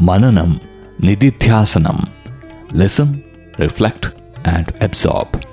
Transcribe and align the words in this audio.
Mananam, 0.00 0.58
Nididhyasanam. 1.00 2.08
Listen, 2.72 3.22
reflect, 3.58 4.12
and 4.46 4.72
absorb. 4.82 5.44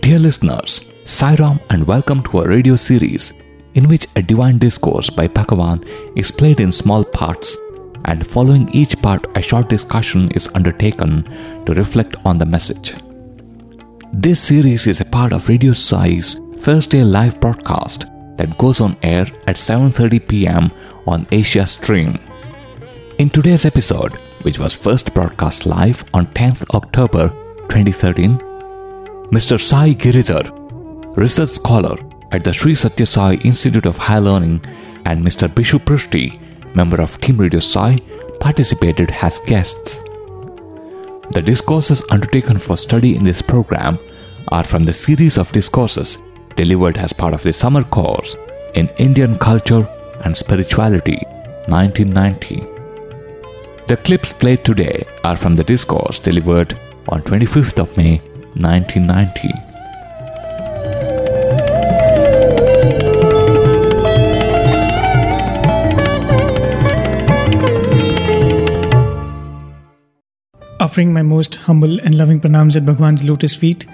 Dear 0.00 0.18
listeners, 0.18 0.88
Sairam 1.04 1.60
and 1.68 1.86
welcome 1.86 2.22
to 2.22 2.40
a 2.40 2.48
radio 2.48 2.74
series 2.74 3.34
in 3.74 3.86
which 3.86 4.06
a 4.16 4.22
divine 4.22 4.56
discourse 4.56 5.10
by 5.10 5.28
Bhagavan 5.28 5.86
is 6.16 6.30
played 6.30 6.60
in 6.60 6.72
small 6.72 7.04
parts 7.04 7.54
and 8.06 8.26
following 8.26 8.66
each 8.70 8.96
part 9.02 9.26
a 9.36 9.42
short 9.42 9.68
discussion 9.68 10.30
is 10.30 10.48
undertaken 10.54 11.24
to 11.66 11.74
reflect 11.74 12.16
on 12.24 12.38
the 12.38 12.46
message. 12.46 12.94
This 14.14 14.40
series 14.40 14.86
is 14.86 15.02
a 15.02 15.04
part 15.04 15.34
of 15.34 15.50
Radio 15.50 15.74
Sai's 15.74 16.40
Thursday 16.60 17.04
live 17.04 17.38
broadcast 17.40 18.06
that 18.38 18.56
goes 18.56 18.80
on 18.80 18.96
air 19.02 19.26
at 19.46 19.56
7:30 19.56 20.26
p.m. 20.26 20.70
on 21.06 21.26
Asia 21.30 21.66
Stream. 21.66 22.18
In 23.20 23.28
today's 23.28 23.66
episode, 23.66 24.14
which 24.44 24.58
was 24.58 24.72
first 24.72 25.12
broadcast 25.12 25.66
live 25.66 26.02
on 26.14 26.24
10th 26.28 26.74
October 26.74 27.28
2013, 27.68 28.38
Mr. 29.28 29.60
Sai 29.60 29.92
Giridhar, 29.92 30.46
research 31.18 31.50
scholar 31.50 31.98
at 32.32 32.44
the 32.44 32.54
Sri 32.54 32.72
Sathya 32.72 33.06
Sai 33.06 33.34
Institute 33.44 33.84
of 33.84 33.98
Higher 33.98 34.22
Learning, 34.22 34.64
and 35.04 35.22
Mr. 35.22 35.48
Bishu 35.48 35.84
Prusty, 35.84 36.40
member 36.74 37.02
of 37.02 37.20
Team 37.20 37.36
Radio 37.36 37.60
Sai, 37.60 37.98
participated 38.40 39.10
as 39.20 39.38
guests. 39.40 40.02
The 41.32 41.42
discourses 41.44 42.02
undertaken 42.10 42.56
for 42.56 42.78
study 42.78 43.16
in 43.16 43.24
this 43.24 43.42
program 43.42 43.98
are 44.48 44.64
from 44.64 44.84
the 44.84 44.94
series 44.94 45.36
of 45.36 45.52
discourses 45.52 46.22
delivered 46.56 46.96
as 46.96 47.12
part 47.12 47.34
of 47.34 47.42
the 47.42 47.52
summer 47.52 47.84
course 47.84 48.38
in 48.74 48.88
Indian 48.96 49.36
Culture 49.36 49.86
and 50.24 50.34
Spirituality 50.34 51.18
1990. 51.68 52.69
The 53.90 53.96
clips 53.96 54.32
played 54.32 54.64
today 54.64 55.04
are 55.24 55.34
from 55.34 55.56
the 55.56 55.64
discourse 55.64 56.20
delivered 56.20 56.78
on 57.08 57.22
25th 57.22 57.80
of 57.80 57.96
May 57.96 58.18
1990. 58.54 59.48
Offering 70.78 71.12
my 71.12 71.22
most 71.22 71.56
humble 71.56 71.98
and 72.02 72.16
loving 72.16 72.40
pranams 72.40 72.76
at 72.76 72.86
Bhagwan's 72.86 73.28
lotus 73.28 73.56
feet. 73.56 73.86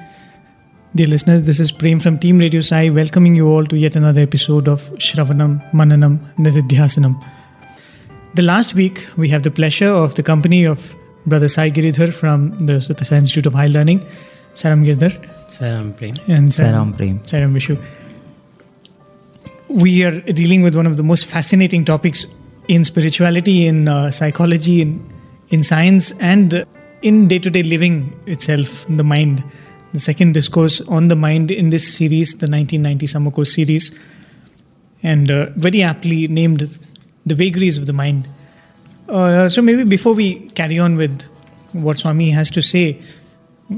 Dear 0.95 1.07
listeners, 1.07 1.45
this 1.45 1.59
is 1.59 1.73
Prem 1.73 2.01
from 2.01 2.19
Team 2.19 2.37
Radio 2.37 2.61
Sai, 2.61 2.91
welcoming 2.91 3.35
you 3.35 3.49
all 3.49 3.65
to 3.65 3.79
yet 3.79 3.97
another 3.97 4.21
episode 4.21 4.69
of 4.69 4.91
Shravanam 4.97 5.63
Mananam 5.71 6.19
Nididhyasanam. 6.37 7.19
The 8.37 8.43
last 8.43 8.75
week, 8.75 9.03
we 9.17 9.31
have 9.31 9.45
the 9.45 9.51
pleasure 9.51 9.89
of 9.89 10.15
the 10.15 10.23
company 10.23 10.67
of 10.67 10.95
Brother 11.25 11.49
Sai 11.49 11.71
Giridhar 11.71 12.13
from 12.13 12.67
the 12.67 12.75
Sathya 12.75 13.07
Sai 13.07 13.17
Institute 13.17 13.47
of 13.47 13.55
High 13.55 13.69
Learning, 13.69 14.01
Sairam 14.53 14.85
Giridhar, 14.85 15.13
Sairam 15.49 15.97
Prem. 15.97 16.17
and 16.29 16.51
Sairam 16.51 16.95
Prem. 16.95 17.21
Sairam 17.21 17.55
Vishu. 17.55 17.83
We 19.69 20.05
are 20.05 20.21
dealing 20.21 20.61
with 20.61 20.77
one 20.77 20.87
of 20.87 20.99
the 20.99 21.03
most 21.03 21.25
fascinating 21.25 21.87
topics 21.87 22.27
in 22.69 22.85
spirituality, 22.85 23.67
in 23.67 23.89
uh, 23.89 24.11
psychology, 24.11 24.83
in, 24.83 25.11
in 25.49 25.63
science, 25.63 26.13
and 26.21 26.67
in 27.01 27.29
day 27.29 27.39
to 27.39 27.51
day 27.51 27.63
living 27.63 28.21
itself, 28.27 28.85
the 28.91 29.05
mind. 29.05 29.43
The 29.95 30.01
second 30.01 30.35
discourse 30.35 30.83
on 30.83 31.09
the 31.09 31.17
mind 31.17 31.51
in 31.51 31.71
this 31.71 31.91
series, 31.91 32.33
the 32.33 32.51
1990 32.53 33.07
Summer 33.07 33.31
Course 33.31 33.55
series, 33.55 33.99
and 35.03 35.31
uh, 35.31 35.47
very 35.57 35.83
aptly 35.83 36.29
named 36.29 36.69
The 37.25 37.35
Vagaries 37.35 37.79
of 37.79 37.87
the 37.87 37.95
Mind. 37.95 38.29
Uh, 39.09 39.49
so, 39.49 39.63
maybe 39.63 39.85
before 39.85 40.15
we 40.15 40.51
carry 40.51 40.79
on 40.79 40.97
with 40.97 41.23
what 41.73 41.99
Swami 41.99 42.31
has 42.31 42.51
to 42.51 42.63
say, 42.63 43.01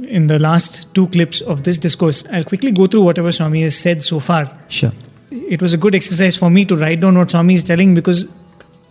in 0.03 0.27
the 0.27 0.39
last 0.39 0.93
two 0.95 1.07
clips 1.09 1.41
of 1.41 1.63
this 1.65 1.79
discourse, 1.79 2.25
I'll 2.31 2.45
quickly 2.45 2.73
go 2.73 2.87
through 2.87 3.03
whatever 3.03 3.33
Swami 3.33 3.63
has 3.63 3.77
said 3.77 4.03
so 4.03 4.19
far. 4.19 4.51
Sure. 4.69 4.93
It 5.31 5.63
was 5.63 5.73
a 5.73 5.77
good 5.79 5.95
exercise 5.95 6.37
for 6.37 6.51
me 6.51 6.65
to 6.67 6.77
write 6.77 7.01
down 7.01 7.17
what 7.17 7.31
Swami 7.31 7.55
is 7.55 7.65
telling 7.65 7.95
because 7.95 8.27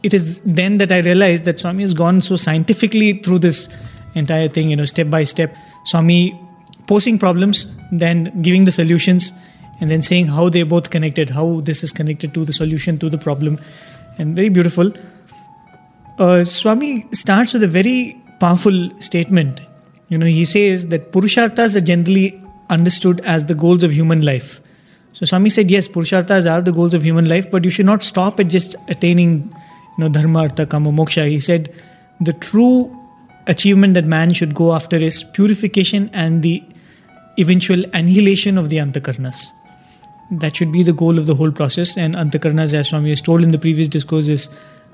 it 0.04 0.14
is 0.14 0.42
then 0.42 0.78
that 0.78 0.92
I 0.92 1.00
realized 1.00 1.46
that 1.46 1.60
Swami 1.60 1.84
has 1.84 1.94
gone 1.94 2.22
so 2.22 2.36
scientifically 2.36 3.14
through 3.14 3.40
this 3.40 3.70
entire 4.16 4.48
thing, 4.48 4.70
you 4.70 4.76
know, 4.76 4.86
step 4.86 5.10
by 5.10 5.24
step. 5.24 5.56
Swami 5.86 6.40
posing 6.88 7.20
problems, 7.20 7.68
then 7.92 8.42
giving 8.42 8.66
the 8.66 8.72
solutions, 8.72 9.34
and 9.80 9.92
then 9.92 10.02
saying 10.02 10.28
how 10.28 10.50
they're 10.50 10.66
both 10.66 10.90
connected, 10.90 11.30
how 11.32 11.62
this 11.62 11.84
is 11.84 11.92
connected 11.92 12.34
to 12.34 12.46
the 12.46 12.54
solution 12.54 12.98
to 13.00 13.10
the 13.10 13.18
problem, 13.18 13.60
and 14.18 14.36
very 14.36 14.50
beautiful. 14.50 14.92
Uh, 16.18 16.44
Swami 16.44 17.06
starts 17.12 17.54
with 17.54 17.64
a 17.64 17.68
very 17.68 18.20
powerful 18.40 18.90
statement. 19.00 19.62
You 20.10 20.18
know, 20.18 20.26
he 20.26 20.46
says 20.46 20.88
that 20.90 21.12
Purusharthas 21.12 21.76
are 21.76 21.82
generally 21.82 22.42
understood 22.70 23.22
as 23.22 23.46
the 23.46 23.54
goals 23.54 23.84
of 23.84 23.92
human 23.92 24.24
life. 24.24 24.60
So 25.14 25.26
Swami 25.26 25.50
said, 25.50 25.70
yes, 25.70 25.88
Purusharthas 25.88 26.52
are 26.52 26.62
the 26.62 26.72
goals 26.72 26.94
of 26.94 27.04
human 27.04 27.30
life, 27.30 27.52
but 27.52 27.64
you 27.64 27.70
should 27.70 27.86
not 27.86 28.02
stop 28.02 28.40
at 28.40 28.48
just 28.48 28.76
attaining, 28.88 29.44
you 29.44 29.98
know, 29.98 30.10
Dharma, 30.10 30.40
Artha, 30.40 30.66
Kama, 30.66 30.92
Moksha. 30.92 31.30
He 31.30 31.40
said, 31.40 31.74
the 32.20 32.34
true 32.34 32.96
achievement 33.46 33.94
that 33.94 34.06
man 34.06 34.34
should 34.34 34.56
go 34.56 34.74
after 34.74 34.96
is 34.96 35.24
purification 35.24 36.10
and 36.14 36.42
the 36.42 36.64
eventual 37.38 37.84
annihilation 37.94 38.58
of 38.58 38.70
the 38.70 38.78
antakarnas. 38.78 39.52
That 40.32 40.56
should 40.56 40.72
be 40.72 40.84
the 40.84 40.94
goal 40.94 41.20
of 41.20 41.28
the 41.28 41.36
whole 41.36 41.52
process. 41.52 41.96
And 41.96 42.16
antakarnas, 42.16 42.74
as 42.74 42.90
Swami 42.90 43.10
has 43.10 43.22
told 43.22 43.44
in 43.44 43.52
the 43.52 43.60
previous 43.60 43.88
discourse, 43.88 44.28
is 44.28 44.50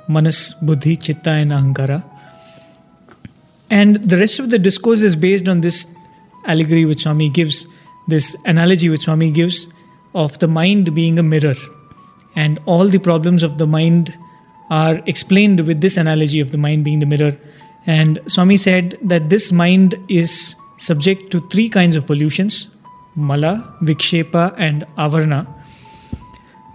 manas, 0.08 0.54
buddhi, 0.56 0.96
chitta, 0.96 1.32
and 1.32 1.52
ahankara. 1.52 2.04
And 3.70 3.96
the 3.96 4.18
rest 4.18 4.40
of 4.40 4.50
the 4.50 4.60
discourse 4.60 5.02
is 5.02 5.16
based 5.16 5.48
on 5.48 5.62
this 5.62 5.88
allegory 6.46 6.86
which 6.86 7.04
Swami 7.04 7.30
gives, 7.30 7.68
this 8.08 8.36
analogy 8.46 8.90
which 8.90 9.02
Swami 9.02 9.32
gives 9.32 9.70
of 10.14 10.38
the 10.40 10.48
mind 10.48 10.94
being 10.94 11.18
a 11.18 11.24
mirror. 11.24 11.56
And 12.36 12.60
all 12.66 12.88
the 12.88 13.00
problems 13.00 13.44
of 13.44 13.58
the 13.58 13.68
mind 13.68 14.18
are 14.70 15.02
explained 15.06 15.62
with 15.62 15.82
this 15.82 15.98
analogy 15.98 16.40
of 16.40 16.52
the 16.52 16.58
mind 16.58 16.84
being 16.84 17.00
the 17.00 17.06
mirror. 17.06 17.38
And 17.86 18.20
Swami 18.28 18.58
said 18.58 18.98
that 19.02 19.30
this 19.30 19.52
mind 19.52 19.96
is 20.08 20.56
subject 20.78 21.32
to 21.32 21.42
three 21.50 21.70
kinds 21.70 21.96
of 21.96 22.06
pollutions 22.06 22.70
mala, 23.16 23.78
vikshepa, 23.82 24.56
and 24.58 24.86
avarna. 24.98 25.48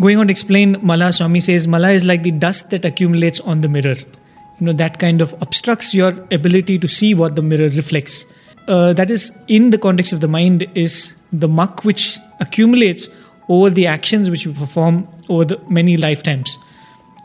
Going 0.01 0.19
on 0.19 0.29
to 0.29 0.31
explain 0.31 0.77
mala, 0.81 1.13
Swami 1.13 1.41
says 1.41 1.67
mala 1.67 1.91
is 1.91 2.05
like 2.05 2.23
the 2.23 2.31
dust 2.31 2.71
that 2.71 2.85
accumulates 2.85 3.41
on 3.41 3.63
the 3.63 3.69
mirror. 3.69 3.97
You 4.61 4.67
know, 4.67 4.73
that 4.75 5.01
kind 5.01 5.21
of 5.21 5.33
obstructs 5.41 5.93
your 5.93 6.11
ability 6.31 6.79
to 6.79 6.87
see 6.87 7.15
what 7.15 7.35
the 7.35 7.43
mirror 7.43 7.69
reflects. 7.69 8.25
Uh, 8.69 8.93
that 8.93 9.11
is, 9.11 9.33
in 9.49 9.71
the 9.71 9.79
context 9.79 10.13
of 10.13 10.21
the 10.21 10.29
mind, 10.29 10.71
is 10.77 11.17
the 11.33 11.49
muck 11.49 11.85
which 11.85 12.19
accumulates 12.39 13.09
over 13.49 13.71
the 13.71 13.87
actions 13.89 14.31
which 14.31 14.47
we 14.47 14.53
perform 14.53 15.09
over 15.29 15.45
the 15.45 15.61
many 15.69 15.97
lifetimes. 15.97 16.59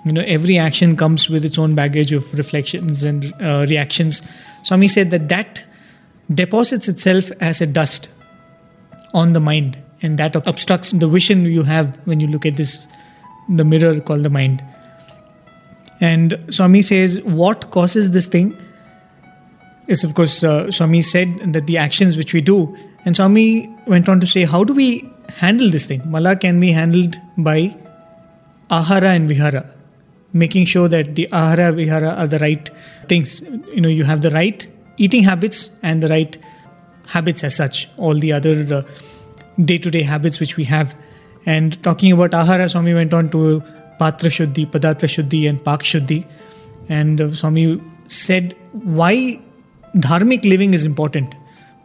You 0.04 0.14
know, 0.14 0.24
every 0.26 0.58
action 0.58 0.98
comes 0.98 1.30
with 1.30 1.46
its 1.46 1.60
own 1.60 1.76
baggage 1.76 2.12
of 2.12 2.34
reflections 2.34 3.04
and 3.04 3.34
uh, 3.40 3.68
reactions. 3.70 4.24
Swami 4.64 4.88
said 4.88 5.12
that 5.12 5.30
that 5.30 5.64
deposits 6.34 6.88
itself 6.88 7.32
as 7.40 7.62
a 7.62 7.68
dust 7.68 8.10
on 9.14 9.34
the 9.34 9.40
mind 9.40 9.83
and 10.04 10.18
that 10.20 10.36
obstructs 10.36 10.92
the 10.92 11.08
vision 11.08 11.46
you 11.46 11.64
have 11.64 11.98
when 12.06 12.20
you 12.20 12.28
look 12.28 12.46
at 12.46 12.58
this 12.58 12.88
the 13.50 13.64
mirror 13.64 14.00
called 14.00 14.24
the 14.24 14.30
mind. 14.30 14.64
And 16.00 16.38
swami 16.50 16.82
says 16.82 17.22
what 17.22 17.72
causes 17.72 18.12
this 18.12 18.28
thing? 18.28 18.58
Is 19.88 20.04
of 20.04 20.14
course 20.14 20.44
uh, 20.44 20.72
swami 20.72 21.02
said 21.02 21.54
that 21.54 21.68
the 21.68 21.78
actions 21.78 22.18
which 22.18 22.34
we 22.34 22.42
do. 22.42 22.78
And 23.06 23.16
swami 23.16 23.74
went 23.88 24.08
on 24.08 24.20
to 24.20 24.28
say 24.28 24.44
how 24.44 24.64
do 24.64 24.74
we 24.74 25.10
handle 25.38 25.70
this 25.70 25.86
thing? 25.86 26.02
Mala 26.10 26.36
can 26.36 26.60
be 26.60 26.72
handled 26.72 27.18
by 27.38 27.76
ahara 28.70 29.16
and 29.16 29.28
vihara 29.28 29.66
making 30.34 30.66
sure 30.66 30.88
that 30.88 31.16
the 31.16 31.28
ahara 31.32 31.74
vihara 31.74 32.10
are 32.10 32.28
the 32.28 32.40
right 32.40 32.70
things. 33.08 33.42
You 33.42 33.82
know 33.82 33.90
you 33.90 34.04
have 34.04 34.22
the 34.22 34.32
right 34.32 34.68
eating 34.98 35.24
habits 35.24 35.70
and 35.82 36.04
the 36.04 36.08
right 36.08 36.38
habits 37.08 37.44
as 37.44 37.56
such. 37.56 37.90
All 37.98 38.16
the 38.16 38.34
other 38.34 38.56
uh, 38.74 38.82
day-to-day 39.72 40.02
habits 40.02 40.40
which 40.40 40.58
we 40.58 40.64
have 40.64 40.96
and 41.46 41.82
talking 41.84 42.12
about 42.12 42.32
ahara 42.32 42.70
swami 42.70 42.94
went 42.94 43.14
on 43.14 43.30
to 43.30 43.42
patra 44.00 44.30
shuddhi 44.38 44.66
padartha 44.76 45.10
shuddhi 45.16 45.42
and 45.50 45.64
pak 45.64 45.82
shuddhi 45.94 46.20
and 46.90 47.22
uh, 47.22 47.30
swami 47.32 47.66
said 48.08 48.56
why 49.00 49.14
dharmic 50.08 50.44
living 50.54 50.74
is 50.74 50.86
important 50.86 51.36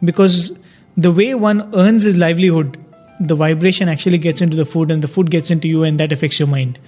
because 0.03 0.57
the 0.97 1.11
way 1.11 1.33
one 1.35 1.59
earns 1.75 2.03
his 2.03 2.17
livelihood 2.17 2.77
the 3.19 3.35
vibration 3.35 3.89
actually 3.89 4.17
gets 4.17 4.41
into 4.41 4.55
the 4.55 4.65
food 4.65 4.89
and 4.91 5.01
the 5.01 5.07
food 5.07 5.29
gets 5.29 5.51
into 5.51 5.67
you 5.67 5.83
and 5.83 5.99
that 5.99 6.11
affects 6.11 6.39
your 6.39 6.47
mind 6.47 6.79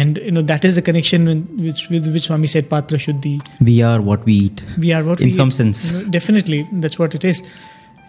and 0.00 0.18
you 0.18 0.30
know 0.30 0.42
that 0.42 0.64
is 0.64 0.76
the 0.76 0.82
connection 0.82 1.24
with 1.26 1.48
which 1.66 1.88
with 1.94 2.06
which 2.12 2.22
Swami 2.28 2.46
said 2.46 2.68
Patra 2.70 2.96
Shuddhi. 2.96 3.32
We 3.60 3.82
are 3.82 4.00
what 4.00 4.24
we 4.24 4.34
eat. 4.44 4.62
We 4.78 4.92
are 4.98 5.04
what 5.04 5.20
In 5.20 5.26
we 5.26 5.32
some 5.32 5.48
eat. 5.48 5.54
sense. 5.56 5.92
You 5.92 5.98
know, 6.04 6.10
definitely, 6.10 6.66
that's 6.72 6.98
what 6.98 7.14
it 7.14 7.24
is. 7.24 7.42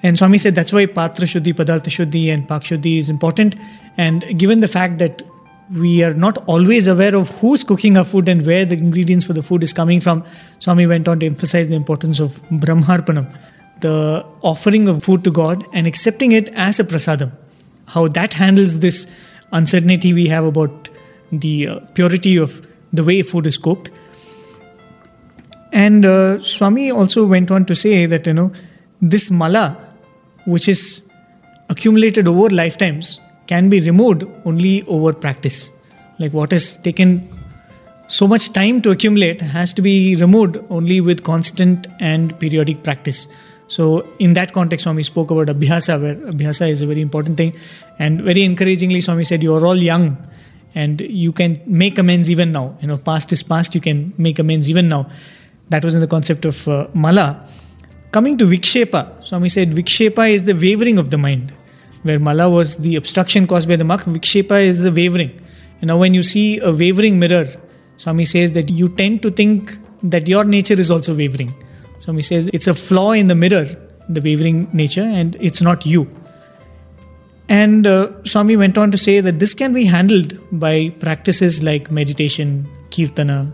And 0.04 0.18
Swami 0.18 0.38
said 0.38 0.54
that's 0.54 0.74
why 0.74 0.86
Patra 0.86 1.26
Shuddhi, 1.26 1.54
Padartha 1.54 1.90
Shuddhi, 1.90 2.28
and 2.28 2.48
Pak 2.48 2.64
Shuddhi 2.64 3.00
is 3.00 3.10
important. 3.10 3.56
And 3.98 4.38
given 4.38 4.60
the 4.60 4.68
fact 4.68 4.98
that 5.00 5.24
we 5.72 6.04
are 6.04 6.14
not 6.14 6.38
always 6.46 6.88
aware 6.88 7.16
of 7.16 7.30
who's 7.40 7.64
cooking 7.64 7.98
our 7.98 8.04
food 8.04 8.28
and 8.28 8.46
where 8.46 8.66
the 8.66 8.76
ingredients 8.76 9.26
for 9.26 9.34
the 9.34 9.42
food 9.42 9.64
is 9.64 9.74
coming 9.74 10.02
from. 10.02 10.24
Swami 10.60 10.86
went 10.86 11.08
on 11.08 11.20
to 11.20 11.26
emphasize 11.26 11.70
the 11.70 11.76
importance 11.76 12.20
of 12.20 12.42
Brahmarpanam, 12.50 13.34
the 13.80 14.26
offering 14.42 14.88
of 14.88 15.04
food 15.04 15.24
to 15.24 15.32
God 15.32 15.66
and 15.74 15.88
accepting 15.88 16.32
it 16.32 16.50
as 16.54 16.80
a 16.80 16.84
prasadam. 16.84 17.32
How 17.88 18.08
that 18.10 18.34
handles 18.34 18.80
this 18.80 19.08
uncertainty 19.52 20.14
we 20.14 20.28
have 20.28 20.46
about 20.46 20.90
the 21.32 21.68
uh, 21.68 21.80
purity 21.94 22.38
of 22.38 22.66
the 22.92 23.04
way 23.04 23.22
food 23.22 23.48
is 23.48 23.58
cooked. 23.58 23.90
And 25.72 26.06
uh, 26.06 26.42
Swami 26.42 26.92
also 26.92 27.26
went 27.26 27.50
on 27.50 27.66
to 27.66 27.76
say 27.76 28.06
that, 28.06 28.28
you 28.28 28.34
know, 28.34 28.54
this 29.02 29.32
mala, 29.32 29.93
which 30.46 30.68
is 30.68 31.04
accumulated 31.70 32.28
over 32.28 32.50
lifetimes, 32.50 33.20
can 33.48 33.70
be 33.70 33.80
removed 33.82 34.24
only 34.46 34.84
over 34.84 35.14
practice. 35.14 35.70
Like 36.20 36.34
what 36.34 36.52
has 36.52 36.78
taken 36.78 37.28
so 38.08 38.28
much 38.28 38.54
time 38.54 38.82
to 38.82 38.92
accumulate 38.92 39.42
has 39.42 39.74
to 39.74 39.82
be 39.82 40.16
removed 40.16 40.58
only 40.70 41.02
with 41.02 41.24
constant 41.24 41.88
and 42.00 42.38
periodic 42.40 42.84
practice. 42.84 43.28
So, 43.68 44.08
in 44.20 44.34
that 44.34 44.54
context, 44.54 44.84
Swami 44.84 45.04
spoke 45.04 45.32
about 45.32 45.48
abhyasa, 45.48 46.00
where 46.00 46.16
abhyasa 46.16 46.70
is 46.70 46.82
a 46.82 46.86
very 46.86 47.02
important 47.02 47.38
thing. 47.38 47.56
And 47.98 48.22
very 48.22 48.44
encouragingly, 48.44 49.02
Swami 49.02 49.24
said, 49.24 49.42
You 49.42 49.56
are 49.56 49.66
all 49.66 49.76
young 49.76 50.18
and 50.76 51.02
you 51.02 51.32
can 51.32 51.60
make 51.66 51.98
amends 51.98 52.30
even 52.30 52.52
now. 52.52 52.78
You 52.82 52.90
know, 52.90 52.98
past 52.98 53.32
is 53.32 53.42
past, 53.42 53.74
you 53.74 53.82
can 53.82 54.14
make 54.18 54.38
amends 54.38 54.70
even 54.70 54.88
now. 54.88 55.10
That 55.70 55.84
was 55.84 55.96
in 55.96 56.02
the 56.02 56.08
concept 56.08 56.46
of 56.46 56.68
uh, 56.68 56.88
mala. 56.94 57.48
Coming 58.14 58.38
to 58.38 58.46
vikshepa, 58.46 59.24
Swami 59.24 59.50
said, 59.50 59.72
vikshepa 59.72 60.32
is 60.32 60.46
the 60.46 60.54
wavering 60.54 61.00
of 61.00 61.10
the 61.10 61.18
mind 61.18 61.52
where 62.04 62.20
mala 62.20 62.48
was 62.50 62.78
the 62.78 62.96
obstruction 62.96 63.48
caused 63.48 63.68
by 63.68 63.76
the 63.76 63.84
mak, 63.84 64.02
vikshepa 64.02 64.62
is 64.62 64.84
the 64.84 64.92
wavering. 64.92 65.32
And 65.82 65.88
now, 65.88 65.98
when 65.98 66.14
you 66.14 66.22
see 66.22 66.60
a 66.60 66.72
wavering 66.72 67.18
mirror, 67.18 67.48
Swami 67.98 68.26
says 68.26 68.52
that 68.52 68.70
you 68.70 68.90
tend 68.90 69.24
to 69.24 69.32
think 69.32 69.76
that 70.04 70.28
your 70.28 70.44
nature 70.44 70.80
is 70.80 70.92
also 70.92 71.16
wavering. 71.16 71.54
Swami 72.00 72.22
says 72.22 72.50
it's 72.54 72.68
a 72.68 72.76
flaw 72.76 73.14
in 73.14 73.28
the 73.28 73.36
mirror, 73.36 73.66
the 74.08 74.22
wavering 74.22 74.70
nature, 74.74 75.02
and 75.02 75.36
it's 75.40 75.62
not 75.62 75.86
you. 75.86 76.08
And 77.50 77.88
uh, 77.88 78.24
Swami 78.26 78.58
went 78.58 78.78
on 78.78 78.92
to 78.92 78.98
say 78.98 79.22
that 79.22 79.40
this 79.40 79.54
can 79.54 79.74
be 79.74 79.86
handled 79.86 80.38
by 80.52 80.90
practices 81.00 81.64
like 81.64 81.90
meditation, 81.90 82.70
kirtana, 82.92 83.52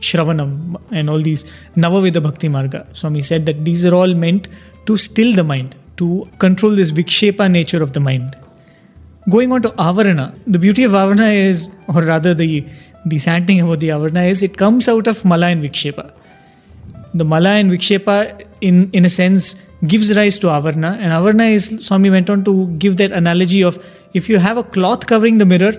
shravanam, 0.00 0.80
and 0.90 1.08
all 1.10 1.20
these 1.20 1.44
Navavida 1.76 2.22
Bhakti 2.22 2.48
Marga. 2.48 2.86
Swami 2.96 3.22
said 3.22 3.46
that 3.46 3.64
these 3.64 3.84
are 3.84 3.94
all 3.94 4.14
meant 4.14 4.48
to 4.86 4.96
still 4.96 5.34
the 5.34 5.44
mind, 5.44 5.74
to 5.96 6.28
control 6.38 6.72
this 6.72 6.92
vikshepa 6.92 7.50
nature 7.50 7.82
of 7.82 7.92
the 7.92 8.00
mind. 8.00 8.36
Going 9.28 9.50
on 9.52 9.62
to 9.62 9.70
avarana, 9.70 10.38
the 10.46 10.58
beauty 10.58 10.84
of 10.84 10.92
avarana 10.92 11.34
is, 11.34 11.70
or 11.88 12.02
rather 12.02 12.34
the, 12.34 12.64
the 13.04 13.18
sad 13.18 13.46
thing 13.46 13.60
about 13.60 13.80
the 13.80 13.88
avarana 13.88 14.28
is, 14.28 14.42
it 14.42 14.56
comes 14.56 14.88
out 14.88 15.06
of 15.08 15.24
mala 15.24 15.46
and 15.48 15.62
vikshepa. 15.62 16.12
The 17.14 17.24
mala 17.24 17.50
and 17.50 17.70
vikshepa, 17.70 18.46
in, 18.60 18.90
in 18.92 19.04
a 19.04 19.10
sense, 19.10 19.56
gives 19.86 20.16
rise 20.16 20.38
to 20.40 20.46
avarana, 20.48 20.96
and 20.98 21.12
avarana 21.12 21.50
is, 21.50 21.86
Swami 21.86 22.10
went 22.10 22.30
on 22.30 22.44
to 22.44 22.68
give 22.78 22.98
that 22.98 23.12
analogy 23.12 23.62
of 23.62 23.84
if 24.14 24.28
you 24.28 24.38
have 24.38 24.56
a 24.56 24.62
cloth 24.62 25.06
covering 25.06 25.38
the 25.38 25.46
mirror, 25.46 25.72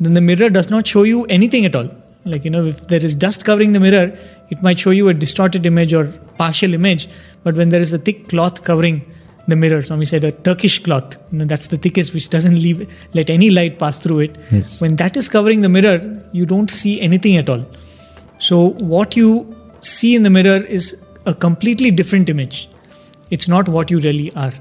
then 0.00 0.14
the 0.14 0.20
mirror 0.20 0.50
does 0.50 0.70
not 0.70 0.86
show 0.86 1.04
you 1.04 1.24
anything 1.26 1.64
at 1.64 1.74
all. 1.74 1.88
Like, 2.24 2.44
you 2.44 2.50
know, 2.50 2.64
if 2.64 2.88
there 2.88 3.04
is 3.04 3.14
dust 3.14 3.44
covering 3.44 3.72
the 3.72 3.80
mirror, 3.80 4.16
it 4.50 4.62
might 4.62 4.78
show 4.78 4.90
you 4.90 5.08
a 5.08 5.14
distorted 5.14 5.66
image 5.66 5.92
or 5.92 6.06
partial 6.38 6.74
image, 6.74 7.08
but 7.42 7.54
when 7.54 7.68
there 7.68 7.80
is 7.80 7.92
a 7.92 7.98
thick 7.98 8.28
cloth 8.28 8.64
covering 8.64 9.04
the 9.46 9.56
mirror. 9.56 9.82
Swami 9.82 10.06
said 10.06 10.24
a 10.24 10.32
Turkish 10.32 10.82
cloth. 10.82 11.16
You 11.30 11.38
know, 11.38 11.44
that's 11.44 11.68
the 11.68 11.76
thickest, 11.76 12.14
which 12.14 12.30
doesn't 12.30 12.54
leave 12.54 12.88
let 13.14 13.30
any 13.30 13.50
light 13.50 13.78
pass 13.78 13.98
through 13.98 14.20
it. 14.20 14.36
Yes. 14.50 14.80
When 14.80 14.96
that 14.96 15.16
is 15.16 15.28
covering 15.28 15.60
the 15.60 15.68
mirror, 15.68 16.22
you 16.32 16.46
don't 16.46 16.70
see 16.70 17.00
anything 17.00 17.36
at 17.36 17.48
all. 17.48 17.64
So 18.38 18.70
what 18.80 19.16
you 19.16 19.54
see 19.80 20.14
in 20.14 20.22
the 20.22 20.30
mirror 20.30 20.64
is 20.64 20.96
a 21.26 21.34
completely 21.34 21.90
different 21.90 22.28
image. 22.28 22.68
It's 23.30 23.48
not 23.48 23.68
what 23.68 23.90
you 23.90 24.00
really 24.00 24.34
are. 24.34 24.52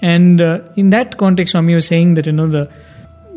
And 0.00 0.40
uh, 0.40 0.60
in 0.76 0.90
that 0.90 1.16
context, 1.16 1.52
Swami 1.52 1.74
was 1.74 1.86
saying 1.86 2.14
that 2.14 2.26
you 2.26 2.32
know 2.32 2.46
the 2.46 2.70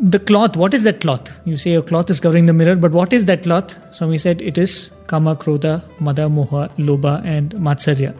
the 0.00 0.18
cloth. 0.18 0.56
What 0.56 0.74
is 0.74 0.84
that 0.84 1.00
cloth? 1.00 1.40
You 1.44 1.56
say 1.56 1.74
a 1.74 1.82
cloth 1.82 2.10
is 2.10 2.20
covering 2.20 2.46
the 2.46 2.52
mirror, 2.52 2.76
but 2.76 2.92
what 2.92 3.12
is 3.12 3.26
that 3.26 3.42
cloth? 3.42 3.76
Swami 3.94 4.18
said 4.18 4.40
it 4.42 4.58
is 4.58 4.90
kama, 5.06 5.36
krodha, 5.36 5.82
mada, 6.00 6.22
moha, 6.22 6.70
lobha, 6.76 7.24
and 7.24 7.50
matsarya 7.52 8.14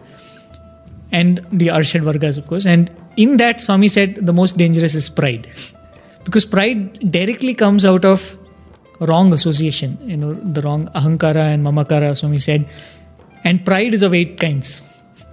and 1.11 1.39
the 1.51 1.67
Arishadvargas, 1.67 2.37
of 2.37 2.47
course. 2.47 2.65
And 2.65 2.91
in 3.17 3.37
that, 3.37 3.61
Swami 3.61 3.87
said 3.87 4.15
the 4.15 4.33
most 4.33 4.57
dangerous 4.57 4.95
is 4.95 5.09
pride. 5.09 5.47
Because 6.23 6.45
pride 6.45 7.11
directly 7.11 7.53
comes 7.53 7.85
out 7.85 8.05
of 8.05 8.37
wrong 8.99 9.33
association, 9.33 9.97
you 10.03 10.17
know, 10.17 10.33
the 10.33 10.61
wrong 10.61 10.87
ahankara 10.89 11.53
and 11.53 11.65
mamakara, 11.65 12.15
Swami 12.15 12.39
said. 12.39 12.67
And 13.43 13.65
pride 13.65 13.93
is 13.93 14.01
of 14.01 14.13
eight 14.13 14.39
kinds. 14.39 14.87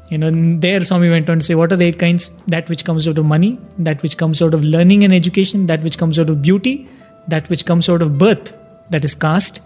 You 0.09 0.19
know, 0.19 0.31
there 0.61 0.85
Swami 0.85 1.11
went 1.11 1.29
on 1.29 1.41
to 1.41 1.45
say, 1.45 1.55
what 1.55 1.73
are 1.73 1.77
the 1.77 1.87
eight 1.87 1.99
kinds? 1.99 2.31
That 2.47 2.69
which 2.69 2.85
comes 2.85 3.09
out 3.09 3.19
of 3.19 3.25
money, 3.25 3.59
that 3.79 4.03
which 4.03 4.17
comes 4.17 4.41
out 4.41 4.55
of 4.55 4.63
learning 4.63 5.03
and 5.03 5.13
education, 5.13 5.67
that 5.67 5.83
which 5.83 5.99
comes 5.99 6.19
out 6.19 6.31
of 6.31 6.43
beauty, 6.43 6.89
that 7.29 7.49
which 7.49 7.67
comes 7.67 7.89
out 7.89 8.03
of 8.03 8.17
birth, 8.17 8.53
that 8.91 9.05
is 9.05 9.15
caste, 9.15 9.61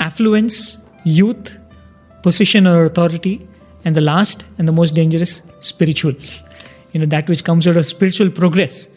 affluence, 0.00 0.78
youth, 1.04 1.58
position 2.22 2.66
or 2.66 2.84
authority, 2.84 3.46
and 3.84 3.94
the 3.94 4.00
last 4.00 4.46
and 4.58 4.66
the 4.66 4.72
most 4.72 4.94
dangerous 4.94 5.42
spiritual. 5.60 6.14
You 6.92 7.00
know 7.00 7.06
that 7.06 7.28
which 7.28 7.44
comes 7.44 7.66
out 7.66 7.76
of 7.76 7.86
spiritual 7.86 8.30
progress 8.30 8.88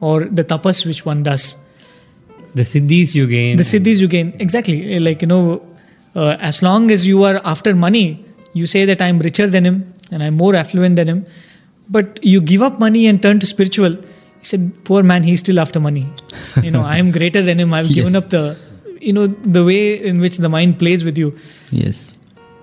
or 0.00 0.24
the 0.24 0.44
tapas 0.44 0.84
which 0.86 1.04
one 1.04 1.22
does. 1.22 1.56
The 2.54 2.62
siddhis 2.62 3.14
you 3.14 3.26
gain 3.26 3.56
the 3.56 3.62
siddhis 3.62 4.00
you 4.00 4.08
gain 4.08 4.34
exactly. 4.38 5.00
Like 5.00 5.22
you 5.22 5.28
know 5.28 5.66
uh, 6.14 6.36
as 6.40 6.62
long 6.62 6.90
as 6.90 7.06
you 7.06 7.22
are 7.24 7.40
after 7.44 7.74
money 7.74 8.24
you 8.52 8.66
say 8.66 8.84
that 8.84 9.02
i'm 9.02 9.18
richer 9.18 9.46
than 9.46 9.64
him 9.64 9.78
and 10.10 10.22
i'm 10.22 10.34
more 10.34 10.54
affluent 10.54 10.96
than 10.96 11.08
him 11.08 11.26
but 11.88 12.24
you 12.24 12.40
give 12.40 12.62
up 12.62 12.78
money 12.78 13.06
and 13.06 13.22
turn 13.22 13.38
to 13.38 13.46
spiritual 13.46 13.96
he 14.40 14.44
said 14.52 14.72
poor 14.84 15.02
man 15.02 15.22
he's 15.22 15.40
still 15.40 15.60
after 15.60 15.80
money 15.80 16.06
you 16.62 16.70
know 16.70 16.82
i 16.82 16.96
am 16.98 17.10
greater 17.18 17.42
than 17.42 17.58
him 17.58 17.72
i've 17.72 17.86
yes. 17.86 17.94
given 17.94 18.16
up 18.16 18.30
the 18.30 18.44
you 19.00 19.12
know 19.12 19.26
the 19.58 19.64
way 19.64 19.82
in 20.12 20.20
which 20.20 20.38
the 20.38 20.48
mind 20.48 20.78
plays 20.78 21.04
with 21.04 21.16
you 21.16 21.36
yes 21.70 22.12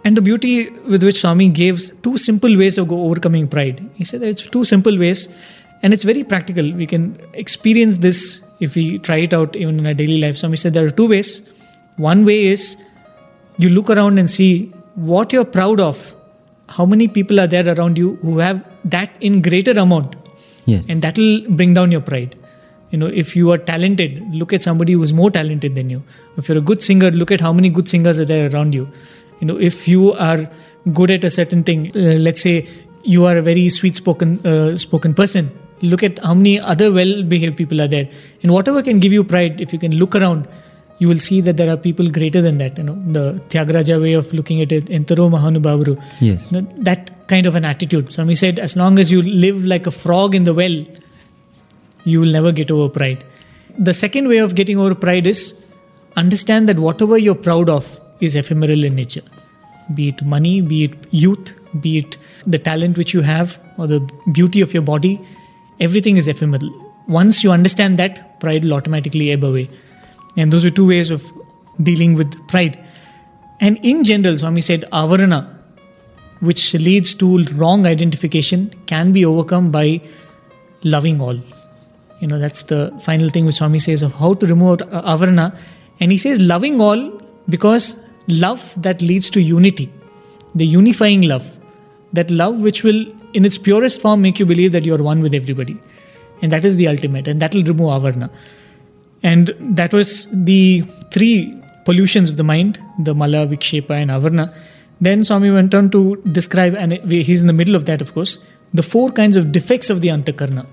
and 0.08 0.16
the 0.16 0.22
beauty 0.22 0.70
with 0.92 1.04
which 1.04 1.20
Swami 1.20 1.50
gives 1.50 1.90
two 2.02 2.18
simple 2.18 2.58
ways 2.58 2.78
of 2.78 2.90
overcoming 2.90 3.46
pride. 3.46 3.82
He 3.96 4.06
said 4.06 4.22
that 4.22 4.30
it's 4.30 4.48
two 4.48 4.64
simple 4.64 4.98
ways 4.98 5.28
and 5.84 5.94
it's 5.94 6.06
very 6.06 6.24
practical. 6.24 6.72
We 6.72 6.86
can 6.86 7.20
experience 7.34 7.98
this 7.98 8.42
if 8.62 8.76
we 8.76 9.00
try 9.00 9.18
it 9.18 9.34
out 9.34 9.58
even 9.58 9.80
in 9.80 9.86
our 9.86 9.94
daily 9.94 10.22
life. 10.22 10.38
Swami 10.38 10.56
said 10.56 10.74
there 10.74 10.86
are 10.86 10.96
two 11.02 11.10
ways. 11.10 11.42
One 11.98 12.24
way 12.24 12.46
is 12.46 12.78
you 13.58 13.70
look 13.70 13.90
around 13.90 14.18
and 14.18 14.30
see 14.30 14.72
what 14.98 15.34
you're 15.34 15.46
proud 15.46 15.80
of. 15.80 16.14
How 16.70 16.86
many 16.86 17.08
people 17.08 17.40
are 17.40 17.48
there 17.48 17.68
around 17.74 17.98
you 17.98 18.16
who 18.18 18.40
have 18.40 18.64
that 18.84 19.10
in 19.22 19.42
greater 19.42 19.72
amount? 19.72 20.16
Yes. 20.66 20.90
And 20.90 21.02
that 21.02 21.18
will 21.18 21.50
bring 21.50 21.74
down 21.74 21.92
your 21.92 22.02
pride. 22.02 22.36
You 22.90 22.98
know, 22.98 23.08
if 23.08 23.36
you 23.36 23.52
are 23.52 23.58
talented, 23.58 24.22
look 24.34 24.52
at 24.52 24.64
somebody 24.64 24.94
who 24.94 25.04
is 25.04 25.14
more 25.14 25.30
talented 25.32 25.76
than 25.76 25.90
you. 25.90 26.04
If 26.38 26.50
you're 26.50 26.58
a 26.58 26.62
good 26.62 26.82
singer, 26.82 27.12
look 27.12 27.32
at 27.32 27.42
how 27.42 27.54
many 27.54 27.70
good 27.70 27.88
singers 27.88 28.20
are 28.20 28.26
there 28.26 28.50
around 28.50 28.76
you 28.76 28.92
you 29.40 29.48
know 29.48 29.58
if 29.58 29.88
you 29.88 30.14
are 30.14 30.50
good 30.94 31.12
at 31.12 31.24
a 31.24 31.30
certain 31.30 31.64
thing 31.64 31.88
uh, 31.96 32.18
let's 32.28 32.42
say 32.42 32.68
you 33.04 33.26
are 33.26 33.38
a 33.38 33.42
very 33.42 33.70
sweet 33.70 33.96
spoken 33.96 34.40
uh, 34.46 34.76
spoken 34.76 35.14
person 35.14 35.50
look 35.82 36.04
at 36.04 36.20
how 36.20 36.34
many 36.34 36.60
other 36.60 36.92
well 36.92 37.24
behaved 37.24 37.58
people 37.58 37.82
are 37.82 37.88
there 37.88 38.08
and 38.42 38.52
whatever 38.52 38.82
can 38.82 39.00
give 39.00 39.14
you 39.14 39.24
pride 39.24 39.62
if 39.62 39.74
you 39.74 39.80
can 39.80 39.96
look 39.96 40.16
around 40.16 40.48
you 41.00 41.08
will 41.12 41.24
see 41.28 41.40
that 41.48 41.58
there 41.60 41.72
are 41.74 41.78
people 41.88 42.08
greater 42.18 42.42
than 42.48 42.58
that 42.64 42.78
you 42.80 42.86
know 42.88 42.98
the 43.18 43.26
tyagaraja 43.54 43.98
way 44.06 44.14
of 44.22 44.32
looking 44.40 44.62
at 44.66 44.72
it 44.78 44.86
entaro 45.00 45.26
mahanubhavuru 45.36 45.96
yes 46.28 46.52
you 46.52 46.56
know, 46.56 46.68
that 46.90 47.12
kind 47.34 47.46
of 47.50 47.56
an 47.60 47.66
attitude 47.74 48.08
so 48.16 48.26
he 48.34 48.38
said 48.44 48.58
as 48.68 48.76
long 48.82 48.98
as 49.04 49.10
you 49.16 49.22
live 49.46 49.60
like 49.74 49.88
a 49.94 49.96
frog 50.04 50.34
in 50.40 50.46
the 50.50 50.56
well 50.62 50.78
you 52.12 52.20
will 52.22 52.34
never 52.40 52.54
get 52.62 52.70
over 52.76 52.90
pride 53.00 53.22
the 53.90 53.94
second 54.04 54.28
way 54.28 54.40
of 54.48 54.56
getting 54.56 54.78
over 54.84 54.96
pride 55.06 55.28
is 55.28 55.42
understand 56.16 56.68
that 56.68 56.80
whatever 56.80 57.18
you're 57.18 57.36
proud 57.36 57.70
of 57.70 58.00
is 58.20 58.36
ephemeral 58.36 58.84
in 58.84 58.96
nature. 58.96 59.22
Be 59.94 60.10
it 60.10 60.24
money, 60.26 60.62
be 60.62 60.86
it 60.86 60.96
youth, 61.12 61.54
be 61.82 61.98
it 62.00 62.18
the 62.46 62.58
talent 62.58 62.98
which 62.98 63.14
you 63.14 63.22
have, 63.22 63.60
or 63.78 63.88
the 63.88 64.00
beauty 64.32 64.62
of 64.62 64.74
your 64.74 64.84
body, 64.84 65.20
everything 65.80 66.18
is 66.18 66.28
ephemeral. 66.28 66.70
Once 67.08 67.44
you 67.44 67.52
understand 67.52 68.00
that, 68.00 68.40
pride 68.40 68.64
will 68.64 68.74
automatically 68.74 69.32
ebb 69.32 69.44
away. 69.44 69.70
And 70.38 70.54
those 70.54 70.64
are 70.64 70.70
two 70.70 70.88
ways 70.88 71.10
of 71.10 71.32
dealing 71.82 72.14
with 72.14 72.48
pride. 72.48 72.80
And 73.60 73.80
in 73.84 74.04
general, 74.04 74.38
Swami 74.38 74.62
said, 74.62 74.86
avarana, 74.92 75.54
which 76.40 76.74
leads 76.76 77.16
to 77.16 77.44
wrong 77.56 77.88
identification, 77.88 78.72
can 78.86 79.12
be 79.12 79.26
overcome 79.26 79.72
by 79.72 80.02
loving 80.84 81.22
all. 81.22 81.40
You 82.20 82.28
know, 82.28 82.38
that's 82.40 82.64
the 82.64 82.98
final 83.02 83.30
thing 83.30 83.46
which 83.46 83.56
Swami 83.56 83.80
says 83.80 84.04
of 84.04 84.14
how 84.14 84.36
to 84.36 84.46
remove 84.46 84.78
avarana. 84.80 85.58
And 86.00 86.12
he 86.12 86.18
says, 86.18 86.40
loving 86.40 86.80
all 86.80 87.20
because 87.50 87.98
love 88.28 88.80
that 88.82 89.02
leads 89.02 89.32
to 89.32 89.42
unity, 89.42 89.92
the 90.54 90.66
unifying 90.66 91.24
love, 91.24 91.56
that 92.14 92.30
love 92.30 92.62
which 92.62 92.84
will, 92.84 93.06
in 93.34 93.44
its 93.44 93.58
purest 93.58 94.02
form, 94.02 94.22
make 94.22 94.38
you 94.40 94.46
believe 94.46 94.72
that 94.74 94.86
you 94.86 94.94
are 94.94 95.02
one 95.02 95.22
with 95.22 95.34
everybody. 95.34 95.78
And 96.42 96.52
that 96.52 96.64
is 96.66 96.76
the 96.76 96.88
ultimate, 96.88 97.28
and 97.28 97.42
that 97.42 97.56
will 97.56 97.64
remove 97.64 97.90
avarna. 97.90 98.30
And 99.24 99.56
that 99.60 99.94
was 99.94 100.28
the 100.32 100.84
three 101.12 101.62
pollutions 101.86 102.30
of 102.30 102.38
the 102.38 102.44
mind 102.44 102.80
the 103.00 103.14
Mala, 103.14 103.48
Vikshepa, 103.48 103.92
and 103.92 104.12
Avarna. 104.12 104.54
Then 105.00 105.24
Swami 105.24 105.52
went 105.52 105.74
on 105.76 105.90
to 105.92 106.16
describe, 106.32 106.76
and 106.76 106.94
he's 107.12 107.42
in 107.42 107.48
the 107.48 107.54
middle 107.54 107.76
of 107.76 107.86
that, 107.86 108.02
of 108.02 108.14
course, 108.14 108.40
the 108.74 108.84
four 108.84 109.12
kinds 109.12 109.38
of 109.38 109.52
defects 109.52 109.90
of 109.90 110.02
the 110.02 110.08
Antakarna. 110.08 110.66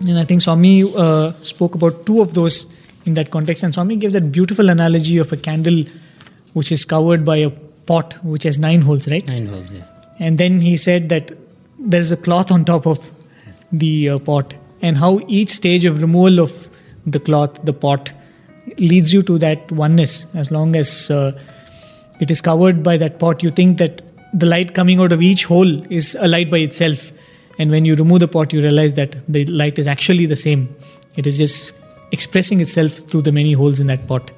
And 0.00 0.18
I 0.18 0.24
think 0.24 0.42
Swami 0.42 0.84
uh, 0.96 1.32
spoke 1.32 1.74
about 1.74 2.06
two 2.06 2.20
of 2.20 2.34
those 2.34 2.66
in 3.04 3.14
that 3.14 3.30
context. 3.30 3.62
And 3.62 3.74
Swami 3.74 3.96
gave 3.96 4.12
that 4.12 4.32
beautiful 4.32 4.68
analogy 4.70 5.18
of 5.18 5.32
a 5.32 5.36
candle 5.36 5.84
which 6.52 6.72
is 6.72 6.84
covered 6.84 7.24
by 7.24 7.36
a 7.36 7.50
pot 7.50 8.14
which 8.24 8.42
has 8.44 8.58
nine 8.58 8.82
holes, 8.82 9.08
right? 9.08 9.26
Nine 9.26 9.46
holes, 9.46 9.70
yeah. 9.72 9.82
And 10.18 10.38
then 10.38 10.60
he 10.60 10.76
said 10.76 11.08
that 11.08 11.32
there 11.78 12.00
is 12.00 12.10
a 12.12 12.16
cloth 12.16 12.50
on 12.50 12.64
top 12.64 12.86
of 12.86 13.12
the 13.70 14.10
uh, 14.10 14.18
pot, 14.18 14.54
and 14.82 14.98
how 14.98 15.20
each 15.28 15.50
stage 15.50 15.84
of 15.84 16.02
removal 16.02 16.40
of 16.40 16.68
the 17.10 17.20
cloth, 17.20 17.62
the 17.64 17.72
pot, 17.72 18.12
leads 18.78 19.12
you 19.12 19.22
to 19.22 19.38
that 19.38 19.70
oneness. 19.72 20.26
As 20.34 20.50
long 20.50 20.76
as 20.76 21.10
uh, 21.10 21.38
it 22.20 22.30
is 22.30 22.40
covered 22.40 22.82
by 22.82 22.96
that 22.96 23.18
pot, 23.18 23.42
you 23.42 23.50
think 23.50 23.78
that 23.78 24.02
the 24.32 24.46
light 24.46 24.74
coming 24.74 25.00
out 25.00 25.12
of 25.12 25.22
each 25.22 25.44
hole 25.44 25.82
is 25.90 26.16
a 26.20 26.28
light 26.28 26.50
by 26.50 26.58
itself. 26.58 27.12
And 27.58 27.70
when 27.70 27.84
you 27.84 27.94
remove 27.96 28.20
the 28.20 28.28
pot, 28.28 28.52
you 28.52 28.60
realize 28.60 28.94
that 28.94 29.16
the 29.26 29.44
light 29.46 29.78
is 29.78 29.86
actually 29.86 30.26
the 30.26 30.36
same. 30.36 30.74
It 31.16 31.26
is 31.26 31.38
just 31.38 31.74
expressing 32.12 32.60
itself 32.60 32.92
through 32.92 33.22
the 33.22 33.32
many 33.32 33.52
holes 33.52 33.80
in 33.80 33.86
that 33.88 34.06
pot. 34.06 34.30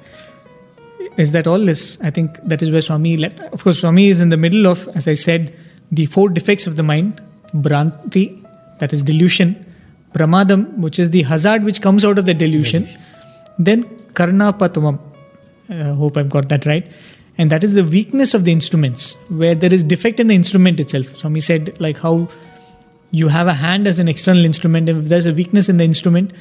Is 1.17 1.33
that 1.33 1.45
all? 1.45 1.59
This 1.59 1.99
I 2.01 2.09
think 2.09 2.37
that 2.43 2.61
is 2.61 2.71
where 2.71 2.81
Swami 2.81 3.17
left. 3.17 3.39
Of 3.39 3.63
course, 3.63 3.79
Swami 3.79 4.07
is 4.07 4.21
in 4.21 4.29
the 4.29 4.37
middle 4.37 4.65
of, 4.65 4.87
as 4.95 5.07
I 5.07 5.13
said, 5.13 5.53
the 5.91 6.05
four 6.05 6.29
defects 6.29 6.67
of 6.67 6.77
the 6.77 6.83
mind: 6.83 7.21
Bhranti, 7.53 8.41
that 8.79 8.93
is 8.93 9.03
delusion; 9.03 9.65
Pramadam, 10.13 10.77
which 10.77 10.99
is 10.99 11.11
the 11.11 11.23
hazard 11.23 11.63
which 11.63 11.81
comes 11.81 12.03
out 12.03 12.19
of 12.19 12.25
the 12.25 12.33
delusion; 12.33 12.87
then 13.57 13.83
Karna 14.13 14.53
Patamam. 14.53 14.99
I 15.69 15.95
hope 16.03 16.17
I've 16.17 16.29
got 16.29 16.49
that 16.49 16.65
right. 16.65 16.85
And 17.37 17.49
that 17.49 17.63
is 17.63 17.73
the 17.73 17.83
weakness 17.83 18.33
of 18.33 18.43
the 18.43 18.51
instruments, 18.51 19.15
where 19.29 19.55
there 19.55 19.73
is 19.73 19.83
defect 19.83 20.19
in 20.19 20.27
the 20.27 20.35
instrument 20.35 20.79
itself. 20.79 21.17
Swami 21.17 21.39
said, 21.39 21.79
like 21.79 21.97
how 21.99 22.27
you 23.11 23.29
have 23.29 23.47
a 23.47 23.53
hand 23.53 23.87
as 23.87 23.99
an 23.99 24.07
external 24.07 24.45
instrument, 24.45 24.89
and 24.89 25.03
if 25.03 25.09
there's 25.09 25.25
a 25.25 25.33
weakness 25.33 25.69
in 25.69 25.77
the 25.77 25.83
instrument, 25.83 26.33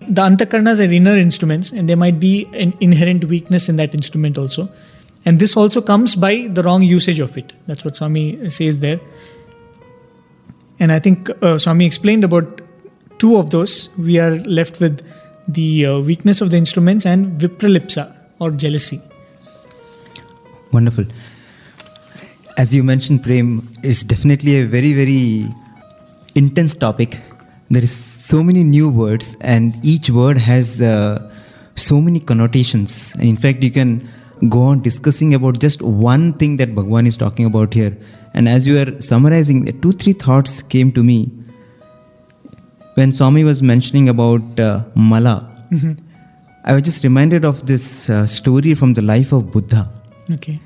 the 0.00 0.22
antakarnas 0.22 0.80
are 0.80 0.90
inner 0.90 1.16
instruments, 1.16 1.70
and 1.70 1.88
there 1.88 1.96
might 1.96 2.18
be 2.18 2.48
an 2.54 2.74
inherent 2.80 3.24
weakness 3.24 3.68
in 3.68 3.76
that 3.76 3.94
instrument 3.94 4.38
also. 4.38 4.68
And 5.24 5.38
this 5.38 5.56
also 5.56 5.80
comes 5.82 6.16
by 6.16 6.48
the 6.50 6.62
wrong 6.62 6.82
usage 6.82 7.18
of 7.20 7.36
it. 7.36 7.52
That's 7.66 7.84
what 7.84 7.96
Swami 7.96 8.48
says 8.50 8.80
there. 8.80 9.00
And 10.80 10.92
I 10.92 10.98
think 10.98 11.28
uh, 11.42 11.58
Swami 11.58 11.84
explained 11.84 12.24
about 12.24 12.62
two 13.18 13.36
of 13.36 13.50
those. 13.50 13.90
We 13.98 14.18
are 14.18 14.36
left 14.58 14.80
with 14.80 15.04
the 15.46 15.86
uh, 15.86 15.98
weakness 16.00 16.40
of 16.40 16.50
the 16.50 16.56
instruments 16.56 17.06
and 17.06 17.40
vipralipsa 17.40 18.14
or 18.38 18.50
jealousy. 18.50 19.00
Wonderful. 20.72 21.04
As 22.56 22.74
you 22.74 22.82
mentioned, 22.82 23.22
Prem, 23.22 23.68
it's 23.82 24.02
definitely 24.02 24.56
a 24.60 24.64
very, 24.64 24.92
very 24.92 25.46
intense 26.34 26.74
topic. 26.74 27.18
There 27.70 27.82
is 27.82 27.94
so 27.94 28.42
many 28.42 28.64
new 28.64 28.90
words, 28.90 29.36
and 29.40 29.74
each 29.84 30.10
word 30.10 30.38
has 30.38 30.82
uh, 30.82 31.30
so 31.74 32.00
many 32.00 32.20
connotations. 32.20 33.14
And 33.14 33.24
in 33.24 33.36
fact, 33.36 33.62
you 33.62 33.70
can 33.70 34.08
go 34.48 34.62
on 34.62 34.82
discussing 34.82 35.34
about 35.34 35.58
just 35.58 35.82
one 35.82 36.32
thing 36.34 36.56
that 36.56 36.74
Bhagwan 36.74 37.06
is 37.06 37.16
talking 37.16 37.46
about 37.46 37.74
here. 37.74 37.96
And 38.34 38.48
as 38.48 38.66
you 38.66 38.78
are 38.78 39.00
summarizing, 39.00 39.80
two, 39.80 39.92
three 39.92 40.12
thoughts 40.12 40.62
came 40.62 40.92
to 40.92 41.02
me 41.02 41.30
when 42.98 43.12
Swami 43.12 43.44
was 43.44 43.62
mentioning 43.62 44.08
about 44.08 44.58
uh, 44.58 44.82
Mala. 44.94 45.36
Mm-hmm. 45.70 45.92
I 46.64 46.74
was 46.74 46.82
just 46.82 47.04
reminded 47.04 47.44
of 47.44 47.64
this 47.66 48.10
uh, 48.10 48.26
story 48.26 48.74
from 48.74 48.94
the 48.94 49.02
life 49.02 49.32
of 49.32 49.52
Buddha. 49.52 49.88
Okay. 50.34 50.58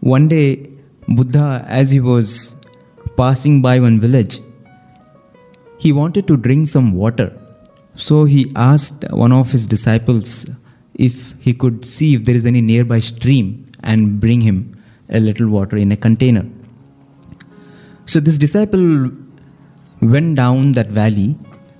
One 0.00 0.26
day, 0.28 0.68
Buddha, 1.06 1.64
as 1.68 1.92
he 1.92 2.00
was 2.00 2.56
passing 3.16 3.62
by 3.62 3.78
one 3.78 4.00
village, 4.00 4.40
he 5.78 5.92
wanted 5.92 6.26
to 6.26 6.36
drink 6.36 6.66
some 6.66 6.92
water. 6.92 7.32
So 7.94 8.24
he 8.24 8.50
asked 8.56 9.04
one 9.10 9.32
of 9.32 9.52
his 9.52 9.66
disciples 9.66 10.46
if 10.94 11.34
he 11.40 11.54
could 11.54 11.84
see 11.84 12.14
if 12.16 12.24
there 12.24 12.34
is 12.34 12.46
any 12.46 12.60
nearby 12.60 12.98
stream 12.98 13.70
and 13.82 14.18
bring 14.18 14.40
him 14.40 14.74
a 15.08 15.20
little 15.20 15.48
water 15.48 15.76
in 15.76 15.92
a 15.92 15.96
container. 15.96 16.46
So 18.06 18.18
this 18.18 18.38
disciple 18.38 19.12
went 20.06 20.36
down 20.36 20.72
that 20.72 20.88
valley 20.88 21.36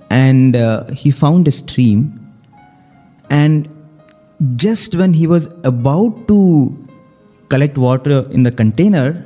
and 0.09 0.55
uh, 0.55 0.85
he 0.91 1.11
found 1.11 1.47
a 1.47 1.51
stream. 1.51 2.21
And 3.29 3.67
just 4.55 4.95
when 4.95 5.13
he 5.13 5.27
was 5.27 5.49
about 5.63 6.27
to 6.27 6.77
collect 7.49 7.77
water 7.77 8.25
in 8.31 8.43
the 8.43 8.51
container, 8.51 9.25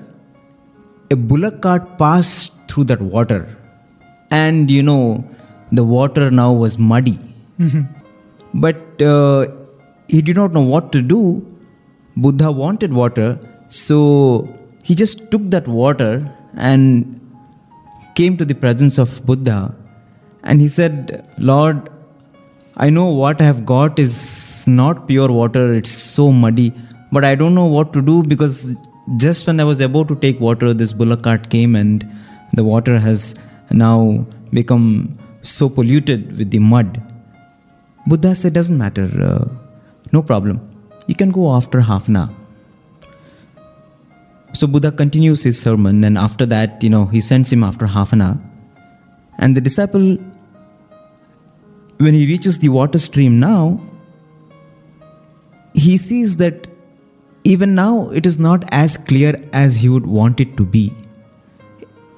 a 1.12 1.16
bullock 1.16 1.62
cart 1.62 1.98
passed 1.98 2.54
through 2.68 2.86
that 2.86 3.02
water 3.02 3.48
and 4.32 4.70
you 4.70 4.84
know 4.84 5.24
the 5.72 5.84
water 5.84 6.30
now 6.30 6.52
was 6.54 6.78
muddy 6.78 7.18
mm-hmm. 7.60 7.82
but 8.54 9.02
uh, 9.02 9.48
he 10.08 10.22
did 10.22 10.36
not 10.36 10.52
know 10.52 10.62
what 10.62 10.92
to 10.92 11.02
do 11.02 11.46
buddha 12.16 12.52
wanted 12.52 12.94
water 12.94 13.40
so 13.70 13.98
he 14.84 14.96
just 14.96 15.32
took 15.32 15.50
that 15.50 15.68
water 15.68 16.26
and 16.56 17.19
came 18.20 18.36
to 18.42 18.46
the 18.52 18.58
presence 18.64 18.98
of 19.04 19.10
buddha 19.30 19.60
and 20.44 20.66
he 20.66 20.70
said 20.78 20.96
lord 21.52 21.78
i 22.86 22.90
know 22.98 23.08
what 23.22 23.42
i 23.44 23.48
have 23.52 23.64
got 23.76 24.00
is 24.06 24.16
not 24.82 25.06
pure 25.12 25.32
water 25.42 25.66
it's 25.80 25.96
so 26.18 26.26
muddy 26.44 26.70
but 27.16 27.26
i 27.32 27.36
don't 27.42 27.56
know 27.62 27.70
what 27.78 27.92
to 27.98 28.02
do 28.12 28.18
because 28.34 28.58
just 29.26 29.48
when 29.48 29.60
i 29.64 29.68
was 29.72 29.80
about 29.90 30.08
to 30.14 30.18
take 30.26 30.40
water 30.48 30.74
this 30.82 30.94
bullock 31.02 31.24
cart 31.28 31.50
came 31.56 31.76
and 31.84 32.06
the 32.60 32.66
water 32.74 32.98
has 33.08 33.22
now 33.86 34.26
become 34.52 34.86
so 35.42 35.70
polluted 35.70 36.38
with 36.38 36.52
the 36.52 36.60
mud. 36.60 37.02
Buddha 38.08 38.36
said, 38.36 38.54
doesn't 38.54 38.78
matter, 38.78 39.10
uh, 39.22 39.46
no 40.12 40.22
problem. 40.22 40.60
You 41.08 41.16
can 41.16 41.32
go 41.32 41.52
after 41.54 41.82
half 41.82 42.08
an 42.08 42.18
hour. 42.18 42.39
So 44.54 44.68
Buddha 44.68 44.92
continues 44.92 45.44
his 45.44 45.62
sermon, 45.62 46.04
and 46.04 46.18
after 46.18 46.46
that, 46.48 46.84
you 46.84 46.90
know, 46.90 47.06
he 47.06 47.22
sends 47.22 47.52
him 47.52 47.64
after 47.64 47.86
half 47.86 48.14
an 48.14 48.22
hour. 48.22 48.40
And 49.38 49.56
the 49.56 49.62
disciple, 49.62 50.18
when 51.98 52.14
he 52.14 52.26
reaches 52.26 52.60
the 52.60 52.70
water 52.70 52.98
stream 52.98 53.40
now, 53.40 53.82
he 55.74 55.98
sees 55.98 56.38
that 56.38 56.68
even 57.44 57.74
now 57.76 58.10
it 58.10 58.26
is 58.26 58.38
not 58.38 58.66
as 58.72 58.98
clear 58.98 59.34
as 59.54 59.78
he 59.78 59.88
would 59.88 60.06
want 60.06 60.40
it 60.40 60.58
to 60.58 60.66
be 60.66 60.94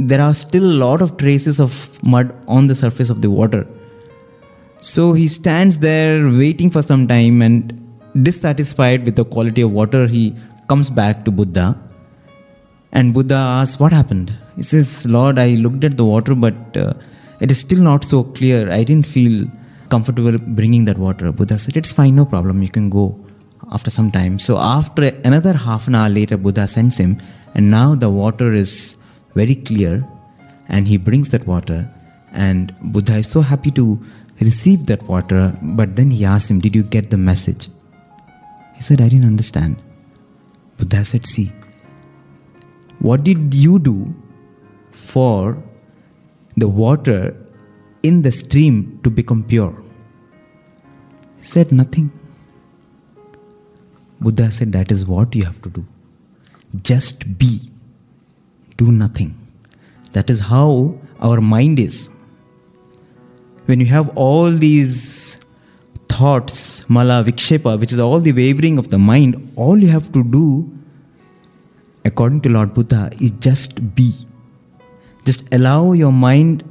there 0.07 0.21
are 0.21 0.33
still 0.33 0.63
a 0.63 0.77
lot 0.83 1.01
of 1.01 1.17
traces 1.17 1.59
of 1.59 1.73
mud 2.03 2.33
on 2.47 2.67
the 2.67 2.75
surface 2.75 3.09
of 3.09 3.21
the 3.21 3.29
water. 3.29 3.67
So 4.79 5.13
he 5.13 5.27
stands 5.27 5.77
there 5.79 6.25
waiting 6.25 6.69
for 6.69 6.81
some 6.81 7.07
time 7.07 7.41
and 7.41 7.77
dissatisfied 8.23 9.05
with 9.05 9.15
the 9.15 9.25
quality 9.25 9.61
of 9.61 9.71
water, 9.71 10.07
he 10.07 10.35
comes 10.67 10.89
back 10.89 11.23
to 11.25 11.31
Buddha. 11.31 11.77
And 12.91 13.13
Buddha 13.13 13.35
asks, 13.35 13.79
What 13.79 13.91
happened? 13.91 14.33
He 14.55 14.63
says, 14.63 15.05
Lord, 15.07 15.39
I 15.39 15.49
looked 15.55 15.83
at 15.83 15.97
the 15.97 16.05
water, 16.05 16.35
but 16.35 16.77
uh, 16.77 16.93
it 17.39 17.51
is 17.51 17.59
still 17.59 17.81
not 17.81 18.03
so 18.03 18.23
clear. 18.23 18.69
I 18.71 18.83
didn't 18.83 19.07
feel 19.07 19.47
comfortable 19.89 20.37
bringing 20.37 20.85
that 20.85 20.97
water. 20.97 21.31
Buddha 21.31 21.57
said, 21.57 21.77
It's 21.77 21.93
fine, 21.93 22.15
no 22.15 22.25
problem. 22.25 22.61
You 22.61 22.69
can 22.69 22.89
go 22.89 23.05
after 23.71 23.89
some 23.89 24.11
time. 24.11 24.39
So, 24.39 24.57
after 24.57 25.11
another 25.23 25.53
half 25.53 25.87
an 25.87 25.95
hour 25.95 26.09
later, 26.09 26.37
Buddha 26.37 26.67
sends 26.67 26.97
him, 26.97 27.17
and 27.55 27.71
now 27.71 27.95
the 27.95 28.09
water 28.09 28.51
is 28.51 28.97
very 29.35 29.55
clear 29.55 30.05
and 30.67 30.87
he 30.87 30.97
brings 30.97 31.29
that 31.29 31.45
water 31.45 31.79
and 32.31 32.73
buddha 32.95 33.17
is 33.23 33.29
so 33.29 33.41
happy 33.41 33.71
to 33.79 33.85
receive 34.39 34.85
that 34.85 35.01
water 35.03 35.55
but 35.79 35.95
then 35.95 36.09
he 36.11 36.25
asks 36.25 36.49
him 36.49 36.59
did 36.59 36.75
you 36.75 36.83
get 36.83 37.09
the 37.09 37.21
message 37.31 37.67
he 38.75 38.81
said 38.81 39.01
i 39.01 39.09
didn't 39.13 39.31
understand 39.33 39.83
buddha 40.77 41.03
said 41.11 41.25
see 41.33 41.51
what 43.09 43.23
did 43.29 43.59
you 43.65 43.77
do 43.91 43.97
for 44.91 45.61
the 46.63 46.69
water 46.83 47.21
in 48.09 48.21
the 48.27 48.33
stream 48.41 48.77
to 49.03 49.15
become 49.21 49.43
pure 49.53 49.73
he 51.39 51.45
said 51.55 51.71
nothing 51.81 52.07
buddha 54.25 54.47
said 54.59 54.71
that 54.79 54.91
is 54.97 55.05
what 55.15 55.39
you 55.39 55.45
have 55.51 55.61
to 55.67 55.75
do 55.79 55.85
just 56.91 57.27
be 57.43 57.51
do 58.81 58.91
nothing. 58.91 59.31
That 60.13 60.29
is 60.29 60.41
how 60.51 60.97
our 61.19 61.39
mind 61.41 61.79
is. 61.79 62.09
When 63.65 63.79
you 63.79 63.85
have 63.87 64.09
all 64.25 64.51
these 64.51 65.39
thoughts, 66.09 66.59
mala, 66.89 67.23
vikshepa, 67.23 67.79
which 67.79 67.93
is 67.93 67.99
all 67.99 68.19
the 68.19 68.33
wavering 68.33 68.77
of 68.77 68.89
the 68.89 68.97
mind, 68.97 69.35
all 69.55 69.77
you 69.77 69.89
have 69.89 70.11
to 70.17 70.23
do, 70.23 70.45
according 72.05 72.41
to 72.41 72.49
Lord 72.49 72.73
Buddha, 72.73 73.09
is 73.21 73.31
just 73.31 73.95
be. 73.95 74.13
Just 75.25 75.53
allow 75.53 75.91
your 75.91 76.11
mind 76.11 76.63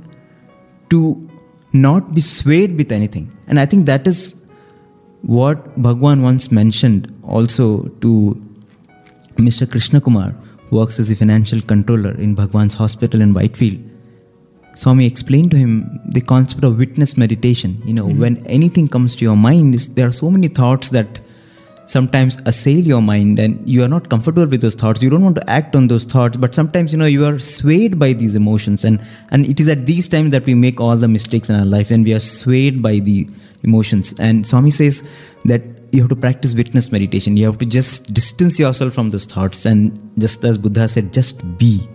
to 0.91 1.29
not 1.73 2.13
be 2.15 2.21
swayed 2.21 2.77
with 2.77 2.91
anything. 2.93 3.31
And 3.47 3.61
I 3.61 3.67
think 3.67 3.87
that 3.87 4.07
is 4.07 4.37
what 5.23 5.81
Bhagwan 5.81 6.23
once 6.23 6.51
mentioned 6.51 7.13
also 7.23 7.85
to 8.01 8.41
Mr. 9.37 9.71
Krishna 9.71 10.01
Kumar, 10.01 10.31
who 10.69 10.79
works 10.79 10.99
as 10.99 11.11
a 11.11 11.17
financial 11.17 11.61
controller 11.61 12.13
in 12.17 12.35
Bhagwan's 12.35 12.75
hospital 12.75 13.21
in 13.21 13.35
Whitefield. 13.35 13.79
Swami 14.75 15.07
explained 15.07 15.51
to 15.51 15.57
him 15.57 16.01
the 16.07 16.21
concept 16.21 16.65
of 16.65 16.79
witness 16.79 17.17
meditation. 17.17 17.81
You 17.85 17.95
know, 17.95 18.07
hmm. 18.07 18.21
when 18.21 18.47
anything 18.47 18.89
comes 18.89 19.17
to 19.17 19.25
your 19.25 19.37
mind, 19.37 19.75
there 19.95 20.07
are 20.07 20.13
so 20.13 20.31
many 20.31 20.49
thoughts 20.49 20.91
that 20.91 21.21
sometimes 21.91 22.39
assail 22.47 22.83
your 22.93 23.03
mind 23.03 23.39
and 23.45 23.69
you 23.69 23.83
are 23.85 23.89
not 23.89 24.09
comfortable 24.09 24.47
with 24.47 24.63
those 24.63 24.75
thoughts. 24.75 25.03
You 25.03 25.11
don't 25.11 25.23
want 25.23 25.37
to 25.37 25.51
act 25.51 25.75
on 25.75 25.89
those 25.89 26.05
thoughts 26.05 26.37
but 26.37 26.55
sometimes 26.55 26.93
you 26.93 26.99
know 26.99 27.11
you 27.17 27.25
are 27.25 27.39
swayed 27.39 27.99
by 27.99 28.13
these 28.13 28.37
emotions 28.37 28.85
and 28.85 29.05
and 29.31 29.47
it 29.47 29.61
is 29.65 29.69
at 29.69 29.87
these 29.87 30.09
times 30.09 30.31
that 30.31 30.47
we 30.47 30.55
make 30.55 30.81
all 30.81 30.97
the 30.97 31.09
mistakes 31.09 31.51
in 31.51 31.57
our 31.57 31.65
life 31.65 31.91
and 31.91 32.05
we 32.05 32.15
are 32.15 32.21
swayed 32.21 32.83
by 32.83 32.99
the 32.99 33.29
emotions. 33.63 34.15
And 34.19 34.47
swami 34.47 34.71
says 34.71 35.03
that 35.45 35.63
you 35.93 36.01
have 36.03 36.11
to 36.11 36.17
practice 36.17 36.55
witness 36.55 36.93
meditation. 36.93 37.37
You 37.37 37.47
have 37.47 37.59
to 37.59 37.67
just 37.67 38.13
distance 38.15 38.59
yourself 38.59 38.95
from 38.95 39.11
those 39.11 39.27
thoughts 39.27 39.67
and 39.67 39.99
just 40.19 40.45
as 40.45 40.59
buddha 40.59 40.89
said 40.89 41.13
just 41.13 41.45
be. 41.59 41.89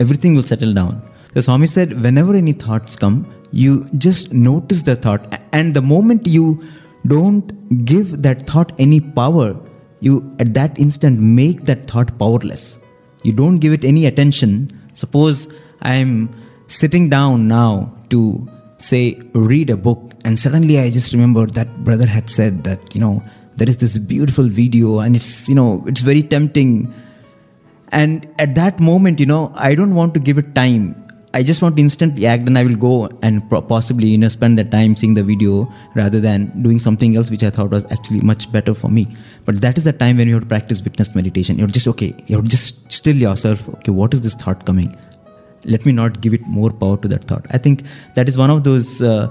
Everything 0.00 0.34
will 0.34 0.48
settle 0.54 0.72
down. 0.72 1.02
So 1.34 1.42
swami 1.42 1.66
said 1.66 2.02
whenever 2.02 2.34
any 2.34 2.52
thoughts 2.52 2.96
come 2.96 3.18
you 3.52 3.84
just 3.96 4.32
notice 4.32 4.82
the 4.82 4.96
thought. 4.96 5.40
And 5.52 5.74
the 5.74 5.82
moment 5.82 6.26
you 6.26 6.62
don't 7.06 7.84
give 7.84 8.22
that 8.22 8.46
thought 8.46 8.72
any 8.78 9.00
power. 9.00 9.56
You 10.00 10.34
at 10.38 10.54
that 10.54 10.78
instant 10.78 11.20
make 11.20 11.62
that 11.64 11.86
thought 11.90 12.18
powerless. 12.18 12.78
You 13.22 13.32
don't 13.32 13.58
give 13.58 13.72
it 13.72 13.84
any 13.84 14.06
attention. 14.06 14.68
Suppose 14.94 15.48
i'm 15.82 16.30
sitting 16.66 17.08
down 17.08 17.46
now 17.48 17.94
to 18.08 18.48
say 18.78 19.20
read 19.34 19.70
a 19.70 19.76
book 19.76 20.12
and 20.24 20.38
suddenly 20.38 20.78
i 20.78 20.90
just 20.90 21.12
remember 21.12 21.46
that 21.46 21.68
brother 21.84 22.06
had 22.06 22.30
said 22.30 22.64
that 22.64 22.94
you 22.94 23.00
know 23.00 23.22
there 23.56 23.68
is 23.68 23.76
this 23.78 23.96
beautiful 23.98 24.48
video 24.48 25.00
and 25.00 25.16
it's 25.16 25.48
you 25.48 25.54
know 25.54 25.84
it's 25.86 26.00
very 26.00 26.22
tempting. 26.22 26.92
And 27.92 28.26
at 28.38 28.54
that 28.56 28.80
moment 28.80 29.20
you 29.20 29.26
know 29.26 29.52
i 29.54 29.74
don't 29.74 29.94
want 29.94 30.12
to 30.14 30.20
give 30.20 30.38
it 30.38 30.54
time 30.54 31.05
i 31.38 31.42
just 31.48 31.62
want 31.62 31.76
to 31.76 31.82
instantly 31.82 32.26
act 32.32 32.48
and 32.48 32.58
i 32.58 32.64
will 32.66 32.80
go 32.84 32.94
and 33.22 33.48
pro- 33.48 33.62
possibly 33.72 34.08
you 34.12 34.18
know 34.22 34.28
spend 34.36 34.58
the 34.60 34.64
time 34.76 34.96
seeing 35.00 35.14
the 35.18 35.24
video 35.30 35.54
rather 35.94 36.20
than 36.26 36.46
doing 36.66 36.80
something 36.86 37.16
else 37.16 37.30
which 37.34 37.44
i 37.48 37.50
thought 37.56 37.70
was 37.70 37.84
actually 37.92 38.20
much 38.20 38.50
better 38.52 38.74
for 38.74 38.90
me. 38.90 39.06
But 39.44 39.60
that 39.60 39.78
is 39.78 39.84
the 39.84 39.92
time 39.92 40.16
when 40.18 40.28
you 40.28 40.34
have 40.34 40.42
to 40.44 40.48
practice 40.48 40.82
witness 40.82 41.14
meditation. 41.14 41.58
You're 41.58 41.74
just 41.78 41.88
okay 41.88 42.14
You're 42.26 42.42
just 42.42 42.90
still 42.90 43.16
yourself. 43.16 43.68
Okay 43.76 43.92
what 43.92 44.14
is 44.14 44.20
this 44.20 44.34
thought 44.34 44.64
coming? 44.66 44.96
Let 45.64 45.86
me 45.86 45.92
not 45.92 46.20
give 46.20 46.34
it 46.34 46.46
more 46.46 46.70
power 46.70 46.96
to 46.96 47.08
that 47.08 47.24
thought. 47.24 47.46
I 47.50 47.58
think 47.58 47.82
that 48.14 48.28
is 48.28 48.38
one 48.38 48.50
of 48.50 48.64
those 48.64 49.02
uh, 49.02 49.26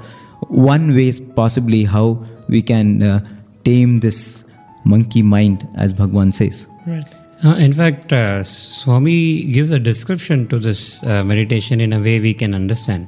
one 0.47 0.95
ways 0.95 1.19
possibly 1.19 1.83
how 1.83 2.07
we 2.47 2.61
can 2.61 3.01
uh, 3.01 3.19
tame 3.63 3.99
this 3.99 4.43
monkey 4.85 5.21
mind 5.21 5.67
as 5.75 5.93
bhagwan 5.93 6.31
says. 6.31 6.67
Right. 6.85 7.24
Uh, 7.43 7.55
in 7.55 7.73
fact, 7.73 8.13
uh, 8.13 8.43
Swami 8.43 9.43
gives 9.45 9.71
a 9.71 9.79
description 9.79 10.47
to 10.47 10.57
this 10.57 11.03
uh, 11.03 11.23
meditation 11.23 11.81
in 11.81 11.91
a 11.91 11.99
way 11.99 12.19
we 12.19 12.33
can 12.33 12.53
understand. 12.53 13.07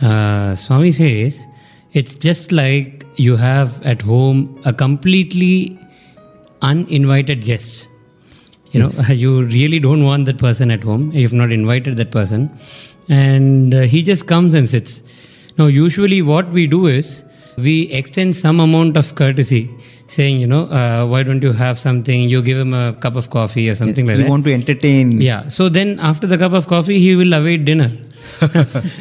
Uh, 0.00 0.54
Swami 0.54 0.90
says 0.90 1.46
it's 1.92 2.16
just 2.16 2.50
like 2.52 3.06
you 3.16 3.36
have 3.36 3.80
at 3.82 4.02
home 4.02 4.60
a 4.64 4.72
completely 4.72 5.78
uninvited 6.60 7.44
guest. 7.44 7.88
You 8.72 8.80
know, 8.80 8.90
you 9.08 9.44
really 9.44 9.78
don't 9.78 10.04
want 10.04 10.26
that 10.26 10.38
person 10.38 10.70
at 10.70 10.82
home. 10.82 11.12
You've 11.12 11.32
not 11.32 11.52
invited 11.52 11.96
that 11.98 12.10
person, 12.10 12.50
and 13.08 13.74
uh, 13.74 13.82
he 13.82 14.02
just 14.02 14.26
comes 14.26 14.54
and 14.54 14.68
sits. 14.68 15.02
Now, 15.58 15.66
usually, 15.66 16.22
what 16.22 16.48
we 16.48 16.66
do 16.66 16.86
is 16.86 17.24
we 17.56 17.82
extend 17.90 18.34
some 18.34 18.58
amount 18.60 18.96
of 18.96 19.14
courtesy, 19.14 19.70
saying, 20.06 20.40
you 20.40 20.46
know, 20.46 20.64
uh, 20.64 21.06
why 21.06 21.22
don't 21.22 21.42
you 21.42 21.52
have 21.52 21.78
something? 21.78 22.28
You 22.28 22.42
give 22.42 22.58
him 22.58 22.74
a 22.74 22.92
cup 22.92 23.16
of 23.16 23.30
coffee 23.30 23.68
or 23.68 23.74
something 23.74 24.06
like 24.06 24.16
that. 24.16 24.24
that. 24.24 24.30
want 24.30 24.44
to 24.44 24.52
entertain 24.52 25.20
Yeah. 25.20 25.48
So 25.48 25.68
then 25.68 25.98
after 26.00 26.26
the 26.26 26.38
cup 26.38 26.52
of 26.52 26.66
coffee, 26.66 26.98
he 26.98 27.14
will 27.16 27.32
await 27.32 27.64
dinner. 27.64 27.90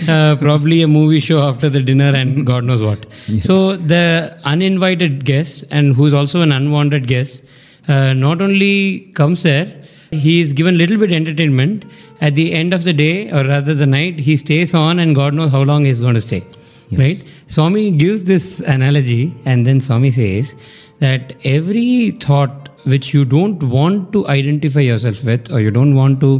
uh, 0.09 0.35
probably 0.39 0.81
a 0.81 0.87
movie 0.87 1.19
show 1.19 1.41
after 1.47 1.69
the 1.69 1.81
dinner 1.81 2.15
and 2.15 2.45
God 2.51 2.63
knows 2.63 2.81
what. 2.81 3.05
So 3.41 3.75
the 3.75 4.37
uninvited 4.43 5.25
guest 5.25 5.65
and 5.69 5.95
who's 5.95 6.13
also 6.13 6.41
an 6.41 6.51
unwanted 6.51 7.07
guest 7.07 7.43
uh, 7.87 8.13
not 8.13 8.41
only 8.41 9.11
comes 9.13 9.43
there, 9.43 9.81
he 10.11 10.41
is 10.41 10.53
given 10.53 10.77
little 10.77 10.97
bit 10.97 11.11
entertainment. 11.11 11.85
At 12.19 12.35
the 12.35 12.53
end 12.53 12.73
of 12.73 12.83
the 12.83 12.93
day 12.93 13.31
or 13.31 13.43
rather 13.45 13.73
the 13.73 13.87
night, 13.87 14.19
he 14.19 14.37
stays 14.37 14.73
on 14.73 14.99
and 14.99 15.15
God 15.15 15.33
knows 15.33 15.51
how 15.51 15.61
long 15.63 15.85
he's 15.85 16.01
going 16.01 16.15
to 16.15 16.21
stay. 16.21 16.43
Right? 16.91 17.23
Swami 17.47 17.91
gives 17.91 18.25
this 18.25 18.59
analogy 18.59 19.33
and 19.45 19.65
then 19.65 19.79
Swami 19.79 20.11
says 20.11 20.57
that 21.01 21.33
every 21.43 22.11
thought 22.11 22.69
which 22.85 23.13
you 23.13 23.23
don't 23.25 23.61
want 23.75 24.11
to 24.13 24.27
identify 24.27 24.79
yourself 24.79 25.23
with 25.23 25.51
or 25.51 25.59
you 25.59 25.71
don't 25.71 25.95
want 25.95 26.19
to 26.21 26.31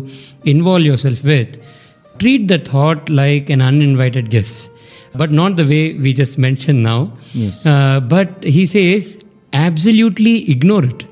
involve 0.46 0.82
yourself 0.82 1.24
with, 1.24 1.60
treat 2.20 2.48
the 2.48 2.58
thought 2.58 3.10
like 3.10 3.50
an 3.50 3.62
uninvited 3.62 4.30
guest, 4.30 4.72
but 5.14 5.32
not 5.32 5.56
the 5.58 5.66
way 5.66 5.94
we 5.94 6.14
just 6.14 6.38
mentioned 6.38 6.82
now. 6.84 7.12
Yes. 7.34 7.66
Uh, 7.66 8.00
but 8.00 8.44
he 8.44 8.66
says, 8.66 9.24
absolutely 9.54 10.50
ignore 10.50 10.86
it. 10.86 11.06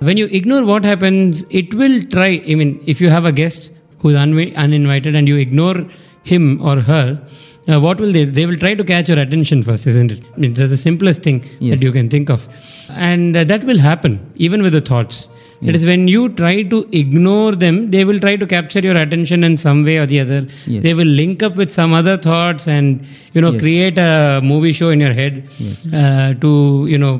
When 0.00 0.16
you 0.16 0.26
ignore 0.26 0.64
what 0.64 0.84
happens, 0.84 1.44
it 1.50 1.74
will 1.74 2.00
try. 2.02 2.42
I 2.48 2.54
mean, 2.54 2.82
if 2.86 3.00
you 3.00 3.10
have 3.10 3.26
a 3.26 3.32
guest 3.32 3.72
who's 3.98 4.16
unwi- 4.16 4.54
uninvited 4.56 5.14
and 5.14 5.28
you 5.28 5.36
ignore 5.36 5.86
him 6.22 6.60
or 6.62 6.80
her, 6.80 7.22
uh, 7.70 7.78
what 7.84 7.98
will 8.02 8.12
they? 8.16 8.24
They 8.38 8.46
will 8.50 8.56
try 8.64 8.74
to 8.80 8.84
catch 8.92 9.08
your 9.12 9.18
attention 9.24 9.62
first, 9.68 9.86
isn't 9.92 10.10
it? 10.14 10.20
it's 10.48 10.60
the 10.74 10.76
simplest 10.88 11.22
thing 11.28 11.38
Yes. 11.60 11.78
that 11.78 11.84
you 11.86 11.92
can 11.98 12.08
think 12.14 12.28
of. 12.36 12.48
And 13.10 13.36
uh, 13.36 13.44
that 13.44 13.64
will 13.70 13.78
happen 13.78 14.12
even 14.36 14.62
with 14.66 14.74
the 14.78 14.80
thoughts. 14.92 15.28
It 15.70 15.74
is 15.78 15.84
when 15.88 16.08
you 16.08 16.20
try 16.30 16.62
to 16.72 16.78
ignore 17.00 17.52
them, 17.64 17.90
they 17.94 18.04
will 18.08 18.18
try 18.18 18.34
to 18.42 18.46
capture 18.52 18.80
your 18.80 18.96
attention 18.96 19.44
in 19.48 19.58
some 19.58 19.84
way 19.88 19.96
or 20.02 20.06
the 20.12 20.18
other. 20.20 20.38
Yes. 20.66 20.82
They 20.86 20.94
will 21.00 21.12
link 21.22 21.42
up 21.48 21.56
with 21.62 21.70
some 21.70 21.92
other 21.92 22.16
thoughts 22.16 22.66
and 22.76 23.06
you 23.34 23.42
know 23.42 23.50
Yes. 23.52 23.60
create 23.64 23.98
a 23.98 24.40
movie 24.42 24.72
show 24.72 24.88
in 24.88 25.00
your 25.06 25.12
head 25.12 25.34
uh, 25.92 26.32
to 26.44 26.86
you 26.92 26.96
know 27.04 27.12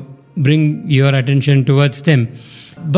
bring 0.49 0.65
your 0.91 1.13
attention 1.21 1.67
towards 1.67 2.01
them. 2.09 2.29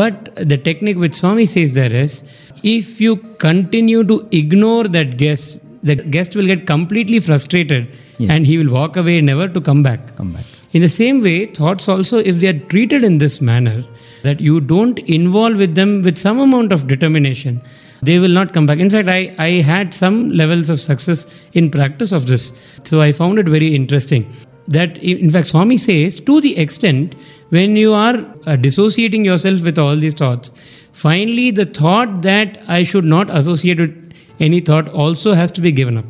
But 0.01 0.33
the 0.53 0.57
technique 0.57 0.97
which 0.97 1.15
Swami 1.15 1.45
says 1.45 1.73
there 1.73 1.91
is, 1.91 2.23
if 2.63 3.01
you 3.01 3.17
continue 3.47 4.05
to 4.05 4.25
ignore 4.31 4.85
that 4.97 5.17
guest, 5.17 5.61
the 5.83 5.95
guest 6.15 6.35
will 6.35 6.45
get 6.45 6.65
completely 6.65 7.19
frustrated 7.19 7.87
Yes. 8.17 8.29
and 8.29 8.45
he 8.47 8.57
will 8.59 8.71
walk 8.71 8.95
away 8.95 9.21
never 9.21 9.47
to 9.47 9.61
come 9.69 9.81
back. 9.83 10.15
come 10.15 10.33
back 10.33 10.45
In 10.77 10.81
the 10.81 10.89
same 10.89 11.21
way, 11.21 11.45
thoughts 11.45 11.87
also, 11.93 12.17
if 12.17 12.39
they 12.41 12.47
are 12.47 12.59
treated 12.73 13.03
in 13.03 13.17
this 13.23 13.41
manner, 13.41 13.83
that 14.23 14.39
you 14.39 14.59
don't 14.59 14.99
involve 15.17 15.57
with 15.57 15.75
them 15.75 16.01
with 16.01 16.17
some 16.17 16.39
amount 16.39 16.71
of 16.71 16.87
determination, 16.87 17.61
they 18.01 18.19
will 18.19 18.29
not 18.29 18.53
come 18.53 18.65
back. 18.65 18.79
In 18.79 18.89
fact, 18.89 19.07
I, 19.07 19.35
I 19.37 19.49
had 19.71 19.93
some 19.93 20.31
levels 20.31 20.69
of 20.69 20.79
success 20.79 21.25
in 21.53 21.69
practice 21.69 22.11
of 22.11 22.25
this. 22.27 22.51
So 22.83 23.01
I 23.01 23.11
found 23.11 23.39
it 23.39 23.47
very 23.47 23.75
interesting. 23.75 24.25
That, 24.67 24.97
in 24.97 25.29
fact, 25.29 25.47
Swami 25.47 25.77
says, 25.77 26.19
to 26.21 26.39
the 26.41 26.57
extent 26.57 27.15
when 27.49 27.75
you 27.75 27.93
are 27.93 28.25
uh, 28.45 28.55
dissociating 28.55 29.25
yourself 29.25 29.63
with 29.63 29.77
all 29.77 29.95
these 29.95 30.13
thoughts, 30.13 30.51
finally 30.93 31.51
the 31.51 31.65
thought 31.65 32.21
that 32.23 32.61
I 32.67 32.83
should 32.83 33.05
not 33.05 33.29
associate 33.29 33.79
with 33.79 34.02
any 34.47 34.59
thought 34.71 34.89
also 34.89 35.33
has 35.33 35.51
to 35.51 35.61
be 35.61 35.71
given 35.71 35.97
up. 35.97 36.05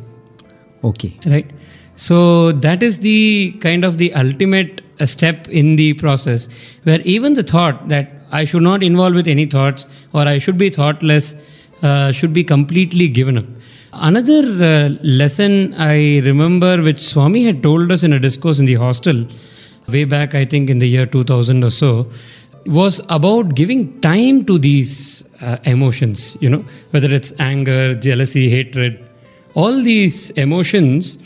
Okay. 0.92 1.12
Right? 1.34 1.50
So 1.96 2.52
that 2.52 2.82
is 2.82 3.00
the 3.00 3.52
kind 3.60 3.84
of 3.84 3.98
the 3.98 4.12
ultimate 4.14 4.82
step 5.04 5.48
in 5.48 5.76
the 5.76 5.94
process 5.94 6.48
where 6.84 7.00
even 7.00 7.34
the 7.34 7.42
thought 7.42 7.88
that 7.88 8.12
i 8.30 8.44
should 8.44 8.62
not 8.62 8.82
involve 8.82 9.14
with 9.14 9.26
any 9.26 9.46
thoughts 9.46 9.86
or 10.12 10.22
i 10.22 10.38
should 10.38 10.56
be 10.56 10.70
thoughtless 10.70 11.34
uh, 11.82 12.12
should 12.12 12.32
be 12.32 12.42
completely 12.42 13.08
given 13.08 13.36
up. 13.36 13.44
Another 13.92 14.42
uh, 14.64 14.88
lesson 15.02 15.74
i 15.74 16.20
remember 16.20 16.82
which 16.82 17.00
swami 17.00 17.44
had 17.44 17.62
told 17.62 17.90
us 17.92 18.02
in 18.02 18.12
a 18.12 18.18
discourse 18.18 18.58
in 18.58 18.66
the 18.66 18.74
hostel 18.74 19.26
way 19.88 20.04
back 20.04 20.34
i 20.34 20.44
think 20.44 20.70
in 20.70 20.78
the 20.78 20.88
year 20.88 21.06
2000 21.06 21.64
or 21.64 21.70
so 21.70 22.10
was 22.66 23.00
about 23.08 23.54
giving 23.54 24.00
time 24.00 24.44
to 24.46 24.58
these 24.58 25.24
uh, 25.44 25.56
emotions 25.74 26.36
you 26.40 26.50
know 26.54 26.62
whether 26.92 27.10
it's 27.18 27.32
anger 27.38 27.94
jealousy 27.94 28.46
hatred 28.56 29.04
all 29.54 29.80
these 29.82 30.30
emotions, 30.32 31.18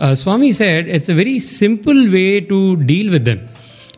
uh, 0.00 0.14
Swami 0.14 0.52
said 0.52 0.88
it's 0.88 1.08
a 1.08 1.14
very 1.14 1.38
simple 1.38 2.10
way 2.10 2.40
to 2.40 2.76
deal 2.76 3.10
with 3.12 3.24
them. 3.24 3.48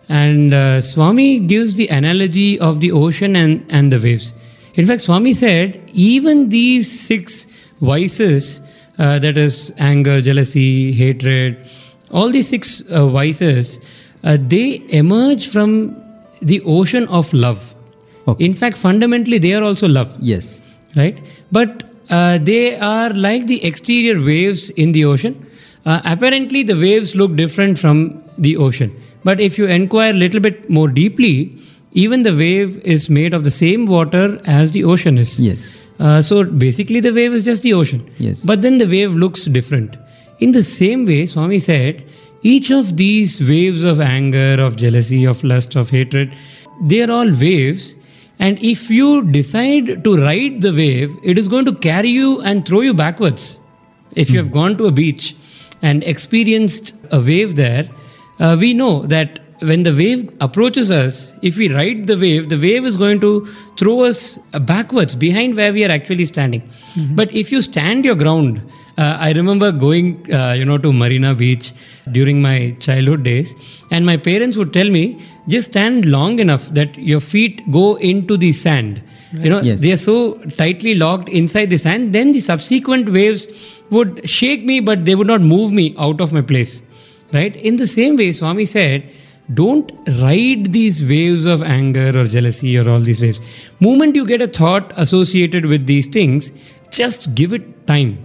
And 0.08 0.52
uh, 0.52 0.80
Swami 0.80 1.38
gives 1.38 1.74
the 1.74 1.88
analogy 1.88 2.60
of 2.60 2.80
the 2.80 2.92
ocean 2.92 3.34
and, 3.34 3.64
and 3.70 3.90
the 3.90 3.98
waves. 3.98 4.34
In 4.74 4.86
fact, 4.86 5.02
Swami 5.02 5.32
said 5.32 5.80
even 5.94 6.50
these 6.50 7.00
six 7.00 7.46
vices, 7.80 8.62
uh, 8.98 9.18
that 9.20 9.38
is 9.38 9.72
anger, 9.78 10.20
jealousy, 10.20 10.92
hatred, 10.92 11.66
all 12.10 12.30
these 12.30 12.48
six 12.48 12.82
uh, 12.90 13.06
vices, 13.06 13.80
uh, 14.22 14.36
they 14.38 14.84
emerge 14.88 15.48
from 15.48 15.96
the 16.42 16.60
ocean 16.66 17.08
of 17.08 17.32
love. 17.32 17.71
Okay. 18.26 18.44
In 18.44 18.54
fact, 18.54 18.76
fundamentally, 18.76 19.38
they 19.38 19.54
are 19.54 19.62
also 19.62 19.88
love 19.88 20.16
yes 20.20 20.62
right? 20.96 21.18
But 21.50 21.84
uh, 22.10 22.38
they 22.38 22.78
are 22.78 23.10
like 23.10 23.46
the 23.46 23.64
exterior 23.64 24.22
waves 24.24 24.70
in 24.70 24.92
the 24.92 25.04
ocean. 25.04 25.46
Uh, 25.84 26.00
apparently, 26.04 26.62
the 26.62 26.78
waves 26.78 27.14
look 27.14 27.34
different 27.36 27.78
from 27.78 28.22
the 28.38 28.56
ocean. 28.56 28.94
But 29.24 29.40
if 29.40 29.58
you 29.58 29.66
inquire 29.66 30.10
a 30.10 30.16
little 30.16 30.40
bit 30.40 30.68
more 30.68 30.88
deeply, 30.88 31.58
even 31.92 32.22
the 32.22 32.34
wave 32.34 32.80
is 32.84 33.10
made 33.10 33.34
of 33.34 33.44
the 33.44 33.50
same 33.50 33.86
water 33.86 34.40
as 34.44 34.72
the 34.72 34.84
ocean 34.84 35.18
is. 35.18 35.40
Yes. 35.40 35.76
Uh, 35.98 36.20
so 36.20 36.44
basically, 36.44 37.00
the 37.00 37.12
wave 37.12 37.32
is 37.32 37.44
just 37.44 37.62
the 37.62 37.74
ocean. 37.74 38.08
Yes. 38.18 38.44
But 38.44 38.62
then 38.62 38.78
the 38.78 38.86
wave 38.86 39.14
looks 39.14 39.44
different. 39.44 39.96
In 40.38 40.52
the 40.52 40.62
same 40.62 41.06
way, 41.06 41.26
Swami 41.26 41.58
said, 41.58 42.04
each 42.42 42.72
of 42.72 42.96
these 42.96 43.40
waves 43.40 43.84
of 43.84 44.00
anger, 44.00 44.56
of 44.60 44.74
jealousy, 44.76 45.24
of 45.24 45.44
lust, 45.44 45.76
of 45.76 45.90
hatred, 45.90 46.34
they 46.80 47.02
are 47.02 47.10
all 47.10 47.28
waves. 47.28 47.96
And 48.38 48.58
if 48.62 48.90
you 48.90 49.30
decide 49.30 50.04
to 50.04 50.16
ride 50.16 50.62
the 50.62 50.72
wave, 50.72 51.16
it 51.22 51.38
is 51.38 51.48
going 51.48 51.64
to 51.66 51.74
carry 51.74 52.08
you 52.08 52.40
and 52.42 52.66
throw 52.66 52.80
you 52.80 52.94
backwards. 52.94 53.58
If 54.14 54.30
you 54.30 54.38
have 54.38 54.52
gone 54.52 54.76
to 54.78 54.86
a 54.86 54.92
beach 54.92 55.36
and 55.80 56.02
experienced 56.04 56.94
a 57.10 57.20
wave 57.20 57.56
there, 57.56 57.88
uh, 58.40 58.56
we 58.58 58.74
know 58.74 59.06
that 59.06 59.38
when 59.60 59.84
the 59.84 59.94
wave 59.94 60.28
approaches 60.40 60.90
us, 60.90 61.34
if 61.40 61.56
we 61.56 61.72
ride 61.72 62.08
the 62.08 62.18
wave, 62.18 62.48
the 62.48 62.58
wave 62.58 62.84
is 62.84 62.96
going 62.96 63.20
to 63.20 63.46
throw 63.76 64.02
us 64.02 64.38
backwards 64.62 65.14
behind 65.14 65.54
where 65.56 65.72
we 65.72 65.84
are 65.84 65.90
actually 65.90 66.24
standing. 66.24 66.68
But 67.14 67.32
if 67.32 67.52
you 67.52 67.62
stand 67.62 68.04
your 68.04 68.16
ground, 68.16 68.64
uh, 68.98 69.16
I 69.20 69.32
remember 69.32 69.72
going, 69.72 70.32
uh, 70.32 70.52
you 70.52 70.64
know, 70.64 70.78
to 70.78 70.92
Marina 70.92 71.34
Beach 71.34 71.72
during 72.10 72.42
my 72.42 72.76
childhood 72.78 73.22
days, 73.22 73.54
and 73.90 74.04
my 74.04 74.16
parents 74.16 74.56
would 74.56 74.72
tell 74.72 74.88
me, 74.88 75.18
just 75.48 75.70
stand 75.70 76.04
long 76.06 76.38
enough 76.38 76.68
that 76.68 76.96
your 76.98 77.20
feet 77.20 77.70
go 77.70 77.96
into 77.96 78.36
the 78.36 78.52
sand. 78.52 79.02
You 79.32 79.48
know, 79.48 79.62
Yes. 79.62 79.80
they 79.80 79.92
are 79.92 79.96
so 79.96 80.34
tightly 80.58 80.94
locked 80.94 81.28
inside 81.30 81.70
the 81.70 81.78
sand. 81.78 82.12
Then 82.12 82.32
the 82.32 82.40
subsequent 82.40 83.08
waves 83.08 83.48
would 83.90 84.28
shake 84.28 84.64
me, 84.64 84.80
but 84.80 85.06
they 85.06 85.14
would 85.14 85.26
not 85.26 85.40
move 85.40 85.72
me 85.72 85.94
out 85.98 86.20
of 86.20 86.32
my 86.34 86.42
place. 86.42 86.82
Right? 87.32 87.56
In 87.56 87.76
the 87.76 87.86
same 87.86 88.16
way, 88.16 88.32
Swami 88.32 88.66
said, 88.66 89.10
don't 89.54 89.90
ride 90.20 90.66
these 90.72 91.02
waves 91.08 91.46
of 91.46 91.62
anger 91.62 92.12
or 92.18 92.24
jealousy 92.24 92.76
or 92.78 92.88
all 92.88 93.00
these 93.00 93.22
waves. 93.22 93.40
Moment 93.80 94.14
you 94.14 94.26
get 94.26 94.42
a 94.42 94.46
thought 94.46 94.92
associated 94.96 95.64
with 95.64 95.86
these 95.86 96.06
things, 96.08 96.52
just 96.90 97.34
give 97.34 97.54
it 97.54 97.86
time. 97.86 98.18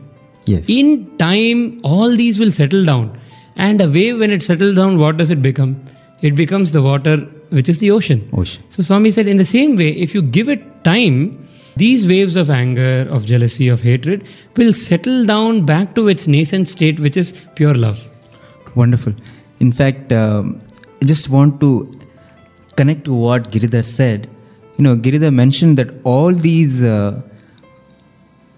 Yes. 0.48 0.70
In 0.70 1.18
time, 1.18 1.80
all 1.84 2.16
these 2.16 2.40
will 2.40 2.52
settle 2.52 2.86
down. 2.86 3.18
And 3.56 3.82
a 3.82 3.90
wave, 3.90 4.20
when 4.20 4.32
it 4.32 4.44
settles 4.44 4.76
down, 4.76 4.98
what 4.98 5.18
does 5.18 5.32
it 5.32 5.42
become? 5.42 5.84
It 6.22 6.36
becomes 6.36 6.72
the 6.72 6.82
water, 6.82 7.18
which 7.50 7.70
is 7.70 7.80
the 7.80 7.92
ocean. 7.92 8.30
Ocean. 8.34 8.64
So 8.70 8.84
Swami 8.84 9.12
said, 9.12 9.28
in 9.28 9.38
the 9.38 9.46
same 9.46 9.76
way, 9.76 9.90
if 9.90 10.14
you 10.16 10.22
give 10.22 10.50
it 10.50 10.84
time, 10.84 11.48
these 11.76 12.08
waves 12.08 12.36
of 12.36 12.50
anger, 12.50 13.08
of 13.10 13.26
jealousy, 13.26 13.68
of 13.68 13.82
hatred 13.82 14.28
will 14.56 14.74
settle 14.74 15.26
down 15.26 15.66
back 15.66 15.96
to 15.96 16.08
its 16.08 16.28
nascent 16.28 16.68
state, 16.68 17.00
which 17.00 17.18
is 17.18 17.44
pure 17.56 17.76
love. 17.76 18.00
Wonderful. 18.76 19.14
In 19.60 19.72
fact, 19.72 20.14
um, 20.14 20.62
I 21.02 21.06
just 21.06 21.30
want 21.30 21.60
to 21.62 22.00
connect 22.76 23.06
to 23.06 23.14
what 23.14 23.52
Giridhar 23.52 23.84
said. 23.84 24.28
You 24.78 24.84
know, 24.84 24.96
Giridhar 24.96 25.34
mentioned 25.34 25.78
that 25.78 25.90
all 26.04 26.32
these 26.32 26.84
uh, 26.84 27.22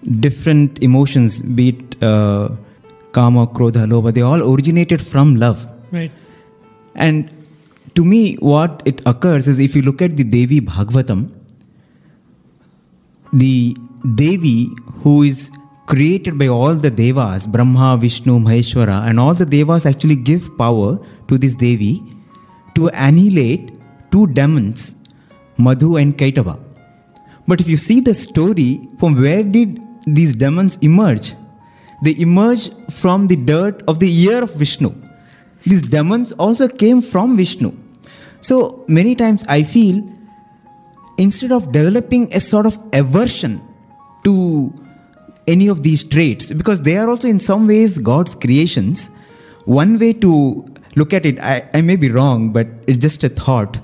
different 0.03 0.81
emotions, 0.81 1.41
be 1.41 1.69
it 1.69 2.03
uh, 2.03 2.49
kama, 3.11 3.47
krodha, 3.47 3.87
lobha, 3.87 4.13
they 4.13 4.21
all 4.21 4.53
originated 4.53 5.01
from 5.01 5.35
love. 5.35 5.69
Right. 5.91 6.11
And 6.95 7.29
to 7.95 8.05
me, 8.05 8.35
what 8.35 8.81
it 8.85 9.01
occurs 9.05 9.47
is 9.47 9.59
if 9.59 9.75
you 9.75 9.81
look 9.81 10.01
at 10.01 10.15
the 10.17 10.23
Devi 10.23 10.61
Bhagavatam, 10.61 11.33
the 13.33 13.75
Devi 14.15 14.69
who 15.03 15.23
is 15.23 15.51
created 15.85 16.37
by 16.37 16.47
all 16.47 16.75
the 16.75 16.91
Devas, 16.91 17.47
Brahma, 17.47 17.97
Vishnu, 17.97 18.39
Maheshwara, 18.39 19.07
and 19.07 19.19
all 19.19 19.33
the 19.33 19.45
Devas 19.45 19.85
actually 19.85 20.15
give 20.15 20.55
power 20.57 20.99
to 21.27 21.37
this 21.37 21.55
Devi 21.55 22.01
to 22.75 22.89
annihilate 22.93 23.71
two 24.11 24.27
demons, 24.27 24.95
Madhu 25.57 25.97
and 25.97 26.17
Kaitava. 26.17 26.59
But 27.47 27.59
if 27.59 27.67
you 27.67 27.77
see 27.77 27.99
the 27.99 28.13
story, 28.13 28.79
from 28.99 29.19
where 29.19 29.43
did 29.43 29.79
these 30.13 30.35
demons 30.35 30.77
emerge? 30.81 31.35
They 32.03 32.15
emerge 32.17 32.69
from 32.89 33.27
the 33.27 33.35
dirt 33.35 33.83
of 33.87 33.99
the 33.99 34.09
ear 34.23 34.43
of 34.43 34.53
Vishnu. 34.55 34.93
These 35.63 35.83
demons 35.83 36.31
also 36.33 36.67
came 36.67 37.01
from 37.01 37.35
Vishnu. 37.35 37.73
So 38.41 38.85
many 38.87 39.15
times 39.15 39.45
I 39.47 39.63
feel 39.63 40.07
instead 41.17 41.51
of 41.51 41.71
developing 41.71 42.33
a 42.33 42.39
sort 42.39 42.65
of 42.65 42.79
aversion 42.93 43.61
to 44.23 44.73
any 45.47 45.67
of 45.67 45.83
these 45.83 46.03
traits, 46.03 46.51
because 46.51 46.81
they 46.81 46.95
are 46.95 47.09
also 47.09 47.27
in 47.27 47.39
some 47.39 47.67
ways 47.67 47.97
God's 47.97 48.35
creations, 48.35 49.09
one 49.65 49.99
way 49.99 50.13
to 50.13 50.65
look 50.95 51.13
at 51.13 51.25
it, 51.25 51.39
I, 51.39 51.67
I 51.73 51.81
may 51.81 51.97
be 51.97 52.09
wrong, 52.09 52.53
but 52.53 52.67
it's 52.87 52.97
just 52.97 53.23
a 53.23 53.29
thought, 53.29 53.77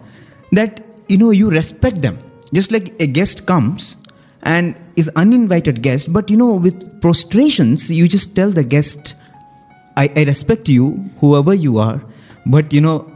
that 0.52 0.82
you 1.10 1.18
know 1.18 1.32
you 1.32 1.50
respect 1.50 2.02
them. 2.02 2.20
Just 2.54 2.72
like 2.72 2.94
a 3.02 3.08
guest 3.08 3.46
comes 3.46 3.98
and 4.46 4.76
is 4.96 5.10
uninvited 5.16 5.82
guest, 5.82 6.14
but 6.14 6.30
you 6.30 6.38
know, 6.38 6.56
with 6.56 7.02
prostrations, 7.02 7.92
you 7.92 8.08
just 8.08 8.36
tell 8.36 8.52
the 8.52 8.64
guest, 8.64 9.16
I, 9.98 10.10
I 10.16 10.24
respect 10.24 10.70
you, 10.70 11.10
whoever 11.20 11.54
you 11.54 11.80
are, 11.80 12.02
but 12.46 12.72
you 12.72 12.80
know, 12.80 13.12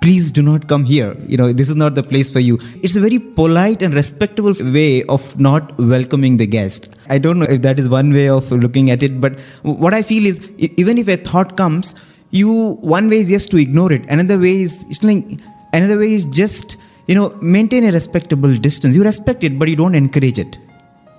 please 0.00 0.30
do 0.32 0.42
not 0.42 0.66
come 0.68 0.84
here. 0.84 1.14
You 1.26 1.36
know, 1.36 1.52
this 1.52 1.68
is 1.68 1.76
not 1.76 1.94
the 1.94 2.02
place 2.02 2.30
for 2.30 2.40
you. 2.40 2.58
It's 2.82 2.96
a 2.96 3.00
very 3.00 3.18
polite 3.18 3.82
and 3.82 3.94
respectable 3.94 4.52
way 4.60 5.02
of 5.04 5.38
not 5.38 5.78
welcoming 5.78 6.36
the 6.36 6.46
guest. 6.46 6.88
I 7.08 7.18
don't 7.18 7.38
know 7.38 7.46
if 7.46 7.62
that 7.62 7.78
is 7.78 7.88
one 7.88 8.12
way 8.12 8.28
of 8.28 8.50
looking 8.50 8.90
at 8.90 9.02
it, 9.02 9.20
but 9.20 9.38
what 9.62 9.94
I 9.94 10.02
feel 10.02 10.26
is 10.26 10.50
even 10.58 10.98
if 10.98 11.08
a 11.08 11.16
thought 11.16 11.56
comes, 11.56 11.94
you 12.30 12.74
one 12.80 13.08
way 13.08 13.18
is 13.18 13.28
just 13.28 13.50
to 13.52 13.56
ignore 13.58 13.92
it. 13.92 14.04
Another 14.08 14.38
way 14.38 14.62
is 14.62 14.84
another 15.72 15.98
way 15.98 16.12
is 16.12 16.26
just 16.26 16.76
you 17.06 17.14
know 17.14 17.30
maintain 17.40 17.84
a 17.84 17.92
respectable 17.92 18.54
distance. 18.54 18.94
You 18.96 19.04
respect 19.04 19.44
it, 19.44 19.58
but 19.58 19.68
you 19.68 19.76
don't 19.76 19.94
encourage 19.94 20.38
it. 20.38 20.58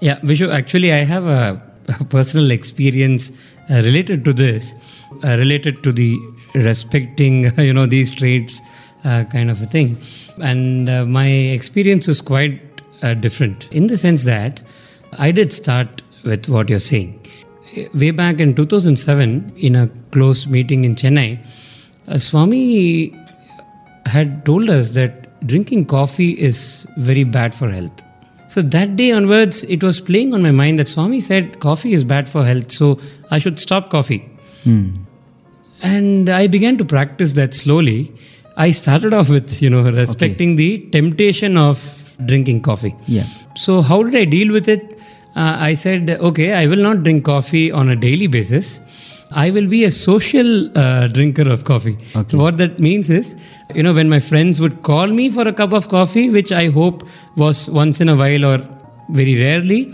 Yeah, 0.01 0.19
Vishu, 0.19 0.51
actually, 0.51 0.91
I 0.91 1.03
have 1.03 1.25
a, 1.25 1.61
a 1.99 2.03
personal 2.03 2.51
experience 2.51 3.31
uh, 3.69 3.75
related 3.75 4.25
to 4.25 4.33
this, 4.33 4.75
uh, 5.23 5.37
related 5.37 5.83
to 5.83 5.91
the 5.91 6.19
respecting, 6.53 7.51
you 7.57 7.73
know, 7.73 7.85
these 7.85 8.13
traits 8.13 8.61
uh, 9.03 9.23
kind 9.25 9.49
of 9.49 9.61
a 9.61 9.65
thing. 9.65 9.97
And 10.41 10.89
uh, 10.89 11.05
my 11.05 11.27
experience 11.27 12.07
was 12.07 12.21
quite 12.21 12.61
uh, 13.01 13.13
different 13.13 13.71
in 13.71 13.87
the 13.87 13.97
sense 13.97 14.25
that 14.25 14.61
I 15.17 15.31
did 15.31 15.53
start 15.53 16.01
with 16.23 16.49
what 16.49 16.69
you're 16.69 16.79
saying. 16.79 17.21
Way 17.93 18.11
back 18.11 18.39
in 18.39 18.55
2007, 18.55 19.53
in 19.57 19.75
a 19.75 19.87
close 20.11 20.47
meeting 20.47 20.85
in 20.85 20.95
Chennai, 20.95 21.39
uh, 22.07 22.17
Swami 22.17 23.13
had 24.05 24.45
told 24.45 24.69
us 24.69 24.91
that 24.91 25.24
drinking 25.45 25.85
coffee 25.85 26.31
is 26.31 26.87
very 26.97 27.23
bad 27.23 27.53
for 27.55 27.69
health. 27.69 28.03
So 28.47 28.61
that 28.61 28.95
day 28.95 29.11
onwards, 29.11 29.63
it 29.63 29.83
was 29.83 29.99
playing 29.99 30.33
on 30.33 30.43
my 30.43 30.51
mind 30.51 30.79
that 30.79 30.87
Swami 30.87 31.19
said 31.19 31.59
coffee 31.59 31.93
is 31.93 32.03
bad 32.03 32.29
for 32.29 32.45
health, 32.45 32.71
so 32.71 32.99
I 33.31 33.39
should 33.39 33.59
stop 33.59 33.89
coffee. 33.89 34.29
And 35.81 36.29
I 36.29 36.47
began 36.47 36.77
to 36.77 36.85
practice 36.85 37.33
that 37.33 37.53
slowly. 37.53 38.11
I 38.57 38.71
started 38.71 39.13
off 39.13 39.29
with, 39.29 39.61
you 39.61 39.69
know, 39.69 39.81
respecting 39.81 40.55
the 40.55 40.79
temptation 40.91 41.57
of 41.57 42.15
drinking 42.25 42.61
coffee. 42.61 42.95
Yeah. 43.07 43.25
So, 43.55 43.81
how 43.81 44.03
did 44.03 44.15
I 44.15 44.25
deal 44.25 44.53
with 44.53 44.69
it? 44.69 44.93
Uh, 45.35 45.57
I 45.59 45.73
said, 45.73 46.09
okay, 46.09 46.53
I 46.53 46.67
will 46.67 46.81
not 46.81 47.03
drink 47.03 47.25
coffee 47.25 47.71
on 47.71 47.89
a 47.89 47.95
daily 47.95 48.27
basis. 48.27 48.79
I 49.35 49.51
will 49.51 49.67
be 49.67 49.83
a 49.83 49.91
social 49.91 50.75
uh, 50.77 51.07
drinker 51.07 51.47
of 51.49 51.65
coffee. 51.65 51.97
Okay. 52.15 52.29
So 52.29 52.37
what 52.37 52.57
that 52.57 52.79
means 52.79 53.09
is, 53.09 53.35
you 53.73 53.83
know, 53.83 53.93
when 53.93 54.09
my 54.09 54.21
friends 54.21 54.61
would 54.61 54.81
call 54.81 55.07
me 55.07 55.29
for 55.29 55.45
a 55.45 55.51
cup 55.51 55.73
of 55.73 55.89
coffee, 55.89 56.29
which 56.29 56.53
I 56.53 56.69
hope 56.69 57.03
was 57.35 57.69
once 57.69 57.99
in 57.99 58.07
a 58.07 58.15
while 58.15 58.45
or 58.45 58.59
very 59.09 59.37
rarely, 59.37 59.93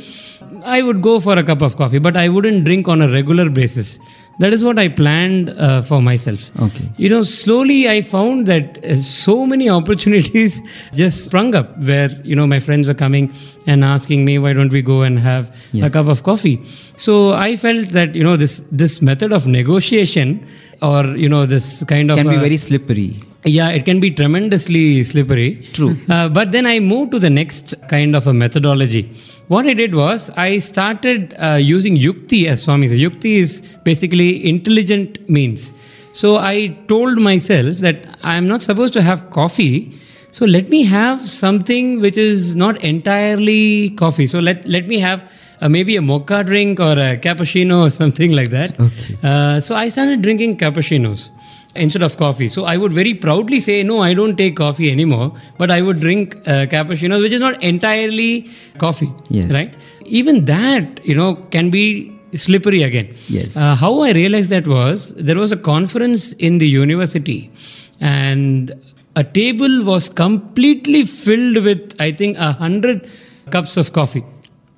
I 0.64 0.82
would 0.82 1.02
go 1.02 1.20
for 1.20 1.38
a 1.38 1.44
cup 1.44 1.62
of 1.62 1.76
coffee, 1.78 2.00
but 2.00 2.16
I 2.18 2.30
wouldn't 2.30 2.66
drink 2.66 2.88
on 2.88 3.02
a 3.02 3.08
regular 3.08 3.50
basis. 3.50 4.00
That 4.40 4.54
is 4.54 4.64
what 4.64 4.80
I 4.80 4.88
planned 4.88 5.50
uh, 5.50 5.82
for 5.82 6.02
myself. 6.02 6.52
Okay. 6.62 6.90
You 6.98 7.10
know, 7.10 7.24
slowly 7.24 7.88
I 7.88 8.02
found 8.02 8.48
that 8.48 8.84
uh, 8.84 8.96
so 8.96 9.46
many 9.46 9.70
opportunities 9.80 10.62
just 10.94 11.26
sprung 11.26 11.54
up 11.56 11.78
where, 11.78 12.10
you 12.24 12.36
know, 12.36 12.48
my 12.48 12.60
friends 12.60 12.88
were 12.88 12.94
coming 12.94 13.34
and 13.68 13.84
asking 13.84 14.26
me, 14.26 14.40
why 14.40 14.54
don't 14.54 14.72
we 14.72 14.82
go 14.82 15.02
and 15.04 15.20
have 15.20 15.56
Yes. 15.74 15.90
a 15.90 15.94
cup 15.94 16.08
of 16.08 16.24
coffee? 16.24 16.62
So 16.98 17.34
I 17.34 17.56
felt 17.56 17.90
that, 17.90 18.16
you 18.16 18.24
know, 18.24 18.36
this, 18.36 18.64
this 18.72 19.02
method 19.02 19.32
of 19.32 19.48
negotiation 19.48 20.46
or, 20.82 21.06
you 21.18 21.30
know, 21.30 21.46
this 21.46 21.84
kind 21.84 22.10
of. 22.10 22.18
Can 22.18 22.28
be 22.30 22.38
very 22.38 22.58
slippery. 22.58 23.20
Yeah, 23.46 23.70
it 23.70 23.86
can 23.86 24.00
be 24.00 24.12
tremendously 24.12 25.04
slippery. 25.04 25.68
True. 25.74 25.96
Uh, 26.08 26.30
but 26.30 26.52
then 26.52 26.66
I 26.66 26.80
moved 26.80 27.12
to 27.14 27.20
the 27.20 27.30
next 27.30 27.74
kind 27.88 28.16
of 28.16 28.28
a 28.28 28.34
methodology. 28.34 29.12
What 29.48 29.66
I 29.66 29.74
did 29.74 29.96
was 29.96 30.30
I 30.38 30.60
started 30.60 31.34
uh, 31.40 31.56
using 31.56 31.96
yukti, 31.96 32.46
as 32.46 32.64
Swami 32.64 32.88
says. 32.88 33.00
Yukti 33.00 33.38
is 33.38 33.62
basically 33.84 34.48
intelligent 34.48 35.28
means. 35.30 35.74
So 36.14 36.38
I 36.38 36.68
told 36.88 37.18
myself 37.18 37.78
that 37.78 38.18
I'm 38.24 38.48
not 38.48 38.64
supposed 38.64 38.94
to 38.94 39.02
have 39.02 39.30
coffee. 39.32 39.98
So 40.32 40.46
let 40.46 40.70
me 40.70 40.84
have 40.84 41.22
something 41.22 42.00
which 42.00 42.18
is 42.18 42.56
not 42.56 42.82
entirely 42.84 43.90
coffee. 43.92 44.28
So 44.28 44.40
let, 44.40 44.66
let 44.66 44.88
me 44.88 45.00
have 45.00 45.30
uh, 45.62 45.70
maybe 45.70 45.96
a 45.96 46.02
mocha 46.02 46.44
drink 46.44 46.80
or 46.80 46.94
a 46.94 47.18
cappuccino 47.18 47.88
or 47.88 47.90
something 47.90 48.34
like 48.34 48.50
that. 48.50 48.80
Okay. 48.80 49.18
Uh, 49.24 49.60
so 49.60 49.76
I 49.76 49.90
started 49.90 50.22
drinking 50.22 50.58
cappuccinos. 50.58 51.32
Instead 51.76 52.02
of 52.02 52.18
coffee. 52.18 52.48
So 52.48 52.66
I 52.66 52.78
would 52.78 52.94
very 52.94 53.14
proudly 53.14 53.60
say, 53.60 53.84
no, 53.84 54.02
I 54.02 54.14
don't 54.14 54.36
take 54.38 54.56
coffee 54.56 54.92
anymore, 54.92 55.34
but 55.58 55.72
I 55.72 55.82
would 55.82 56.00
drink 56.00 56.36
uh, 56.46 56.66
cappuccinos, 56.66 57.22
which 57.22 57.32
is 57.32 57.40
not 57.40 57.62
entirely 57.64 58.50
coffee. 58.78 59.12
Yes. 59.30 59.54
Right? 59.54 59.74
Even 60.06 60.46
that, 60.46 61.06
you 61.06 61.16
know, 61.16 61.36
can 61.36 61.70
be 61.70 62.12
slippery 62.36 62.84
again. 62.84 63.14
Yes. 63.28 63.58
Uh, 63.58 63.76
how 63.76 64.02
I 64.02 64.12
realized 64.12 64.50
that 64.52 64.68
was 64.68 65.14
there 65.16 65.38
was 65.38 65.52
a 65.52 65.58
conference 65.58 66.34
in 66.34 66.58
the 66.58 66.68
university 66.68 67.52
and 68.00 68.74
a 69.16 69.24
table 69.24 69.84
was 69.84 70.10
completely 70.10 71.04
filled 71.04 71.64
with, 71.64 71.96
I 72.00 72.12
think, 72.12 72.38
a 72.38 72.54
hundred 72.54 73.10
cups 73.50 73.76
of 73.78 73.92
coffee 73.92 74.24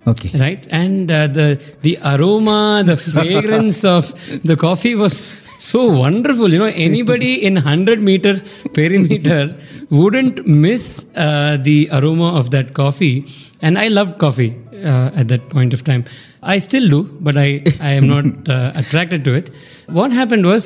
Okay. 0.05 0.37
right 0.37 0.67
and 0.69 1.09
uh, 1.09 1.27
the 1.27 1.61
the 1.81 1.97
aroma 2.03 2.83
the 2.85 2.97
fragrance 3.13 3.85
of 3.85 4.11
the 4.43 4.57
coffee 4.57 4.95
was 4.95 5.39
so 5.71 5.81
wonderful. 6.03 6.49
You 6.53 6.59
know 6.63 6.71
anybody 6.89 7.31
in 7.47 7.55
100 7.55 8.01
meter 8.09 8.33
perimeter 8.77 9.55
wouldn't 9.89 10.45
miss 10.45 11.07
uh, 11.15 11.57
the 11.61 11.89
aroma 11.91 12.29
of 12.39 12.51
that 12.51 12.73
coffee. 12.73 13.25
And 13.61 13.77
i 13.77 13.87
loved 13.87 14.17
coffee 14.19 14.51
uh, 14.73 15.11
at 15.21 15.27
that 15.29 15.49
point 15.49 15.73
of 15.73 15.83
time. 15.83 16.03
I 16.41 16.57
still 16.67 16.87
do 16.95 16.99
but 17.27 17.37
i 17.37 17.49
i 17.79 17.91
am 17.99 18.07
not 18.07 18.25
uh, 18.55 18.71
attracted 18.75 19.23
to 19.25 19.33
it. 19.41 19.51
What 19.87 20.11
happened 20.11 20.45
was 20.45 20.65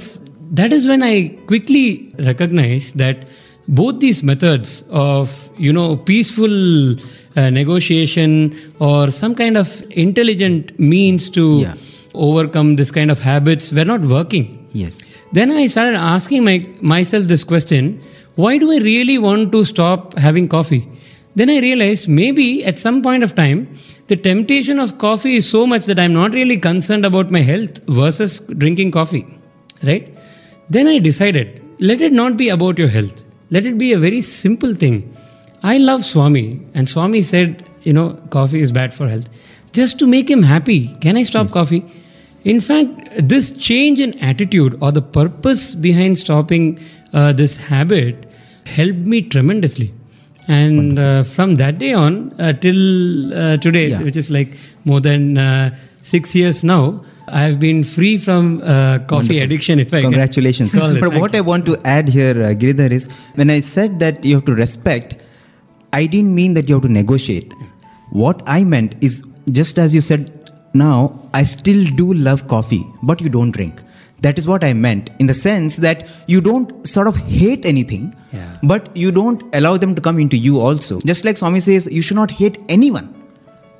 that 0.59 0.71
is 0.77 0.87
when 0.87 1.03
i 1.03 1.15
quickly 1.51 2.13
recognized 2.29 2.97
that 2.97 3.27
both 3.67 3.99
these 3.99 4.23
methods 4.23 4.83
of 4.89 5.31
you 5.57 5.73
know 5.73 5.87
peaceful 5.97 6.53
uh, 6.95 7.49
negotiation 7.59 8.31
or 8.79 9.11
some 9.11 9.35
kind 9.35 9.57
of 9.57 9.83
intelligent 10.05 10.79
means 10.79 11.29
to 11.37 11.45
Yeah. 11.61 11.75
overcome 12.27 12.69
this 12.77 12.91
kind 12.91 13.11
of 13.11 13.19
habits 13.19 13.71
were 13.71 13.85
not 13.93 14.05
working 14.17 14.45
Yes. 14.81 14.95
then 15.35 15.51
i 15.51 15.65
started 15.73 15.97
asking 16.15 16.43
my, 16.47 16.57
myself 16.93 17.23
this 17.33 17.43
question 17.51 18.01
why 18.41 18.57
do 18.61 18.71
i 18.71 18.79
really 18.91 19.17
want 19.17 19.51
to 19.51 19.63
stop 19.65 20.17
having 20.25 20.47
coffee? 20.47 20.87
Then 21.39 21.49
i 21.53 21.59
realized 21.59 22.07
maybe 22.07 22.63
at 22.69 22.77
some 22.83 23.01
point 23.05 23.23
of 23.23 23.33
time 23.39 23.59
the 24.11 24.17
temptation 24.27 24.79
of 24.83 24.97
coffee 25.03 25.35
is 25.39 25.49
so 25.55 25.61
much 25.71 25.85
that 25.89 25.99
i'm 26.03 26.13
not 26.13 26.33
really 26.39 26.57
concerned 26.57 27.05
about 27.09 27.31
my 27.37 27.41
health 27.51 27.79
versus 28.01 28.39
drinking 28.63 28.91
coffee 28.91 29.25
right? 29.89 30.13
Then 30.69 30.87
i 30.87 30.99
decided 30.99 31.61
let 31.79 32.01
it 32.01 32.11
not 32.11 32.37
be 32.37 32.49
about 32.49 32.79
your 32.79 32.87
health. 32.87 33.23
Let 33.51 33.67
it 33.67 33.77
be 33.77 33.93
a 33.93 33.99
very 33.99 34.21
simple 34.21 34.73
thing. 34.73 35.15
I 35.61 35.77
love 35.77 36.03
swami 36.03 36.59
and 36.73 36.89
swami 36.89 37.21
said 37.21 37.63
you 37.83 37.93
know 37.93 38.07
coffee 38.31 38.61
is 38.61 38.71
bad 38.71 38.93
for 38.93 39.07
health. 39.07 39.29
Just 39.73 39.99
to 39.99 40.07
make 40.07 40.29
him 40.29 40.43
happy 40.43 40.95
can 41.05 41.17
i 41.17 41.23
stop 41.23 41.49
coffee 41.49 41.83
in 42.51 42.59
fact, 42.67 42.91
this 43.31 43.51
change 43.67 43.99
in 43.99 44.17
attitude 44.19 44.77
or 44.81 44.91
the 44.97 45.01
purpose 45.19 45.63
behind 45.87 46.17
stopping 46.17 46.79
uh, 47.13 47.33
this 47.33 47.57
habit 47.57 48.25
helped 48.65 49.05
me 49.13 49.21
tremendously. 49.21 49.93
And 50.47 50.97
uh, 50.97 51.23
from 51.23 51.55
that 51.61 51.77
day 51.77 51.93
on 51.93 52.31
uh, 52.39 52.53
till 52.53 53.33
uh, 53.33 53.57
today, 53.57 53.89
Yeah. 53.89 54.01
which 54.01 54.15
is 54.15 54.31
like 54.31 54.53
more 54.85 55.01
than 55.01 55.37
uh, 55.37 55.75
six 56.03 56.35
years 56.35 56.63
now, 56.63 57.03
I 57.27 57.41
have 57.41 57.59
been 57.59 57.83
free 57.83 58.17
from 58.17 58.61
uh, 58.63 58.99
coffee 58.99 59.39
addiction. 59.39 59.79
If 59.79 59.93
I 59.93 60.01
can 60.01 60.11
Congratulations. 60.11 60.73
it. 60.73 61.01
But 61.01 61.13
what. 61.15 61.35
I 61.35 61.41
want 61.41 61.65
to 61.65 61.75
add 61.83 62.07
here, 62.07 62.31
uh, 62.31 62.53
Giridhar, 62.61 62.91
is 62.91 63.07
when 63.35 63.49
I 63.49 63.59
said 63.59 63.99
that 63.99 64.23
you 64.23 64.35
have 64.35 64.45
to 64.45 64.55
respect, 64.55 65.15
I 65.91 66.05
didn't 66.05 66.33
mean 66.33 66.53
that 66.53 66.69
you 66.69 66.75
have 66.75 66.83
to 66.83 66.93
negotiate. 67.01 67.53
What 68.11 68.41
I 68.47 68.63
meant 68.63 68.95
is 69.01 69.21
just 69.51 69.77
as 69.77 69.93
you 69.93 69.99
said 69.99 70.31
now, 70.77 70.97
I 71.33 71.43
still 71.43 71.83
do 72.01 72.13
love 72.13 72.47
coffee, 72.47 72.83
but 73.03 73.21
you 73.21 73.29
don't 73.29 73.51
drink. 73.51 73.81
That 74.21 74.39
is 74.39 74.47
what 74.47 74.63
I 74.63 74.73
meant 74.73 75.09
in 75.19 75.27
the 75.27 75.33
sense 75.33 75.75
that 75.77 76.09
you 76.27 76.41
don't 76.41 76.87
sort 76.87 77.07
of 77.07 77.17
hate 77.39 77.65
anything, 77.65 78.05
Yeah. 78.33 78.55
but 78.63 78.89
you 78.97 79.11
don't 79.11 79.43
allow 79.59 79.77
them 79.77 79.93
to 79.95 80.01
come 80.01 80.19
into 80.19 80.37
you 80.37 80.59
also. 80.59 80.99
Just 81.11 81.25
like 81.25 81.37
Swami 81.37 81.59
says, 81.59 81.87
you 81.97 82.01
should 82.01 82.17
not 82.17 82.31
hate 82.31 82.57
anyone 82.67 83.13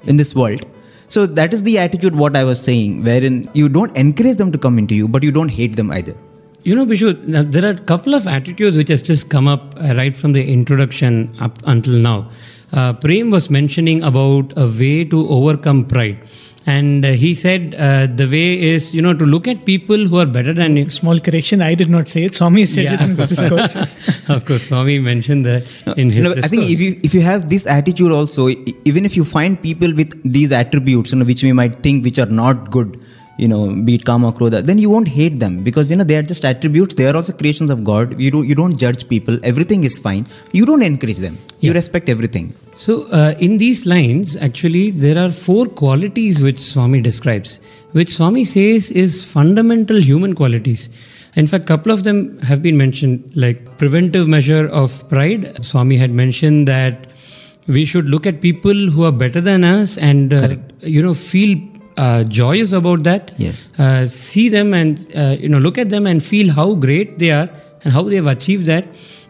in 0.03 0.17
this 0.17 0.35
world. 0.35 0.65
So 1.09 1.25
that 1.25 1.53
is 1.53 1.63
the 1.63 1.77
attitude 1.79 2.15
what 2.15 2.35
I 2.35 2.43
was 2.43 2.61
saying, 2.61 3.03
wherein 3.03 3.49
you 3.53 3.67
don't 3.69 3.97
encourage 3.97 4.37
them 4.37 4.51
to 4.51 4.57
come 4.57 4.77
into 4.77 4.93
you, 4.93 5.07
but 5.07 5.23
you 5.23 5.31
don't 5.31 5.49
hate 5.49 5.75
them 5.75 5.91
either. 5.91 6.15
You 6.63 6.75
know, 6.75 6.85
Bishu, 6.85 7.51
there 7.51 7.65
are 7.65 7.75
a 7.75 7.79
couple 7.91 8.13
of 8.13 8.27
attitudes 8.27 8.75
which 8.75 8.89
has 8.89 9.01
just 9.01 9.29
come 9.29 9.47
up 9.47 9.75
uh, 9.77 9.95
right 9.95 10.15
from 10.15 10.33
the 10.33 10.43
introduction 10.53 11.33
up 11.39 11.57
until 11.65 11.93
now. 11.93 12.29
Uh, 12.73 12.91
Prem 12.93 13.31
was 13.31 13.49
mentioning 13.49 14.03
about 14.03 14.51
a 14.57 14.67
way 14.67 15.05
to 15.05 15.27
overcome 15.29 15.85
pride. 15.85 16.19
And 16.67 17.05
uh, 17.05 17.11
he 17.11 17.33
said 17.33 17.75
uh, 17.75 18.07
the 18.07 18.27
way 18.27 18.59
is, 18.59 18.93
you 18.93 19.01
know, 19.01 19.13
to 19.13 19.25
look 19.25 19.47
at 19.47 19.63
people 19.63 20.05
who 20.05 20.17
are 20.19 20.25
better 20.25 20.53
than 20.53 20.75
you. 20.75 20.89
Small 20.89 21.17
correction, 21.17 21.61
I 21.61 21.75
did 21.75 21.89
not 21.89 22.09
say 22.09 22.23
it. 22.25 22.33
Swami 22.33 22.65
said 22.65 22.87
it 22.93 23.01
in 23.01 23.11
his 23.11 23.25
discourse. 23.25 23.75
of 24.29 24.43
course, 24.43 24.63
Swami 24.63 24.99
mentioned 24.99 25.45
that 25.45 25.65
in 25.95 26.09
his 26.09 26.25
No, 26.25 26.31
I 26.31 26.49
think 26.49 26.63
if 26.63 26.81
you 26.81 26.99
if 27.03 27.13
you 27.13 27.21
have 27.21 27.47
this 27.47 27.65
attitude 27.65 28.11
also, 28.11 28.49
even 28.49 29.05
if 29.05 29.15
you 29.15 29.23
find 29.23 29.61
people 29.61 29.93
with 29.93 30.21
these 30.29 30.51
attributes, 30.51 31.13
you 31.13 31.19
know, 31.19 31.25
which 31.25 31.41
we 31.41 31.53
might 31.53 31.77
think 31.77 32.03
which 32.03 32.19
are 32.19 32.33
not 32.43 32.69
good, 32.69 32.99
you 33.37 33.47
know, 33.47 33.73
be 33.87 33.95
it 33.95 34.05
kama, 34.05 34.31
krodha, 34.33 34.61
then 34.65 34.77
you 34.77 34.89
won't 34.89 35.07
hate 35.07 35.39
them 35.39 35.63
because 35.63 35.91
you 35.91 35.97
know 35.97 36.03
they 36.03 36.15
are 36.17 36.23
just 36.23 36.43
attributes. 36.43 36.95
They 36.95 37.07
are 37.07 37.15
also 37.15 37.33
creations 37.33 37.69
of 37.69 37.83
God. 37.83 38.19
You 38.19 38.31
do 38.31 38.43
you 38.43 38.55
don't 38.55 38.77
judge 38.77 39.07
people. 39.07 39.37
Everything 39.43 39.83
is 39.83 39.99
fine. 39.99 40.25
You 40.51 40.65
don't 40.65 40.81
encourage 40.81 41.17
them. 41.17 41.37
You 41.59 41.71
Yeah. 41.71 41.77
respect 41.79 42.09
everything. 42.09 42.53
So, 42.75 42.95
uh, 43.19 43.33
in 43.39 43.57
these 43.57 43.85
lines, 43.85 44.37
actually, 44.47 44.91
there 44.91 45.17
are 45.23 45.29
four 45.31 45.65
qualities 45.83 46.41
which 46.47 46.59
Swami 46.59 47.01
describes, 47.01 47.59
which 47.93 48.09
Swami 48.15 48.43
says 48.43 48.89
is 48.91 49.23
fundamental 49.23 50.01
human 50.01 50.33
qualities. 50.33 50.89
In 51.35 51.47
fact, 51.47 51.67
couple 51.67 51.91
of 51.91 52.03
them 52.03 52.39
have 52.49 52.61
been 52.61 52.77
mentioned, 52.77 53.23
like 53.35 53.77
preventive 53.77 54.27
measure 54.27 54.67
of 54.67 55.07
pride. 55.09 55.63
Swami 55.71 55.97
had 55.97 56.11
mentioned 56.11 56.67
that 56.67 57.07
we 57.67 57.83
should 57.85 58.09
look 58.09 58.25
at 58.25 58.41
people 58.41 58.73
who 58.95 59.03
are 59.03 59.11
better 59.11 59.41
than 59.41 59.63
us 59.63 59.97
and 59.97 60.33
uh, 60.33 60.55
you 60.81 61.01
know 61.01 61.13
feel 61.13 61.57
uh, 61.97 62.23
joyous 62.39 62.71
about 62.73 63.03
that. 63.03 63.31
Yes. 63.37 63.63
Uh, 63.77 64.05
see 64.05 64.49
them 64.49 64.73
and 64.73 64.99
uh, 65.15 65.35
you 65.39 65.49
know 65.49 65.59
look 65.59 65.77
at 65.77 65.89
them 65.89 66.05
and 66.07 66.23
feel 66.23 66.51
how 66.59 66.73
great 66.75 67.17
they 67.19 67.31
are 67.31 67.49
and 67.83 67.93
how 67.93 68.03
they 68.03 68.15
have 68.21 68.27
achieved 68.27 68.65
that 68.67 68.85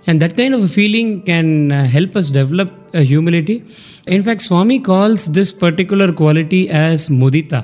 and 0.08 0.22
that 0.24 0.36
kind 0.38 0.54
of 0.54 0.64
a 0.64 0.68
feeling 0.68 1.22
can 1.30 1.72
uh, 1.72 1.86
help 1.96 2.16
us 2.16 2.30
develop 2.30 2.70
uh, 2.94 3.00
humility 3.14 3.56
in 4.16 4.22
fact 4.28 4.42
swami 4.42 4.78
calls 4.80 5.26
this 5.38 5.52
particular 5.64 6.08
quality 6.22 6.62
as 6.70 7.10
mudita 7.10 7.60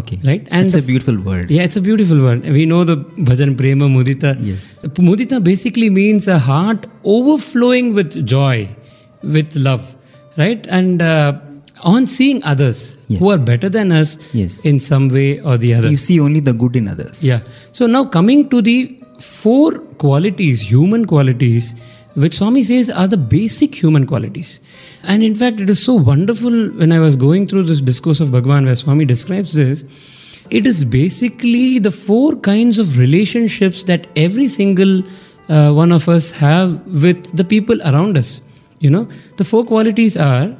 Okay. 0.00 0.18
right 0.28 0.44
and 0.50 0.64
it's 0.66 0.74
a 0.74 0.82
beautiful 0.82 1.18
word. 1.28 1.50
yeah 1.50 1.62
it's 1.62 1.76
a 1.76 1.80
beautiful 1.88 2.20
word 2.26 2.42
we 2.58 2.64
know 2.72 2.82
the 2.90 2.96
bhajan 3.30 3.52
prema 3.60 3.88
mudita 3.96 4.30
Yes. 4.50 4.66
mudita 5.10 5.38
basically 5.50 5.90
means 6.00 6.26
a 6.36 6.38
heart 6.48 6.86
overflowing 7.16 7.88
with 7.98 8.12
joy 8.34 8.56
with 9.36 9.54
love 9.68 9.84
right 10.42 10.66
and 10.78 11.02
uh, 11.12 11.32
on 11.82 12.06
seeing 12.06 12.42
others 12.44 12.96
Yes. 13.08 13.20
who 13.20 13.30
are 13.30 13.38
better 13.38 13.68
than 13.68 13.92
us 13.92 14.18
Yes. 14.32 14.60
in 14.60 14.78
some 14.78 15.08
way 15.08 15.40
or 15.40 15.56
the 15.58 15.74
other 15.74 15.90
You 15.90 15.96
see 15.96 16.18
only 16.20 16.40
the 16.40 16.52
good 16.54 16.76
in 16.76 16.88
others. 16.88 17.24
yeah. 17.24 17.40
So 17.72 17.86
now 17.86 18.04
coming 18.04 18.48
to 18.50 18.62
the 18.62 18.96
four 19.20 19.78
qualities, 20.04 20.60
human 20.62 21.04
qualities, 21.06 21.74
which 22.14 22.34
Swami 22.38 22.62
says 22.62 22.90
are 22.90 23.08
the 23.08 23.16
basic 23.16 23.74
human 23.74 24.06
qualities. 24.06 24.60
And 25.02 25.22
in 25.22 25.34
fact, 25.34 25.60
it 25.60 25.70
is 25.70 25.82
so 25.82 25.94
wonderful 25.94 26.68
when 26.80 26.92
I 26.92 26.98
was 26.98 27.16
going 27.16 27.46
through 27.46 27.62
this 27.64 27.80
discourse 27.80 28.20
of 28.20 28.30
Bhagwan 28.32 28.66
where 28.66 28.74
Swami 28.74 29.04
describes 29.04 29.52
this. 29.54 29.84
It 30.50 30.66
is 30.66 30.84
basically 30.84 31.78
the 31.78 31.90
four 31.90 32.36
kinds 32.36 32.78
of 32.78 32.98
relationships 32.98 33.84
that 33.84 34.06
every 34.14 34.48
single 34.48 35.02
uh, 35.48 35.72
one 35.72 35.90
of 35.92 36.08
us 36.08 36.32
have 36.32 36.74
with 36.86 37.34
the 37.36 37.44
people 37.44 37.80
around 37.82 38.16
us. 38.18 38.40
You 38.80 38.90
know, 38.90 39.08
the 39.38 39.44
four 39.44 39.64
qualities 39.64 40.16
are 40.16 40.56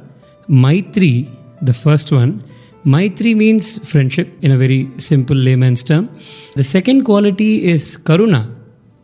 Maitri, 0.47 1.29
the 1.61 1.73
first 1.73 2.11
one, 2.11 2.43
Maitri 2.85 3.33
means 3.35 3.77
friendship 3.89 4.27
in 4.41 4.51
a 4.51 4.57
very 4.57 4.91
simple 4.97 5.35
layman's 5.35 5.83
term. 5.83 6.09
The 6.55 6.63
second 6.63 7.03
quality 7.03 7.65
is 7.65 7.97
Karuna 7.97 8.53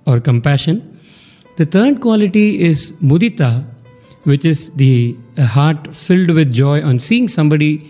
or 0.05 0.19
compassion. 0.19 0.99
The 1.55 1.65
third 1.65 2.01
quality 2.01 2.61
is 2.61 2.93
Mudita, 3.01 3.65
which 4.23 4.43
is 4.43 4.71
the 4.71 5.17
heart 5.37 5.95
filled 5.95 6.31
with 6.31 6.51
joy 6.51 6.83
on 6.83 6.99
seeing 6.99 7.27
somebody 7.27 7.89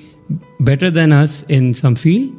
better 0.59 0.91
than 0.91 1.11
us 1.11 1.43
in 1.43 1.73
some 1.73 1.95
field. 1.95 2.31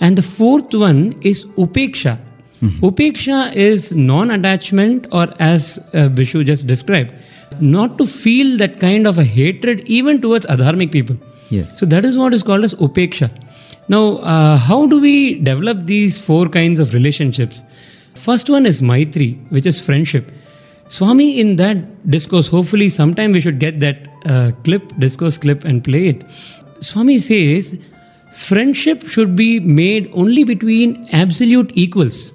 And 0.00 0.16
the 0.16 0.22
fourth 0.22 0.72
one 0.74 1.18
is 1.22 1.46
Upeksha. 1.56 2.20
Upeksha 2.60 3.54
is 3.54 3.94
non 3.94 4.30
attachment, 4.30 5.06
or 5.12 5.28
as 5.38 5.78
uh, 5.92 6.08
Bishu 6.08 6.44
just 6.44 6.66
described, 6.66 7.12
not 7.60 7.98
to 7.98 8.06
feel 8.06 8.56
that 8.58 8.80
kind 8.80 9.06
of 9.06 9.18
a 9.18 9.24
hatred 9.24 9.80
even 9.86 10.20
towards 10.20 10.46
adharmic 10.46 10.90
people. 10.90 11.16
Yes. 11.50 11.78
So 11.78 11.86
that 11.86 12.04
is 12.04 12.18
what 12.18 12.34
is 12.34 12.42
called 12.42 12.64
as 12.64 12.74
upeksha. 12.74 13.30
Now, 13.88 14.16
uh, 14.18 14.56
how 14.56 14.86
do 14.86 15.00
we 15.00 15.38
develop 15.38 15.86
these 15.86 16.20
four 16.20 16.48
kinds 16.48 16.80
of 16.80 16.92
relationships? 16.92 17.62
First 18.14 18.50
one 18.50 18.66
is 18.66 18.82
maitri, 18.82 19.38
which 19.50 19.66
is 19.66 19.80
friendship. 19.80 20.32
Swami, 20.88 21.40
in 21.40 21.56
that 21.56 22.10
discourse, 22.10 22.48
hopefully 22.48 22.88
sometime 22.88 23.32
we 23.32 23.40
should 23.40 23.58
get 23.58 23.80
that 23.80 24.08
uh, 24.24 24.52
clip, 24.64 24.92
discourse 24.98 25.36
clip, 25.38 25.64
and 25.64 25.84
play 25.84 26.08
it. 26.08 26.24
Swami 26.80 27.18
says 27.18 27.78
friendship 28.32 29.06
should 29.06 29.36
be 29.36 29.60
made 29.60 30.10
only 30.14 30.44
between 30.44 31.08
absolute 31.12 31.70
equals. 31.74 32.32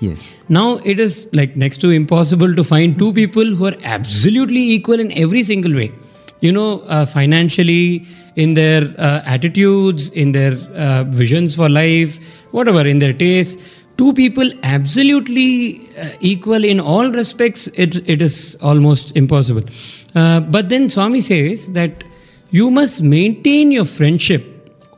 Yes. 0.00 0.36
Now 0.48 0.78
it 0.84 1.00
is 1.00 1.28
like 1.32 1.56
next 1.56 1.78
to 1.78 1.90
impossible 1.90 2.54
to 2.54 2.64
find 2.64 2.98
two 2.98 3.12
people 3.12 3.44
who 3.44 3.66
are 3.66 3.76
absolutely 3.82 4.60
equal 4.60 5.00
in 5.00 5.10
every 5.12 5.42
single 5.42 5.74
way. 5.74 5.92
You 6.40 6.52
know, 6.52 6.80
uh, 6.82 7.04
financially, 7.04 8.06
in 8.36 8.54
their 8.54 8.94
uh, 8.98 9.22
attitudes, 9.24 10.10
in 10.10 10.30
their 10.30 10.52
uh, 10.74 11.02
visions 11.04 11.56
for 11.56 11.68
life, 11.68 12.18
whatever, 12.52 12.86
in 12.86 13.00
their 13.00 13.12
tastes. 13.12 13.80
Two 13.96 14.12
people 14.14 14.48
absolutely 14.62 15.80
uh, 15.98 16.10
equal 16.20 16.64
in 16.64 16.78
all 16.78 17.10
respects, 17.10 17.66
it, 17.74 18.08
it 18.08 18.22
is 18.22 18.56
almost 18.62 19.16
impossible. 19.16 19.64
Uh, 20.14 20.38
but 20.38 20.68
then 20.68 20.88
Swami 20.88 21.20
says 21.20 21.72
that 21.72 22.04
you 22.50 22.70
must 22.70 23.02
maintain 23.02 23.72
your 23.72 23.84
friendship 23.84 24.44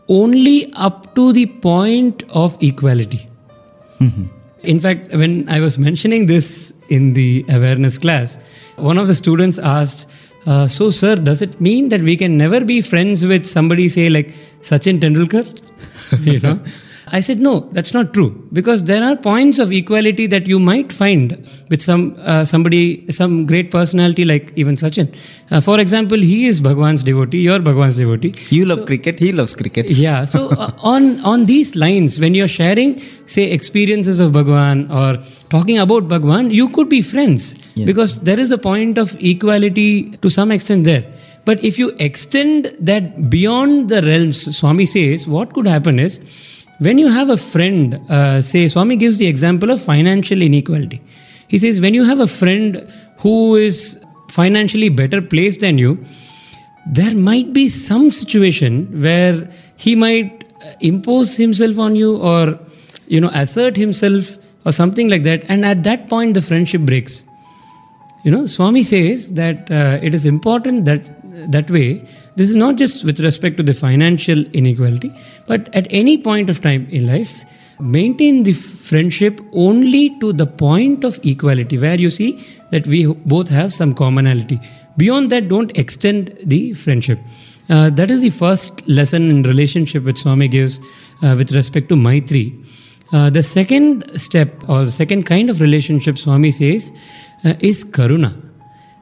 only 0.08 0.70
up 0.74 1.14
to 1.14 1.32
the 1.32 1.46
point 1.46 2.22
of 2.28 2.58
equality. 2.60 3.26
In 4.62 4.78
fact, 4.78 5.12
when 5.12 5.48
I 5.48 5.60
was 5.60 5.78
mentioning 5.78 6.26
this 6.26 6.74
in 6.88 7.14
the 7.14 7.44
awareness 7.48 7.98
class, 7.98 8.38
one 8.76 8.98
of 8.98 9.08
the 9.08 9.14
students 9.14 9.58
asked, 9.58 10.08
uh, 10.46 10.66
So, 10.66 10.90
sir, 10.90 11.16
does 11.16 11.42
it 11.42 11.60
mean 11.60 11.88
that 11.88 12.02
we 12.02 12.16
can 12.16 12.36
never 12.36 12.64
be 12.64 12.80
friends 12.80 13.24
with 13.24 13.46
somebody, 13.46 13.88
say, 13.88 14.10
like 14.10 14.34
Sachin 14.60 15.00
Tendulkar? 15.00 15.46
you 16.20 16.40
know? 16.40 16.60
I 17.12 17.20
said, 17.20 17.40
no, 17.40 17.60
that's 17.72 17.92
not 17.92 18.14
true. 18.14 18.46
Because 18.52 18.84
there 18.84 19.02
are 19.02 19.16
points 19.16 19.58
of 19.58 19.72
equality 19.72 20.26
that 20.28 20.46
you 20.46 20.58
might 20.60 20.92
find 20.92 21.46
with 21.68 21.82
some 21.82 22.14
uh, 22.20 22.44
somebody, 22.44 23.10
some 23.10 23.46
great 23.46 23.70
personality 23.70 24.24
like 24.24 24.52
even 24.56 24.76
Sachin. 24.76 25.08
Uh, 25.50 25.60
for 25.60 25.80
example, 25.80 26.18
he 26.18 26.46
is 26.46 26.60
Bhagwan's 26.60 27.02
devotee, 27.02 27.40
you're 27.40 27.58
Bhagwan's 27.58 27.96
devotee. 27.96 28.32
You 28.50 28.64
love 28.64 28.86
cricket, 28.86 29.18
he 29.18 29.32
loves 29.32 29.54
cricket. 29.54 29.86
Yeah. 29.86 30.24
So 30.24 30.50
uh, 30.58 30.70
on 30.78 31.18
on 31.20 31.46
these 31.46 31.74
lines, 31.74 32.20
when 32.20 32.34
you're 32.34 32.48
sharing, 32.48 33.00
say, 33.26 33.50
experiences 33.50 34.20
of 34.20 34.32
Bhagwan 34.32 34.90
or 34.90 35.18
talking 35.48 35.78
about 35.78 36.06
Bhagwan, 36.08 36.50
you 36.50 36.68
could 36.68 36.88
be 36.88 37.02
friends 37.02 37.56
Yes. 37.74 37.86
because 37.86 38.20
there 38.20 38.38
is 38.38 38.50
a 38.50 38.58
point 38.58 38.98
of 38.98 39.16
equality 39.20 40.10
to 40.18 40.28
some 40.30 40.52
extent 40.52 40.84
there. 40.84 41.04
But 41.44 41.64
if 41.64 41.78
you 41.78 41.92
extend 41.98 42.66
that 42.80 43.30
beyond 43.30 43.88
the 43.88 44.02
realms, 44.02 44.56
Swami 44.56 44.84
says, 44.86 45.26
what 45.26 45.54
could 45.54 45.66
happen 45.66 45.98
is 45.98 46.20
when 46.80 46.98
you 46.98 47.08
have 47.08 47.28
a 47.28 47.36
friend, 47.36 47.94
uh, 48.08 48.40
say, 48.40 48.66
Swami 48.66 48.96
gives 48.96 49.18
the 49.18 49.26
example 49.26 49.70
of 49.70 49.82
financial 49.82 50.40
inequality. 50.40 51.02
He 51.46 51.58
says, 51.58 51.80
when 51.80 51.92
you 51.92 52.04
have 52.04 52.20
a 52.20 52.26
friend 52.26 52.90
who 53.18 53.56
is 53.56 54.02
financially 54.30 54.88
better 54.88 55.20
placed 55.20 55.60
than 55.60 55.76
you, 55.76 56.04
there 56.86 57.14
might 57.14 57.52
be 57.52 57.68
some 57.68 58.10
situation 58.10 59.02
where 59.02 59.50
he 59.76 59.94
might 59.94 60.44
uh, 60.64 60.72
impose 60.80 61.36
himself 61.36 61.78
on 61.78 61.96
you 61.96 62.16
or 62.16 62.58
you 63.06 63.20
know 63.20 63.30
assert 63.34 63.76
himself 63.76 64.38
or 64.64 64.72
something 64.72 65.08
like 65.08 65.22
that 65.24 65.44
and 65.48 65.64
at 65.64 65.82
that 65.84 66.08
point 66.08 66.34
the 66.34 66.42
friendship 66.42 66.82
breaks 66.82 67.26
you 68.24 68.30
know 68.30 68.46
swami 68.46 68.82
says 68.82 69.32
that 69.34 69.70
uh, 69.70 69.98
it 70.02 70.14
is 70.14 70.26
important 70.26 70.84
that 70.84 71.10
that 71.50 71.70
way 71.70 72.06
this 72.36 72.48
is 72.48 72.56
not 72.56 72.76
just 72.76 73.04
with 73.04 73.20
respect 73.20 73.56
to 73.56 73.62
the 73.62 73.74
financial 73.74 74.44
inequality 74.52 75.12
but 75.46 75.74
at 75.74 75.86
any 75.90 76.16
point 76.18 76.48
of 76.50 76.60
time 76.60 76.86
in 76.90 77.06
life 77.06 77.44
maintain 77.80 78.42
the 78.42 78.52
friendship 78.52 79.40
only 79.52 80.18
to 80.20 80.32
the 80.32 80.46
point 80.46 81.04
of 81.04 81.18
equality 81.24 81.78
where 81.78 81.98
you 81.98 82.10
see 82.10 82.32
that 82.70 82.86
we 82.86 83.06
both 83.06 83.48
have 83.48 83.72
some 83.72 83.94
commonality. 83.94 84.60
Beyond 84.96 85.30
that 85.30 85.48
don't 85.48 85.76
extend 85.76 86.36
the 86.44 86.72
friendship. 86.74 87.18
Uh, 87.68 87.90
that 87.90 88.10
is 88.10 88.20
the 88.20 88.30
first 88.30 88.86
lesson 88.88 89.30
in 89.30 89.42
relationship 89.44 90.04
which 90.04 90.18
swami 90.18 90.48
gives 90.48 90.80
uh, 91.22 91.34
with 91.36 91.52
respect 91.52 91.88
to 91.88 91.96
maitri. 91.96 92.64
Uh, 93.12 93.30
the 93.30 93.42
second 93.42 94.20
step 94.20 94.68
or 94.68 94.84
the 94.84 94.92
second 94.92 95.24
kind 95.24 95.50
of 95.50 95.60
relationship 95.60 96.18
swami 96.18 96.50
says 96.50 96.92
uh, 97.44 97.54
is 97.60 97.84
karuna. 97.84 98.34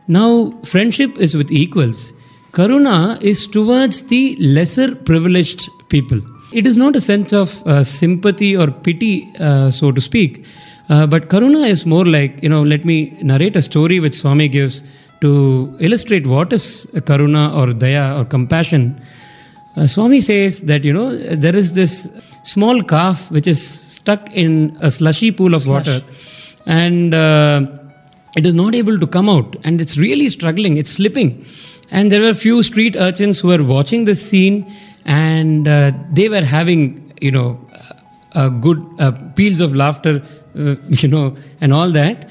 Now 0.06 0.52
friendship 0.64 1.18
is 1.18 1.36
with 1.36 1.50
equals 1.50 2.12
karuna 2.58 2.98
is 3.32 3.46
towards 3.56 3.98
the 4.12 4.22
lesser 4.56 4.94
privileged 5.10 5.62
people. 5.88 6.20
It 6.52 6.66
is 6.66 6.76
not 6.76 6.96
a 6.96 7.00
sense 7.00 7.32
of 7.32 7.48
uh, 7.66 7.84
sympathy 7.84 8.56
or 8.56 8.70
pity 8.70 9.14
uh, 9.38 9.70
so 9.70 9.92
to 9.92 10.00
speak 10.00 10.44
uh, 10.88 11.06
but 11.06 11.28
karuna 11.28 11.68
is 11.74 11.84
more 11.84 12.04
like 12.04 12.42
you 12.42 12.48
know 12.48 12.62
let 12.62 12.84
me 12.90 12.98
narrate 13.30 13.56
a 13.56 13.62
story 13.70 14.00
which 14.00 14.16
swami 14.22 14.48
gives 14.48 14.82
to 15.20 15.76
illustrate 15.80 16.26
what 16.26 16.52
is 16.52 16.64
karuna 17.08 17.44
or 17.54 17.66
daya 17.84 18.18
or 18.18 18.24
compassion. 18.24 19.00
Uh, 19.76 19.86
Swami 19.86 20.20
says 20.20 20.62
that 20.62 20.84
you 20.84 20.92
know 20.92 21.08
there 21.44 21.54
is 21.54 21.74
this 21.74 22.10
small 22.42 22.82
calf 22.82 23.30
which 23.30 23.46
is 23.46 23.60
stuck 23.96 24.30
in 24.32 24.76
a 24.80 24.90
slushy 24.90 25.30
pool 25.30 25.54
of 25.54 25.66
water, 25.66 26.00
and 26.66 27.14
uh, 27.14 27.66
it 28.36 28.46
is 28.46 28.54
not 28.54 28.74
able 28.74 28.98
to 28.98 29.06
come 29.06 29.28
out, 29.28 29.56
and 29.64 29.80
it's 29.80 29.96
really 29.96 30.28
struggling. 30.28 30.76
It's 30.76 30.92
slipping, 30.92 31.44
and 31.90 32.12
there 32.12 32.20
were 32.20 32.34
few 32.34 32.62
street 32.62 32.96
urchins 32.96 33.40
who 33.40 33.48
were 33.48 33.62
watching 33.62 34.04
this 34.04 34.28
scene, 34.28 34.72
and 35.04 35.66
uh, 35.66 35.92
they 36.12 36.28
were 36.28 36.42
having 36.42 37.12
you 37.20 37.30
know 37.30 37.68
good 38.60 38.86
uh, 38.98 39.12
peals 39.34 39.60
of 39.60 39.74
laughter, 39.74 40.22
uh, 40.56 40.76
you 40.88 41.08
know, 41.08 41.36
and 41.60 41.72
all 41.72 41.90
that. 41.90 42.30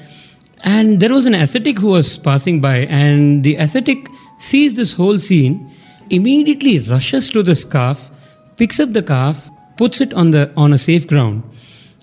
And 0.62 1.00
there 1.00 1.12
was 1.12 1.26
an 1.26 1.34
ascetic 1.34 1.78
who 1.78 1.88
was 1.88 2.18
passing 2.18 2.60
by, 2.60 2.78
and 2.86 3.44
the 3.44 3.56
ascetic 3.56 4.08
sees 4.38 4.76
this 4.76 4.94
whole 4.94 5.18
scene, 5.18 5.70
immediately 6.10 6.80
rushes 6.80 7.30
to 7.30 7.42
this 7.42 7.64
calf, 7.64 8.10
picks 8.56 8.80
up 8.80 8.92
the 8.92 9.02
calf, 9.02 9.50
puts 9.76 10.00
it 10.00 10.14
on 10.14 10.32
the 10.32 10.52
on 10.56 10.72
a 10.72 10.78
safe 10.78 11.06
ground. 11.06 11.42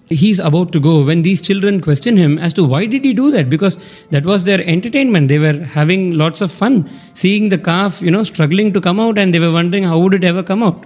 He's 0.07 0.39
about 0.39 0.71
to 0.73 0.79
go 0.79 1.03
when 1.03 1.23
these 1.23 1.41
children 1.41 1.81
question 1.81 2.15
him 2.15 2.37
as 2.37 2.53
to 2.53 2.63
why 2.63 2.85
did 2.85 3.03
he 3.03 3.13
do 3.13 3.31
that 3.31 3.49
because 3.49 3.79
that 4.11 4.23
was 4.23 4.43
their 4.43 4.61
entertainment. 4.61 5.29
They 5.29 5.39
were 5.39 5.63
having 5.63 6.15
lots 6.15 6.41
of 6.41 6.51
fun 6.51 6.89
seeing 7.13 7.49
the 7.49 7.57
calf, 7.57 8.01
you 8.01 8.11
know, 8.11 8.21
struggling 8.21 8.71
to 8.73 8.81
come 8.81 8.99
out, 8.99 9.17
and 9.17 9.33
they 9.33 9.39
were 9.39 9.51
wondering 9.51 9.83
how 9.83 9.97
would 9.97 10.13
it 10.13 10.23
ever 10.23 10.43
come 10.43 10.61
out. 10.61 10.85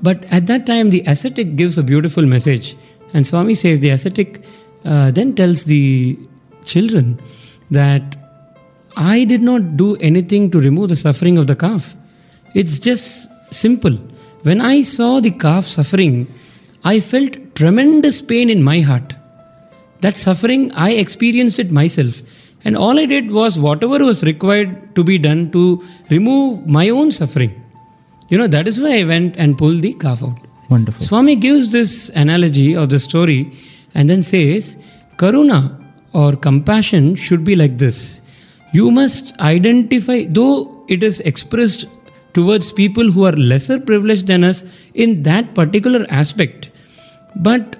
But 0.00 0.24
at 0.26 0.46
that 0.46 0.66
time, 0.66 0.90
the 0.90 1.02
ascetic 1.06 1.56
gives 1.56 1.76
a 1.76 1.82
beautiful 1.82 2.24
message, 2.24 2.76
and 3.12 3.26
Swami 3.26 3.54
says 3.54 3.80
the 3.80 3.90
ascetic 3.90 4.44
uh, 4.84 5.10
then 5.10 5.34
tells 5.34 5.64
the 5.64 6.16
children 6.64 7.18
that 7.70 8.16
I 8.96 9.24
did 9.24 9.42
not 9.42 9.76
do 9.76 9.96
anything 9.96 10.50
to 10.52 10.60
remove 10.60 10.90
the 10.90 10.96
suffering 10.96 11.36
of 11.36 11.48
the 11.48 11.56
calf. 11.56 11.94
It's 12.54 12.78
just 12.78 13.28
simple. 13.52 13.92
When 14.42 14.60
I 14.60 14.82
saw 14.82 15.20
the 15.20 15.32
calf 15.32 15.64
suffering, 15.64 16.32
I 16.84 17.00
felt 17.00 17.36
tremendous 17.56 18.20
pain 18.20 18.50
in 18.50 18.62
my 18.62 18.80
heart. 18.80 19.16
That 20.00 20.16
suffering, 20.16 20.70
I 20.72 20.90
experienced 20.92 21.58
it 21.58 21.70
myself. 21.70 22.20
And 22.64 22.76
all 22.76 22.98
I 22.98 23.06
did 23.06 23.30
was 23.30 23.58
whatever 23.58 24.04
was 24.04 24.22
required 24.24 24.94
to 24.94 25.02
be 25.02 25.18
done 25.18 25.50
to 25.52 25.82
remove 26.10 26.66
my 26.66 26.90
own 26.90 27.10
suffering. 27.12 27.62
You 28.28 28.38
know, 28.38 28.46
that 28.48 28.68
is 28.68 28.80
why 28.80 28.98
I 29.00 29.04
went 29.04 29.36
and 29.36 29.56
pulled 29.56 29.80
the 29.80 29.94
calf 29.94 30.22
out. 30.22 30.38
Wonderful. 30.68 31.04
Swami 31.06 31.36
gives 31.36 31.72
this 31.72 32.10
analogy 32.10 32.76
or 32.76 32.86
the 32.86 32.98
story 32.98 33.52
and 33.94 34.10
then 34.10 34.22
says, 34.22 34.76
Karuna 35.16 35.82
or 36.12 36.36
compassion 36.36 37.14
should 37.14 37.44
be 37.44 37.56
like 37.56 37.78
this. 37.78 38.20
You 38.72 38.90
must 38.90 39.38
identify, 39.38 40.24
though 40.28 40.84
it 40.88 41.02
is 41.02 41.20
expressed 41.20 41.86
towards 42.34 42.72
people 42.72 43.10
who 43.10 43.24
are 43.24 43.32
lesser 43.32 43.80
privileged 43.80 44.26
than 44.26 44.44
us 44.44 44.64
in 44.92 45.22
that 45.22 45.54
particular 45.54 46.04
aspect, 46.10 46.70
but 47.36 47.76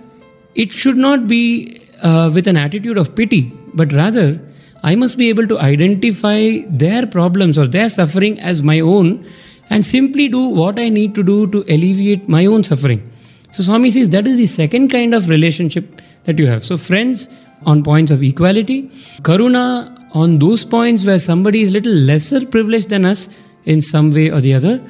it 0.54 0.72
should 0.72 0.96
not 0.96 1.26
be 1.26 1.80
uh, 2.02 2.30
with 2.32 2.46
an 2.46 2.56
attitude 2.56 2.96
of 2.96 3.14
pity, 3.14 3.52
but 3.74 3.92
rather, 3.92 4.40
I 4.82 4.94
must 4.94 5.18
be 5.18 5.28
able 5.28 5.46
to 5.48 5.58
identify 5.58 6.60
their 6.68 7.06
problems 7.06 7.58
or 7.58 7.66
their 7.66 7.88
suffering 7.88 8.38
as 8.40 8.62
my 8.62 8.80
own 8.80 9.26
and 9.68 9.84
simply 9.84 10.28
do 10.28 10.48
what 10.48 10.78
I 10.78 10.88
need 10.88 11.14
to 11.16 11.22
do 11.22 11.46
to 11.48 11.64
alleviate 11.68 12.28
my 12.28 12.46
own 12.46 12.62
suffering. 12.62 13.10
So, 13.50 13.62
Swami 13.62 13.90
says 13.90 14.10
that 14.10 14.26
is 14.26 14.36
the 14.36 14.46
second 14.46 14.88
kind 14.88 15.14
of 15.14 15.28
relationship 15.28 16.00
that 16.24 16.38
you 16.38 16.46
have. 16.46 16.64
So, 16.64 16.76
friends 16.76 17.28
on 17.64 17.82
points 17.82 18.10
of 18.10 18.22
equality, 18.22 18.84
Karuna 19.22 19.96
on 20.12 20.38
those 20.38 20.64
points 20.64 21.04
where 21.04 21.18
somebody 21.18 21.62
is 21.62 21.72
little 21.72 21.92
lesser 21.92 22.44
privileged 22.46 22.90
than 22.90 23.04
us 23.04 23.28
in 23.64 23.80
some 23.80 24.12
way 24.12 24.30
or 24.30 24.40
the 24.40 24.54
other. 24.54 24.82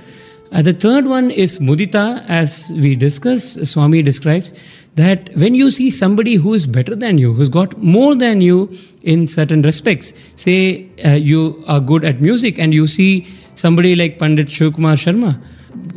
Uh, 0.52 0.62
the 0.62 0.72
third 0.72 1.06
one 1.06 1.30
is 1.30 1.58
mudita, 1.58 2.24
as 2.28 2.72
we 2.76 2.94
discussed. 2.94 3.66
Swami 3.66 4.02
describes 4.02 4.52
that 4.94 5.30
when 5.34 5.54
you 5.54 5.70
see 5.70 5.90
somebody 5.90 6.34
who 6.34 6.54
is 6.54 6.66
better 6.66 6.94
than 6.94 7.18
you, 7.18 7.32
who's 7.32 7.48
got 7.48 7.76
more 7.78 8.14
than 8.14 8.40
you 8.40 8.76
in 9.02 9.26
certain 9.26 9.62
respects, 9.62 10.12
say 10.36 10.88
uh, 11.04 11.10
you 11.10 11.64
are 11.66 11.80
good 11.80 12.04
at 12.04 12.20
music 12.20 12.58
and 12.58 12.72
you 12.72 12.86
see 12.86 13.26
somebody 13.56 13.96
like 13.96 14.18
Pandit 14.18 14.46
Shivkumar 14.46 14.96
Sharma, 14.96 15.42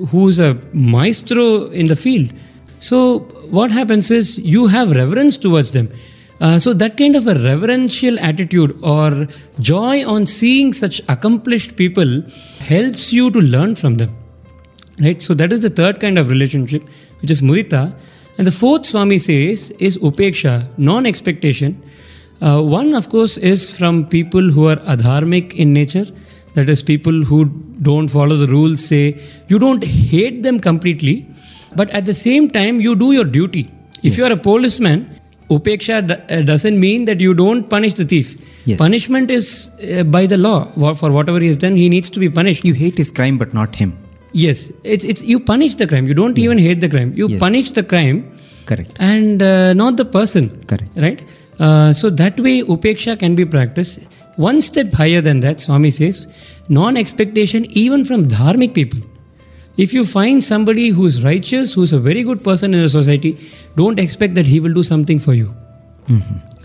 who's 0.09 0.39
a 0.39 0.55
maestro 0.73 1.67
in 1.67 1.85
the 1.85 1.95
field. 1.95 2.33
So, 2.79 3.19
what 3.51 3.71
happens 3.71 4.09
is 4.09 4.39
you 4.39 4.67
have 4.67 4.91
reverence 4.91 5.37
towards 5.37 5.71
them. 5.71 5.89
Uh, 6.41 6.57
so, 6.57 6.73
that 6.73 6.97
kind 6.97 7.15
of 7.15 7.27
a 7.27 7.35
reverential 7.35 8.17
attitude 8.19 8.77
or 8.81 9.27
joy 9.59 10.07
on 10.07 10.25
seeing 10.25 10.73
such 10.73 11.01
accomplished 11.07 11.75
people 11.75 12.23
helps 12.59 13.13
you 13.13 13.29
to 13.31 13.39
learn 13.39 13.75
from 13.75 13.95
them. 13.95 14.15
Right? 14.99 15.21
So, 15.21 15.33
that 15.33 15.53
is 15.53 15.61
the 15.61 15.69
third 15.69 15.99
kind 15.99 16.17
of 16.17 16.29
relationship, 16.29 16.83
which 17.21 17.31
is 17.31 17.41
mudita. 17.41 17.95
And 18.37 18.47
the 18.47 18.51
fourth 18.51 18.85
Swami 18.85 19.17
says 19.17 19.71
is 19.71 19.97
upeksha, 19.97 20.77
non 20.77 21.05
expectation. 21.05 21.81
Uh, 22.41 22.61
one, 22.61 22.93
of 22.95 23.09
course, 23.09 23.37
is 23.37 23.77
from 23.77 24.07
people 24.07 24.49
who 24.49 24.67
are 24.67 24.77
adharmic 24.77 25.53
in 25.53 25.73
nature. 25.73 26.05
That 26.53 26.69
is, 26.69 26.81
people 26.81 27.23
who 27.23 27.45
don't 27.81 28.07
follow 28.07 28.35
the 28.35 28.47
rules, 28.47 28.83
say, 28.85 29.19
you 29.47 29.59
don't 29.59 29.83
hate 29.83 30.41
them 30.43 30.59
completely, 30.59 31.27
but 31.75 31.89
at 31.89 32.05
the 32.05 32.13
same 32.13 32.49
time, 32.49 32.79
you 32.79 32.95
do 32.95 33.11
your 33.11 33.25
duty. 33.25 33.71
If 34.03 34.17
you 34.17 34.23
are 34.23 34.31
a 34.31 34.37
policeman, 34.37 35.19
upeksha 35.49 36.31
uh, 36.31 36.41
doesn't 36.43 36.79
mean 36.79 37.05
that 37.05 37.19
you 37.19 37.33
don't 37.33 37.69
punish 37.69 37.95
the 37.95 38.05
thief. 38.05 38.35
Yes. 38.65 38.77
Punishment 38.77 39.29
is 39.29 39.69
uh, 39.83 40.03
by 40.03 40.25
the 40.25 40.37
law. 40.37 40.65
For 40.93 41.11
whatever 41.11 41.39
he 41.39 41.47
has 41.47 41.57
done, 41.57 41.75
he 41.75 41.89
needs 41.89 42.09
to 42.11 42.19
be 42.19 42.29
punished. 42.29 42.63
You 42.63 42.73
hate 42.73 42.97
his 42.97 43.11
crime, 43.11 43.37
but 43.37 43.53
not 43.53 43.75
him. 43.75 43.97
Yes, 44.31 44.71
it's 44.83 45.03
it's 45.03 45.23
you 45.23 45.39
punish 45.39 45.75
the 45.75 45.87
crime. 45.87 46.07
You 46.07 46.13
don't 46.13 46.37
even 46.37 46.57
hate 46.57 46.81
the 46.81 46.89
crime. 46.89 47.13
You 47.15 47.27
Yes. 47.29 47.39
punish 47.39 47.71
the 47.71 47.83
crime 47.83 48.23
Correct. 48.65 48.91
and 48.99 49.41
uh, 49.41 49.73
not 49.73 49.97
the 49.97 50.05
person. 50.05 50.49
Correct. 50.67 50.91
Right. 50.95 51.21
Uh, 51.59 51.91
so 51.93 52.09
that 52.09 52.39
way, 52.39 52.61
upeksha 52.61 53.17
can 53.19 53.35
be 53.35 53.45
practiced. 53.45 53.99
One 54.37 54.61
step 54.61 54.93
higher 54.93 55.19
than 55.21 55.39
that, 55.41 55.59
Swami 55.59 55.89
says, 55.91 56.27
non-expectation 56.69 57.65
even 57.71 58.05
from 58.05 58.27
dharmic 58.27 58.73
people. 58.73 58.99
If 59.77 59.93
you 59.93 60.05
find 60.05 60.43
somebody 60.43 60.89
who 60.89 61.05
is 61.05 61.23
righteous, 61.23 61.73
who 61.73 61.83
is 61.83 61.91
a 61.93 61.99
very 61.99 62.23
good 62.23 62.43
person 62.43 62.73
in 62.73 62.81
the 62.81 62.89
society, 62.89 63.37
don't 63.75 63.99
expect 63.99 64.35
that 64.35 64.45
he 64.45 64.59
will 64.59 64.73
do 64.73 64.83
something 64.83 65.19
for 65.19 65.33
you. 65.33 65.53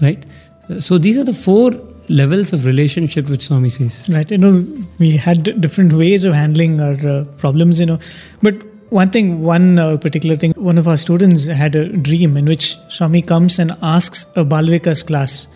Right. 0.00 0.22
Uh, 0.68 0.78
So 0.80 0.98
these 0.98 1.18
are 1.18 1.24
the 1.24 1.32
four 1.32 1.72
levels 2.08 2.52
of 2.52 2.66
relationship 2.66 3.28
which 3.28 3.42
Swami 3.42 3.68
says. 3.68 4.08
Right. 4.12 4.30
You 4.30 4.38
know, 4.38 4.66
we 4.98 5.16
had 5.16 5.60
different 5.60 5.92
ways 5.92 6.24
of 6.24 6.34
handling 6.34 6.80
our 6.80 7.06
uh, 7.06 7.24
problems, 7.38 7.80
you 7.80 7.86
know. 7.86 7.98
But 8.42 8.62
one 8.90 9.10
thing, 9.10 9.42
one 9.42 9.78
uh, 9.78 9.96
particular 9.96 10.36
thing, 10.36 10.52
one 10.52 10.78
of 10.78 10.86
our 10.86 10.96
students 10.96 11.46
had 11.46 11.74
a 11.74 11.88
dream 11.88 12.36
in 12.36 12.44
which 12.44 12.76
Swami 12.88 13.22
comes 13.22 13.58
and 13.58 13.72
asks 13.82 14.26
a 14.36 14.44
Balvikas 14.44 15.06
class. 15.06 15.48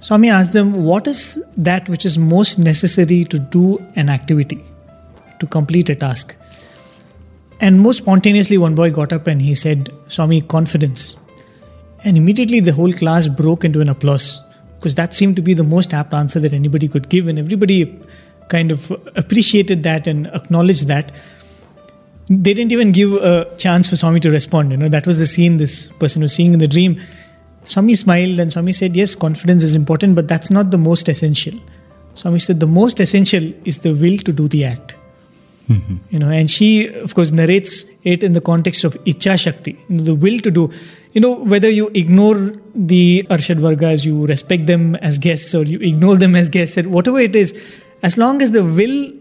Swami 0.00 0.30
asked 0.30 0.52
them, 0.52 0.84
What 0.84 1.06
is 1.06 1.42
that 1.56 1.88
which 1.88 2.04
is 2.04 2.18
most 2.18 2.58
necessary 2.58 3.24
to 3.24 3.38
do 3.38 3.78
an 3.94 4.08
activity, 4.08 4.64
to 5.38 5.46
complete 5.46 5.88
a 5.88 5.94
task? 5.94 6.36
And 7.60 7.80
most 7.80 7.98
spontaneously, 7.98 8.58
one 8.58 8.74
boy 8.74 8.90
got 8.90 9.12
up 9.12 9.28
and 9.28 9.40
he 9.40 9.54
said, 9.54 9.92
Swami, 10.08 10.40
confidence. 10.40 11.16
And 12.04 12.16
immediately 12.16 12.58
the 12.58 12.72
whole 12.72 12.92
class 12.92 13.28
broke 13.28 13.64
into 13.64 13.80
an 13.80 13.88
applause 13.88 14.42
because 14.82 14.96
that 14.96 15.14
seemed 15.14 15.36
to 15.36 15.42
be 15.42 15.54
the 15.54 15.62
most 15.62 15.94
apt 15.94 16.12
answer 16.12 16.40
that 16.40 16.52
anybody 16.52 16.88
could 16.88 17.08
give. 17.08 17.28
And 17.28 17.38
everybody 17.38 18.00
kind 18.48 18.72
of 18.72 18.90
appreciated 19.14 19.84
that 19.84 20.08
and 20.08 20.26
acknowledged 20.26 20.88
that. 20.88 21.12
They 22.26 22.52
didn't 22.52 22.72
even 22.72 22.90
give 22.90 23.12
a 23.12 23.54
chance 23.58 23.88
for 23.88 23.94
Swami 23.94 24.18
to 24.20 24.30
respond. 24.30 24.72
You 24.72 24.76
know, 24.76 24.88
that 24.88 25.06
was 25.06 25.20
the 25.20 25.26
scene 25.26 25.58
this 25.58 25.86
person 26.02 26.20
was 26.20 26.34
seeing 26.34 26.52
in 26.52 26.58
the 26.58 26.66
dream. 26.66 27.00
Swami 27.62 27.94
smiled 27.94 28.40
and 28.40 28.52
Swami 28.52 28.72
said, 28.72 28.96
Yes, 28.96 29.14
confidence 29.14 29.62
is 29.62 29.76
important, 29.76 30.16
but 30.16 30.26
that's 30.26 30.50
not 30.50 30.72
the 30.72 30.78
most 30.78 31.08
essential. 31.08 31.54
Swami 32.14 32.40
said, 32.40 32.58
The 32.58 32.66
most 32.66 32.98
essential 32.98 33.52
is 33.64 33.78
the 33.78 33.92
will 33.92 34.18
to 34.18 34.32
do 34.32 34.48
the 34.48 34.64
act 34.64 34.96
you 35.68 36.18
know 36.18 36.28
and 36.28 36.50
she 36.50 36.88
of 36.88 37.14
course 37.14 37.32
narrates 37.32 37.84
it 38.04 38.22
in 38.22 38.32
the 38.32 38.40
context 38.40 38.84
of 38.84 38.94
icha 39.04 39.38
shakti 39.38 39.72
you 39.88 39.96
know, 39.96 40.02
the 40.02 40.14
will 40.14 40.38
to 40.40 40.50
do. 40.50 40.70
You 41.12 41.20
know 41.20 41.34
whether 41.44 41.70
you 41.70 41.90
ignore 41.94 42.38
the 42.74 43.26
Arishadvargas 43.30 44.04
you 44.04 44.26
respect 44.26 44.66
them 44.66 44.96
as 44.96 45.18
guests 45.18 45.54
or 45.54 45.62
you 45.64 45.78
ignore 45.78 46.16
them 46.16 46.34
as 46.36 46.48
guests 46.48 46.76
and 46.76 46.90
whatever 46.92 47.18
it 47.18 47.36
is 47.36 47.54
as 48.02 48.18
long 48.18 48.42
as 48.42 48.50
the 48.52 48.64
will 48.64 49.12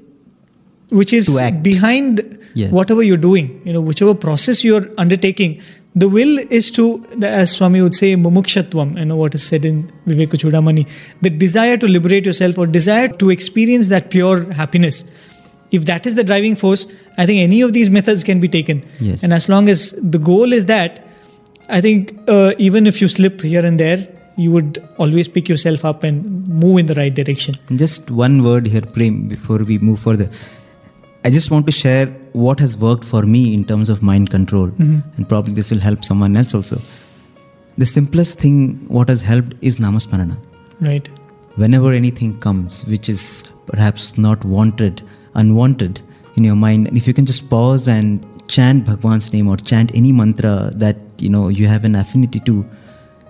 which 0.90 1.14
is 1.14 1.30
behind 1.62 2.38
Yes. 2.54 2.72
whatever 2.74 3.02
you're 3.02 3.16
doing 3.18 3.62
you 3.64 3.72
know 3.72 3.80
whichever 3.80 4.14
process 4.14 4.62
you're 4.62 4.86
undertaking 4.98 5.62
the 5.96 6.10
will 6.10 6.38
is 6.50 6.70
to 6.72 7.06
as 7.22 7.52
swami 7.52 7.82
would 7.82 7.94
say 7.94 8.16
mumukshatvam 8.16 8.98
you 8.98 9.06
know 9.06 9.16
what 9.16 9.34
is 9.34 9.44
said 9.52 9.64
in 9.64 9.78
vivek 10.06 10.36
chudamani 10.44 10.86
the 11.22 11.30
desire 11.30 11.78
to 11.78 11.88
liberate 11.88 12.26
yourself 12.26 12.58
or 12.58 12.66
desire 12.66 13.08
to 13.08 13.30
experience 13.30 13.88
that 13.88 14.10
pure 14.10 14.52
happiness 14.62 15.06
if 15.80 15.86
that 15.90 16.06
is 16.10 16.16
the 16.20 16.24
driving 16.32 16.56
force 16.62 16.82
i 17.18 17.26
think 17.26 17.40
any 17.50 17.60
of 17.68 17.74
these 17.78 17.90
methods 17.98 18.24
can 18.30 18.40
be 18.46 18.50
taken 18.56 18.84
Yes. 19.00 19.24
and 19.24 19.34
as 19.40 19.48
long 19.54 19.70
as 19.74 19.84
the 20.16 20.20
goal 20.32 20.54
is 20.60 20.66
that 20.72 21.00
i 21.70 21.82
think 21.86 22.14
uh, 22.36 22.52
even 22.70 22.88
if 22.92 23.02
you 23.02 23.08
slip 23.18 23.42
here 23.42 23.66
and 23.70 23.80
there 23.86 24.00
you 24.44 24.50
would 24.56 24.80
always 24.98 25.28
pick 25.36 25.50
yourself 25.54 25.84
up 25.92 26.04
and 26.10 26.48
move 26.64 26.80
in 26.82 26.86
the 26.92 26.96
right 27.02 27.14
direction 27.20 27.54
Just 27.84 28.10
one 28.10 28.36
word 28.44 28.68
here, 28.74 28.82
Prem, 28.82 29.28
before 29.28 29.58
we 29.70 29.78
move 29.78 30.00
further. 30.00 30.28
I 31.24 31.30
just 31.30 31.52
want 31.54 31.66
to 31.68 31.72
share 31.80 32.06
what 32.44 32.60
has 32.64 32.76
worked 32.84 33.04
for 33.10 33.22
me 33.34 33.42
in 33.54 33.64
terms 33.72 33.90
of 33.94 34.02
mind 34.02 34.30
control, 34.36 34.72
and 34.80 35.28
probably 35.34 35.54
this 35.54 35.70
will 35.74 35.84
help 35.88 36.04
someone 36.10 36.36
else 36.42 36.56
also. 36.60 36.82
The 37.78 37.86
simplest 37.86 38.40
thing 38.40 38.56
what 38.98 39.10
has 39.14 39.22
helped 39.22 39.54
is 39.62 39.78
namasmarana. 39.86 40.38
right 40.90 41.08
Whenever 41.64 41.92
anything 42.02 42.32
comes 42.40 42.80
which 42.94 43.10
is 43.16 43.44
perhaps 43.68 44.18
not 44.18 44.44
wanted, 44.56 45.04
unwanted 45.34 46.02
in 46.36 46.44
your 46.44 46.56
mind, 46.56 46.88
if 46.96 47.08
you 47.08 47.14
can 47.14 47.26
just 47.26 47.50
pause 47.50 47.88
and 47.88 48.26
chant 48.48 48.86
Bhagwan's 48.86 49.32
name 49.34 49.48
or 49.48 49.58
chant 49.58 49.92
any 49.96 50.12
mantra 50.12 50.72
that 50.76 50.98
you 51.20 51.30
know 51.30 51.50
you 51.50 51.68
have 51.68 51.84
an 51.86 51.96
affinity 51.96 52.40
to, 52.42 52.66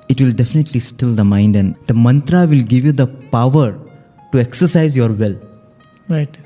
it 0.10 0.22
will 0.22 0.32
definitely 0.32 0.80
still 0.80 1.14
the 1.14 1.24
mind, 1.24 1.56
and 1.56 1.76
the 1.88 1.94
mantra 1.94 2.46
will 2.46 2.64
give 2.64 2.86
you 2.86 2.92
the 2.92 3.08
power 3.08 3.78
to 4.32 4.40
exercise 4.40 4.96
your 4.96 5.10
will. 5.10 5.40
Right. 6.10 6.38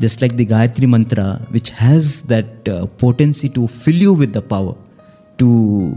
Just 0.00 0.22
like 0.22 0.36
the 0.36 0.46
Gayatri 0.46 0.88
Mantra, 0.88 1.40
which 1.50 1.70
has 1.70 2.22
that 2.22 2.68
uh, 2.68 2.86
potency 2.86 3.48
to 3.48 3.66
fill 3.66 3.94
you 3.94 4.12
with 4.14 4.32
the 4.32 4.42
power, 4.42 4.76
to 5.38 5.96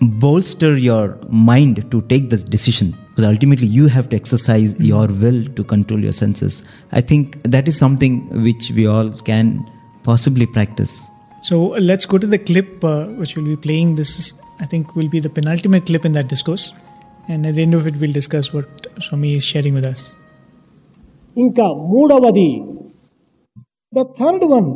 bolster 0.00 0.76
your 0.76 1.18
mind 1.28 1.90
to 1.90 2.02
take 2.02 2.28
this 2.28 2.42
decision 2.42 2.96
Because 3.19 3.25
ultimately, 3.33 3.67
you 3.67 3.87
have 3.87 4.09
to 4.09 4.15
exercise 4.15 4.71
your 4.81 5.07
will 5.23 5.43
to 5.57 5.63
control 5.63 5.99
your 5.99 6.11
senses. 6.13 6.53
I 6.91 7.01
think 7.01 7.41
that 7.43 7.67
is 7.67 7.77
something 7.77 8.13
which 8.43 8.71
we 8.71 8.87
all 8.87 9.09
can 9.29 9.45
possibly 10.03 10.45
practice. 10.47 10.93
So 11.41 11.75
uh, 11.75 11.79
let's 11.81 12.05
go 12.05 12.17
to 12.17 12.27
the 12.27 12.39
clip 12.39 12.83
uh, 12.83 13.05
which 13.21 13.35
we'll 13.35 13.45
be 13.45 13.55
playing. 13.57 13.95
This 13.95 14.11
is, 14.19 14.27
I 14.59 14.65
think, 14.65 14.95
will 14.95 15.09
be 15.09 15.19
the 15.19 15.29
penultimate 15.29 15.85
clip 15.85 16.03
in 16.05 16.13
that 16.13 16.27
discourse. 16.27 16.65
And 17.27 17.45
at 17.45 17.55
the 17.55 17.61
end 17.61 17.73
of 17.73 17.87
it, 17.87 17.95
we'll 17.95 18.11
discuss 18.13 18.53
what 18.53 18.67
Swami 18.99 19.35
is 19.35 19.45
sharing 19.45 19.75
with 19.79 19.87
us. 19.93 20.01
ఇంకా 21.35 21.63
మూడవది 21.91 22.49
the 23.93 24.01
third 24.17 24.43
one 24.51 24.67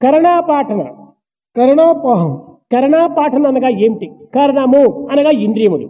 కరణాపాఠన 0.00 0.80
కరణాపాహం 1.56 2.32
కరణాపాఠన 2.74 3.44
అనగా 3.52 3.70
ఏమిటి 3.84 4.06
కరణము 4.36 4.82
అనగా 5.12 5.32
ఇంద్రియములు 5.46 5.86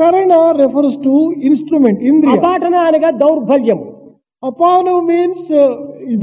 Karana 0.00 0.34
refers 0.60 0.98
to 1.06 1.14
instrument 1.48 2.00
ఇంద్రియ 2.10 2.36
అపాఠన 2.38 2.76
అనగా 2.90 3.10
దౌర్బల్యము 3.24 3.86
అపాను 4.42 4.94
మీన్స్ 5.10 5.48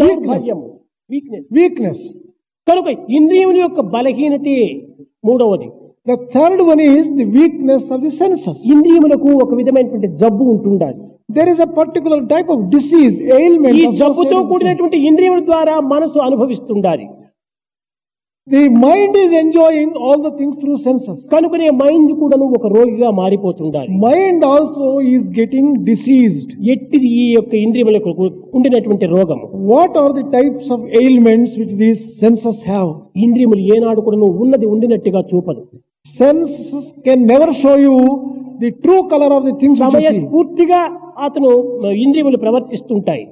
దౌర్బల్యము 0.02 0.66
వీక్నెస్ 1.10 1.46
వీక్నెస్ 1.58 2.06
కనుక 2.68 2.88
ఇంద్రియముల 3.18 3.58
యొక్క 3.66 3.82
బలహీనతే 3.96 4.56
మూడవది. 5.28 5.68
The 6.08 6.16
third 6.34 6.62
one 6.70 6.82
is 6.88 7.10
the 7.20 7.26
weakness 7.38 7.88
of 7.96 8.02
the 8.06 8.12
senses 8.22 8.60
ఇంద్రియములకు 8.74 9.30
ఒక 9.44 9.52
విధమైనటువంటి 9.60 10.10
జబ్బు 10.22 10.44
ఉంటుండాలి. 10.54 11.00
There 11.38 11.50
is 11.54 11.62
a 11.68 11.70
particular 11.80 12.24
type 12.34 12.50
of 12.56 12.64
disease 12.76 13.16
ailment 13.38 13.80
ఈ 13.84 13.88
జబ్బుతో 14.02 14.38
కూడినటువంటి 14.52 14.98
ఇంద్రియముల 15.10 15.42
ద్వారా 15.52 15.76
మనసు 15.94 16.20
అనుభవిస్తుండాలి. 16.28 17.06
The 18.48 18.62
mind 18.84 19.16
is 19.22 19.34
enjoying 19.42 19.96
all 20.08 20.22
the 20.26 20.30
things 20.38 20.60
through 20.60 20.74
senses 20.86 21.22
కనుకనే 21.34 21.68
మైండ్ 21.82 22.12
కూడాను 22.20 22.46
ఒక 22.58 22.68
రోగిగా 22.76 23.10
మారిపోతుండాలి. 23.20 23.90
Mind 24.06 24.44
also 24.52 24.86
is 25.14 25.26
getting 25.40 25.72
diseased 25.90 26.52
ఎట్టిది 26.74 27.10
ఈ 27.24 27.26
యొక్క 27.38 27.54
ఇంద్రియములకు 27.66 28.12
ఉండినటువంటి 28.58 29.08
రోగం 29.16 29.42
what 29.72 29.98
are 30.04 30.14
the 30.20 30.26
types 30.36 30.72
of 30.76 30.86
ailments 31.02 31.56
which 31.62 31.76
these 31.84 32.04
senses 32.24 32.62
have 32.72 32.90
ఇంద్రియములు 33.26 33.64
ఏనాడు 33.76 34.04
కూడాను 34.06 34.30
ఉన్నది 34.46 34.68
ఉండినట్టుగా 34.74 35.24
చూపదు. 35.32 35.64
Senses 36.20 36.90
can 37.08 37.26
never 37.34 37.54
show 37.64 37.74
you 37.86 37.96
the 38.62 38.70
true 38.84 38.98
colour 39.14 39.36
of 39.38 39.46
the 39.50 39.56
things 39.64 39.82
సమయస్ఫూర్తిగా 39.86 40.82
అతను 41.28 41.52
ఇంద్రియములు 42.06 42.40
ప్రవర్తిస్తుంటాయి. 42.46 43.26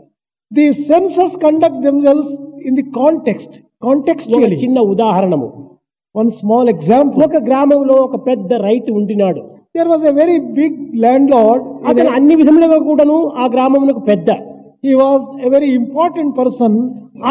The 0.52 0.66
senses 0.90 1.38
conduct 1.46 1.82
themselves 1.88 2.34
in 2.68 2.78
the 2.80 2.86
context 3.00 3.56
context 3.86 4.34
చిన్న 4.64 4.80
ఉదాహరణము. 4.94 5.48
వన్ 6.16 6.30
స్మాల్ 6.40 6.70
ఎగ్జాంపుల్ 6.76 7.24
ఒక 7.28 7.40
గ్రామంలో 7.48 7.96
ఒక 8.08 8.18
పెద్ద 8.28 8.54
రైతు 8.68 8.90
ఉండినాడు. 9.00 9.42
There 9.76 9.90
was 9.92 10.06
a 10.12 10.14
very 10.20 10.38
big 10.60 10.78
landlord 11.36 11.64
అతను 11.90 12.10
అన్ని 12.18 12.36
విధములుగా 12.42 12.78
కూడాను 12.90 13.18
ఆ 13.42 13.46
గ్రామమునకు 13.56 14.04
పెద్ద. 14.12 14.30
He 14.86 14.94
was 15.02 15.26
a 15.48 15.50
very 15.56 15.70
important 15.80 16.34
person 16.40 16.78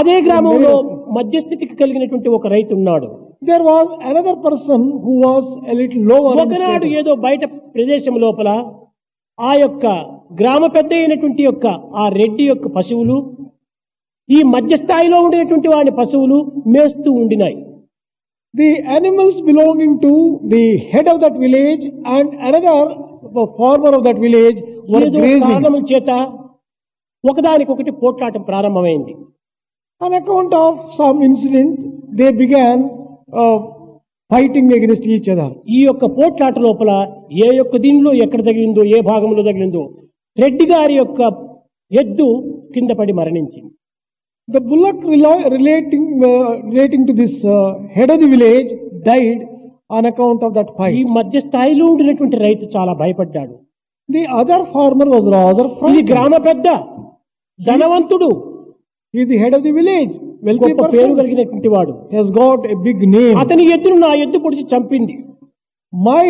అదే 0.00 0.16
గ్రామంలో 0.26 0.72
మధ్యస్థితికి 1.18 1.74
కలిగినటువంటి 1.82 2.28
ఒక 2.36 2.46
రైతు 2.54 2.72
ఉన్నాడు. 2.78 3.08
There 3.48 3.64
was 3.70 3.90
another 4.08 4.40
person 4.46 4.84
who 5.04 5.14
was 5.24 5.50
little 5.80 6.06
lower 6.10 6.40
ఒకనాడు 6.44 6.86
ఏదో 7.00 7.14
బయట 7.26 7.44
ప్రదేశం 7.74 8.14
లోపల 8.24 8.50
ఆ 9.38 9.52
యొక్క 9.62 9.86
గ్రామ 10.40 10.64
పెద్ద 10.76 10.90
అయినటువంటి 10.98 11.42
యొక్క 11.46 11.66
ఆ 12.02 12.04
రెడ్డి 12.18 12.44
యొక్క 12.50 12.68
పశువులు 12.76 13.16
ఈ 14.28 14.38
మధ్యస్థాయిలో 14.54 15.16
ఉండేటువంటి 15.24 15.68
వాడి 15.72 15.90
పశువులు 15.98 16.38
మేస్తూ 16.74 17.08
ఉండినాయి. 17.22 17.56
The 18.54 18.68
animals 18.96 19.40
belonging 19.48 19.98
to 20.04 20.12
the 20.52 20.62
head 20.92 21.08
of 21.12 21.20
that 21.24 21.38
village 21.44 21.84
and 22.16 22.32
another 22.48 22.88
farmer 23.60 23.94
of 23.98 24.04
that 24.06 24.20
village 24.26 24.58
చేత 25.92 26.10
ఒకదానికొకటి 27.24 27.92
పోట్లాటం 28.02 28.42
ప్రారంభమైంది. 28.48 29.12
On 30.00 30.16
account 30.20 30.54
of 30.64 30.80
some 30.98 31.20
incident 31.28 31.78
they 32.20 32.26
began 32.42 32.82
fighting 34.30 34.74
against 34.78 35.06
each 35.14 35.30
other 35.34 35.54
ఈ 35.76 35.80
యొక్క 35.88 36.04
పోట్లాట 36.18 36.58
లోపల 36.66 36.90
ఏ 37.44 37.48
యొక్క 37.60 37.76
దీనిలో 37.84 38.10
ఎక్కడ 38.24 38.40
తగిలిందో 38.48 38.82
ఏ 38.96 39.00
భాగంలో 39.12 39.42
తగిలిందో 39.48 39.82
రెడ్డి 40.36 40.66
గారి 40.72 40.94
యొక్క 41.02 41.20
ఎద్దు 41.92 42.26
కింద 42.74 42.90
పడి 42.98 43.12
మరణించింది. 43.20 43.72
The 44.48 44.60
bullock 44.62 44.96
relating, 45.02 46.22
uh, 46.22 46.28
relating 46.64 47.06
to 47.06 47.12
this 47.14 47.42
uh, 47.46 47.56
head 47.88 48.10
of 48.10 48.20
the 48.20 48.28
village 48.28 48.70
died 49.02 49.40
on 49.90 50.04
account 50.04 50.42
of 50.42 50.52
that 50.54 50.68
ఈ 50.68 50.74
fight. 50.78 51.06
మధ్య 51.16 51.40
స్థాయిలో 51.40 51.84
ఉండినటువంటి 51.92 52.36
రైతు 52.44 52.64
చాలా 52.74 52.92
భయపడ్డాడు 53.00 53.54
The 54.08 54.24
other 54.40 54.60
farmer 54.74 55.06
was 55.14 55.24
rather 55.36 55.64
ఇది 55.66 55.78
frightened. 55.78 56.08
గ్రామ 56.10 56.32
పెద్ద 56.48 56.66
ధనవంతుడు 57.58 58.28
He 59.14 59.20
is 59.22 59.28
the 59.28 59.38
head 59.42 59.54
of 59.58 59.62
the 59.66 59.72
village, 59.80 60.12
wealthy 60.46 60.70
గొప్ప 60.72 60.82
పేరు 60.94 61.06
person. 61.06 61.18
కలిగినటువంటి 61.20 61.70
వాడు 61.74 61.94
He 62.10 62.16
has 62.20 62.30
got 62.42 62.60
a 62.74 62.78
big 62.86 63.00
name. 63.16 63.34
అతని 63.42 63.64
ఎద్దును 63.76 63.98
నా 64.06 64.12
ఎద్దు 64.24 64.40
పొడిచి 64.44 64.64
చంపింది 64.72 65.16
మై 66.06 66.26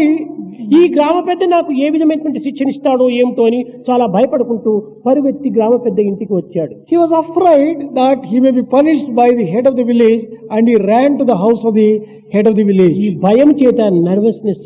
ఈ 0.78 0.80
గ్రామ 0.94 1.16
పెద్ద 1.28 1.42
నాకు 1.52 1.70
ఏ 1.84 1.86
విధమైనటువంటి 1.94 2.40
శిక్షణ 2.46 2.68
ఇస్తాడో 2.72 3.04
ఏమిటో 3.20 3.44
అని 3.48 3.60
చాలా 3.86 4.04
భయపడుకుంటూ 4.14 4.72
పరుగెత్తి 5.06 5.50
గ్రామ 5.56 5.74
పెద్ద 5.84 5.98
ఇంటికి 6.10 6.32
వచ్చాడు. 6.38 6.74
He 6.90 6.96
was 7.02 7.14
afraid 7.20 7.80
that 7.98 8.22
he 8.30 8.40
may 8.44 8.50
be 8.58 8.64
punished 8.74 9.10
by 9.20 9.28
the 9.40 9.46
head 9.54 9.68
of 9.70 9.76
the 9.80 9.86
village 9.92 10.22
and 10.56 10.68
he 10.74 10.76
ran 10.90 11.16
to 11.20 11.26
the 11.32 11.36
house 11.44 11.64
of 11.70 11.74
the 11.80 11.88
head 12.34 12.48
of 12.50 12.56
the 12.60 12.66
village 12.70 12.96
ఈ 13.06 13.08
భయం 13.26 13.52
చేత 13.62 13.80
నర్వస్నెస్ 14.08 14.64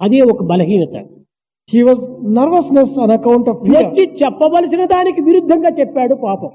అదే 0.00 0.20
ఒక 0.32 0.42
బలహీనత. 0.52 0.96
He 1.70 1.82
was 1.88 2.04
nervousness 2.38 2.94
on 3.04 3.14
account 3.18 3.48
of 3.52 3.62
వచ్చి 3.76 4.04
చెప్పవలసిన 4.22 4.84
దానికి 4.96 5.20
విరుద్ధంగా 5.28 5.72
చెప్పాడు 5.80 6.14
పాపం. 6.26 6.52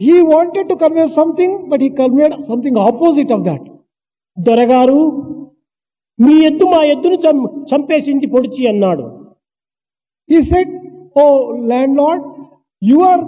He 0.00 0.16
wanted 0.32 0.68
to 0.68 0.76
convey 0.84 1.06
something 1.20 1.56
but 1.70 1.82
he 1.86 1.92
conveyed 2.02 2.34
something 2.50 2.78
opposite 2.88 3.32
of 3.36 3.44
that 3.50 3.66
దొరగారు 4.36 5.00
మీ 6.18 6.34
ఎద్దు 6.48 6.64
మా 6.72 6.80
ఎద్దును 6.92 7.16
చంపేసింది 7.70 8.26
పొడిచి 8.34 8.62
అన్నాడు. 8.72 9.06
ఈ 10.28 10.38
said 10.50 10.72
O 11.22 11.24
landlord 12.00 12.24
your 12.82 13.22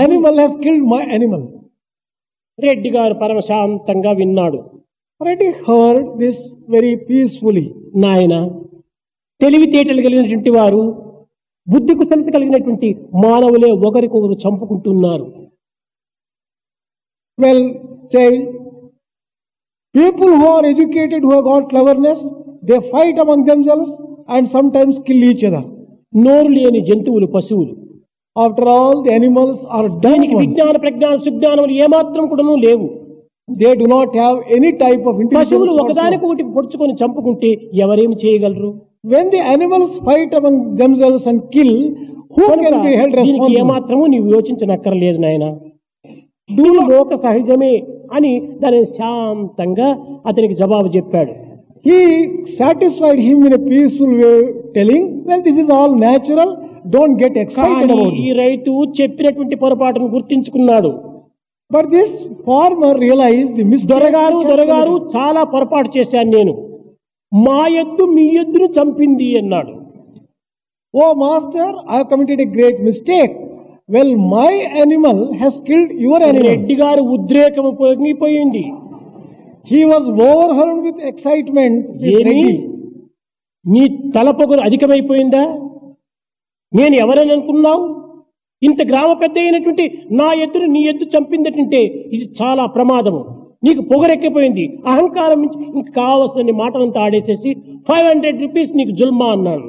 animal 0.00 0.38
has 0.40 0.56
killed 0.64 0.86
my 0.92 1.00
animal 1.12 1.46
Reddy 2.58 2.90
garu 2.96 3.14
పరమశాంతంగా 3.22 4.12
విన్నాడు. 4.20 4.58
Reddy 5.20 5.48
heard 5.66 6.06
this 6.22 6.42
very 6.74 6.92
peacefully 7.08 7.66
నాయన 8.04 8.34
తెలివితేటలు 9.40 10.00
కలిగినటువంటి 10.06 10.50
వారు 10.58 10.82
బుద్ధి 11.66 11.94
కుశలత 11.98 12.28
కలిగినటువంటి 12.36 12.88
మానవులే 13.24 13.70
ఒకరికొకరు 13.88 14.36
చంపుకుంటున్నారు. 14.44 15.26
Well 17.38 17.64
child 18.12 18.44
People 19.96 20.30
who 20.30 20.46
are 20.48 20.64
educated, 20.66 21.20
who 21.22 21.32
have 21.32 21.44
got 21.44 21.70
cleverness, 21.70 22.20
they 22.62 22.78
fight 22.92 23.16
among 23.18 23.40
themselves 23.46 23.90
and 24.28 24.48
sometimes 24.48 24.94
kill 25.06 25.22
each 25.30 25.44
other. 25.48 25.64
నోరు 26.24 26.50
లేని 26.56 26.80
జంతువులు 26.88 27.26
పశువులు 27.34 27.72
after 28.36 28.68
all 28.74 29.00
the 29.06 29.10
animals 29.16 29.62
are 29.76 29.88
దానికి 30.04 30.34
విజ్ఞాన 30.42 30.74
ప్రజ్ఞాన 30.84 31.14
సుజ్ఞానములు 31.26 31.74
ఏమాత్రం 31.84 32.24
కూడాను 32.30 32.54
లేవు. 32.66 32.86
They 33.48 33.70
do 33.80 33.86
not 33.94 34.14
have 34.20 34.36
any 34.56 34.70
type 34.84 35.04
of 35.10 35.18
పశువులు 35.38 35.72
ఒకదానికొకటి 35.84 36.44
పొడుచుకొని 36.56 36.94
చంపుకుంటే 37.00 37.50
ఎవరేం 37.84 38.12
చేయగలరు? 38.22 38.70
When 39.12 39.30
the 39.34 39.40
animals 39.54 39.96
fight 40.08 40.34
among 40.40 40.62
themselves 40.82 41.26
and 41.32 41.42
kill 41.56 41.76
who 42.36 42.46
can 42.64 42.78
be 42.86 42.92
held 43.00 43.16
responsible 43.20 43.58
ఏమాత్రము 43.64 44.04
నీవు 44.14 44.28
యోచించనక్కర్లేదు 44.36 45.20
నాయనా. 45.26 45.50
భూలోక 46.50 47.14
సహజమే 47.24 47.74
అని 48.16 48.32
దాని 48.62 48.80
శాంతంగా 48.98 49.88
అతనికి 50.30 50.54
జవాబు 50.60 50.88
చెప్పాడు. 50.96 51.32
He 51.86 51.98
satisfied 52.58 53.20
him 53.26 53.42
in 53.48 53.56
peaceful 53.70 54.14
way 54.20 54.30
telling 54.76 55.08
well 55.28 55.42
this 55.48 55.58
is 55.62 55.72
all 55.76 55.94
natural 56.04 56.52
don't 56.94 57.18
get 57.22 57.38
excited 57.44 58.02
ఈ 58.26 58.28
రైతు 58.42 58.72
చెప్పినటువంటి 58.98 59.56
పొరపాటును 59.62 60.08
గుర్తించుకున్నాడు. 60.16 60.92
But 61.70 61.88
this 61.96 62.14
farmer 62.48 63.00
realise 63.04 63.56
miss 63.72 63.86
దొరగారు 63.92 64.38
దొరగారు 64.50 64.94
చాలా 65.16 65.42
పొరపాటు 65.54 65.90
చేశాను 65.96 66.30
నేను. 66.36 66.54
మా 67.32 67.60
ఎద్దు 67.82 68.04
మీ 68.16 68.26
ఎద్దును 68.42 68.68
చంపింది 68.76 69.28
అన్నాడు. 69.40 69.72
O 70.94 71.06
master 71.24 71.74
I 71.96 71.98
committed 72.12 72.42
a 72.46 72.48
great 72.56 72.78
mistake 72.88 73.34
Well, 73.88 74.16
my 74.16 74.52
animal 74.76 75.18
has 75.34 75.54
killed 75.66 75.90
your 76.04 76.18
animal. 76.20 76.46
Reddy 76.46 76.74
garu 76.80 77.02
ఉద్రేకము 77.16 77.70
పొంగిపోయింది 77.80 78.62
overwhelmed 80.20 80.80
with 80.86 80.98
excitement. 81.10 81.76
this 82.00 82.14
ఏమి 82.14 82.24
Reddy. 82.28 82.50
నీ 83.64 83.82
తలపొగరు 84.16 84.62
అధికమైపోయిందా 84.68 85.44
నేను 86.72 86.96
ఎవరని 87.04 87.32
అనుకున్నావు 87.36 87.84
ఇంత 88.62 88.80
గ్రామ 88.90 89.12
పెద్ద 89.22 89.38
అయినటువంటి 89.38 89.86
నా 90.20 90.28
ఎద్దును 90.44 90.68
నీ 90.76 90.82
ఎద్దు 90.92 91.06
చంపిందటంటే 91.14 91.80
ఇది 92.16 92.26
చాలా 92.40 92.66
ప్రమాదము 92.76 93.22
నీకు 93.66 93.82
పొగరెక్కిపోయింది 93.92 94.64
అహంకారం 94.92 95.38
నుంచి 95.44 95.58
ఇంక 95.78 95.88
కావలసిన 96.00 96.56
మాటలంతా 96.62 97.00
ఆడేసేసి 97.06 97.52
ఫైవ్ 97.88 98.06
హండ్రెడ్ 98.10 98.42
రూపీస్ 98.46 98.76
నీకు 98.80 98.92
జుల్మా 99.00 99.28
అన్నాను. 99.36 99.66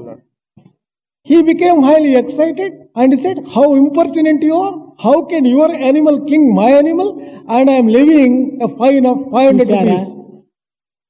He 1.28 1.42
became 1.44 1.80
highly 1.84 2.16
excited 2.16 2.72
and 2.96 3.14
he 3.14 3.22
said, 3.22 3.38
How 3.48 3.76
impertinent 3.76 4.42
you 4.42 4.56
are! 4.58 4.76
How 4.98 5.16
can 5.24 5.46
your 5.48 5.70
animal 5.90 6.26
king 6.26 6.44
my 6.54 6.70
animal? 6.74 7.10
And 7.50 7.70
I 7.70 7.76
am 7.76 7.88
levying 7.90 8.36
a 8.62 8.70
fine 8.76 9.06
of 9.06 9.18
500 9.34 9.58
చూశారా? 9.62 9.84
rupees. 9.90 10.06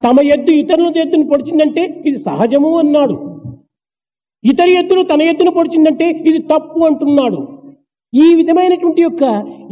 తమ 0.03 0.24
ఎద్దు 0.34 0.51
ఇతరుల 0.61 0.89
ఎద్దును 1.03 1.26
పొడిచిందంటే 1.30 1.84
ఇది 2.07 2.18
సహజము 2.26 2.72
అన్నాడు 2.82 3.15
ఇతర 4.43 4.68
ఎద్దులు 4.82 5.03
తన 5.11 5.22
ఎద్దును 5.32 5.51
పొడిచిందంటే 5.55 6.07
ఇది 6.30 6.39
తప్పు 6.51 6.80
అంటున్నాడు 6.89 7.39
ఈ 8.13 8.28
విధమైనటువంటి 8.39 9.01
యొక్క 9.01 9.24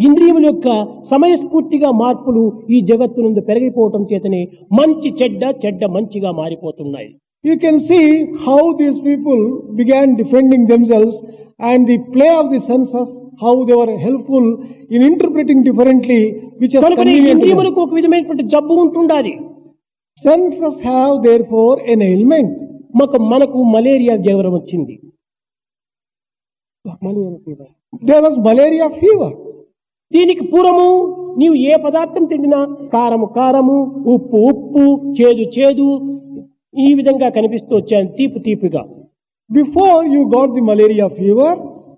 ఇంద్రియముల 0.07 0.45
యొక్క 0.49 0.69
సమయస్ఫూర్తిగా 1.11 1.89
మార్పులు 2.01 2.43
ఈ 2.75 2.79
జగత్తునందు 2.89 3.43
పెరిగిపోవటం 3.49 4.01
చేతనే 4.11 4.41
మంచి 4.79 5.09
చెడ్డ 5.21 5.43
చెడ్డ 5.63 5.85
మంచిగా 5.95 6.31
మారిపోతున్నాయి 6.41 7.09
You 7.45 7.55
can 7.59 7.79
see 7.79 8.05
how 8.45 8.73
these 8.73 8.99
people 8.99 9.41
began 9.75 10.15
defending 10.15 10.63
themselves 10.65 11.15
and 11.61 11.87
the 11.87 11.97
play 12.13 12.29
of 12.31 12.45
the 12.51 12.59
senses, 12.61 13.09
how 13.39 13.53
they 13.65 13.75
were 13.75 13.97
helpful 13.97 14.45
in 14.89 15.03
interpreting 15.03 15.63
differently, 15.63 16.21
which 16.59 16.75
is 16.75 16.83
convenient 16.83 17.43
Senses 20.23 20.75
have 20.83 21.15
therefore 21.23 21.75
an 21.93 22.01
ailment. 22.03 22.51
మాకు 22.99 23.17
మనకు 23.31 23.59
మలేరియా 23.71 24.13
జ్వరం 24.25 24.53
వచ్చింది 24.55 24.93
malaria. 27.05 27.65
There 28.09 28.21
was 28.25 28.35
malaria 28.47 28.87
fever. 29.01 29.31
దీనికి 30.11 30.43
పూర్వము 30.51 30.87
నీవు 31.39 31.55
ఏ 31.69 31.73
పదార్థం 31.85 32.23
తిండినా 32.31 32.59
కారము 32.91 33.27
కారము 33.37 33.77
ఉప్పు 34.13 34.37
ఉప్పు 34.49 34.83
చేదు 35.17 35.45
చేదు 35.55 35.87
ఈ 36.85 36.87
విధంగా 36.99 37.27
కనిపిస్తూ 37.37 37.71
వచ్చాను 37.79 38.09
తీపి 38.17 38.39
తీపిగా. 38.47 38.83
Before 39.49 40.03
you 40.15 40.21
got 40.35 40.53
the 40.57 40.63
malaria 40.69 41.07
fever 41.19 41.57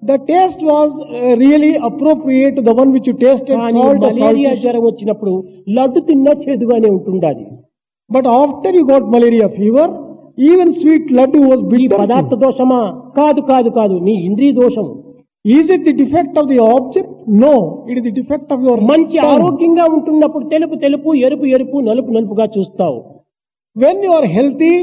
the 0.09 0.15
taste 0.32 0.63
was 0.71 0.95
really 1.41 1.71
appropriate 1.89 2.57
the 2.67 2.73
one 2.80 2.91
which 2.95 3.11
taste 3.23 3.49
malaria 4.07 4.51
జ్వరం 4.63 4.84
వచ్చినప్పుడు 4.89 5.34
లడ్డు 5.78 6.01
తిన్నా 6.09 6.34
చేదుగానే 6.43 6.89
ఉంటుండాలి 6.97 7.45
but 8.09 8.28
after 8.41 8.78
you 8.80 8.84
got 8.91 9.07
malaria 9.15 9.47
fever 9.59 9.91
even 10.49 10.71
sweet 10.80 11.07
laddu 11.17 11.39
was 11.49 11.63
bill 11.73 11.88
పదార్థ 12.01 12.34
దోషమా? 12.45 12.82
కాదు 13.19 13.41
కాదు 13.51 13.69
కాదు. 13.78 13.95
నీ 14.07 14.15
ఇంద్రియ 14.28 14.51
దోషము. 14.59 14.91
Is 15.45 15.69
it 15.75 15.86
the 15.88 15.93
defect 16.01 16.38
of 16.39 16.47
the 16.51 16.57
object 16.73 17.15
no 17.43 17.53
it 17.91 18.01
the 18.07 18.11
defect 18.19 18.51
of 18.55 18.63
your 18.67 18.82
మంచి 18.91 19.17
ఆరోగ్యంగా 19.32 19.86
ఉంటున్నప్పుడు 19.95 20.45
తెలుపు 20.53 20.75
తెలుపు 20.86 21.09
ఎరుపు 21.28 21.45
ఎరుపు 21.55 21.78
నలుపు 21.89 22.11
నలుపుగా 22.17 22.45
చూస్తావు. 22.55 22.99
When 23.78 24.01
you 24.03 24.11
are 24.11 24.28
healthy 24.30 24.73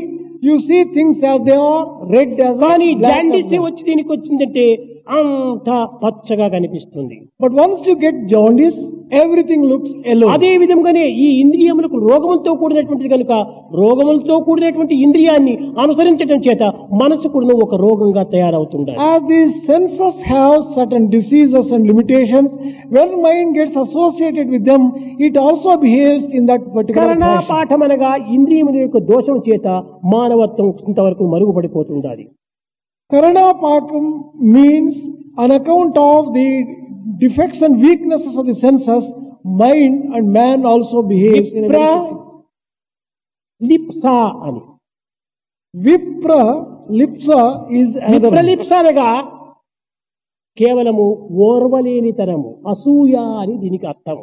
you 0.42 0.56
see 0.66 0.78
things 0.94 1.22
as 1.24 1.42
they 1.42 1.56
are 1.68 1.84
red 2.10 2.34
as 2.40 2.58
కానీ 2.60 2.88
జాండీసే 3.04 3.60
వచ్చి 3.60 3.82
దీనికి 3.84 4.10
వచ్చిందంటే 4.12 4.66
అంతా 5.06 5.76
పచ్చగా 6.02 6.46
కనిపిస్తుంది. 6.48 7.16
But 7.42 7.54
once 7.58 7.86
you 7.88 7.94
get 8.04 8.20
jaundice 8.28 8.78
everything 9.14 9.64
looks 9.64 9.94
yellow 10.06 10.26
అదే 10.28 10.50
విధంగానే 10.56 11.04
ఈ 11.16 11.26
ఇంద్రియములకు 11.40 11.96
రోగములతో 12.04 12.52
కూడినటువంటి 12.54 13.08
కనుక 13.08 13.32
రోగములతో 13.74 14.36
కూడినటువంటి 14.40 14.94
ఇంద్రియాన్ని 15.04 15.54
అనుసరించడం 15.82 16.40
చేత 16.46 16.62
మనసు 17.02 17.28
కూడా 17.28 17.56
ఒక 17.64 17.80
రోగంగా 17.84 18.22
తయారవుతుంది 18.34 18.94
the 19.24 19.40
senses 19.66 20.22
have 20.28 20.58
certain 20.74 21.08
diseases 21.08 21.72
and 21.72 21.88
limitations 21.88 22.54
well 22.92 23.18
mind 23.24 23.52
gets 23.58 23.78
associated 23.78 24.50
with 24.50 24.66
them 24.70 24.86
it 25.20 25.38
also 25.38 25.74
behaves 25.80 26.30
in 26.34 26.46
that 26.46 26.64
particular 26.76 27.44
పాఠం 27.50 27.82
అనగా 27.82 28.12
ఇంద్రియముల 28.36 28.78
యొక్క 28.78 29.00
దోషం 29.10 29.38
చేత 29.50 29.68
మానవత్వం 30.14 30.70
ఇంతవరకు 30.88 31.26
మరుగుపడిపోతుంది 31.34 32.24
కరుణాపాకం 33.10 34.04
means 34.54 35.00
on 35.42 35.52
account 35.60 35.98
of 36.10 36.28
the 36.38 36.48
defects 37.22 37.62
and 37.66 37.76
weaknesses 37.86 38.36
of 38.40 38.46
the 38.46 38.56
senses 38.66 39.08
mind 39.62 39.98
and 40.16 40.28
man 40.38 40.62
also 40.72 41.00
behaves 41.12 41.52
లిప్సా 43.60 44.16
అని. 44.46 44.62
విప్ర 45.74 46.32
లిప్సా 47.00 47.40
ఇస్ 47.80 47.94
లిప్స 48.50 48.72
అనగా 48.80 49.08
కేవలము 50.58 51.06
ఓర్వలేనితనము 51.46 52.50
అసూయ 52.72 53.14
అని 53.42 53.54
దీనికి 53.62 53.86
అర్థం 53.92 54.18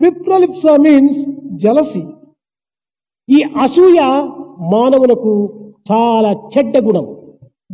విప్రలిప్స 0.00 0.64
మీన్స్ 0.86 1.20
జలసి 1.64 2.02
ఈ 3.28 3.40
అసూయ 3.64 4.00
మానవులకు 4.72 5.32
చాలా 5.90 6.30
చెడ్డ 6.52 6.76
గుణము. 6.86 7.12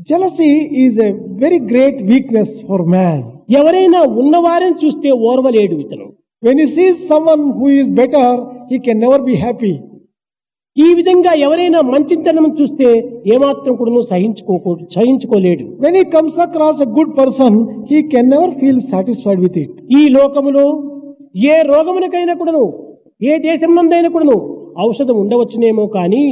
Jealousy 0.09 0.49
is 0.83 0.99
a 1.07 1.11
very 1.43 1.59
great 1.71 1.99
weakness 2.11 2.55
for 2.69 2.85
man 2.95 3.23
ఎవరైనా 3.59 4.01
ఉన్నవారని 4.21 4.77
చూస్తే 4.83 5.09
ఓర్వలేడు 5.31 5.75
ఇతను. 5.85 6.07
When 6.43 6.61
he 6.65 6.67
sees 6.77 6.99
someone 7.11 7.45
who 7.59 7.67
is 7.81 7.91
better 8.01 8.39
he 8.71 8.79
can 8.87 9.01
never 9.05 9.25
be 9.29 9.37
happy 9.45 9.75
ఈ 10.77 10.89
విధంగా 10.99 11.33
ఎవరైనా 11.45 11.81
మంచితనం 11.93 12.47
చూస్తే 12.59 12.89
ఏమాత్రం 13.35 13.75
కూడాను 13.79 14.03
సహించుకోకూడదు 14.11 14.87
సహించుకోలేడు. 14.97 15.65
When 15.85 15.97
he 16.01 16.05
comes 16.17 16.41
across 16.47 16.83
a 16.87 16.89
good 16.99 17.15
person 17.21 17.57
he 17.91 18.01
can 18.15 18.31
never 18.35 18.53
feel 18.61 18.83
satisfied 18.93 19.41
with 19.45 19.59
it 19.65 19.77
ఈ 19.99 20.03
లోకములో 20.19 20.67
ఏ 21.53 21.57
రోగమునకైనా 21.71 22.35
కూడాను 22.43 22.65
ఏ 23.31 23.39
దేశం 23.49 23.71
నందైనా 23.79 24.11
కూడాను 24.15 24.37
ఔషధం 24.85 25.17
ఉండవచ్చునేమో 25.23 25.85
కానీ 25.97 26.25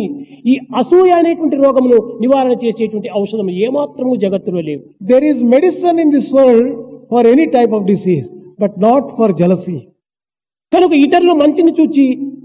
ఈ 0.53 0.55
అసూయ 0.81 1.11
అనేటువంటి 1.21 1.57
రోగమును 1.65 1.99
నివారణ 2.23 2.55
చేసేటువంటి 2.65 3.09
ఔషధం 3.21 3.51
ఏమాత్రము 3.67 4.15
జగత్తులో 4.25 4.61
లేవు. 4.61 4.83
There 5.11 5.25
is 5.31 5.43
medicine 5.55 6.01
in 6.05 6.13
this 6.17 6.31
world 6.39 6.71
for 7.13 7.27
any 7.27 7.47
type 7.57 7.75
of 7.75 7.85
disease 7.93 8.27
but 8.63 8.75
not 8.87 9.09
for 9.19 9.35
jealousy 9.41 9.77
కనుక 10.73 10.93
ఇతరులు 11.07 11.35
మంచిని 11.43 11.73
చూచి 11.81 12.05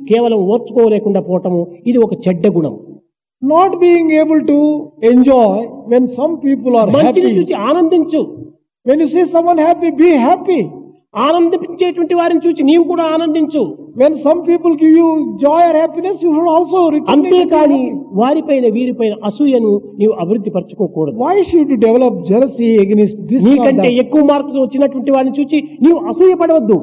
కేవలం 0.09 0.39
ఓర్చుకోలేకుండా 0.53 1.21
పోవటము 1.27 1.61
ఇది 1.89 1.97
ఒక 2.05 2.13
చెడ్డ 2.25 2.47
గుణం. 2.47 2.75
Not 3.41 3.75
being 3.83 4.11
able 4.21 4.41
to 4.47 4.57
enjoy 5.11 5.63
when 5.93 6.07
some 6.17 6.33
people 6.45 6.73
are 6.81 6.89
మంచిని 6.95 7.31
చూచి 7.39 7.55
ఆనందించు. 7.69 8.21
When 8.85 9.01
you 9.03 9.07
see 9.15 9.23
some 9.35 9.49
happy 9.65 9.89
be 10.01 10.09
happy 10.25 10.59
ఆనందించేటువంటి 11.13 12.15
వారిని 12.17 12.41
చూసి 12.45 12.61
నీవు 12.69 12.83
కూడా 12.89 13.03
ఆనందించు. 13.13 13.61
When 14.01 14.15
some 14.25 14.41
people 14.49 14.73
give 14.81 14.95
you 15.01 15.07
joy 15.43 15.63
or 15.69 15.77
happiness 15.81 16.19
you 16.25 16.31
should 16.35 16.49
also 16.55 16.79
అంతేకాని 17.13 17.79
వారిపైన 18.19 18.65
వీరిపైన 18.75 19.13
అసూయను 19.29 19.71
నీవు 19.99 20.13
అభివృద్ధి 20.23 20.51
పరచుకోకూడదు. 20.55 21.15
Why 21.23 21.35
should 21.51 21.73
develop 21.85 22.19
jealousy 22.29 22.67
against 22.83 23.19
this 23.31 23.45
నీకంటే 23.47 23.89
ఎక్కువ 24.03 24.23
మార్కులు 24.31 24.61
వచ్చినటువంటి 24.65 25.11
వారిని 25.15 25.35
చూసి 25.39 25.59
నీవు 25.85 25.99
అసూయ 26.11 26.35
పడవద్దు 26.41 26.77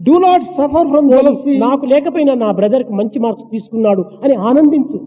do 0.00 0.14
not 0.26 0.44
suffer 0.58 0.90
from 0.92 1.08
jealousy 1.14 1.54
నాకు 1.66 1.86
లేకపోయినా 1.92 2.34
నా 2.44 2.50
బ్రదర్కి 2.58 2.92
మంచి 3.00 3.18
మార్క్స్ 3.24 3.48
తీసుకున్నాడు 3.54 4.04
అని 4.24 4.36
ఆనందించు. 4.50 5.00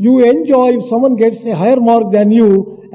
You 0.00 0.12
enjoy 0.30 0.72
if 0.76 0.86
someone 0.92 1.18
gets 1.22 1.44
a 1.50 1.56
higher 1.62 1.82
mark 1.90 2.12
than 2.16 2.34
you 2.40 2.48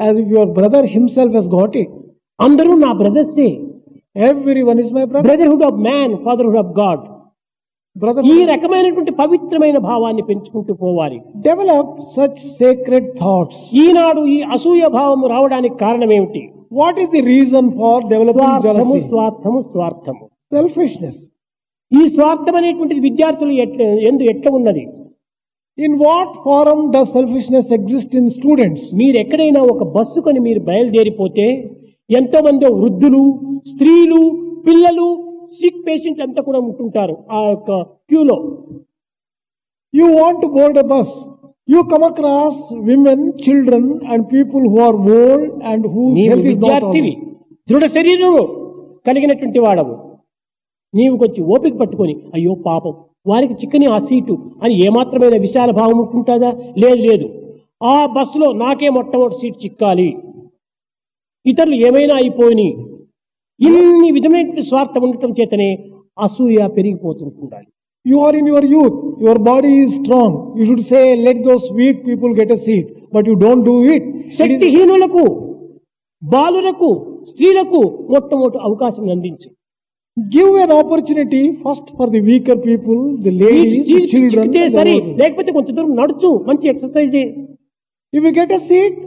as 0.06 0.22
your 0.36 0.52
brother 0.60 0.88
himself 0.96 1.36
he's 1.40 1.52
got 1.58 1.76
it 1.82 1.94
అందరూ 2.40 2.72
నా 2.86 2.92
బ్రదర్సే. 3.02 3.50
Everyone 4.16 4.80
is 4.84 4.92
my 4.96 5.04
brother 5.12 5.28
brotherhood 5.28 5.66
of 5.70 5.80
man 5.90 6.14
fatherhood 6.26 6.60
of 6.64 6.72
God 6.82 7.04
brother 7.96 8.26
ఈ 8.34 8.38
రకమైనటువంటి 8.52 9.12
పవిత్రమైన 9.22 9.78
భావాన్ని 9.88 10.24
పెంచుకుంటూ 10.28 10.74
పోవాలి. 10.84 11.18
డెవలప్ 11.48 11.94
సచ్ 12.16 12.40
సేక్రెడ్ 12.60 13.10
థాట్స్ 13.22 13.64
ఈనాడు 13.84 14.22
ఈ 14.36 14.38
అసూయ 14.56 14.88
భావం 14.98 15.22
రావడానికి 15.34 15.76
కారణం 15.84 16.12
ఏమిటి 16.18 16.44
what 16.80 17.00
is 17.04 17.12
the 17.16 17.24
reason 17.34 17.70
for 17.80 18.06
develop 18.14 18.40
స్వార్థము 19.10 19.62
స్వార్థము. 19.74 20.24
సెల్ఫిష్నెస్ 20.56 21.22
ఈ 21.92 22.04
స్వార్థం 22.16 22.56
అనేటువంటిది 22.60 23.02
విద్యార్థులు 23.10 23.54
ఎందు 24.10 24.24
ఎట్లా 24.34 24.52
ఉన్నది? 24.60 24.84
In 25.78 25.98
what 26.06 26.34
form 26.46 26.80
the 26.96 27.02
selfishness 27.16 27.70
exist 27.80 28.16
in 28.20 28.32
students 28.38 28.88
మీరు 29.02 29.18
ఎక్కడైనా 29.24 29.62
ఒక 29.74 29.84
బస్సుకొని 29.96 30.40
మీరు 30.48 30.62
బయలుదేరిపోతే 30.70 31.46
ఎంతోమంది 32.20 32.66
వృద్ధులు 32.82 33.22
స్త్రీలు 33.72 34.22
పిల్లలు 34.68 35.08
సిక్ 35.60 35.82
పేషెంట్ 35.88 36.22
అంతా 36.22 36.42
కూడా 36.42 36.60
ఉంటుంటారు 36.60 37.16
ఆ 37.32 37.42
యొక్క 37.50 37.72
క్యూలో. 38.10 38.38
You 39.94 40.06
want 40.22 40.46
board 40.56 40.78
a 40.78 40.86
bus 40.94 41.14
you 41.70 41.82
come 41.84 42.04
across 42.04 42.62
women 42.90 43.26
children 43.44 43.90
and 44.14 44.26
people 44.34 44.64
who 44.74 44.80
are 44.88 44.98
old 45.20 45.64
and 45.64 45.88
who 45.88 46.04
విద్యార్థివి 46.48 47.14
దృఢ 47.70 47.86
శరీరం 47.98 48.36
కలిగినటువంటి 49.08 49.60
వాడవు. 49.60 49.96
నీవు 50.94 51.16
కొంచెం 51.18 51.44
ఓపిక 51.46 51.76
పట్టుకొని 51.80 52.16
అయ్యో 52.34 52.54
పాపం 52.66 52.94
వారికి 53.28 53.54
చిక్కని 53.54 53.88
ఆ 53.92 54.00
సీటు 54.00 54.36
అని 54.64 54.74
ఏమాత్రమైన 54.86 55.36
విశాల 55.42 55.72
భావం 55.72 55.98
ఉంటుంటుందా? 56.00 56.50
లేదు 56.78 57.02
లేదు. 57.10 57.28
ఆ 57.84 58.06
బస్సులో 58.06 58.48
నాకే 58.54 58.90
మొట్టమొదటి 58.90 59.38
సీట్ 59.42 59.64
చిక్కాలి. 59.66 60.10
ఇతరులు 61.46 61.78
ఏమైనా 61.88 62.16
అయిపోయి 62.22 62.70
ఇన్ని 63.60 64.10
విధమైనటువంటి 64.18 64.64
స్వార్థం 64.70 65.04
ఉండటం 65.08 65.32
చేతనే 65.40 65.70
అసూయ 66.18 66.60
పెరిగిపోతుంటుండాలి. 66.78 67.68
You 68.06 68.18
are 68.26 68.36
in 68.40 68.50
your 68.52 68.68
youth 68.76 68.98
your 69.24 69.42
body 69.50 69.72
is 69.82 69.94
strong 70.00 70.36
you 70.58 70.66
should 70.70 70.86
say 70.92 71.02
let 71.26 71.42
those 71.50 71.66
weak 71.80 72.00
people 72.08 72.32
get 72.40 72.54
seat 72.68 72.90
but 73.16 73.28
you 73.30 73.36
don't 73.46 73.66
do 73.70 73.76
it 73.96 74.08
శక్తిహీనులకు 74.40 75.26
బాలులకు 76.22 76.90
స్త్రీలకు 77.30 77.80
మొట్టమొదటి 78.12 78.60
అవకాశం 78.68 79.06
అందించి. 79.10 79.48
Give 80.18 80.54
an 80.64 80.74
opportunity 80.80 81.42
first 81.64 81.90
for 81.98 82.10
the 82.16 82.22
weaker 82.30 82.60
people 82.66 83.00
the 83.26 83.32
ladies 83.42 83.88
children 84.14 84.54
సరే 84.78 84.96
లేకపోతే 85.22 85.52
కొంచెం 85.58 85.74
దూరం 85.78 85.94
నడుచు 86.02 86.32
మంచి 86.50 86.66
ఎక్సర్సైజ్ 86.74 87.16
ఇవి 88.14 88.32
get 88.40 88.54
a 88.54 88.62
seat 88.70 88.98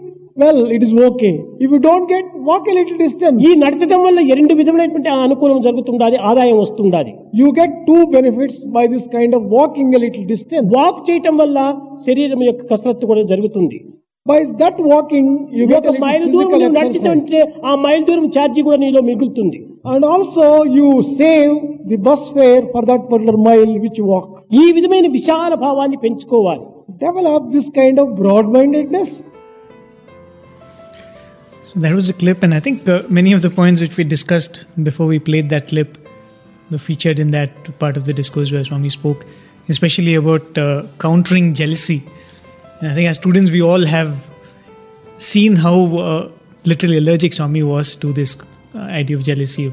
well 0.42 0.60
it 0.76 0.84
is 0.86 0.94
okay 1.08 1.30
if 1.64 1.72
you 1.74 1.78
don't 1.88 2.08
get 2.12 2.28
walk 2.50 2.68
a 2.72 2.74
little 2.78 2.98
distance 3.04 3.40
ఈ 3.48 3.50
నడచడం 3.62 4.00
వల్ల 4.06 4.20
రెండు 4.38 4.54
విధమైనటువంటి 4.60 5.10
అనుకూలం 5.24 5.58
జరుగుతుండాలి 5.66 6.16
ఆదాయం 6.30 6.56
వస్తుండాలి. 6.62 7.12
You 7.40 7.48
get 7.58 7.74
two 7.88 7.96
benefits 8.14 8.60
by 8.76 8.84
this 8.94 9.08
kind 9.16 9.34
of 9.38 9.44
walking 9.58 9.94
a 9.98 10.00
little 10.06 10.26
distance 10.32 10.70
walk 10.78 11.02
చేయటం 11.08 11.36
వల్ల 11.42 11.58
శరీరం 12.06 12.40
యొక్క 12.48 12.62
కసరత్తు 12.72 13.10
కూడా 13.10 13.22
జరుగుతుంది. 13.32 13.78
By 14.26 14.38
that 14.62 14.80
walking 14.92 15.32
you 15.58 15.64
get 15.72 15.88
mile 16.04 16.26
దూరం 16.34 16.74
నడిచితే 16.78 17.40
ఆ 17.70 17.74
మైల్ 17.84 18.04
దూరం 18.08 18.26
ఛార్జీ 18.36 18.60
కూడా 18.68 18.78
నీలో 18.84 19.02
మిగులుతుంది. 19.10 19.58
And 19.92 20.06
also 20.12 20.46
you 20.78 20.88
save 21.20 21.52
the 21.90 21.98
bus 22.08 22.26
fare 22.36 22.62
for 22.72 22.86
that 22.90 23.04
particular 23.10 23.40
mile 23.48 23.74
which 23.84 24.02
walk 24.12 24.32
ఈ 24.62 24.64
విధమైన 24.78 25.06
విశాల 25.18 25.52
భావాన్ని 25.66 26.00
పెంచుకోవాలి. 26.04 26.64
Develop 27.04 27.46
this 27.56 27.70
kind 27.78 28.00
of 28.04 28.12
broad 28.22 28.50
mindedness 28.56 29.14
So 31.64 31.80
that 31.80 31.94
was 31.94 32.10
a 32.10 32.12
clip, 32.12 32.42
and 32.42 32.52
I 32.54 32.60
think 32.60 32.86
uh, 32.88 33.02
many 33.08 33.32
of 33.32 33.40
the 33.40 33.48
points 33.50 33.80
which 33.80 33.96
we 33.96 34.04
discussed 34.04 34.64
before 34.82 35.06
we 35.06 35.18
played 35.18 35.48
that 35.50 35.68
clip, 35.68 35.96
were 36.70 36.78
featured 36.78 37.18
in 37.18 37.30
that 37.30 37.78
part 37.78 37.96
of 37.96 38.04
the 38.04 38.12
discourse 38.12 38.52
where 38.52 38.62
Swami 38.64 38.90
spoke, 38.90 39.24
especially 39.68 40.14
about 40.14 40.58
uh, 40.58 40.84
countering 40.98 41.54
jealousy. 41.54 42.02
And 42.80 42.90
I 42.90 42.94
think 42.94 43.08
as 43.08 43.16
students, 43.16 43.50
we 43.50 43.62
all 43.62 43.84
have 43.86 44.30
seen 45.16 45.56
how 45.56 45.96
uh, 45.96 46.30
literally 46.64 46.98
allergic 46.98 47.32
Swami 47.32 47.62
was 47.62 47.94
to 47.96 48.12
this 48.12 48.36
uh, 48.74 48.78
idea 48.78 49.16
of 49.16 49.24
jealousy, 49.24 49.72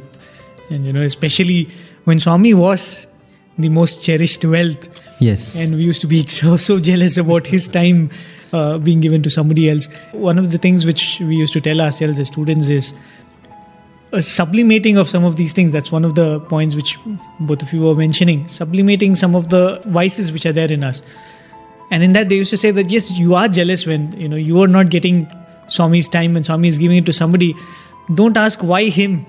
and 0.70 0.86
you 0.86 0.94
know, 0.94 1.02
especially 1.02 1.70
when 2.06 2.20
Swami 2.20 2.54
was 2.54 3.08
the 3.58 3.70
most 3.70 4.02
cherished 4.02 4.46
wealth, 4.46 4.88
Yes. 5.20 5.58
and 5.60 5.76
we 5.76 5.84
used 5.84 6.00
to 6.02 6.08
be 6.08 6.22
so, 6.26 6.56
so 6.56 6.80
jealous 6.80 7.18
about 7.18 7.48
his 7.48 7.68
time 7.68 8.10
uh, 8.54 8.78
being 8.78 9.00
given 9.00 9.22
to 9.24 9.30
somebody 9.30 9.70
else. 9.70 9.88
One 10.12 10.38
of 10.38 10.52
the 10.52 10.58
things 10.58 10.86
which 10.86 11.20
we 11.20 11.36
used 11.36 11.54
to 11.54 11.62
tell 11.62 11.82
ourselves 11.82 12.20
as 12.20 12.28
students 12.28 12.68
is 12.68 12.94
a 14.14 14.22
sublimating 14.22 14.98
of 14.98 15.08
some 15.08 15.24
of 15.24 15.36
these 15.36 15.54
things. 15.54 15.72
That's 15.72 15.92
one 15.92 16.04
of 16.04 16.16
the 16.16 16.40
points 16.42 16.76
which 16.76 16.98
both 17.40 17.62
of 17.62 17.72
you 17.74 17.82
were 17.82 17.96
mentioning. 17.96 18.48
Sublimating 18.48 19.16
some 19.16 19.36
of 19.36 19.50
the 19.50 19.82
vices 19.86 20.32
which 20.32 20.46
are 20.46 20.52
there 20.52 20.72
in 20.72 20.84
us. 20.84 21.02
And 21.92 22.04
in 22.04 22.14
that, 22.14 22.30
they 22.30 22.36
used 22.36 22.50
to 22.52 22.58
say 22.58 22.72
that 22.72 22.92
yes, 22.92 23.20
you 23.20 23.36
are 23.36 23.48
jealous 23.48 23.86
when 23.86 24.14
you 24.20 24.28
know 24.28 24.38
you 24.38 24.62
are 24.62 24.68
not 24.68 24.90
getting 24.90 25.28
Swami's 25.68 26.08
time 26.08 26.36
and 26.36 26.46
Swami 26.46 26.68
is 26.68 26.78
giving 26.78 26.98
it 26.98 27.06
to 27.06 27.14
somebody. 27.14 27.54
don't 28.16 28.38
ask 28.38 28.64
why 28.64 28.86
him, 28.86 29.26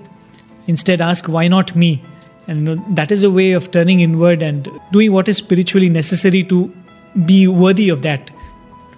instead 0.67 1.01
ask 1.01 1.27
why 1.27 1.47
not 1.47 1.75
me. 1.75 2.01
And 2.47 2.59
you 2.59 2.75
know, 2.75 2.85
that 2.95 3.11
is 3.11 3.23
a 3.23 3.31
way 3.31 3.51
of 3.53 3.71
turning 3.71 4.01
inward 4.01 4.41
and 4.41 4.67
doing 4.91 5.13
what 5.13 5.27
is 5.27 5.37
spiritually 5.37 5.89
necessary 5.89 6.43
to 6.43 6.73
be 7.25 7.47
worthy 7.47 7.89
of 7.89 8.01
that, 8.01 8.31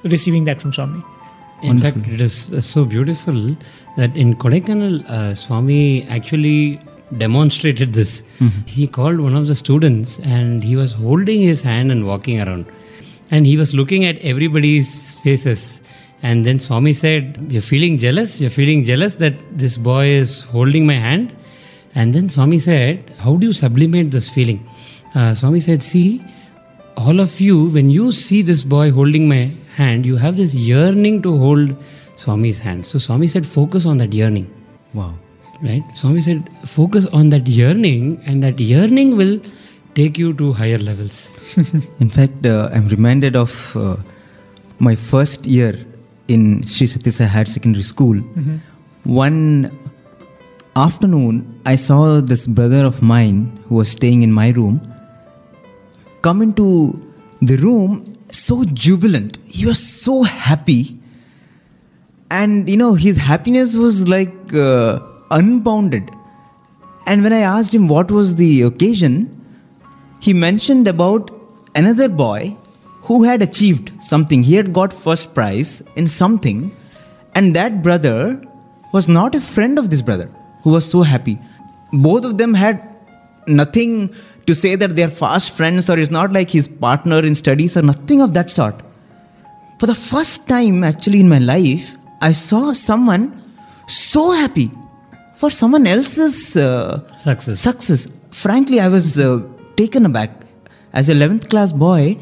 receiving 0.05 0.45
that 0.45 0.61
from 0.61 0.73
Swami. 0.73 1.03
In 1.63 1.79
fact, 1.79 1.97
it 2.07 2.21
is 2.21 2.51
uh, 2.53 2.61
so 2.61 2.85
beautiful 2.85 3.55
that 3.97 4.15
in 4.15 4.35
Kodaikanal, 4.35 5.03
uh, 5.09 5.33
Swami 5.33 6.03
actually 6.09 6.79
demonstrated 7.17 7.93
this. 7.93 8.23
He 8.65 8.87
called 8.87 9.19
one 9.19 9.35
of 9.35 9.47
the 9.47 9.55
students 9.55 10.19
and 10.19 10.63
he 10.63 10.75
was 10.75 10.91
holding 10.91 11.41
his 11.41 11.61
hand 11.61 11.91
and 11.91 12.05
walking 12.05 12.41
around. 12.41 12.65
And 13.31 13.45
he 13.45 13.57
was 13.57 13.73
looking 13.73 14.05
at 14.05 14.17
everybody's 14.19 15.15
faces. 15.15 15.81
And 16.21 16.45
then 16.45 16.59
Swami 16.59 16.93
said, 16.93 17.37
You're 17.49 17.61
feeling 17.61 17.97
jealous? 17.97 18.41
You're 18.41 18.49
feeling 18.49 18.83
jealous 18.83 19.15
that 19.17 19.33
this 19.57 19.77
boy 19.77 20.07
is 20.07 20.43
holding 20.43 20.85
my 20.85 20.93
hand? 20.93 21.35
And 21.95 22.13
then 22.13 22.29
Swami 22.29 22.59
said, 22.59 23.11
How 23.19 23.35
do 23.37 23.47
you 23.47 23.53
sublimate 23.53 24.11
this 24.11 24.29
feeling? 24.29 24.67
Uh, 25.13 25.33
Swami 25.33 25.59
said, 25.59 25.81
See, 25.81 26.23
all 26.97 27.19
of 27.19 27.39
you, 27.39 27.69
when 27.69 27.89
you 27.89 28.11
see 28.11 28.41
this 28.41 28.63
boy 28.63 28.91
holding 28.91 29.27
my 29.27 29.51
hand, 29.75 30.05
you 30.05 30.17
have 30.17 30.37
this 30.37 30.55
yearning 30.55 31.21
to 31.23 31.37
hold 31.37 31.75
Swami's 32.15 32.59
hand. 32.59 32.85
So 32.85 32.97
Swami 32.97 33.27
said, 33.27 33.45
focus 33.45 33.85
on 33.85 33.97
that 33.97 34.13
yearning. 34.13 34.49
Wow. 34.93 35.13
Right? 35.61 35.83
Swami 35.93 36.21
said, 36.21 36.49
focus 36.65 37.05
on 37.07 37.29
that 37.29 37.47
yearning, 37.47 38.21
and 38.25 38.43
that 38.43 38.59
yearning 38.59 39.15
will 39.17 39.39
take 39.93 40.17
you 40.17 40.33
to 40.33 40.53
higher 40.53 40.77
levels. 40.77 41.33
In 41.99 42.09
fact, 42.09 42.45
uh, 42.45 42.69
I'm 42.73 42.87
reminded 42.87 43.35
of 43.35 43.75
uh, 43.75 43.97
my 44.79 44.95
first 44.95 45.45
year 45.45 45.73
in 46.27 46.63
Sri 46.63 46.87
Sathya 46.87 47.11
Sai 47.11 47.25
Higher 47.25 47.45
Secondary 47.45 47.83
School. 47.83 48.17
One 49.03 49.71
afternoon, 50.75 51.61
I 51.65 51.75
saw 51.75 52.19
this 52.19 52.47
brother 52.47 52.83
of 52.85 53.01
mine 53.01 53.57
who 53.67 53.75
was 53.75 53.91
staying 53.91 54.23
in 54.23 54.33
my 54.33 54.49
room 54.49 54.81
come 56.21 56.41
into 56.41 56.99
the 57.41 57.55
room 57.57 58.14
so 58.37 58.63
jubilant. 58.65 59.37
He 59.45 59.65
was 59.65 59.79
so 59.79 60.23
happy. 60.23 60.99
And 62.29 62.69
you 62.69 62.77
know, 62.77 62.93
his 62.93 63.17
happiness 63.17 63.75
was 63.75 64.07
like 64.07 64.53
uh, 64.53 64.99
unbounded. 65.31 66.09
And 67.07 67.23
when 67.23 67.33
I 67.33 67.39
asked 67.39 67.73
him 67.73 67.87
what 67.87 68.11
was 68.11 68.35
the 68.35 68.63
occasion, 68.63 69.31
he 70.19 70.33
mentioned 70.33 70.87
about 70.87 71.31
another 71.75 72.09
boy 72.09 72.57
who 73.03 73.23
had 73.23 73.41
achieved 73.41 73.91
something. 74.01 74.41
He 74.41 74.55
had 74.55 74.73
got 74.73 74.91
first 74.91 75.35
prize 75.35 75.83
in 75.95 76.07
something, 76.07 76.75
and 77.35 77.55
that 77.55 77.83
brother 77.83 78.39
was 78.91 79.07
not 79.07 79.35
a 79.35 79.41
friend 79.41 79.77
of 79.77 79.89
this 79.91 80.01
brother 80.01 80.31
who 80.63 80.71
was 80.71 80.89
so 80.89 81.03
happy. 81.03 81.37
Both 81.93 82.25
of 82.25 82.37
them 82.39 82.55
had 82.55 82.94
nothing 83.47 84.13
to 84.45 84.53
say 84.53 84.75
that 84.75 84.95
they 84.95 85.03
are 85.03 85.09
fast 85.09 85.51
friends 85.51 85.89
or 85.89 85.97
is 85.97 86.11
not 86.11 86.31
like 86.31 86.49
his 86.49 86.67
partner 86.67 87.19
in 87.19 87.35
studies 87.35 87.75
or 87.75 87.81
nothing 87.81 88.21
of 88.21 88.33
that 88.33 88.49
sort. 88.49 88.75
For 89.79 89.87
the 89.87 89.95
first 89.95 90.47
time, 90.47 90.83
actually, 90.83 91.19
in 91.19 91.29
my 91.29 91.39
life, 91.39 91.95
I 92.21 92.31
saw 92.31 92.73
someone 92.73 93.41
so 93.87 94.31
happy 94.31 94.71
for 95.35 95.49
someone 95.49 95.85
else's 95.85 96.55
uh, 96.55 97.05
Success. 97.17 97.59
success. 97.59 98.07
Frankly, 98.31 98.79
I 98.79 98.87
was 98.87 99.19
uh, 99.19 99.41
taken 99.75 100.05
aback. 100.05 100.31
As 100.93 101.09
a 101.09 101.13
11th 101.13 101.49
class 101.49 101.73
boy, 101.73 102.17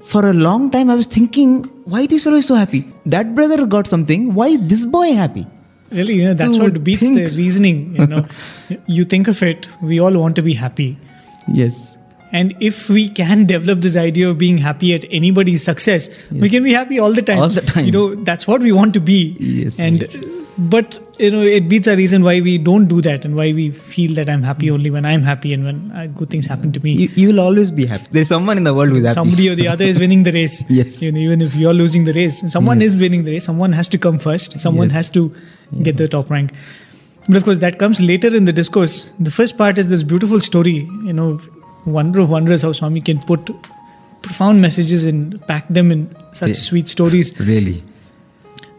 for 0.00 0.28
a 0.28 0.32
long 0.32 0.70
time 0.70 0.90
I 0.90 0.96
was 0.96 1.06
thinking, 1.06 1.62
why 1.84 2.06
this 2.06 2.24
fellow 2.24 2.36
is 2.36 2.46
so 2.46 2.56
happy? 2.56 2.92
That 3.06 3.34
brother 3.36 3.66
got 3.66 3.86
something, 3.86 4.34
why 4.34 4.48
is 4.48 4.66
this 4.66 4.84
boy 4.84 5.12
happy? 5.12 5.46
Really, 5.90 6.14
you 6.14 6.24
know, 6.24 6.34
that's 6.34 6.56
what 6.58 6.82
beats 6.84 7.00
think. 7.00 7.16
the 7.18 7.26
reasoning. 7.36 7.96
You 7.96 8.06
know, 8.06 8.26
you 8.86 9.04
think 9.04 9.28
of 9.28 9.42
it, 9.42 9.68
we 9.82 9.98
all 10.00 10.16
want 10.18 10.36
to 10.36 10.42
be 10.42 10.54
happy. 10.54 10.96
Yes. 11.52 11.96
And 12.32 12.54
if 12.60 12.88
we 12.88 13.08
can 13.08 13.44
develop 13.54 13.80
this 13.80 13.96
idea 13.96 14.30
of 14.30 14.38
being 14.38 14.58
happy 14.58 14.94
at 14.94 15.04
anybody's 15.10 15.64
success, 15.64 16.08
we 16.30 16.48
can 16.48 16.62
be 16.62 16.72
happy 16.72 16.98
all 17.00 17.12
the 17.12 17.22
time. 17.22 17.40
All 17.40 17.48
the 17.48 17.60
time. 17.60 17.86
You 17.86 17.92
know, 17.92 18.14
that's 18.14 18.46
what 18.46 18.60
we 18.60 18.70
want 18.72 18.94
to 18.94 19.00
be. 19.00 19.36
Yes. 19.40 19.80
And 19.80 20.06
but 20.58 21.00
you 21.18 21.30
know, 21.30 21.40
it 21.40 21.68
beats 21.68 21.88
our 21.88 21.96
reason 21.96 22.22
why 22.22 22.40
we 22.40 22.56
don't 22.58 22.86
do 22.86 23.00
that 23.00 23.24
and 23.24 23.34
why 23.34 23.52
we 23.52 23.70
feel 23.70 24.14
that 24.14 24.28
I'm 24.28 24.42
happy 24.42 24.70
only 24.70 24.90
when 24.90 25.04
I'm 25.04 25.22
happy 25.22 25.52
and 25.54 25.64
when 25.64 25.90
uh, 25.92 26.06
good 26.06 26.30
things 26.30 26.46
happen 26.46 26.70
to 26.72 26.80
me. 26.80 26.92
You, 26.92 27.08
you 27.14 27.28
will 27.28 27.40
always 27.40 27.70
be 27.70 27.86
happy. 27.86 28.06
There's 28.10 28.28
someone 28.28 28.58
in 28.58 28.64
the 28.64 28.74
world 28.74 28.90
who's 28.90 29.02
happy. 29.04 29.14
Somebody 29.14 29.48
or 29.48 29.54
the 29.54 29.68
other 29.68 29.84
is 29.84 29.98
winning 29.98 30.22
the 30.22 30.32
race. 30.32 30.64
Yes. 30.68 31.02
You 31.02 31.12
know, 31.12 31.18
even 31.18 31.40
if 31.42 31.54
you're 31.56 31.74
losing 31.74 32.04
the 32.04 32.12
race, 32.12 32.40
someone 32.52 32.80
is 32.82 32.94
winning 32.94 33.24
the 33.24 33.32
race. 33.32 33.44
Someone 33.44 33.72
has 33.72 33.88
to 33.88 33.98
come 33.98 34.18
first. 34.18 34.60
Someone 34.60 34.88
Yes. 34.88 34.96
has 34.96 35.08
to 35.10 35.34
get 35.82 35.96
the 35.96 36.08
top 36.08 36.30
rank. 36.30 36.52
But 37.28 37.36
of 37.36 37.44
course, 37.44 37.58
that 37.58 37.78
comes 37.78 38.00
later 38.00 38.34
in 38.34 38.44
the 38.44 38.52
discourse. 38.52 39.12
The 39.20 39.30
first 39.30 39.56
part 39.58 39.78
is 39.78 39.88
this 39.88 40.02
beautiful 40.02 40.40
story. 40.40 40.88
You 41.04 41.12
know, 41.12 41.40
wonder 41.86 42.20
of 42.20 42.30
wonders 42.30 42.62
how 42.62 42.72
Swami 42.72 43.00
can 43.00 43.20
put 43.20 43.50
profound 44.22 44.60
messages 44.60 45.04
and 45.04 45.44
pack 45.46 45.68
them 45.68 45.90
in 45.92 46.08
such 46.32 46.48
Yeah. 46.50 46.54
sweet 46.54 46.88
stories. 46.88 47.32
Really. 47.40 47.82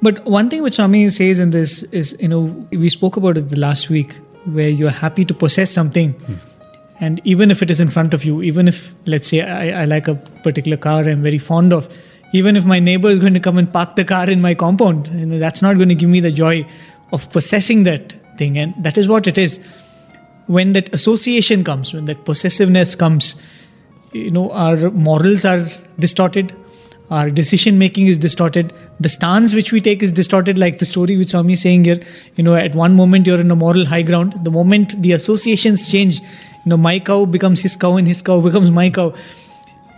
But 0.02 0.26
one 0.26 0.50
thing 0.50 0.64
which 0.64 0.74
Swami 0.76 1.08
says 1.10 1.40
in 1.40 1.52
this 1.52 1.84
is, 1.92 2.16
you 2.20 2.28
know, 2.28 2.68
we 2.72 2.90
spoke 2.90 3.18
about 3.18 3.38
it 3.38 3.50
the 3.50 3.60
last 3.60 3.90
week, 3.90 4.14
where 4.46 4.70
you're 4.70 4.90
happy 4.90 5.24
to 5.26 5.34
possess 5.34 5.70
something, 5.72 6.16
and 7.00 7.22
even 7.24 7.52
if 7.52 7.62
it 7.62 7.70
is 7.72 7.80
in 7.80 7.90
front 7.90 8.14
of 8.16 8.26
you, 8.26 8.42
even 8.42 8.68
if, 8.68 8.96
let's 9.06 9.28
say, 9.28 9.42
I, 9.42 9.82
I 9.84 9.86
like 9.86 10.08
a 10.08 10.16
particular 10.44 10.78
car 10.78 11.04
I'm 11.04 11.22
very 11.22 11.38
fond 11.38 11.72
of, 11.74 11.88
even 12.34 12.56
if 12.56 12.66
my 12.66 12.80
neighbor 12.80 13.10
is 13.10 13.20
going 13.20 13.34
to 13.34 13.40
come 13.40 13.58
and 13.58 13.72
park 13.72 13.96
the 13.96 14.06
car 14.06 14.30
in 14.30 14.42
my 14.42 14.56
compound, 14.56 15.08
you 15.08 15.26
know, 15.26 15.40
that's 15.40 15.62
not 15.62 15.76
going 15.76 15.90
to 15.90 15.96
give 15.96 16.10
me 16.10 16.20
the 16.20 16.32
joy 16.32 16.66
of 17.12 17.30
possessing 17.32 17.84
that 17.84 18.14
thing, 18.38 18.58
and 18.58 18.74
that 18.84 18.98
is 18.98 19.08
what 19.08 19.28
it 19.28 19.38
is. 19.38 19.60
When 20.48 20.74
that 20.74 20.94
association 20.94 21.64
comes, 21.64 21.94
when 21.94 22.06
that 22.06 22.26
possessiveness 22.26 22.96
comes, 22.96 23.36
you 24.12 24.32
know, 24.32 24.52
our 24.52 24.92
morals 24.92 25.46
are 25.46 25.66
distorted, 26.00 26.54
our 27.10 27.30
decision 27.30 27.78
making 27.78 28.08
is 28.08 28.18
distorted, 28.18 28.74
the 29.00 29.10
stance 29.10 29.54
which 29.54 29.74
we 29.74 29.82
take 29.82 30.02
is 30.02 30.14
distorted, 30.14 30.58
like 30.58 30.78
the 30.80 30.86
story 30.86 31.18
which 31.18 31.30
Swami 31.30 31.54
is 31.54 31.62
saying 31.62 31.84
here. 31.84 32.00
You 32.36 32.44
know, 32.44 32.56
at 32.56 32.74
one 32.74 32.96
moment 32.96 33.28
you're 33.28 33.40
in 33.42 33.52
a 33.52 33.56
moral 33.56 33.86
high 33.86 34.02
ground, 34.02 34.34
the 34.46 34.52
moment 34.52 35.02
the 35.02 35.12
associations 35.12 35.92
change, 35.92 36.22
you 36.22 36.28
know, 36.68 36.78
my 36.78 37.00
cow 37.00 37.26
becomes 37.26 37.60
his 37.60 37.76
cow 37.76 37.98
and 37.98 38.08
his 38.08 38.22
cow 38.22 38.40
becomes 38.40 38.72
my 38.72 38.90
cow. 38.90 39.14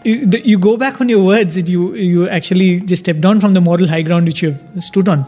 You 0.04 0.60
go 0.60 0.76
back 0.78 1.00
on 1.02 1.10
your 1.10 1.24
words 1.26 1.56
and 1.56 1.68
you 1.70 1.96
you 1.96 2.28
actually 2.30 2.82
just 2.82 3.04
step 3.04 3.20
down 3.20 3.40
from 3.40 3.54
the 3.54 3.62
moral 3.62 3.88
high 3.88 4.02
ground 4.02 4.26
which 4.26 4.42
you've 4.42 4.62
stood 4.80 5.08
on. 5.08 5.26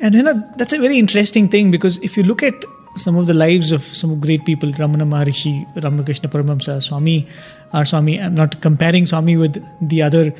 And 0.00 0.14
you 0.14 0.22
know, 0.22 0.34
that's 0.56 0.72
a 0.72 0.78
very 0.78 0.98
interesting 0.98 1.48
thing 1.48 1.70
because 1.70 1.98
if 1.98 2.16
you 2.16 2.22
look 2.22 2.42
at 2.42 2.64
some 2.96 3.16
of 3.16 3.26
the 3.26 3.34
lives 3.34 3.72
of 3.72 3.82
some 3.82 4.18
great 4.20 4.44
people, 4.44 4.70
Ramana 4.70 5.06
Maharishi, 5.08 5.66
Ramakrishna 5.82 6.28
Paramahamsa, 6.28 6.82
Swami, 6.82 7.26
our 7.72 7.84
Swami, 7.84 8.20
I'm 8.20 8.34
not 8.34 8.60
comparing 8.60 9.06
Swami 9.06 9.36
with 9.36 9.62
the 9.86 10.02
other 10.02 10.34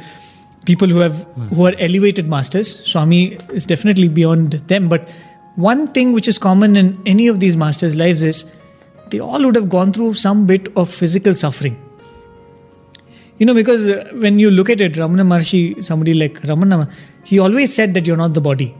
people 0.67 0.89
who 0.89 0.99
have 0.99 1.27
who 1.55 1.67
are 1.67 1.75
elevated 1.79 2.29
masters. 2.29 2.85
Swami 2.87 3.39
is 3.51 3.67
definitely 3.67 4.09
beyond 4.09 4.53
them. 4.53 4.89
But 4.89 5.09
one 5.57 5.89
thing 5.89 6.13
which 6.13 6.29
is 6.29 6.39
common 6.39 6.77
in 6.77 6.99
any 7.07 7.29
of 7.29 7.41
these 7.41 7.57
masters' 7.57 7.97
lives 7.97 8.23
is 8.23 8.45
they 9.11 9.21
all 9.21 9.45
would 9.45 9.55
have 9.57 9.69
gone 9.69 9.93
through 9.93 10.15
some 10.15 10.47
bit 10.47 10.69
of 10.77 10.89
physical 10.89 11.35
suffering. 11.35 11.77
You 13.41 13.47
know, 13.47 13.55
because 13.55 13.89
uh, 13.89 14.11
when 14.23 14.39
you 14.39 14.51
look 14.51 14.69
at 14.69 14.83
it, 14.83 14.93
Ramana 14.93 15.25
Maharshi, 15.33 15.83
somebody 15.83 16.13
like 16.13 16.35
Ramana, 16.43 16.93
he 17.25 17.39
always 17.39 17.75
said 17.75 17.95
that 17.95 18.07
you're 18.07 18.19
not 18.19 18.35
the 18.35 18.41
body. 18.43 18.75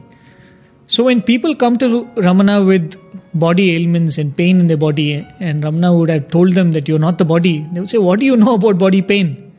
So 0.85 1.05
when 1.05 1.23
people 1.23 1.55
come 1.55 1.79
to 1.79 2.05
Ramana 2.25 2.65
with 2.65 2.95
body 3.33 3.75
ailments 3.75 4.19
and 4.19 4.37
pain 4.37 4.59
in 4.59 4.67
their 4.67 4.77
body, 4.77 5.25
and 5.39 5.63
Ramana 5.63 5.97
would 5.97 6.09
have 6.09 6.27
told 6.27 6.53
them 6.53 6.73
that 6.73 6.87
you're 6.87 6.99
not 6.99 7.17
the 7.17 7.25
body, 7.25 7.67
they 7.71 7.79
would 7.79 7.89
say, 7.89 7.97
What 7.97 8.19
do 8.19 8.25
you 8.27 8.37
know 8.37 8.53
about 8.53 8.77
body 8.77 9.01
pain? 9.01 9.51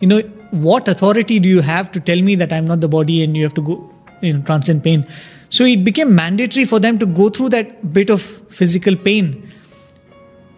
You 0.00 0.08
know, 0.08 0.20
what 0.50 0.86
authority 0.86 1.40
do 1.40 1.48
you 1.48 1.62
have 1.62 1.90
to 1.92 2.00
tell 2.00 2.20
me 2.20 2.34
that 2.34 2.52
I'm 2.52 2.66
not 2.66 2.82
the 2.82 2.88
body 2.88 3.22
and 3.22 3.34
you 3.34 3.44
have 3.44 3.54
to 3.54 3.62
go, 3.62 3.90
you 4.20 4.34
know, 4.34 4.42
transcend 4.42 4.84
pain? 4.84 5.06
So 5.48 5.64
it 5.64 5.82
became 5.82 6.14
mandatory 6.14 6.66
for 6.66 6.78
them 6.78 6.98
to 6.98 7.06
go 7.06 7.30
through 7.30 7.48
that 7.50 7.90
bit 7.94 8.10
of 8.10 8.20
physical 8.20 8.96
pain 8.96 9.48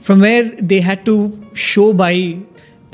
from 0.01 0.21
where 0.21 0.51
they 0.73 0.81
had 0.81 1.07
to 1.07 1.17
show 1.55 1.95
by 1.95 2.41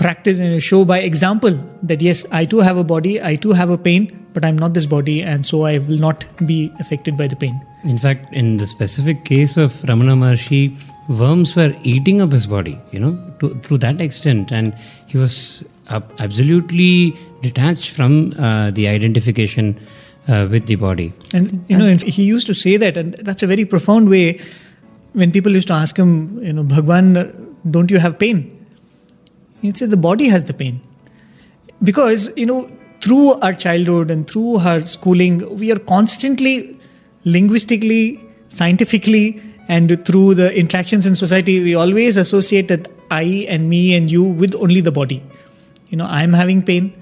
practice 0.01 0.41
and 0.41 0.63
show 0.63 0.85
by 0.85 0.99
example 1.01 1.57
that 1.83 2.01
yes, 2.01 2.25
I 2.33 2.45
too 2.45 2.61
have 2.61 2.77
a 2.77 2.85
body, 2.85 3.23
I 3.23 3.37
too 3.37 3.53
have 3.53 3.71
a 3.71 3.79
pain, 3.79 4.07
but 4.33 4.45
I'm 4.45 4.57
not 4.57 4.75
this 4.75 4.87
body, 4.87 5.23
and 5.23 5.45
so 5.45 5.65
I 5.65 5.79
will 5.79 5.99
not 5.99 6.27
be 6.47 6.73
affected 6.81 7.17
by 7.17 7.27
the 7.27 7.37
pain. 7.37 7.61
In 7.85 7.99
fact, 7.99 8.33
in 8.33 8.57
the 8.57 8.67
specific 8.67 9.25
case 9.25 9.57
of 9.57 9.73
Ramana 9.91 10.17
Maharshi, 10.23 10.77
worms 11.09 11.57
were 11.57 11.75
eating 11.83 12.21
up 12.23 12.33
his 12.33 12.47
body, 12.47 12.79
you 12.93 13.01
know, 13.01 13.13
to, 13.41 13.55
to 13.69 13.79
that 13.79 14.01
extent, 14.01 14.53
and 14.53 14.75
he 15.07 15.19
was 15.19 15.65
absolutely 16.19 17.17
detached 17.43 17.91
from 17.91 18.33
uh, 18.39 18.71
the 18.71 18.87
identification 18.89 19.79
uh, 20.29 20.47
with 20.51 20.67
the 20.67 20.77
body. 20.77 21.13
And 21.35 21.65
you 21.69 21.77
know, 21.77 21.87
and 21.87 22.01
he 22.03 22.25
used 22.25 22.47
to 22.47 22.55
say 22.55 22.77
that, 22.77 22.97
and 22.97 23.15
that's 23.15 23.43
a 23.43 23.47
very 23.47 23.65
profound 23.65 24.09
way. 24.09 24.41
When 25.13 25.33
people 25.33 25.53
used 25.53 25.67
to 25.69 25.75
ask 25.75 25.99
him, 25.99 26.41
you 26.43 26.53
know, 26.53 26.63
Bhagwan, 26.63 27.15
don't 27.69 27.91
you 27.91 27.99
have 27.99 28.19
pain? 28.19 28.60
Say 29.63 29.87
the 29.87 29.97
body 29.97 30.29
has 30.29 30.45
the 30.45 30.55
pain, 30.55 30.81
because 31.83 32.33
you 32.37 32.47
know, 32.47 32.71
through 33.01 33.35
our 33.41 33.53
childhood 33.53 34.11
and 34.11 34.29
through 34.29 34.59
our 34.59 34.81
schooling, 34.81 35.59
we 35.59 35.71
are 35.71 35.79
constantly 35.79 36.79
linguistically 37.25 38.21
scientifically 38.49 39.41
and 39.69 40.05
through 40.05 40.35
the 40.35 40.53
interactions 40.57 41.07
in 41.07 41.15
society, 41.15 41.63
we 41.63 41.75
always 41.75 42.17
associate 42.17 42.69
that 42.69 42.89
I 43.11 43.47
and 43.49 43.69
me 43.69 43.95
and 43.95 44.11
you 44.11 44.25
with 44.25 44.55
only 44.55 44.81
the 44.81 44.91
body. 44.91 45.23
You 45.91 45.99
know, 45.99 46.07
I 46.07 46.23
am 46.23 46.33
having 46.33 46.63
pain, 46.63 46.93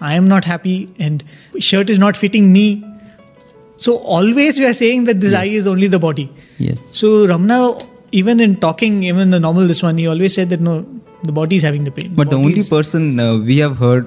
I 0.00 0.14
am 0.14 0.26
not 0.28 0.44
happy, 0.44 0.88
and 0.98 1.22
shirt 1.58 1.90
is 1.90 1.98
not 1.98 2.16
fitting 2.16 2.52
me. 2.52 2.84
So 3.76 3.96
always 3.98 4.58
we 4.58 4.66
are 4.66 4.72
saying 4.72 5.04
that 5.04 5.20
this 5.20 5.32
Yes. 5.32 5.40
I 5.40 5.46
is 5.46 5.66
only 5.66 5.88
the 5.88 5.98
body. 5.98 6.30
Yes. 6.58 6.86
So 6.96 7.26
Ramana, 7.26 7.86
even 8.12 8.40
in 8.40 8.56
talking, 8.56 9.02
even 9.02 9.30
the 9.30 9.40
normal 9.40 9.66
this 9.66 9.82
one, 9.82 9.98
he 9.98 10.06
always 10.06 10.32
said 10.32 10.48
that 10.50 10.60
no, 10.60 10.86
the 11.24 11.32
body 11.32 11.56
is 11.56 11.62
having 11.62 11.84
the 11.84 11.90
pain. 11.90 12.14
But 12.14 12.30
the 12.30 12.36
body 12.36 12.46
only 12.46 12.60
is- 12.60 12.70
person 12.76 13.18
uh, 13.18 13.38
we 13.38 13.58
have 13.58 13.76
heard 13.78 14.06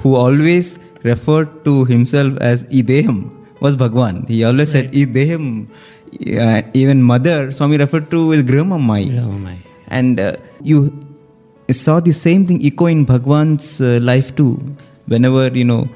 who 0.00 0.14
always 0.14 0.78
referred 1.02 1.64
to 1.64 1.84
himself 1.84 2.38
as 2.40 2.64
Ideham 2.80 3.18
was 3.60 3.76
Bhagwan. 3.76 4.26
He 4.26 4.44
always 4.44 4.70
said 4.70 4.92
Ideham. 4.92 5.68
Uh, 6.46 6.62
even 6.74 7.02
mother, 7.02 7.50
Swami 7.52 7.78
referred 7.78 8.10
to 8.10 8.32
as 8.34 8.42
Grihamammai. 8.42 9.02
Oh. 9.18 9.58
And 9.88 10.20
uh, 10.20 10.36
you 10.62 10.78
saw 11.70 12.00
the 12.00 12.12
same 12.12 12.46
thing 12.46 12.60
echo 12.64 12.86
in 12.86 13.06
Bhagwan's 13.06 13.80
uh, 13.80 13.98
life 14.02 14.36
too. 14.36 14.52
Whenever, 15.06 15.48
you 15.48 15.64
know, 15.64 15.88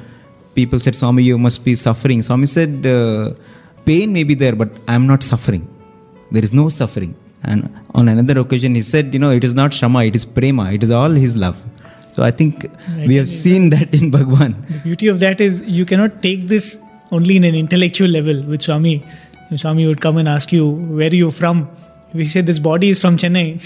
people 0.54 0.78
said, 0.78 0.94
Swami, 0.94 1.22
you 1.22 1.38
must 1.38 1.64
be 1.64 1.74
suffering. 1.74 2.22
Swami 2.22 2.46
said, 2.46 2.86
uh, 2.86 3.34
pain 3.84 4.12
may 4.12 4.24
be 4.24 4.34
there, 4.34 4.56
but 4.56 4.70
I 4.88 4.94
am 4.94 5.06
not 5.06 5.22
suffering. 5.22 5.68
There 6.30 6.42
is 6.42 6.52
no 6.52 6.68
suffering. 6.68 7.14
And 7.46 7.72
on 7.94 8.08
another 8.08 8.40
occasion, 8.40 8.74
he 8.74 8.82
said, 8.82 9.14
you 9.14 9.20
know, 9.20 9.30
it 9.30 9.44
is 9.44 9.54
not 9.54 9.72
Shama, 9.72 10.04
it 10.04 10.16
is 10.16 10.24
Prema, 10.24 10.72
it 10.72 10.82
is 10.82 10.90
all 10.90 11.10
his 11.10 11.36
love. 11.36 11.64
So 12.12 12.22
I 12.22 12.30
think 12.30 12.66
we 13.06 13.16
have 13.16 13.28
seen 13.28 13.70
that 13.70 13.94
in 13.94 14.10
Bhagwan. 14.10 14.56
The 14.68 14.78
beauty 14.78 15.08
of 15.08 15.20
that 15.20 15.40
is 15.40 15.60
you 15.62 15.84
cannot 15.84 16.22
take 16.22 16.48
this 16.48 16.78
only 17.10 17.36
in 17.36 17.44
an 17.44 17.54
intellectual 17.54 18.08
level 18.08 18.42
with 18.44 18.62
Swami. 18.62 19.04
Swami 19.54 19.86
would 19.86 20.00
come 20.00 20.16
and 20.16 20.28
ask 20.28 20.52
you, 20.52 20.68
Where 20.68 21.10
are 21.10 21.14
you 21.14 21.30
from? 21.30 21.68
We 22.14 22.26
say 22.26 22.40
this 22.40 22.58
body 22.58 22.88
is 22.88 23.00
from 23.00 23.18
Chennai. 23.18 23.60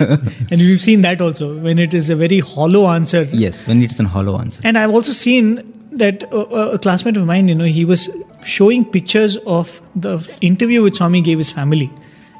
and 0.50 0.60
we've 0.60 0.80
seen 0.80 1.02
that 1.02 1.20
also 1.20 1.58
when 1.58 1.78
it 1.78 1.92
is 1.92 2.08
a 2.08 2.16
very 2.16 2.38
hollow 2.38 2.88
answer. 2.88 3.28
Yes, 3.30 3.66
when 3.66 3.82
it's 3.82 4.00
an 4.00 4.06
hollow 4.06 4.38
answer. 4.38 4.62
And 4.64 4.78
I've 4.78 4.90
also 4.90 5.12
seen 5.12 5.60
that 5.92 6.24
uh, 6.32 6.70
a 6.72 6.78
classmate 6.78 7.16
of 7.18 7.26
mine, 7.26 7.48
you 7.48 7.54
know, 7.54 7.64
he 7.64 7.84
was 7.84 8.08
showing 8.44 8.84
pictures 8.84 9.36
of 9.46 9.80
the 9.94 10.14
interview 10.40 10.82
which 10.82 10.96
Swami 10.96 11.20
gave 11.20 11.38
his 11.38 11.50
family. 11.50 11.90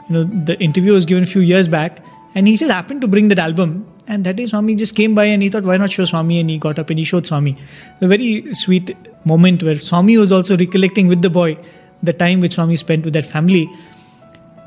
You 0.08 0.14
know, 0.14 0.24
the 0.24 0.60
interview 0.60 0.92
was 0.92 1.04
given 1.04 1.22
a 1.24 1.26
few 1.26 1.40
years 1.40 1.68
back, 1.68 2.00
and 2.34 2.48
he 2.48 2.56
just 2.56 2.70
happened 2.70 3.00
to 3.02 3.08
bring 3.08 3.28
that 3.28 3.38
album. 3.38 3.86
And 4.08 4.24
that 4.24 4.36
day, 4.36 4.46
Swami 4.46 4.74
just 4.74 4.96
came 4.96 5.14
by 5.14 5.26
and 5.26 5.42
he 5.42 5.48
thought, 5.48 5.62
why 5.62 5.76
not 5.76 5.92
show 5.92 6.04
Swami? 6.04 6.40
And 6.40 6.50
he 6.50 6.58
got 6.58 6.78
up 6.78 6.90
and 6.90 6.98
he 6.98 7.04
showed 7.04 7.24
Swami. 7.24 7.56
A 8.00 8.08
very 8.08 8.52
sweet 8.52 8.96
moment 9.24 9.62
where 9.62 9.76
Swami 9.76 10.18
was 10.18 10.32
also 10.32 10.56
recollecting 10.56 11.06
with 11.06 11.22
the 11.22 11.30
boy 11.30 11.56
the 12.02 12.12
time 12.12 12.40
which 12.40 12.54
Swami 12.54 12.76
spent 12.76 13.04
with 13.04 13.14
that 13.14 13.26
family. 13.26 13.70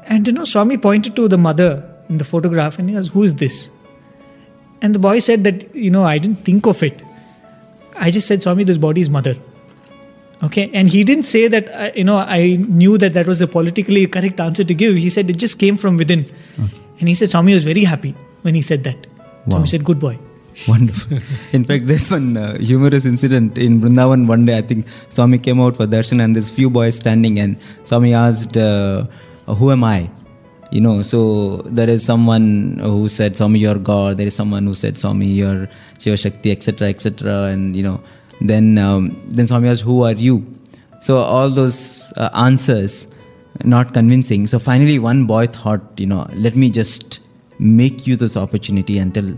And 0.07 0.25
you 0.25 0.33
know, 0.33 0.45
Swami 0.45 0.77
pointed 0.77 1.15
to 1.17 1.27
the 1.27 1.38
mother 1.38 1.83
in 2.07 2.17
the 2.17 2.23
photograph 2.23 2.79
and 2.79 2.89
he 2.89 2.95
asked, 2.95 3.09
Who 3.09 3.23
is 3.23 3.36
this? 3.36 3.69
And 4.81 4.95
the 4.95 4.99
boy 4.99 5.19
said 5.19 5.43
that, 5.43 5.75
you 5.75 5.91
know, 5.91 6.03
I 6.03 6.17
didn't 6.17 6.45
think 6.45 6.65
of 6.65 6.81
it. 6.81 7.01
I 7.97 8.11
just 8.11 8.27
said, 8.27 8.41
Swami, 8.41 8.63
this 8.63 8.77
body 8.77 9.01
is 9.01 9.09
mother. 9.09 9.36
Okay. 10.43 10.69
And 10.73 10.88
he 10.88 11.03
didn't 11.03 11.23
say 11.23 11.47
that, 11.47 11.69
uh, 11.69 11.91
you 11.95 12.03
know, 12.03 12.17
I 12.17 12.57
knew 12.57 12.97
that 12.97 13.13
that 13.13 13.25
was 13.25 13.41
a 13.41 13.47
politically 13.47 14.05
correct 14.07 14.39
answer 14.39 14.63
to 14.63 14.73
give. 14.73 14.95
He 14.95 15.09
said 15.09 15.29
it 15.29 15.38
just 15.38 15.59
came 15.59 15.77
from 15.77 15.97
within. 15.97 16.25
And 16.99 17.09
he 17.09 17.15
said, 17.15 17.29
Swami 17.29 17.53
was 17.53 17.63
very 17.63 17.83
happy 17.83 18.15
when 18.41 18.53
he 18.53 18.61
said 18.61 18.83
that. 18.83 19.07
Wow. 19.45 19.51
Swami 19.51 19.67
said, 19.67 19.83
Good 19.83 19.99
boy. 19.99 20.19
Wonderful. 20.67 21.17
In 21.51 21.63
fact, 21.65 21.88
there's 21.88 22.09
one 22.09 22.38
uh, 22.38 22.57
humorous 22.57 23.05
incident 23.05 23.57
in 23.57 23.81
Vrindavan. 23.81 24.25
One 24.27 24.45
day, 24.45 24.57
I 24.57 24.61
think 24.61 24.88
Swami 25.09 25.38
came 25.38 25.59
out 25.59 25.75
for 25.75 25.86
darshan, 25.86 26.23
and 26.23 26.36
there's 26.36 26.49
few 26.49 26.69
boys 26.69 26.95
standing, 26.95 27.39
and 27.39 27.57
Swami 27.83 28.13
asked, 28.13 28.55
uh, 28.55 29.05
"Who 29.47 29.71
am 29.71 29.83
I?" 29.83 30.09
You 30.71 30.81
know, 30.81 31.01
so 31.01 31.57
there 31.65 31.89
is 31.89 32.05
someone 32.05 32.77
who 32.79 33.09
said, 33.09 33.36
"Swami, 33.36 33.59
you're 33.59 33.77
God." 33.77 34.17
There 34.17 34.27
is 34.27 34.36
someone 34.36 34.65
who 34.65 34.75
said, 34.75 34.97
"Swami, 34.97 35.27
you're 35.27 35.67
Shiva 35.99 36.15
Shakti," 36.15 36.51
etc., 36.51 36.88
etc. 36.88 37.51
And 37.51 37.75
you 37.75 37.83
know, 37.83 38.01
then 38.41 38.77
um, 38.77 39.15
then 39.29 39.47
Swami 39.47 39.69
asked, 39.69 39.81
"Who 39.81 40.03
are 40.03 40.13
you?" 40.13 40.45
So 41.01 41.17
all 41.17 41.49
those 41.49 42.13
uh, 42.17 42.29
answers 42.33 43.07
not 43.63 43.93
convincing. 43.93 44.47
So 44.47 44.59
finally, 44.59 44.99
one 44.99 45.25
boy 45.25 45.47
thought, 45.47 45.81
you 45.97 46.07
know, 46.07 46.27
let 46.33 46.55
me 46.55 46.69
just 46.69 47.19
make 47.59 48.05
you 48.05 48.15
this 48.15 48.36
opportunity 48.36 48.97
and 48.97 49.13
tell 49.13 49.33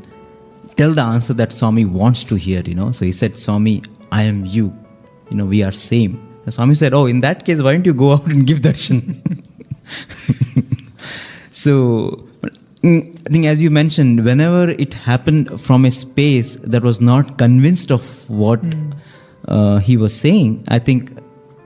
tell 0.76 0.94
the 0.94 1.02
answer 1.02 1.34
that 1.34 1.52
Swami 1.52 1.86
wants 1.86 2.24
to 2.26 2.36
hear, 2.36 2.62
you 2.62 2.76
know. 2.76 2.92
So 2.92 3.06
he 3.06 3.12
said, 3.12 3.38
Swami, 3.38 3.84
I 4.12 4.24
am 4.24 4.46
you. 4.46 4.74
You 5.30 5.38
know, 5.38 5.46
we 5.46 5.64
are 5.64 5.72
same. 5.72 6.24
And 6.46 6.54
Swami 6.54 6.76
said, 6.76 6.94
Oh, 6.94 7.06
in 7.06 7.20
that 7.22 7.46
case, 7.46 7.62
why 7.62 7.74
don't 7.74 7.86
you 7.86 7.94
go 7.94 8.12
out 8.14 8.26
and 8.28 8.46
give 8.46 8.62
darshan? 8.62 9.22
so 11.52 12.27
I 12.84 13.02
think 13.32 13.46
as 13.46 13.62
you 13.62 13.72
mentioned, 13.72 14.24
whenever 14.24 14.70
it 14.70 14.94
happened 14.94 15.60
from 15.60 15.86
a 15.86 15.92
space 15.92 16.58
that 16.58 16.84
was 16.84 17.02
not 17.02 17.38
convinced 17.38 17.92
of 17.92 18.30
what 18.30 18.62
uh, 19.48 19.80
he 19.80 19.98
was 19.98 20.18
saying, 20.18 20.64
I 20.68 20.80
think 20.80 21.18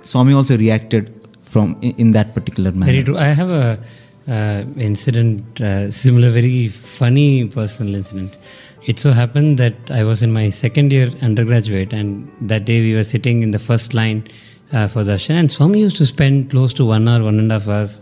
Swami 0.02 0.34
also 0.34 0.58
reacted 0.58 1.14
from 1.42 1.78
in, 1.82 2.12
that 2.12 2.34
particular 2.34 2.72
manner. 2.72 2.92
Very 2.92 3.04
true. 3.04 3.18
I 3.18 3.26
have 3.26 3.50
a 3.50 3.80
uh, 4.28 4.64
incident 4.78 5.60
uh, 5.60 5.92
similar, 5.92 6.30
very 6.30 6.70
funny 6.70 7.48
personal 7.48 7.96
incident. 7.96 8.38
It 8.86 8.98
so 8.98 9.12
happened 9.12 9.58
that 9.58 9.92
I 9.92 10.04
was 10.04 10.24
in 10.24 10.32
my 10.32 10.50
second 10.50 10.92
year 10.92 11.12
undergraduate, 11.22 11.94
and 11.94 12.32
that 12.42 12.66
day 12.66 12.82
we 12.82 12.96
were 12.96 13.04
sitting 13.04 13.44
in 13.44 13.52
the 13.52 13.60
first 13.60 13.94
line 13.94 14.28
uh, 14.72 14.88
for 14.88 15.02
darshan, 15.04 15.36
and 15.36 15.52
Swami 15.52 15.82
used 15.82 15.98
to 15.98 16.06
spend 16.06 16.50
close 16.50 16.74
to 16.76 16.86
one 16.86 17.08
hour, 17.08 17.22
one 17.24 17.38
and 17.38 17.52
a 17.52 17.60
half 17.60 17.68
hours, 17.68 18.02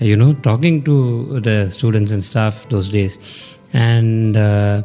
you 0.00 0.16
know, 0.16 0.32
talking 0.34 0.82
to 0.84 1.40
the 1.40 1.68
students 1.70 2.10
and 2.10 2.24
staff 2.24 2.68
those 2.68 2.88
days. 2.88 3.18
And 3.72 4.36
uh, 4.36 4.82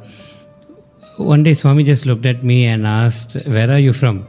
one 1.18 1.44
day 1.44 1.54
Swami 1.54 1.84
just 1.84 2.06
looked 2.06 2.26
at 2.26 2.44
me 2.44 2.66
and 2.66 2.86
asked, 2.86 3.38
Where 3.48 3.72
are 3.72 3.80
you 3.80 3.94
from? 3.94 4.28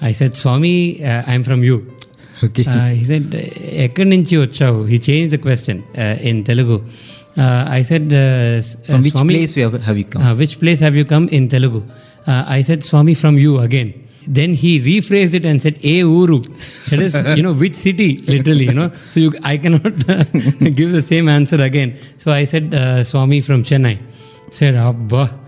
I 0.00 0.12
said, 0.12 0.34
Swami, 0.34 1.04
uh, 1.04 1.24
I'm 1.26 1.44
from 1.44 1.62
you. 1.62 1.96
Okay. 2.42 2.64
Uh, 2.64 2.86
he 2.94 3.04
said, 3.04 3.24
Ekaninchi 3.24 4.38
ochao." 4.42 4.88
He 4.88 4.98
changed 4.98 5.30
the 5.30 5.36
question 5.36 5.84
uh, 5.94 6.16
in 6.22 6.42
Telugu. 6.42 6.82
Uh, 7.36 7.66
I 7.68 7.82
said, 7.82 8.04
uh, 8.14 8.62
From 8.86 9.02
which 9.02 9.12
Swami, 9.12 9.34
place 9.34 9.54
have 9.56 9.98
you 9.98 10.06
come? 10.06 10.38
which 10.38 10.58
place 10.58 10.80
have 10.80 10.96
you 10.96 11.04
come 11.04 11.28
in 11.28 11.48
Telugu? 11.48 11.82
I 12.26 12.62
said, 12.62 12.82
Swami, 12.82 13.12
from 13.12 13.36
you 13.36 13.58
again. 13.58 13.92
Then 14.26 14.54
he 14.54 14.80
rephrased 14.80 15.34
it 15.34 15.46
and 15.46 15.60
said, 15.60 15.78
A 15.82 15.98
Uru. 15.98 16.40
That 16.90 17.00
is, 17.00 17.36
you 17.36 17.42
know, 17.42 17.52
which 17.52 17.74
city, 17.74 18.18
literally, 18.18 18.66
you 18.66 18.74
know. 18.74 18.90
So 18.90 19.20
you, 19.20 19.32
I 19.42 19.56
cannot 19.56 19.82
give 20.76 20.92
the 20.92 21.02
same 21.02 21.28
answer 21.28 21.60
again. 21.62 21.96
So 22.18 22.32
I 22.32 22.44
said, 22.44 22.74
uh, 22.74 23.02
Swami 23.02 23.40
from 23.40 23.64
Chennai. 23.64 23.98
Said, 24.50 24.74
Abba, 24.74 25.38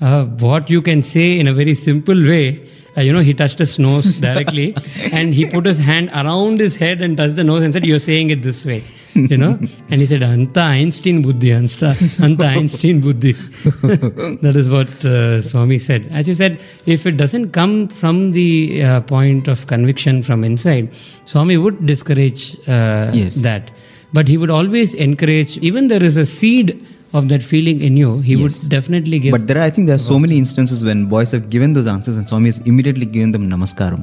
uh, 0.00 0.24
what 0.24 0.70
you 0.70 0.82
can 0.82 1.02
say 1.02 1.38
in 1.38 1.48
a 1.48 1.54
very 1.54 1.74
simple 1.74 2.14
way. 2.14 2.68
Uh, 2.96 3.02
you 3.02 3.12
know, 3.12 3.20
he 3.20 3.32
touched 3.32 3.58
his 3.58 3.78
nose 3.78 4.14
directly 4.26 4.74
and 5.12 5.32
he 5.32 5.48
put 5.50 5.64
his 5.64 5.78
hand 5.78 6.08
around 6.10 6.58
his 6.60 6.76
head 6.76 7.00
and 7.00 7.16
touched 7.16 7.36
the 7.36 7.44
nose 7.44 7.62
and 7.62 7.72
said, 7.72 7.84
You're 7.84 7.98
saying 8.00 8.30
it 8.30 8.42
this 8.42 8.64
way. 8.66 8.82
You 9.14 9.36
know? 9.36 9.58
And 9.90 10.00
he 10.00 10.06
said, 10.06 10.22
Anta 10.22 10.58
Einstein 10.58 11.22
Buddhi, 11.22 11.48
Anta, 11.50 11.90
Anta 12.26 12.46
Einstein 12.46 13.00
Buddhi. 13.00 13.32
that 14.42 14.54
is 14.56 14.70
what 14.70 14.88
uh, 15.04 15.40
Swami 15.42 15.78
said. 15.78 16.06
As 16.10 16.28
you 16.28 16.34
said, 16.34 16.60
if 16.86 17.06
it 17.06 17.16
doesn't 17.16 17.50
come 17.52 17.88
from 17.88 18.32
the 18.32 18.82
uh, 18.82 19.00
point 19.02 19.48
of 19.48 19.66
conviction 19.66 20.22
from 20.22 20.44
inside, 20.44 20.90
Swami 21.24 21.56
would 21.56 21.86
discourage 21.86 22.56
uh, 22.68 23.10
Yes. 23.12 23.36
that. 23.42 23.70
But 24.12 24.26
he 24.26 24.36
would 24.36 24.50
always 24.50 24.94
encourage, 24.94 25.58
even 25.58 25.86
there 25.86 26.02
is 26.02 26.16
a 26.16 26.26
seed 26.26 26.84
of 27.12 27.28
that 27.28 27.42
feeling 27.42 27.80
in 27.80 27.96
you, 27.96 28.20
he 28.20 28.34
Yes. 28.34 28.62
would 28.62 28.70
definitely 28.70 29.18
give. 29.18 29.32
But 29.32 29.46
there 29.48 29.58
are, 29.58 29.62
I 29.64 29.70
think 29.70 29.86
there 29.86 29.96
are 29.96 30.06
so 30.12 30.18
many 30.18 30.38
instances 30.38 30.84
when 30.84 31.06
boys 31.06 31.30
have 31.32 31.50
given 31.50 31.72
those 31.72 31.86
answers 31.86 32.16
and 32.16 32.28
Swami 32.28 32.46
has 32.48 32.58
immediately 32.60 33.06
given 33.06 33.32
them 33.32 33.48
namaskaram 33.50 34.02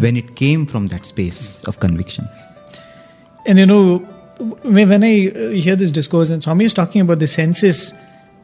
when 0.00 0.16
it 0.16 0.34
came 0.36 0.66
from 0.66 0.86
that 0.88 1.06
space 1.06 1.62
of 1.64 1.78
conviction. 1.80 2.26
And 3.46 3.58
you 3.58 3.66
know, 3.66 3.98
when 4.62 4.88
when 4.88 5.04
I 5.04 5.28
uh, 5.28 5.50
hear 5.50 5.76
this 5.76 5.90
discourse, 5.90 6.30
and 6.30 6.42
Swami 6.42 6.64
is 6.64 6.74
talking 6.74 7.00
about 7.00 7.20
the 7.20 7.26
senses, 7.26 7.94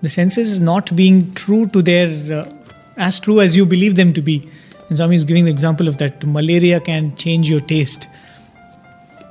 the 0.02 0.08
senses 0.08 0.60
not 0.60 0.94
being 0.94 1.32
true 1.34 1.66
to 1.68 1.82
their, 1.82 2.08
uh, 2.40 2.48
as 2.96 3.18
true 3.20 3.40
as 3.40 3.56
you 3.56 3.66
believe 3.66 3.96
them 3.96 4.12
to 4.12 4.22
be. 4.22 4.48
And 4.88 4.96
Swami 4.96 5.16
is 5.16 5.24
giving 5.24 5.44
the 5.44 5.50
example 5.50 5.88
of 5.88 5.98
that 5.98 6.24
malaria 6.24 6.80
can 6.80 7.14
change 7.16 7.50
your 7.50 7.60
taste. 7.60 8.08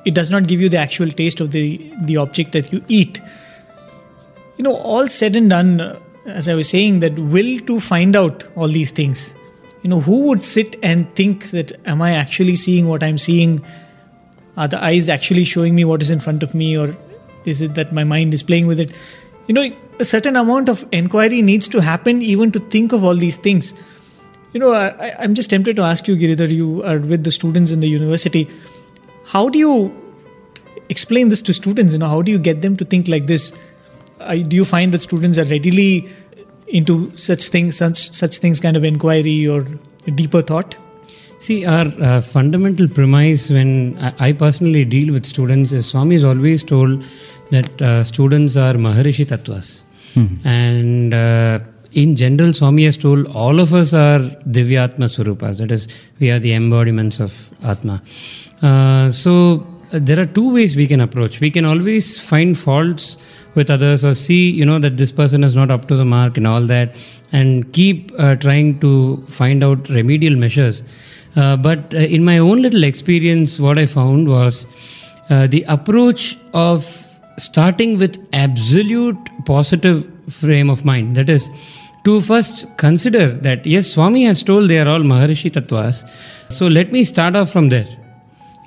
It 0.05 0.13
does 0.13 0.29
not 0.29 0.47
give 0.47 0.61
you 0.61 0.69
the 0.69 0.77
actual 0.77 1.09
taste 1.09 1.39
of 1.41 1.51
the, 1.51 1.91
the 2.03 2.17
object 2.17 2.51
that 2.53 2.71
you 2.71 2.83
eat. 2.87 3.19
You 4.57 4.63
know, 4.63 4.75
all 4.75 5.07
said 5.07 5.35
and 5.35 5.49
done, 5.49 5.79
uh, 5.79 5.99
as 6.25 6.49
I 6.49 6.55
was 6.55 6.69
saying, 6.69 6.99
that 7.01 7.17
will 7.17 7.59
to 7.61 7.79
find 7.79 8.15
out 8.15 8.43
all 8.55 8.67
these 8.67 8.91
things. 8.91 9.35
You 9.83 9.89
know, 9.89 10.01
who 10.01 10.27
would 10.27 10.43
sit 10.43 10.75
and 10.83 11.13
think 11.15 11.51
that, 11.51 11.71
am 11.85 12.01
I 12.01 12.13
actually 12.13 12.55
seeing 12.55 12.87
what 12.87 13.03
I'm 13.03 13.17
seeing? 13.17 13.63
Are 14.57 14.67
the 14.67 14.83
eyes 14.83 15.07
actually 15.07 15.43
showing 15.43 15.75
me 15.75 15.85
what 15.85 16.01
is 16.01 16.09
in 16.09 16.19
front 16.19 16.41
of 16.41 16.55
me, 16.55 16.77
or 16.77 16.95
is 17.45 17.61
it 17.61 17.75
that 17.75 17.93
my 17.93 18.03
mind 18.03 18.33
is 18.33 18.41
playing 18.41 18.65
with 18.67 18.79
it? 18.79 18.91
You 19.45 19.53
know, 19.53 19.69
a 19.99 20.05
certain 20.05 20.35
amount 20.35 20.69
of 20.69 20.85
inquiry 20.91 21.41
needs 21.41 21.67
to 21.69 21.81
happen 21.81 22.21
even 22.21 22.51
to 22.51 22.59
think 22.59 22.91
of 22.91 23.03
all 23.03 23.15
these 23.15 23.37
things. 23.37 23.73
You 24.53 24.59
know, 24.59 24.71
I, 24.73 25.13
I'm 25.19 25.35
just 25.35 25.51
tempted 25.51 25.75
to 25.75 25.83
ask 25.83 26.07
you, 26.07 26.15
Giridhar, 26.15 26.49
you 26.49 26.83
are 26.83 26.97
with 26.97 27.23
the 27.23 27.31
students 27.31 27.71
in 27.71 27.79
the 27.79 27.87
university. 27.87 28.49
How 29.25 29.49
do 29.49 29.59
you 29.59 29.95
explain 30.89 31.29
this 31.29 31.41
to 31.43 31.53
students? 31.53 31.93
You 31.93 31.99
know, 31.99 32.07
how 32.07 32.21
do 32.21 32.31
you 32.31 32.39
get 32.39 32.61
them 32.61 32.75
to 32.77 32.85
think 32.85 33.07
like 33.07 33.27
this? 33.27 33.53
Do 34.35 34.55
you 34.55 34.65
find 34.65 34.91
that 34.93 35.01
students 35.01 35.37
are 35.37 35.45
readily 35.45 36.07
into 36.67 37.15
such 37.15 37.43
things, 37.49 37.77
such 37.77 38.11
such 38.11 38.37
things, 38.37 38.59
kind 38.59 38.77
of 38.77 38.83
inquiry 38.83 39.47
or 39.47 39.65
deeper 40.15 40.41
thought? 40.41 40.77
See, 41.39 41.65
our 41.65 41.85
uh, 42.01 42.21
fundamental 42.21 42.87
premise 42.87 43.49
when 43.49 43.97
I, 43.99 44.13
I 44.19 44.31
personally 44.33 44.85
deal 44.85 45.13
with 45.13 45.25
students 45.25 45.71
is 45.71 45.87
Swami 45.87 46.15
is 46.15 46.23
always 46.23 46.63
told 46.63 47.03
that 47.51 47.81
uh, 47.81 48.03
students 48.03 48.57
are 48.57 48.73
Maharishi 48.73 49.25
Tattvas. 49.25 49.83
And 50.43 51.13
uh, 51.13 51.59
in 51.91 52.15
general, 52.15 52.53
Swami 52.53 52.85
has 52.85 52.97
told 52.97 53.27
all 53.27 53.59
of 53.59 53.73
us 53.73 53.93
are 53.93 54.19
Divyatma 54.19 55.07
Swarupas, 55.07 55.59
that 55.59 55.71
is, 55.71 55.87
we 56.19 56.31
are 56.31 56.39
the 56.39 56.53
embodiments 56.53 57.19
of 57.19 57.51
Atma. 57.63 58.01
Uh, 58.61 59.11
so, 59.11 59.65
there 59.91 60.19
are 60.19 60.25
two 60.25 60.53
ways 60.53 60.75
we 60.75 60.87
can 60.87 61.01
approach. 61.01 61.39
We 61.39 61.51
can 61.51 61.65
always 61.65 62.19
find 62.19 62.57
faults 62.57 63.17
with 63.55 63.69
others 63.69 64.03
or 64.03 64.13
see, 64.13 64.49
you 64.49 64.65
know, 64.65 64.79
that 64.79 64.97
this 64.97 65.11
person 65.11 65.43
is 65.43 65.55
not 65.55 65.71
up 65.71 65.87
to 65.87 65.95
the 65.95 66.05
mark 66.05 66.37
and 66.37 66.45
all 66.45 66.61
that, 66.61 66.95
and 67.31 67.71
keep 67.73 68.11
uh, 68.17 68.35
trying 68.35 68.79
to 68.79 69.17
find 69.27 69.63
out 69.63 69.89
remedial 69.89 70.37
measures. 70.37 70.83
Uh, 71.35 71.55
but 71.55 71.93
uh, 71.93 71.97
in 71.97 72.23
my 72.23 72.37
own 72.37 72.61
little 72.61 72.83
experience, 72.83 73.59
what 73.59 73.77
I 73.77 73.85
found 73.85 74.27
was 74.27 74.67
uh, 75.29 75.47
the 75.47 75.63
approach 75.67 76.37
of 76.53 76.85
starting 77.37 77.97
with 77.97 78.27
absolute 78.33 79.17
positive 79.45 80.11
frame 80.29 80.69
of 80.69 80.83
mind. 80.83 81.15
That 81.15 81.29
is, 81.29 81.49
to 82.03 82.21
first 82.21 82.77
consider 82.77 83.27
that 83.27 83.65
yes, 83.65 83.91
Swami 83.91 84.23
has 84.25 84.41
told 84.43 84.69
they 84.69 84.79
are 84.79 84.87
all 84.87 84.99
Maharishi 84.99 85.51
Tattvas. 85.51 86.03
So 86.51 86.67
let 86.67 86.91
me 86.91 87.03
start 87.03 87.35
off 87.35 87.51
from 87.51 87.69
there. 87.69 87.87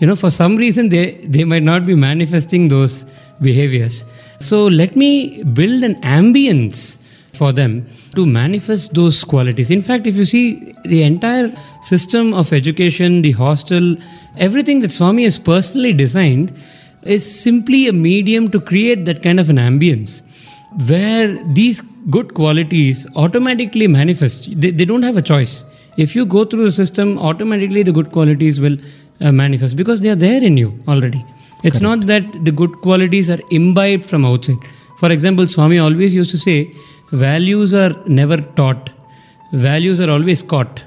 You 0.01 0.07
know, 0.07 0.17
for 0.17 0.31
some 0.31 0.57
reason 0.57 0.89
they, 0.89 1.13
they 1.25 1.45
might 1.45 1.63
not 1.63 1.87
be 1.87 1.95
manifesting 1.95 2.69
those 2.69 3.05
behaviors. 3.41 4.05
So 4.39 4.67
let 4.67 4.97
me 4.97 5.45
build 5.45 5.83
an 5.83 5.97
ambience 6.01 6.99
for 7.35 7.53
them 7.53 7.87
to 8.15 8.27
manifest 8.27 8.95
those 8.95 9.23
qualities. 9.25 9.71
In 9.71 9.83
fact, 9.83 10.07
if 10.07 10.17
you 10.17 10.25
see 10.25 10.75
the 10.85 11.03
entire 11.03 11.55
system 11.83 12.33
of 12.35 12.53
education, 12.53 13.23
the 13.23 13.33
hostel, 13.33 13.97
everything 14.37 14.81
that 14.81 14.91
Swami 14.91 15.25
has 15.25 15.39
personally 15.39 15.93
designed 15.93 16.53
is 17.03 17.25
simply 17.43 17.87
a 17.89 17.93
medium 17.93 18.51
to 18.51 18.61
create 18.61 19.05
that 19.05 19.23
kind 19.23 19.39
of 19.39 19.51
an 19.51 19.57
ambience 19.57 20.23
where 20.89 21.43
these 21.53 21.81
good 22.11 22.35
qualities 22.35 23.07
automatically 23.17 23.87
manifest. 23.87 24.49
They, 24.61 24.71
they 24.71 24.85
don't 24.85 25.03
have 25.03 25.17
a 25.17 25.23
choice. 25.23 25.65
If 25.97 26.15
you 26.15 26.25
go 26.25 26.45
through 26.45 26.65
the 26.65 26.73
system, 26.73 27.19
automatically 27.19 27.83
the 27.83 27.93
good 27.93 28.13
qualities 28.13 28.61
will 28.61 28.77
uh, 29.21 29.33
manifest 29.33 29.77
because 29.77 30.01
they 30.01 30.09
are 30.09 30.17
there 30.17 30.43
in 30.43 30.57
you 30.57 30.83
already. 30.89 31.25
It's 31.63 31.81
not 31.81 32.07
that 32.07 32.45
the 32.45 32.53
good 32.53 32.81
qualities 32.81 33.29
are 33.29 33.41
imbibed 33.51 34.05
from 34.05 34.25
outside. 34.25 34.63
For 34.97 35.11
example, 35.11 35.47
Swami 35.47 35.79
always 35.79 36.15
used 36.15 36.31
to 36.31 36.39
say, 36.39 36.73
values 37.13 37.75
are 37.75 37.95
never 38.07 38.39
taught, 38.39 38.91
values 39.53 40.01
are 40.01 40.11
always 40.11 40.43
caught. 40.43 40.85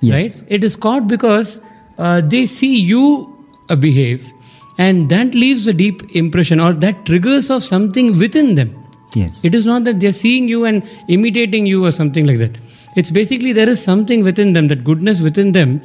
Yes. 0.00 0.42
Right? 0.42 0.52
It 0.52 0.64
is 0.64 0.76
caught 0.76 1.08
because 1.08 1.60
uh, 1.98 2.20
they 2.20 2.46
see 2.46 2.78
you 2.78 3.36
uh, 3.68 3.76
behave 3.76 4.32
and 4.78 5.08
that 5.08 5.34
leaves 5.34 5.66
a 5.66 5.72
deep 5.72 6.02
impression 6.14 6.60
or 6.60 6.72
that 6.74 7.06
triggers 7.06 7.50
of 7.50 7.62
something 7.62 8.18
within 8.18 8.54
them. 8.54 8.74
Yes. 9.14 9.40
It 9.42 9.54
is 9.54 9.64
not 9.64 9.84
that 9.84 10.00
they're 10.00 10.12
seeing 10.12 10.48
you 10.48 10.64
and 10.64 10.86
imitating 11.08 11.66
you 11.66 11.84
or 11.84 11.90
something 11.90 12.26
like 12.26 12.38
that. 12.38 12.58
It's 12.96 13.10
basically 13.10 13.52
there 13.52 13.68
is 13.68 13.82
something 13.82 14.22
within 14.22 14.52
them, 14.52 14.68
that 14.68 14.84
goodness 14.84 15.20
within 15.20 15.52
them. 15.52 15.82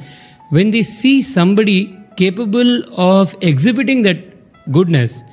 When 0.56 0.70
they 0.70 0.82
see 0.82 1.22
somebody 1.22 1.78
capable 2.16 2.72
of 3.00 3.34
exhibiting 3.40 4.02
that 4.02 4.18
goodness, 4.70 5.24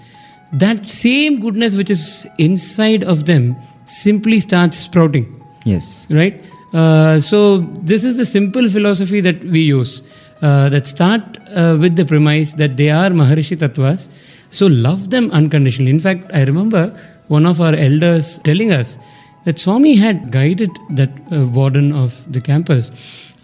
that 0.53 0.85
same 0.85 1.39
goodness 1.39 1.75
which 1.79 1.91
is 1.95 2.27
inside 2.37 3.03
of 3.03 3.25
them 3.25 3.55
simply 3.85 4.39
starts 4.39 4.77
sprouting. 4.77 5.25
Yes. 5.65 6.07
right? 6.09 6.41
Uh, 6.73 7.19
so 7.19 7.59
this 7.91 8.03
is 8.03 8.17
the 8.17 8.25
simple 8.25 8.69
philosophy 8.69 9.19
that 9.19 9.43
we 9.43 9.61
use 9.61 10.03
uh, 10.41 10.69
that 10.69 10.87
start 10.87 11.21
uh, 11.49 11.77
with 11.79 11.95
the 11.95 12.05
premise 12.05 12.53
that 12.53 12.77
they 12.77 12.89
are 12.89 13.09
maharishi 13.09 13.57
tattvas. 13.57 14.07
So 14.51 14.67
love 14.67 15.09
them 15.09 15.29
unconditionally. 15.31 15.91
In 15.91 15.99
fact 15.99 16.31
i 16.33 16.43
remember 16.43 16.83
one 17.27 17.45
of 17.45 17.59
our 17.61 17.73
elders 17.73 18.39
telling 18.39 18.71
us 18.71 18.97
that 19.45 19.59
swami 19.59 19.95
had 19.95 20.31
guided 20.31 20.71
that 20.89 21.11
uh, 21.31 21.45
warden 21.57 21.91
of 21.91 22.11
the 22.31 22.41
campus 22.41 22.91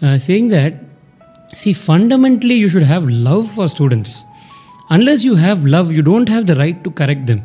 uh, 0.02 0.16
saying 0.18 0.48
that 0.48 0.74
see 1.60 1.72
fundamentally 1.72 2.56
you 2.62 2.68
should 2.68 2.88
have 2.94 3.04
love 3.08 3.50
for 3.50 3.66
students. 3.68 4.24
Unless 4.90 5.24
you 5.24 5.34
have 5.34 5.64
love 5.64 5.90
you 5.90 6.02
don't 6.02 6.28
have 6.28 6.46
the 6.46 6.56
right 6.56 6.82
to 6.84 6.90
correct 6.90 7.26
them. 7.26 7.42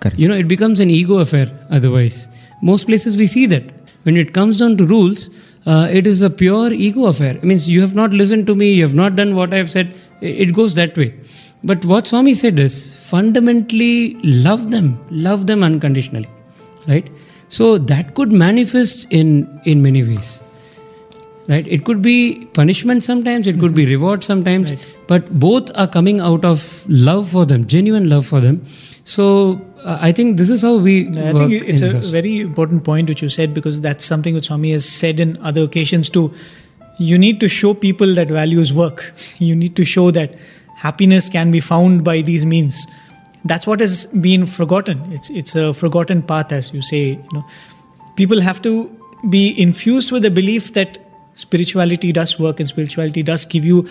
Correct. 0.00 0.18
you 0.18 0.28
know 0.28 0.36
it 0.42 0.48
becomes 0.48 0.80
an 0.80 0.90
ego 0.90 1.18
affair 1.18 1.46
otherwise. 1.70 2.28
Most 2.62 2.86
places 2.86 3.16
we 3.16 3.26
see 3.26 3.46
that. 3.46 3.64
When 4.04 4.16
it 4.16 4.32
comes 4.32 4.56
down 4.56 4.76
to 4.78 4.86
rules 4.86 5.28
uh, 5.66 5.88
it 5.90 6.06
is 6.06 6.22
a 6.22 6.30
pure 6.30 6.72
ego 6.72 7.06
affair. 7.06 7.34
It 7.36 7.44
means 7.44 7.68
you 7.68 7.80
have 7.80 7.94
not 7.94 8.12
listened 8.12 8.46
to 8.46 8.54
me 8.54 8.72
you 8.72 8.82
have 8.82 8.94
not 8.94 9.16
done 9.16 9.34
what 9.34 9.52
i 9.52 9.56
have 9.56 9.70
said. 9.70 9.94
It 10.20 10.54
goes 10.54 10.74
that 10.74 10.96
way. 10.96 11.14
But 11.62 11.84
what 11.84 12.06
swami 12.06 12.34
said 12.34 12.58
is 12.58 12.76
fundamentally 13.08 14.14
love 14.48 14.70
them. 14.70 15.04
Love 15.10 15.46
them 15.46 15.62
unconditionally. 15.62 16.30
Right? 16.88 17.10
So 17.48 17.76
that 17.78 18.14
could 18.14 18.32
manifest 18.32 19.06
in 19.10 19.60
in 19.64 19.82
many 19.82 20.02
ways 20.12 20.40
right 21.50 21.66
it 21.76 21.84
could 21.84 22.02
be 22.02 22.16
punishment 22.58 23.04
sometimes 23.04 23.46
it 23.52 23.58
could 23.62 23.74
be 23.74 23.86
reward 23.86 24.22
sometimes 24.24 24.74
but 25.08 25.32
both 25.46 25.72
are 25.74 25.88
coming 25.96 26.20
out 26.20 26.44
of 26.44 26.84
love 27.08 27.28
for 27.30 27.44
them 27.44 27.66
genuine 27.66 28.08
love 28.08 28.24
for 28.26 28.40
them 28.40 28.60
so 29.04 29.26
uh, 29.84 29.98
i 30.00 30.12
think 30.12 30.36
this 30.36 30.50
is 30.50 30.62
how 30.62 30.76
we 30.76 30.94
I 31.08 31.32
think 31.32 31.52
it's 31.74 31.82
a 31.82 31.92
very 32.14 32.38
important 32.40 32.84
point 32.84 33.08
which 33.08 33.22
you 33.22 33.28
said 33.28 33.54
because 33.54 33.80
that's 33.80 34.04
something 34.04 34.34
which 34.34 34.46
Swami 34.46 34.72
has 34.72 34.88
said 34.88 35.20
in 35.20 35.36
other 35.38 35.62
occasions 35.62 36.10
too. 36.10 36.32
You 36.98 37.18
need 37.18 37.40
to 37.40 37.48
show 37.48 37.72
people 37.82 38.14
that 38.14 38.28
values 38.28 38.72
work. 38.72 39.04
You 39.38 39.56
need 39.56 39.74
to 39.76 39.86
show 39.92 40.10
that 40.10 40.34
happiness 40.82 41.28
can 41.36 41.50
be 41.50 41.60
found 41.60 42.04
by 42.04 42.20
these 42.30 42.44
means. 42.44 42.86
That's 43.44 43.66
what 43.66 43.80
has 43.80 44.06
been 44.28 44.46
forgotten. 44.54 45.00
It's 45.18 45.30
it's 45.42 45.54
a 45.54 45.72
forgotten 45.82 46.22
path, 46.32 46.52
as 46.52 46.72
you 46.74 46.82
say. 46.82 47.02
You 47.12 47.38
know, 47.38 47.44
people 48.16 48.42
have 48.48 48.60
to 48.68 48.74
be 49.36 49.44
infused 49.68 50.12
with 50.16 50.28
the 50.28 50.34
belief 50.40 50.74
that 50.80 50.98
spirituality 51.34 52.12
does 52.12 52.38
work 52.38 52.60
and 52.60 52.68
spirituality 52.68 53.22
does 53.22 53.44
give 53.44 53.64
you 53.64 53.88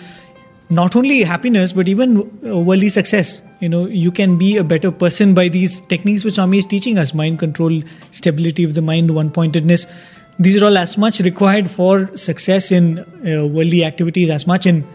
not 0.68 0.94
only 0.94 1.22
happiness 1.22 1.72
but 1.72 1.88
even 1.88 2.18
uh, 2.46 2.58
worldly 2.58 2.88
success. 2.88 3.42
You 3.60 3.68
know 3.68 3.86
you 3.86 4.10
can 4.10 4.38
be 4.38 4.56
a 4.56 4.64
better 4.64 4.90
person 4.90 5.34
by 5.34 5.48
these 5.48 5.80
techniques 5.82 6.24
which 6.24 6.34
Swami 6.34 6.58
is 6.58 6.66
teaching 6.66 6.98
us. 6.98 7.12
Mind 7.12 7.38
control 7.38 7.82
stability 8.10 8.64
of 8.64 8.74
the 8.74 8.82
mind 8.82 9.14
one 9.14 9.30
pointedness 9.30 9.86
these 10.40 10.62
are 10.62 10.64
all 10.66 10.78
as 10.78 10.96
much 10.96 11.20
required 11.20 11.70
for 11.70 12.16
success 12.16 12.72
in 12.72 12.98
uh, 12.98 13.46
worldly 13.46 13.84
activities 13.84 14.30
as 14.30 14.46
much 14.46 14.64
in 14.64 14.86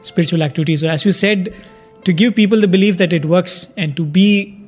spiritual 0.00 0.42
activities. 0.42 0.80
So 0.80 0.88
as 0.88 1.04
you 1.04 1.12
said 1.12 1.54
to 2.04 2.14
give 2.14 2.34
people 2.34 2.58
the 2.60 2.68
belief 2.68 2.96
that 2.96 3.12
it 3.12 3.26
works 3.26 3.70
and 3.76 3.94
to 3.96 4.06
be 4.06 4.58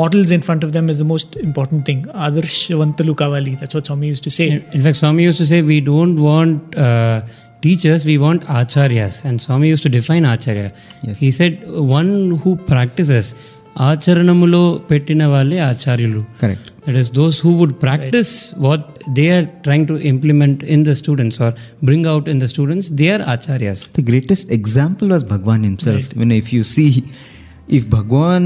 models 0.00 0.30
in 0.36 0.42
front 0.46 0.62
of 0.66 0.72
them 0.76 0.88
is 0.92 0.98
the 1.02 1.08
most 1.12 1.36
important 1.48 1.80
thing 1.88 2.00
adarshvantalu 2.26 3.12
kavali 3.22 3.52
that's 3.60 3.74
what 3.76 3.86
Swami 3.90 4.08
used 4.14 4.24
to 4.28 4.32
say 4.38 4.48
In 4.54 4.58
in 4.78 4.82
fact, 4.86 4.98
Swami 5.02 5.22
used 5.30 5.40
to 5.42 5.46
say 5.52 5.60
we 5.74 5.78
don't 5.92 6.18
want 6.30 6.76
uh, 6.86 7.18
teachers, 7.60 8.04
we 8.06 8.18
want 8.18 8.42
acharyas. 8.44 9.24
And 9.24 9.40
Swami 9.40 9.68
used 9.68 9.82
to 9.82 9.88
define 9.88 10.24
acharya. 10.24 10.72
Yes. 11.02 11.18
He 11.18 11.30
said, 11.30 11.52
one 11.96 12.12
who 12.42 12.52
practices. 12.72 13.28
ఆచరణములో 13.88 14.60
పెట్టిన 14.88 15.22
వాళ్ళే 15.32 15.58
ఆచార్యులు 15.68 16.20
Correct. 16.40 16.64
That 16.86 16.96
is, 17.00 17.08
those 17.18 17.36
who 17.42 17.50
would 17.58 17.74
practice 17.84 18.30
what 18.64 18.82
they 19.16 19.26
are 19.34 19.44
trying 19.66 19.84
to 19.90 19.96
implement 20.10 20.56
in 20.74 20.80
the 20.88 20.94
students 21.00 21.36
or 21.44 21.50
bring 21.88 22.02
out 22.12 22.24
in 22.32 22.38
the 22.42 22.48
students, 22.54 22.86
they 23.00 23.08
are 23.14 23.20
acharyas. 23.34 23.80
The 24.00 24.04
greatest 24.10 24.46
example 24.58 25.08
was 25.14 25.24
Bhagwan 25.32 25.62
himself. 25.68 26.04
When 26.20 26.32
if 26.40 26.48
you 26.56 26.62
see, 26.74 26.92
if 27.78 27.84
Bhagwan 27.96 28.44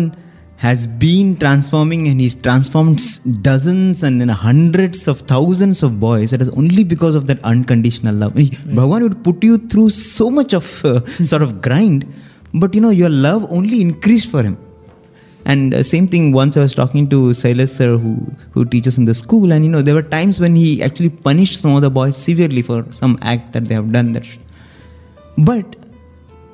has 0.59 0.85
been 0.85 1.37
transforming 1.37 2.09
and 2.09 2.19
he's 2.19 2.35
transformed 2.35 2.99
dozens 3.41 4.03
and 4.03 4.19
then 4.19 4.27
hundreds 4.27 5.07
of 5.07 5.21
thousands 5.21 5.83
of 5.83 6.01
boys, 6.01 6.33
it 6.33 6.41
is 6.41 6.49
only 6.49 6.83
because 6.83 7.15
of 7.15 7.27
that 7.27 7.41
unconditional 7.43 8.13
love. 8.13 8.35
He- 8.35 8.49
Bhagwan 8.67 9.03
would 9.03 9.23
put 9.23 9.41
you 9.41 9.57
through 9.57 9.89
so 9.91 10.29
much 10.29 10.53
of 10.53 10.65
uh, 10.83 11.05
sort 11.23 11.43
of 11.43 11.61
grind, 11.61 12.05
but 12.53 12.75
you 12.75 12.81
know 12.81 12.89
your 12.89 13.09
love 13.09 13.49
only 13.49 13.79
increased 13.79 14.29
for 14.29 14.43
him. 14.43 14.57
And 15.45 15.73
uh, 15.73 15.81
same 15.81 16.07
thing. 16.07 16.33
Once 16.33 16.57
I 16.57 16.59
was 16.59 16.75
talking 16.75 17.07
to 17.09 17.33
Silas 17.33 17.73
sir, 17.73 17.97
who 17.97 18.27
who 18.51 18.65
teaches 18.65 18.97
in 18.97 19.05
the 19.05 19.13
school, 19.13 19.53
and 19.53 19.63
you 19.63 19.71
know 19.71 19.81
there 19.81 19.95
were 19.95 20.07
times 20.17 20.41
when 20.41 20.57
he 20.57 20.83
actually 20.83 21.09
punished 21.09 21.61
some 21.61 21.73
of 21.73 21.81
the 21.81 21.89
boys 21.89 22.17
severely 22.17 22.61
for 22.61 22.85
some 22.91 23.17
act 23.21 23.53
that 23.53 23.69
they 23.69 23.75
have 23.75 23.93
done. 23.93 24.11
That, 24.11 24.27
but 25.37 25.78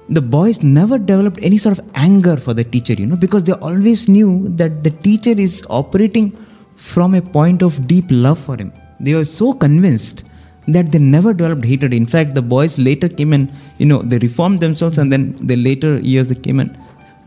the 0.10 0.22
boys 0.22 0.62
never 0.62 0.98
developed 0.98 1.40
any 1.42 1.58
sort 1.58 1.80
of 1.80 1.90
anger 1.96 2.38
for 2.38 2.54
the 2.54 2.64
teacher, 2.64 2.94
you 2.94 3.06
know, 3.06 3.16
because 3.16 3.44
they 3.44 3.54
always 3.54 4.08
knew 4.08 4.48
that 4.50 4.84
the 4.84 4.92
teacher 4.92 5.32
is 5.32 5.66
operating 5.70 6.38
from 6.76 7.16
a 7.16 7.22
point 7.22 7.62
of 7.64 7.88
deep 7.88 8.06
love 8.10 8.40
for 8.40 8.58
him. 8.58 8.72
They 9.00 9.16
were 9.16 9.26
so 9.26 9.54
convinced 9.54 10.24
that 10.68 10.92
they 10.92 11.00
never 11.00 11.34
developed 11.34 11.66
hatred. 11.66 11.94
In 11.94 12.06
fact, 12.06 12.36
the 12.36 12.42
boys 12.42 12.78
later 12.78 13.10
came 13.10 13.34
and, 13.34 13.52
you 13.78 13.86
know, 13.86 14.02
they 14.02 14.18
reformed 14.20 14.60
themselves 14.60 14.98
and 14.98 15.12
then 15.12 15.36
the 15.38 15.56
later 15.56 16.00
years 16.00 16.28
they 16.28 16.36
came 16.36 16.60
and 16.60 16.78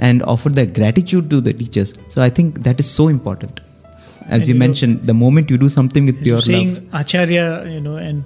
and 0.00 0.22
offer 0.22 0.48
their 0.48 0.66
gratitude 0.66 1.28
to 1.28 1.40
the 1.40 1.52
teachers. 1.52 1.94
So 2.08 2.22
I 2.22 2.30
think 2.30 2.62
that 2.62 2.78
is 2.78 2.88
so 2.88 3.08
important. 3.08 3.60
As 4.26 4.42
you 4.42 4.54
you 4.54 4.54
know- 4.54 4.66
mentioned, 4.66 5.06
the 5.06 5.14
moment 5.14 5.50
you 5.50 5.58
do 5.58 5.68
something 5.68 6.06
with 6.06 6.22
pure 6.22 6.40
saying 6.40 6.74
love. 6.74 6.84
Acharya, 6.92 7.68
you 7.68 7.80
know, 7.80 7.96
and 7.96 8.24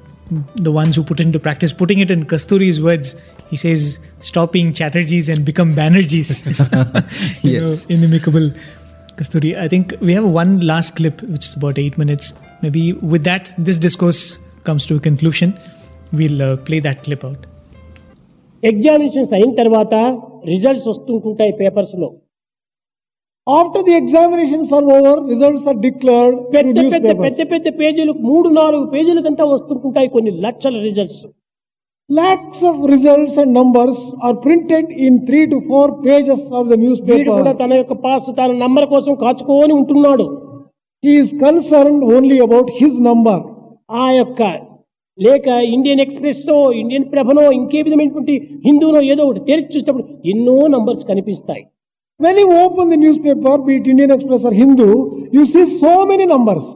the 0.56 0.72
ones 0.72 0.96
who 0.96 1.02
put 1.02 1.20
into 1.20 1.38
practice, 1.38 1.72
putting 1.72 1.98
it 1.98 2.10
in 2.10 2.24
Kasturi's 2.24 2.80
words, 2.80 3.16
he 3.51 3.57
says, 3.57 3.81
stop 4.21 4.51
being 4.51 4.73
Chatterjees 4.73 5.29
and 5.29 5.45
become 5.45 5.69
Banerjees. 5.75 6.29
you 7.43 7.51
Yes. 7.51 7.67
know, 7.85 7.95
inimicable 7.95 8.47
Kasturi. 9.17 9.57
I 9.57 9.67
think 9.67 9.93
we 10.01 10.13
have 10.13 10.27
one 10.33 10.59
last 10.65 10.95
clip, 10.95 11.21
which 11.25 11.45
is 11.45 11.55
about 11.55 11.77
eight 11.77 11.97
minutes. 11.97 12.25
Maybe 12.61 12.83
with 13.05 13.23
that, 13.23 13.43
this 13.59 13.77
discourse 13.79 14.21
comes 14.63 14.85
to 14.87 14.95
a 14.95 15.01
conclusion. 15.01 15.49
We'll 16.13 16.41
uh, 16.41 16.57
play 16.67 16.81
that 16.81 17.03
clip 17.03 17.23
out. 17.23 17.41
Examinations 18.63 19.33
అయిన 19.37 19.51
తర్వాత 19.55 19.93
results 20.45 20.87
వస్తుంటుంటాయి 20.91 21.53
papers 21.59 21.97
లో 22.03 22.09
After 23.47 23.81
the 23.87 23.93
examinations 23.95 24.69
are 24.77 24.85
over, 24.95 25.13
results 25.25 25.65
are 25.71 25.75
declared 25.85 26.33
through 26.37 26.53
పెద్ద 26.55 26.75
పెద్ద 26.93 27.05
newspapers. 27.05 27.21
పెద్ద 27.25 27.41
పెద్ద 27.51 27.67
పేజీలు 27.81 28.13
మూడు 28.29 28.47
నాలుగు 28.59 28.85
పేజీలకంతా 28.95 29.43
వస్తుంటుంటాయి 29.51 30.09
కొన్ని 30.15 30.31
లక్షల 30.45 30.77
results 30.87 31.21
lakhs 32.18 32.62
of 32.70 32.80
results 32.92 33.36
and 33.42 33.52
numbers 33.58 34.02
are 34.26 34.36
printed 34.44 34.88
in 35.06 35.18
three 35.28 35.40
to 35.52 35.58
four 35.70 35.90
pages 36.06 36.46
of 36.58 36.68
the 36.70 36.76
newspaper 37.08 37.38
కూడా 37.40 37.52
తన 37.62 37.76
యొక్క 37.80 37.94
పాస్ 38.06 38.26
తన 38.40 38.50
నంబర్ 38.64 38.86
కోసం 38.94 39.14
కాచుకోని 39.22 39.74
ఉంటున్నాడు. 39.80 40.26
Is 41.04 41.30
concern 41.44 42.00
only 42.14 42.38
about 42.46 42.70
his 42.80 42.98
number 43.08 43.40
ఆ 44.02 44.06
యొక్క 44.20 44.42
లేక 45.18 45.46
ఇండియన్ 45.76 46.02
ఎక్స్ప్రెస్ 46.04 46.44
ఇండియన్ 46.82 47.08
ప్రభనో 47.14 47.44
ఇంకే 47.60 47.80
విధమైనటువంటి 47.86 48.34
హిందూనో 48.66 49.00
ఏదో 49.12 49.22
ఒకటి 49.28 49.40
తెరిచి 49.50 49.72
చూసినప్పుడు 49.74 50.06
ఎన్నో 50.32 50.54
నంబర్స్ 50.76 51.02
కనిపిస్తాయి. 51.10 51.64
When 52.20 52.38
you 52.42 52.46
open 52.62 52.90
the 52.92 52.98
newspaper 53.26 53.60
be it 53.68 53.90
Indian 53.92 54.14
Express 54.16 54.46
or 54.50 54.56
Hindu 54.62 54.88
you 55.36 55.44
see 55.54 55.62
so 55.82 55.92
many 56.12 56.26
numbers 56.34 56.70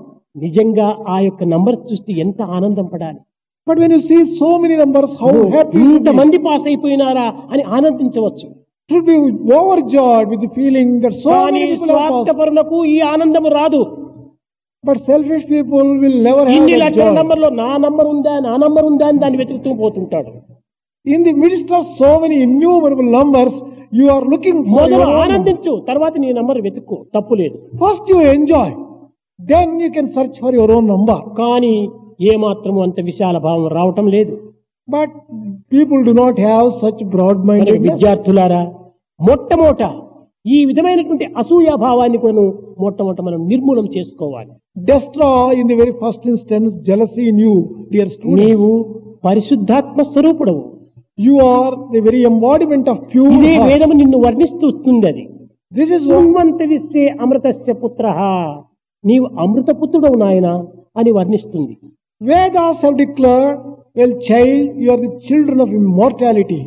నిజంగా 0.45 0.89
ఆ 1.15 1.19
యొక్క 1.29 1.45
నంబర్స్ 1.55 1.83
చూస్తే 1.91 2.13
ఎంత 2.25 2.41
ఆనందం 2.57 2.87
పడాలి. 2.95 3.21
But 3.67 3.79
when 3.85 3.95
you 3.97 4.01
see 4.11 4.19
so 4.41 4.51
many 4.65 4.77
numbers 4.85 5.17
how 5.25 5.35
happy 5.57 5.83
ఇంత 5.97 6.11
మంది 6.21 6.41
పాస్ 6.47 6.67
అయిపోయినారా 6.73 7.27
అని 7.53 7.65
ఆనందించవచ్చు. 7.79 8.49
Should 8.91 9.07
be 9.07 9.15
overjoyed 9.59 10.27
with 10.33 10.43
the 10.45 10.51
feeling 10.57 10.91
that 11.05 11.15
so 11.23 11.37
many 11.45 11.63
people 11.71 12.83
ఈ 12.95 12.99
ఆనందం 13.13 13.45
రాదు. 13.57 13.81
But 14.85 15.01
selfish 15.09 15.47
people 15.53 15.89
will 16.03 16.21
never 16.27 16.49
ఇన్ని 16.57 16.77
లక్షల 16.83 17.09
నంబర్లో 17.19 17.49
నా 17.63 17.71
నంబర్ 17.85 18.09
ఉందా 18.13 18.35
నా 18.47 18.53
నంబర్ 18.65 18.87
ఉందా 18.91 19.07
అని 19.11 19.19
దాన్ని 19.23 19.39
వెతుకుతూ 19.41 19.71
పోతుంటాడు. 19.81 20.31
In 21.07 21.25
the 21.29 21.33
midst 21.45 21.73
of 21.79 21.89
so 22.01 22.11
many 22.25 22.37
innumerable 22.47 23.09
numbers 23.19 23.59
you 24.01 24.07
are 24.15 24.27
looking 24.35 24.63
మొదలు 24.77 25.09
ఆనందించు 25.23 25.75
తర్వాత 25.91 26.15
నీ 26.25 26.29
నంబర్ 26.39 26.61
వెతుక్కు 26.67 26.99
తప్పు 27.17 27.35
లేదు. 27.43 27.57
First 27.83 28.09
you 28.15 28.21
enjoy 28.37 28.75
then 29.39 29.73
you 29.85 29.89
can 29.99 30.11
search 30.19 30.39
for 30.45 30.57
your 30.61 30.75
own 30.77 30.89
number 30.95 31.23
కానీ 31.43 31.75
ఏమాత్రము 32.21 32.81
అంత 32.83 33.01
విశాల 33.01 33.39
భావం 33.47 33.67
రావటం 33.79 34.07
లేదు. 34.17 34.35
But 34.89 35.15
people 35.73 36.01
do 36.09 36.13
not 36.23 36.41
have 36.41 36.67
such 36.83 37.05
broad 37.15 37.41
mind 37.49 37.71
విద్యార్థులారా 37.87 38.63
మొట్టమొట 39.21 39.83
ఈ 40.47 40.59
విధమైనటువంటి 40.65 41.25
అసూయాభావాన్ని 41.41 42.19
కూడా 42.25 42.43
మొట్టమొట 42.83 43.21
మనం 43.21 43.41
నిర్మూలం 43.49 43.87
చేసుకోవాలి. 43.97 44.53
Destroy 44.89 45.31
in 45.61 45.69
the 45.71 45.77
very 45.83 45.95
first 46.03 46.27
instance 46.33 46.75
jealousy 46.89 47.25
in 47.33 47.41
you 47.47 47.55
dear 47.93 48.11
నీవు 48.41 48.69
పరిశుద్ధాత్మ 49.27 50.03
స్వరూపుడవు. 50.13 50.63
You 51.19 51.35
are 51.45 51.75
the 51.95 52.01
very 52.09 52.21
embodiment 52.33 52.89
of 52.93 53.01
pure 53.13 53.35
వేదము 53.71 53.95
నిన్ను 54.03 54.19
వర్ణిస్తుంది 54.27 55.09
అది 55.13 55.25
దిస్ 55.73 55.93
ఇస్ 55.97 56.07
సుమంత 56.09 56.63
విశ్వే 56.73 57.07
అమృతస్య 57.25 57.73
పుత్ర. 57.73 58.07
నీవు 59.05 59.27
అమృత 59.45 59.71
పుత్రుడవు 59.83 60.19
నాయన 60.25 60.49
అని 61.01 61.11
వర్ణిస్తుంది. 61.11 61.75
Vedas 62.21 62.83
have 62.85 62.95
declared 63.01 63.47
well 63.99 64.19
child 64.29 64.69
you 64.83 64.89
are 64.95 65.01
the 65.01 65.11
children 65.27 65.63
of 65.65 65.75
immortality 65.81 66.61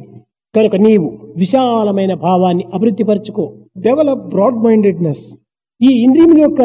కనుక 0.56 0.76
నీవు 0.88 1.08
విశాలమైన 1.42 2.14
భావాన్ని 2.26 2.64
అభివృద్ధి 2.76 3.04
పరచుకో 3.10 3.46
డెవలప్ 3.88 4.24
బ్రాడ్ 4.34 4.60
మైండెడ్నెస్ 4.66 5.24
ఈ 5.82 5.92
ఇంద్రియముల 6.06 6.40
యొక్క 6.46 6.62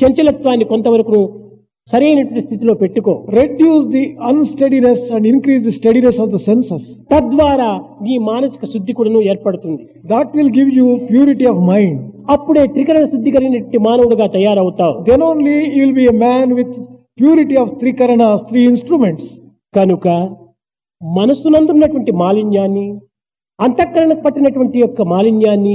చంచలత్వాన్ని 0.00 0.66
కొంతవరకు 0.72 1.18
సరైనటువంటి 1.88 2.42
స్థితిలో 2.46 2.74
పెట్టుకో. 2.82 3.12
Reduce 3.38 3.86
the 3.94 4.02
unsteadiness 4.30 5.04
and 5.14 5.26
increase 5.32 5.62
the 5.66 5.72
steadiness 5.78 6.20
of 6.24 6.32
the 6.34 6.38
senses 6.48 6.86
తద్వారా 7.12 7.70
నీ 8.06 8.14
మానసిక 8.30 8.64
శుద్ధి 8.72 8.92
కూడాను 8.98 9.20
ఏర్పడుతుంది. 9.32 9.82
That 10.12 10.30
will 10.36 10.52
give 10.58 10.70
you 10.78 10.86
purity 11.10 11.46
of 11.52 11.60
mind 11.70 11.98
అప్పుడే 12.34 12.62
త్రికరణ 12.74 13.04
శుద్ధి 13.12 13.30
కలిగినట్టు 13.36 13.78
మానవుడిగా 13.88 14.26
తయారవుతావు. 14.36 14.96
Then 15.10 15.24
only 15.30 15.56
you 15.76 15.80
will 15.84 15.98
be 16.00 16.06
a 16.12 16.16
man 16.24 16.52
with 16.60 16.74
purity 17.20 17.56
of 17.56 17.72
త్రీకరణ 17.78 18.24
three 18.48 18.60
instruments 18.64 19.30
కనుక 19.74 20.08
మనస్సునందున్నటువంటి 21.02 22.12
మాలిన్యాన్ని 22.12 22.86
అంతఃకరణకు 23.58 24.22
పట్టినటువంటి 24.22 24.78
యొక్క 24.78 25.02
మాలిన్యాన్ని 25.02 25.74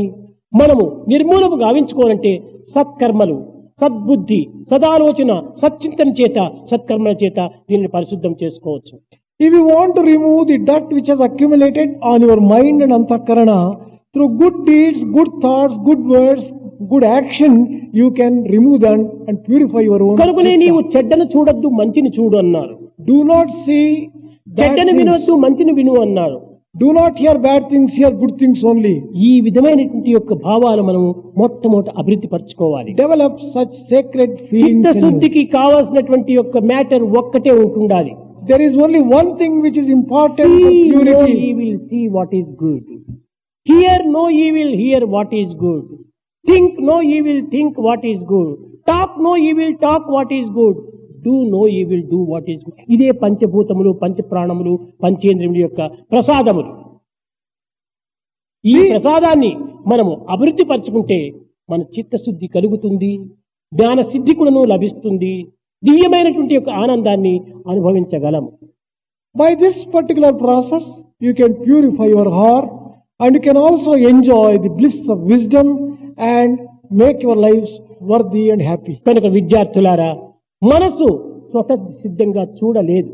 మనము 0.53 0.85
నిర్మూలము 1.07 1.55
గావించుకోవాలంటే 1.55 2.31
సత్కర్మలు 2.67 3.37
సద్బుద్ధి 3.81 4.39
సదాలోచన 4.71 5.31
సచ్చింతన 5.61 6.09
చేత 6.19 6.37
సత్కర్మల 6.71 7.13
చేత 7.23 7.39
దీనిని 7.69 7.89
పరిశుద్ధం 7.95 8.33
చేసుకోవచ్చు. 8.43 8.95
If 9.39 9.55
you 9.55 9.61
want 9.69 9.99
remove 10.07 10.43
the 10.47 10.57
డట్ 10.69 10.91
which 10.93 11.09
has 11.09 11.21
accumulated 11.21 11.93
on 12.03 12.23
your 12.23 12.43
mind 12.53 12.83
and 12.83 12.97
antahkarana 12.99 13.53
through 14.15 14.27
good 14.41 14.61
deeds 14.67 15.03
good 15.17 15.35
thoughts 15.43 15.79
good 15.89 16.07
words 16.07 16.49
good 16.91 17.07
action 17.13 17.57
you 17.99 18.07
can 18.19 18.38
remove 18.55 18.80
then 18.80 19.03
and 19.28 19.39
purify 19.47 19.84
your 19.86 20.03
own 20.07 20.17
కనుక 20.21 20.43
నీవు 20.63 20.82
చెడ్డను 20.95 21.26
చూడొద్దు 21.34 21.67
మంచిని 21.80 22.11
చూడు 22.17 22.38
అన్నారు. 22.43 22.76
డూ 23.09 23.17
నాట్ 23.32 23.53
సీ 23.65 23.80
చెడ్డను 24.59 24.91
వినొద్దు 24.99 25.34
మంచిని 25.45 25.73
విను 25.80 25.95
అన్నారు. 26.01 26.38
Do 26.76 26.88
not 26.91 27.17
hear 27.23 27.38
bad 27.38 27.65
things 27.71 27.93
hear 27.99 28.15
good 28.21 28.38
things 28.39 28.63
only 28.65 28.93
ఈ 29.28 29.30
విధమైనటువంటి 29.41 30.11
యొక్క 30.11 30.34
భావాలు 30.45 30.82
మనం 30.82 31.03
మొట్టమొదటి 31.38 31.91
అభివృద్ధి 32.01 32.28
పరచుకోవాలి 32.34 32.91
డెవలప్ 33.01 33.39
సచ్ 33.53 33.78
సీక్రెట్ 33.91 34.36
శుద్ధికి 35.01 35.43
కావాల్సినటువంటి 35.57 36.34
యొక్క 36.34 36.57
మ్యాటర్ 36.71 37.05
ఒక్కటే 37.21 37.53
ఉంటుండాలి. 37.63 38.13
There 38.49 38.63
is 38.67 38.76
only 38.86 39.01
one 39.15 39.30
thing 39.39 39.59
which 39.65 39.80
is 39.84 39.91
important 39.99 40.57
you 40.93 40.99
will 41.59 41.80
see 41.91 42.01
what 42.17 42.36
is 42.41 42.51
good 42.63 42.84
hear 43.67 44.03
no 44.17 44.26
you 44.39 44.47
will 44.57 44.76
hear 44.84 45.05
what 45.15 45.36
is 45.43 45.53
good 45.63 45.88
think 46.45 46.75
no 46.81 46.95
Think 47.01 47.23
will 47.25 47.43
think 47.51 47.77
what 47.79 48.05
is 48.05 48.23
good 48.33 48.51
good. 48.51 49.09
No 49.19 49.31
no 49.35 49.53
will 49.57 49.77
talk 49.81 50.07
what 50.09 50.33
is 50.33 50.49
good 50.51 50.79
do 51.25 51.35
no 51.49 51.61
ఈ 51.69 51.81
will 51.83 52.05
do 52.09 52.19
what 52.31 52.49
is 52.49 52.61
good 52.65 52.81
ఇదే 52.89 53.09
పంచభూతములు 53.23 53.91
పంచప్రాణములు 54.03 54.73
పంచేంద్రియముల 55.03 55.57
యొక్క 55.57 55.81
ప్రసాదములు. 56.11 56.70
ఈ 58.63 58.75
ప్రసాదాన్ని 58.91 59.51
మనము 59.87 60.13
అభివృద్ధి 60.29 60.63
పరచుకుంటే 60.63 61.20
మన 61.70 61.82
చిత్తశుద్ధి 61.95 62.47
కలుగుతుంది 62.47 63.11
జ్ఞాన 63.71 63.99
సిద్ధి 64.11 64.33
కూడాను 64.33 64.61
లభిస్తుంది 64.65 65.33
దివ్యమైనటువంటి 65.83 66.53
యొక్క 66.55 66.70
ఆనందాన్ని 66.83 67.33
అనుభవించగలము 67.71 68.49
by 69.36 69.51
this 69.55 69.82
particular 69.93 70.36
process 70.36 70.89
you 71.21 71.32
can 71.33 71.55
purify 71.65 72.07
your 72.09 72.32
heart 72.37 72.70
and 73.20 73.36
you 73.37 73.41
can 73.41 73.61
also 73.63 73.93
enjoy 74.11 74.57
the 74.57 74.71
bliss 74.79 75.01
of 75.09 75.24
wisdom 75.24 75.71
and 76.17 76.58
make 77.01 77.24
your 77.25 77.42
life 77.47 77.70
worthy 78.12 78.43
and 78.54 78.63
happy 78.70 78.93
కనుక 79.08 79.25
విద్యార్థులారా 79.37 80.12
మనసు 80.62 81.08
స్వత 81.51 81.74
సిద్ధంగా 82.01 82.43
చూడలేదు. 82.59 83.09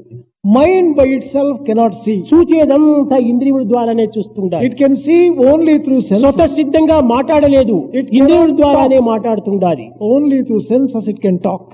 Mind 0.57 0.91
by 0.99 1.05
itself 1.33 1.57
cannot 1.67 1.97
see 2.03 2.13
చూచేదంతా 2.29 3.17
ఇంద్రియుడి 3.31 3.65
ద్వారానే 3.71 4.05
చూస్తుండాలి. 4.15 4.63
It 4.67 4.77
can 4.81 4.95
see 5.05 5.17
only 5.49 5.75
through 5.85 5.97
స్వత 6.07 6.45
సిద్ధంగా 6.57 6.97
మాట్లాడలేదు. 7.15 7.75
ఇట్ 7.99 8.09
ఇంద్రియుడి 8.19 8.55
ద్వారానే 8.61 8.99
మాట్లాడుతుండాలి. 9.11 9.85
Only 10.11 10.39
through 10.47 10.59
senses 10.71 11.09
it 11.13 11.21
can 11.25 11.39
talk 11.47 11.69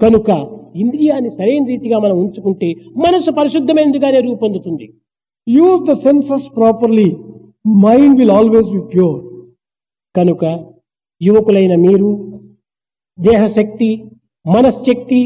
కనుక 0.00 0.30
ఇంద్రియాన్ని 0.84 1.30
సరైన 1.38 1.64
రీతిగా 1.72 1.98
మనం 2.04 2.16
ఉంచుకుంటే 2.24 2.68
మనసు 3.04 3.30
పరిశుద్ధమైనదిగానే 3.38 4.20
రూపొందుతుంది. 4.28 4.86
Use 5.46 5.82
the 5.90 5.94
senses 6.06 6.48
properly 6.58 7.08
mind 7.86 8.14
will 8.20 8.34
always 8.40 8.70
be 8.76 8.82
pure 8.92 9.18
కనుక 10.18 10.44
యువకులైన 11.20 11.74
మీరు 11.86 12.10
దేహశక్తి 13.18 13.90
మనశ్శక్తి 14.46 15.20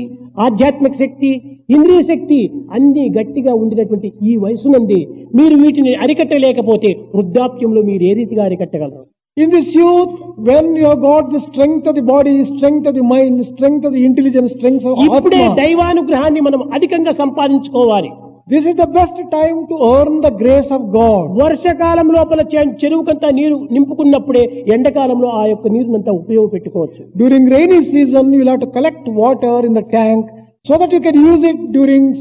ఆధ్యాత్మిక 0.44 0.94
శక్తి 0.94 1.31
ఇంద్రియ 1.69 2.01
శక్తి 2.02 2.39
అన్నీ 2.77 3.05
గట్టిగా 3.16 3.52
ఉండినటువంటి 3.62 4.09
ఈ 4.23 4.32
వయసు 4.36 4.69
నుండి 4.69 5.01
మీరు 5.39 5.55
వీటిని 5.55 5.93
అరికట్టలేకపోతే 6.05 6.90
వృద్ధాప్యంలో 7.14 7.81
మీరు 7.82 8.05
ఏ 8.05 8.12
రీతిగా 8.12 8.43
అరికట్టగలరు? 8.44 9.05
In 9.36 9.52
this 9.55 9.70
youth 9.77 10.14
when 10.48 10.70
you 10.78 10.90
got 11.05 11.28
the 11.35 11.40
strength 11.47 11.86
of 11.89 11.97
the 11.98 12.05
body 12.10 12.32
strength 12.51 12.89
of 12.89 12.97
the 12.98 13.05
mind 13.12 13.43
strength 13.43 13.86
of 13.86 13.94
the 13.97 14.02
intelligence 14.09 14.52
strength 14.56 14.86
ఇప్పుడే 15.06 15.43
దైవానుగ్రహాన్ని 15.60 16.43
మనం 16.48 16.62
అధికంగా 16.74 17.14
సంపాదించుకోవాలి. 17.23 18.10
This 18.48 18.66
is 18.70 18.78
the 18.81 18.86
best 18.97 19.20
time 19.35 19.55
to 19.70 19.77
earn 19.90 20.19
the 20.27 20.31
grace 20.43 20.70
of 20.77 20.86
God 20.98 21.28
వర్షకాలం 21.43 22.09
లోపల 22.16 22.40
చెరువుకంతా 22.82 23.28
నీరు 23.39 23.56
నింపుకున్నప్పుడే 23.77 24.44
ఎండకాలంలో 24.77 25.31
ఆ 25.40 25.43
యొక్క 25.52 25.66
నీరునంతా 25.74 26.12
ఉపయోగపెట్టుకోవచ్చు 26.20 27.02
during 27.20 27.51
rainy 27.56 27.81
season 27.93 28.35
you 28.36 28.43
have 28.44 28.60
to 28.64 28.70
collect 28.78 29.09
water 29.20 29.66
in 29.70 29.78
the 29.81 29.85
tank 29.97 30.28
so 30.69 30.77
that 30.82 30.94
you 30.97 31.01
can 31.06 31.20
use 31.27 31.44
it 31.52 31.62
during 31.77 32.12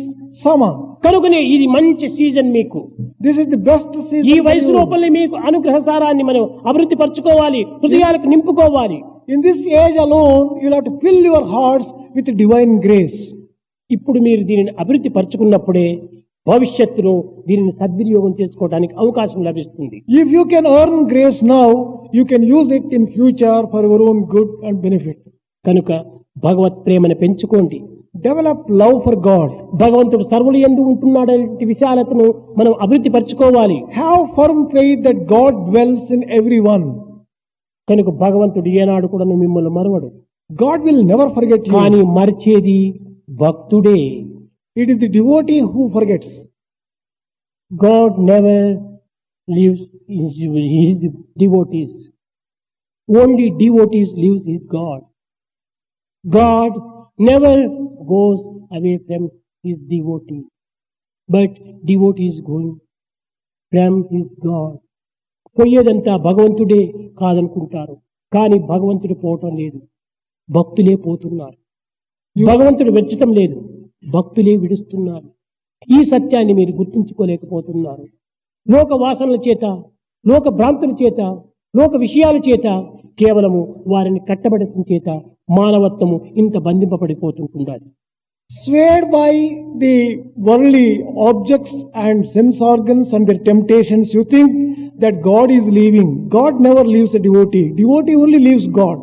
summer 0.44 0.78
కనుకనే 1.06 1.40
ఇది 1.54 1.66
మంచి 1.76 2.08
సీజన్ 2.18 2.50
మీకు. 2.56 2.80
This 3.26 3.40
is 3.42 3.50
the 3.54 3.60
best 3.70 3.96
season 4.10 4.30
ఈ 4.34 4.36
వయసు 4.48 4.70
లోపల 4.78 5.08
మీకు 5.18 5.36
అనుగ్రహ 5.50 5.78
సారాన్ని 5.88 6.24
మనం 6.30 6.44
అభివృద్ధి 6.70 6.96
పరచుకోవాలి 7.02 7.62
హృదయాలకు 7.84 8.28
నింపుకోవాలి. 8.34 9.00
In 9.34 9.44
this 9.48 9.64
age 9.84 9.98
alone 10.06 10.48
you 10.64 10.68
have 10.70 10.86
to 10.90 10.94
fill 11.04 11.24
your 11.30 11.48
hearts 11.56 11.90
with 12.18 12.30
divine 12.44 12.76
grace 12.86 13.20
ఇప్పుడు 13.96 14.20
మీరు 14.28 14.44
దీనిని 14.50 14.72
అభివృద్ధి 14.82 15.10
పరచుకున్నప్పుడే 15.18 15.88
భవిష్యత్తులో 16.48 17.14
దీనిని 17.48 17.72
సద్వినియోగం 17.80 18.32
చేసుకోవడానికి 18.40 18.94
అవకాశం 19.04 19.40
లభిస్తుంది. 19.48 19.98
If 20.20 20.32
you 20.36 20.44
can 20.54 20.68
earn 20.78 21.04
grace 21.12 21.42
now 21.56 21.66
you 22.18 22.24
can 22.32 22.46
use 22.54 22.72
it 22.78 22.94
in 22.98 23.08
future 23.16 23.66
for 23.74 23.86
your 23.88 24.04
own 24.10 24.22
good 24.36 24.54
and 24.68 24.80
benefit 24.86 25.22
కనుక 25.66 25.90
భగవత్ 26.46 26.80
ప్రేమను 26.86 27.18
పెంచుకోండి. 27.24 27.80
డెవలప్ 28.26 28.64
లవ్ 28.82 28.98
ఫర్ 29.06 29.20
గాడ్ 29.28 29.54
భగవంతుడు 29.84 30.24
సర్వులు 30.32 30.58
ఎందు 30.68 30.82
ఉంటున్నాడంటి 30.94 31.64
విశాలతను 31.74 32.26
మనం 32.60 32.72
అభివృద్ధి 32.86 33.10
పరచుకోవాలి. 33.16 33.78
Have 34.00 34.24
firm 34.38 34.64
faith 34.74 35.04
that 35.08 35.22
God 35.36 35.60
dwells 35.78 36.10
in 36.18 36.26
every 36.40 36.60
one 36.70 36.88
కనుక 37.88 38.10
భగవంతుడు 38.26 38.72
ఏనాడు 38.82 39.08
కూడా 39.14 39.26
మిమ్మల్ని 39.44 39.72
మరవడు. 39.78 40.10
గాడ్ 40.50 40.84
విల్ 40.88 41.04
నెవర్ 41.14 41.32
ఫర్గెట్ 41.38 41.66
కానీ 41.78 42.02
మర్చేది 42.18 42.80
భక్తుడే 43.32 44.00
It 44.76 44.90
is 44.90 45.00
the 45.00 45.10
devotee 45.10 45.60
who 45.62 45.92
forgets. 45.92 46.30
God 47.72 48.18
never 48.18 48.80
leaves 49.48 49.82
his, 50.08 50.38
his 50.38 51.12
devotees. 51.38 52.08
Only 53.10 53.50
devotees 53.52 54.14
leaves 54.16 54.46
his 54.46 54.64
God. 54.68 55.02
God 56.26 56.72
never 57.20 57.56
goes 58.08 58.40
away 58.72 58.98
from 59.06 59.30
his 59.64 59.78
devotee. 59.90 60.46
But 61.30 61.52
devotees 61.86 62.40
going 62.42 62.80
from 63.72 64.08
his 64.12 64.30
God. 64.42 64.74
పోయేదంతా 65.56 66.14
భగవంతుడే 66.28 66.82
కాదనుకుంటారు 67.20 67.96
కానీ 68.32 68.58
భగవంతుడు 68.68 69.16
పోవటం 69.24 69.54
లేదు 69.56 69.80
భక్తులే 70.50 70.96
పోతున్నారు 70.96 71.58
Hmm. 72.36 72.46
భగవంతుడు 72.50 72.92
వెచ్చటం 72.92 73.30
లేదు. 73.38 73.56
భక్తులే 74.08 74.52
విడుస్తున్నారు. 74.56 75.28
ఈ 75.88 75.98
సత్యాన్ని 76.04 76.54
మీరు 76.54 76.72
గుర్తుంచుకోలేకపోతున్నారు. 76.72 78.04
లోక 78.68 79.00
వాసనల 79.02 79.38
చేత 79.48 79.66
లోక 80.26 80.50
భ్రాంతుల 80.50 80.92
చేత 81.02 81.22
లోక 81.74 81.94
విషయాల 81.98 82.38
చేత 82.48 82.68
కేవలము 83.22 83.62
వారిని 83.88 84.22
కట్టబడటం 84.30 84.82
చేత 84.92 85.10
మానవత్వము 85.50 86.18
ఇంత 86.36 86.58
బంధింపబడిపోతుంటుండాలి. 86.68 87.86
Swayed 88.52 89.06
by 89.12 89.32
the 89.78 89.96
Warli 90.48 90.88
objects 91.30 91.78
and 92.08 92.24
sense 92.28 92.62
organs 92.64 93.14
and 93.16 93.28
their 93.30 93.44
temptations 93.46 94.12
you 94.16 94.24
think 94.34 94.56
that 95.04 95.20
God 95.28 95.52
is 95.52 95.70
leaving 95.80 96.14
God 96.36 96.60
never 96.62 96.90
leaves 96.96 97.16
a 97.16 97.24
devotee 97.28 97.64
devotee 97.80 98.16
only 98.16 98.42
leaves 98.48 98.70
God 98.80 99.02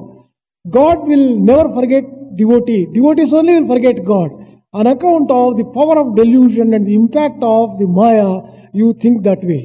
God 0.65 1.03
will 1.11 1.31
never 1.45 1.71
forget 1.75 2.11
devotee. 2.40 2.82
Devotees 2.97 3.32
only 3.39 3.55
will 3.56 3.69
forget 3.73 3.97
God. 4.12 4.31
On 4.74 4.86
account 4.86 5.28
of 5.40 5.48
the 5.59 5.66
power 5.77 5.97
of 6.02 6.15
delusion 6.20 6.66
and 6.77 6.85
the 6.89 6.94
impact 6.94 7.40
of 7.43 7.66
the 7.81 7.86
Maya, 7.98 8.31
you 8.81 8.89
think 9.02 9.16
that 9.28 9.43
way. 9.51 9.62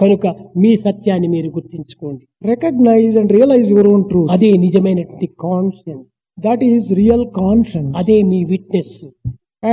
కనుక 0.00 0.26
మీ 0.62 0.70
సత్యాన్ని 0.76 1.28
మీరు 1.34 1.48
గుర్తించుకోండి. 1.54 2.22
Recognise 2.50 3.14
and 3.18 3.30
realise 3.32 3.68
your 3.70 3.88
own 3.92 4.04
truth 4.04 4.32
అదే 4.34 4.50
నిజమైన 4.64 5.00
conscience 5.46 6.06
that 6.38 6.64
is 6.64 6.88
real 7.00 7.24
conscience 7.38 7.94
అదే 7.96 8.16
మీ 8.22 8.40
witness 8.44 8.94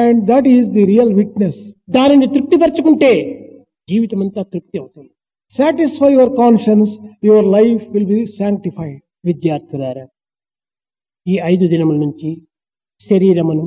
and 0.01 0.19
that 0.31 0.47
is 0.47 0.67
the 0.77 0.83
real 0.91 1.13
witness 1.13 1.59
దానిని 1.89 2.27
తృప్తిపరచుకుంటే 2.27 3.11
జీవితం 3.89 4.19
అంతా 4.21 4.41
తృప్తి 4.53 4.77
అవుతుంది. 4.79 5.11
Satisfy 5.57 6.11
your 6.13 6.33
conscience 6.41 6.93
your 7.23 7.47
life 7.57 7.83
will 7.93 8.09
be 8.13 8.25
sanctified 8.39 8.99
విద్యార్థులారా 9.25 10.05
ఈ 11.27 11.39
ఐదు 11.43 11.67
దినముల 11.67 11.97
నుంచి 11.97 12.29
శరీరమును 13.01 13.65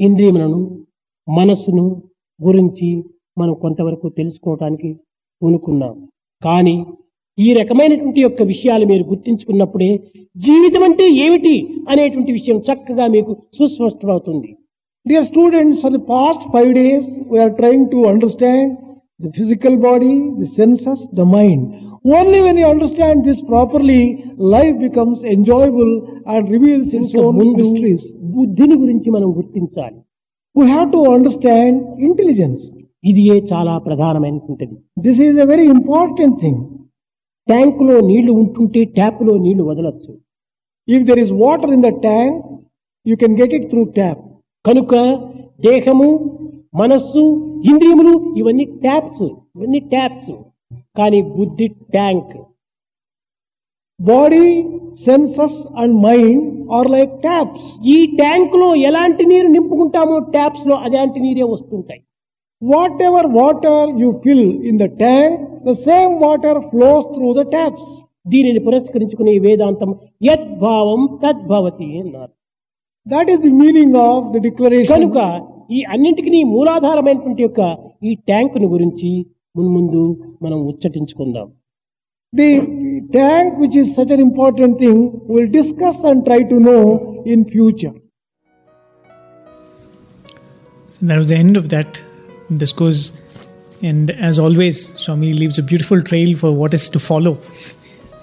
ఇంద్రియములను 0.00 0.60
మనస్సును 1.28 1.84
గురించి 2.40 2.88
మనం 3.38 3.54
కొంతవరకు 3.54 4.08
తెలుసుకోవటానికి 4.08 4.90
పూనుకున్నాం. 5.42 5.94
కానీ 6.42 6.76
ఈ 7.38 7.52
రకమైనటువంటి 7.52 8.20
యొక్క 8.20 8.42
విషయాలు 8.42 8.84
మీరు 8.86 9.04
గుర్తించుకున్నప్పుడే 9.04 9.90
జీవితం 10.36 10.82
అంటే 10.82 11.04
ఏమిటి 11.14 11.54
అనేటువంటి 11.88 12.32
విషయం 12.32 12.58
చక్కగా 12.58 13.06
మీకు 13.06 13.32
సుస్పష్టమవుతుంది. 13.58 14.50
Dear 15.08 15.24
students 15.24 15.80
for 15.80 15.92
the 15.92 16.00
past 16.08 16.52
five 16.52 16.74
days 16.74 17.08
we are 17.32 17.54
are 17.60 17.88
to 17.90 17.96
understand 17.96 18.70
the 19.24 19.32
physical 19.32 19.74
body, 19.78 20.14
the 20.38 20.48
senses, 20.52 21.00
the 21.12 21.26
mind. 21.30 21.62
Only 22.12 22.40
when 22.42 22.56
you 22.56 22.66
understand 22.66 23.24
this 23.24 23.40
properly, 23.44 24.02
life 24.54 24.78
becomes 24.78 25.18
enjoyable 25.26 25.92
and 26.26 26.50
reveals 26.50 26.88
its 26.92 27.12
own 27.16 27.34
mysteries. 27.52 28.02
బుద్ధిని 28.34 28.76
గురించి 28.82 29.08
మనం 29.10 29.28
గుర్తించాలి 29.38 29.98
We 30.56 30.66
have 30.68 30.88
to 30.92 31.00
understand 31.16 31.72
intelligence. 32.08 32.60
ఇదియే 33.04 33.36
చాలా 33.50 33.72
ప్రధానమైనటువంటిది 33.86 34.76
This 35.06 35.18
is 35.28 35.34
a 35.36 35.48
very 35.52 35.66
important 35.68 36.34
thing. 36.42 36.58
ట్యాంకులో 37.48 37.96
నీళ్ళు 38.10 38.32
ఉంటుంటే 38.42 38.82
ట్యాప్లో 38.98 39.32
నీళ్ళు 39.46 39.64
వదలొచ్చు 39.70 40.12
If 40.88 41.00
there 41.08 41.20
is 41.24 41.30
water 41.44 41.68
in 41.72 41.80
the 41.80 41.94
tank, 42.06 42.32
you 43.06 43.16
can 43.22 43.32
get 43.40 43.50
it 43.58 43.64
through 43.70 43.88
tap. 43.98 44.18
కనుక 44.64 44.92
దేహము 45.60 46.08
మనస్సు 46.74 47.22
ఇంద్రియములు 47.70 48.14
ఇవన్నీ 48.40 48.64
ట్యాప్స్ 48.84 49.26
ఇవన్నీ 49.56 49.80
ట్యాప్స్. 49.92 50.32
కానీ 50.98 51.20
బుద్ధి 51.36 51.66
tank. 51.94 52.34
Body 54.00 54.46
senses 55.06 55.60
and 55.80 55.94
mind 56.06 56.44
are 56.76 56.90
like 56.94 57.12
taps 57.26 57.68
ఈ 57.94 57.96
ట్యాంక్లో 58.20 58.68
ఎలాంటి 58.88 59.24
నీరు 59.32 59.48
నింపుకుంటామో 59.56 60.16
ట్యాప్స్లో 60.36 60.76
అలాంటి 60.86 61.18
నీరే 61.24 61.46
వస్తుంటాయి. 61.52 62.02
Whatever 63.08 63.28
water 63.38 63.88
you 64.02 64.10
fill 64.24 64.50
in 64.70 64.80
the 64.84 64.88
tank 65.02 65.40
the 65.68 65.72
same 65.86 66.12
water 66.26 66.60
flows 66.72 67.08
through 67.14 67.30
the 67.40 67.44
taps 67.56 67.90
దీనిని 68.32 68.60
పురస్కరించుకునే 68.66 69.32
వేదాంతం 69.46 69.90
యద్భావం 70.28 71.00
తద్భవతి 71.24 71.88
అన్నారు. 72.02 72.32
That 73.06 73.30
is 73.32 73.42
the 73.48 73.54
meaning 73.62 73.98
of 74.08 74.24
the 74.34 74.40
declaration 74.48 74.94
కనుక 74.94 75.18
ఈ 75.71 75.79
అన్నింటికి 75.93 76.43
మూలాధారమైనటువంటి 76.53 77.41
యొక్క 77.41 77.61
ఈ 78.03 78.13
ట్యాంకుని 78.25 78.65
గురించి 78.65 79.11
మున్ముందు 79.55 80.03
మనం 80.41 80.59
ఉచ్చటించుకుందాం 80.67 81.47
The 82.33 82.49
tank, 83.11 83.57
which 83.57 83.75
is 83.75 83.95
such 83.95 84.11
an 84.11 84.19
important 84.19 84.77
thing, 84.77 84.97
we'll 85.25 85.49
discuss 85.49 85.95
and 86.03 86.23
try 86.23 86.43
to 86.43 86.59
know 86.59 86.81
in 87.25 87.39
future. 87.45 87.93
So 90.91 91.05
that 91.07 91.17
was 91.17 91.29
the 91.29 91.35
end 91.35 91.57
of 91.57 91.69
that 91.69 92.01
discourse. 92.55 93.11
And 93.81 94.11
as 94.11 94.37
always, 94.37 94.93
Swami 94.95 95.33
leaves 95.33 95.57
a 95.57 95.63
beautiful 95.63 96.01
trail 96.01 96.37
for 96.37 96.51
what 96.51 96.73
is 96.73 96.89
to 96.89 96.99
follow. 96.99 97.39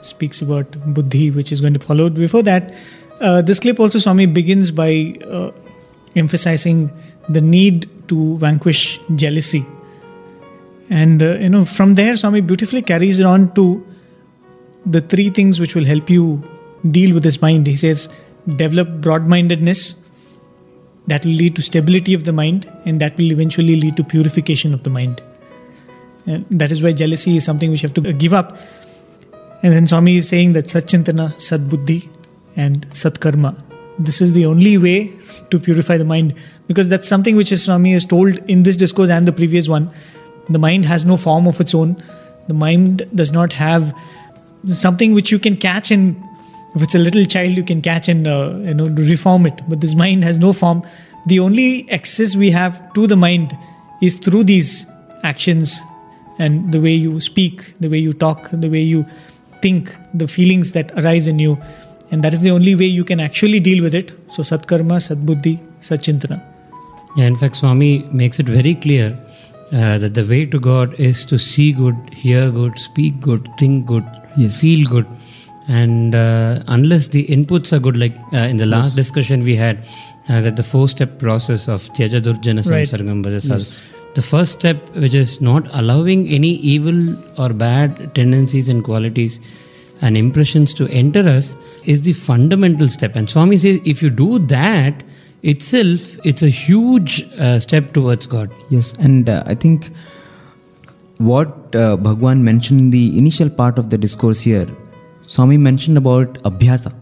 Speaks 0.03 0.41
about 0.41 0.71
buddhi, 0.95 1.31
which 1.31 1.51
is 1.51 1.61
going 1.61 1.73
to 1.73 1.81
follow. 1.81 2.09
Before 2.11 2.43
that, 2.43 2.75
uh, 3.21 3.43
this 3.43 3.59
clip 3.59 3.81
also, 3.81 3.99
Swami 3.99 4.27
begins 4.27 4.71
by 4.71 5.17
uh, 5.25 5.51
emphasizing 6.15 6.93
the 7.34 7.42
need 7.42 7.88
to 8.10 8.38
vanquish 8.38 9.00
jealousy. 9.16 9.66
And, 10.90 11.24
uh, 11.24 11.36
you 11.36 11.50
know, 11.50 11.64
from 11.66 11.96
there, 11.96 12.16
Swami 12.18 12.42
beautifully 12.42 12.82
carries 12.82 13.20
it 13.20 13.26
on 13.26 13.54
to 13.56 13.86
the 14.86 15.02
three 15.02 15.30
things 15.30 15.60
which 15.60 15.76
will 15.76 15.86
help 15.86 16.10
you 16.10 16.44
deal 16.90 17.14
with 17.14 17.24
this 17.24 17.42
mind. 17.42 17.68
He 17.68 17.76
says, 17.76 18.10
develop 18.48 18.90
broad 19.02 19.28
mindedness, 19.28 19.96
that 21.08 21.26
will 21.26 21.34
lead 21.34 21.56
to 21.56 21.62
stability 21.62 22.14
of 22.14 22.24
the 22.26 22.34
mind 22.34 22.72
and 22.86 23.02
that 23.02 23.18
will 23.18 23.32
eventually 23.32 23.80
lead 23.80 23.98
to 23.98 24.04
purification 24.04 24.74
of 24.74 24.84
the 24.84 24.90
mind. 24.90 25.22
And 26.26 26.46
that 26.50 26.72
is 26.72 26.84
why 26.84 26.92
jealousy 26.92 27.38
is 27.38 27.44
something 27.44 27.72
which 27.72 27.84
you 27.84 27.90
have 27.90 27.96
to 27.96 28.14
give 28.14 28.34
up. 28.34 28.58
And 29.64 29.74
then 29.74 29.88
swami 29.88 30.18
is 30.18 30.28
saying 30.28 30.54
that 30.54 30.66
satchintana 30.66 31.30
sadbuddhi 31.38 32.08
and 32.56 32.88
satkarma. 32.90 33.62
This 33.98 34.22
is 34.22 34.34
the 34.34 34.46
only 34.46 34.78
way 34.78 35.14
to 35.50 35.60
purify 35.60 35.98
the 35.98 36.06
mind 36.06 36.36
because 36.72 36.90
that's 36.94 37.12
something 37.14 37.36
which 37.42 37.54
swami 37.64 37.94
is 38.00 38.08
told 38.14 38.40
in 38.56 38.64
this 38.64 38.80
discourse 38.84 39.14
and 39.18 39.32
the 39.32 39.36
previous 39.42 39.70
one 39.76 39.92
the 40.58 40.64
mind 40.66 40.90
has 40.94 41.06
no 41.12 41.18
form 41.28 41.48
of 41.54 41.62
its 41.66 41.76
own 41.82 41.96
the 42.48 42.58
mind 42.64 43.06
does 43.22 43.32
not 43.38 43.54
have 43.62 43.94
something 44.82 45.14
which 45.20 45.32
you 45.32 45.40
can 45.48 45.58
catch 45.68 45.92
and 45.92 46.16
if 46.76 46.84
it's 46.88 46.96
a 46.96 47.04
little 47.06 47.26
child 47.36 47.62
you 47.62 47.64
can 47.64 47.82
catch 47.82 48.08
and 48.16 48.28
uh, 48.28 48.56
you 48.70 48.74
know 48.74 48.88
reform 49.14 49.46
it 49.46 49.62
but 49.68 49.82
this 49.82 49.96
mind 49.96 50.24
has 50.30 50.40
no 50.48 50.54
form 50.64 50.84
the 51.28 51.40
only 51.40 51.70
access 51.92 52.36
we 52.36 52.52
have 52.52 52.82
to 52.94 53.08
the 53.08 53.16
mind 53.16 53.58
is 54.02 54.18
through 54.18 54.44
these 54.44 54.88
actions 55.24 55.82
and 56.40 56.72
the 56.72 56.82
way 56.82 56.94
you 56.94 57.20
speak, 57.20 57.78
the 57.80 57.90
way 57.90 58.00
you 58.00 58.14
talk, 58.14 58.50
the 58.52 58.70
way 58.70 58.82
you 58.82 59.06
think, 59.62 59.96
the 60.14 60.28
feelings 60.28 60.72
that 60.72 60.92
arise 60.98 61.28
in 61.28 61.38
you. 61.40 61.60
And 62.12 62.24
that 62.24 62.34
is 62.34 62.42
the 62.42 62.52
only 62.52 62.76
way 62.76 62.86
you 62.86 63.06
can 63.06 63.20
actually 63.20 63.60
deal 63.60 63.84
with 63.84 63.94
it. 63.94 64.12
So, 64.32 64.42
Satkarma, 64.42 64.98
Sadbuddhi, 65.08 65.60
Satchintana. 65.80 66.51
Yeah, 67.18 67.26
in 67.26 67.36
fact, 67.36 67.58
Swami 67.58 68.08
makes 68.12 68.40
it 68.40 68.46
very 68.48 68.76
clear 68.76 69.18
uh, 69.74 69.98
that 69.98 70.14
the 70.14 70.26
way 70.26 70.46
to 70.46 70.60
God 70.60 70.94
is 70.96 71.26
to 71.26 71.38
see 71.38 71.72
good, 71.74 71.96
hear 72.14 72.50
good, 72.52 72.78
speak 72.80 73.20
good, 73.22 73.48
think 73.58 73.86
good, 73.86 74.06
Yes. 74.38 74.60
feel 74.62 74.88
good. 74.88 75.06
And 75.68 76.16
uh, 76.16 76.64
unless 76.68 77.10
the 77.10 77.26
inputs 77.28 77.72
are 77.74 77.80
good, 77.80 77.98
like 77.98 78.16
uh, 78.34 78.38
in 78.38 78.58
the 78.58 78.66
last 78.66 78.96
discussion 78.96 79.44
we 79.44 79.56
had, 79.56 79.78
uh, 80.30 80.42
that 80.42 80.56
the 80.56 80.64
four 80.64 80.88
step 80.88 81.20
process 81.20 81.68
of 81.68 81.84
Tyaja 81.94 82.22
Durjana 82.22 82.70
Right. 82.70 82.88
Samsargam 82.88 83.24
Bhajasal, 83.24 84.14
the 84.16 84.22
first 84.22 84.54
step, 84.54 84.90
which 84.96 85.16
is 85.16 85.40
not 85.42 85.68
allowing 85.72 86.28
any 86.28 86.54
evil 86.56 87.16
or 87.40 87.50
bad 87.50 88.14
tendencies 88.16 88.68
and 88.70 88.84
qualities 88.84 89.40
and 90.02 90.18
impressions 90.18 90.74
to 90.74 90.88
enter 90.88 91.28
us, 91.28 91.56
is 91.86 92.04
the 92.04 92.14
fundamental 92.14 92.88
step. 92.88 93.16
And 93.16 93.30
Swami 93.30 93.58
says, 93.58 93.80
if 93.86 94.02
you 94.02 94.10
do 94.10 94.40
that, 94.40 95.04
itself, 95.44 96.18
it's 96.24 96.44
a 96.44 96.50
huge 96.50 97.24
uh, 97.40 97.60
step 97.60 97.94
towards 97.94 98.28
God. 98.28 98.52
Yes, 98.70 98.94
and 99.00 99.30
uh, 99.30 99.44
I 99.46 99.56
think 99.56 99.90
what 101.18 101.76
uh, 101.76 101.98
Bhagwan 101.98 102.44
mentioned 102.44 102.80
in 102.80 102.90
the 102.92 103.18
initial 103.18 103.50
part 103.50 103.78
of 103.78 103.90
the 103.90 103.98
discourse 103.98 104.42
here, 104.42 104.68
Swami 105.22 105.58
mentioned 105.58 105.98
about 105.98 106.34
abhyasa. 106.44 106.94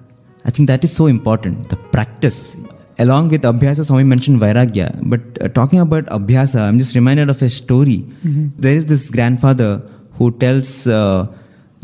I 0.45 0.51
think 0.51 0.67
that 0.67 0.83
is 0.83 0.95
so 0.95 1.07
important, 1.07 1.69
the 1.69 1.75
practice. 1.75 2.55
Along 2.97 3.29
with 3.29 3.43
abhyasa, 3.43 3.85
Swami 3.85 4.03
mentioned 4.03 4.39
vairagya. 4.39 4.99
But 5.03 5.21
uh, 5.41 5.47
talking 5.49 5.79
about 5.79 6.05
abhyasa, 6.05 6.67
I'm 6.67 6.79
just 6.79 6.95
reminded 6.95 7.29
of 7.29 7.41
a 7.41 7.49
story. 7.49 8.05
There 8.23 8.75
is 8.75 8.85
this 8.85 9.09
grandfather 9.09 9.81
who 10.17 10.31
tells 10.31 10.85
uh, 10.85 11.27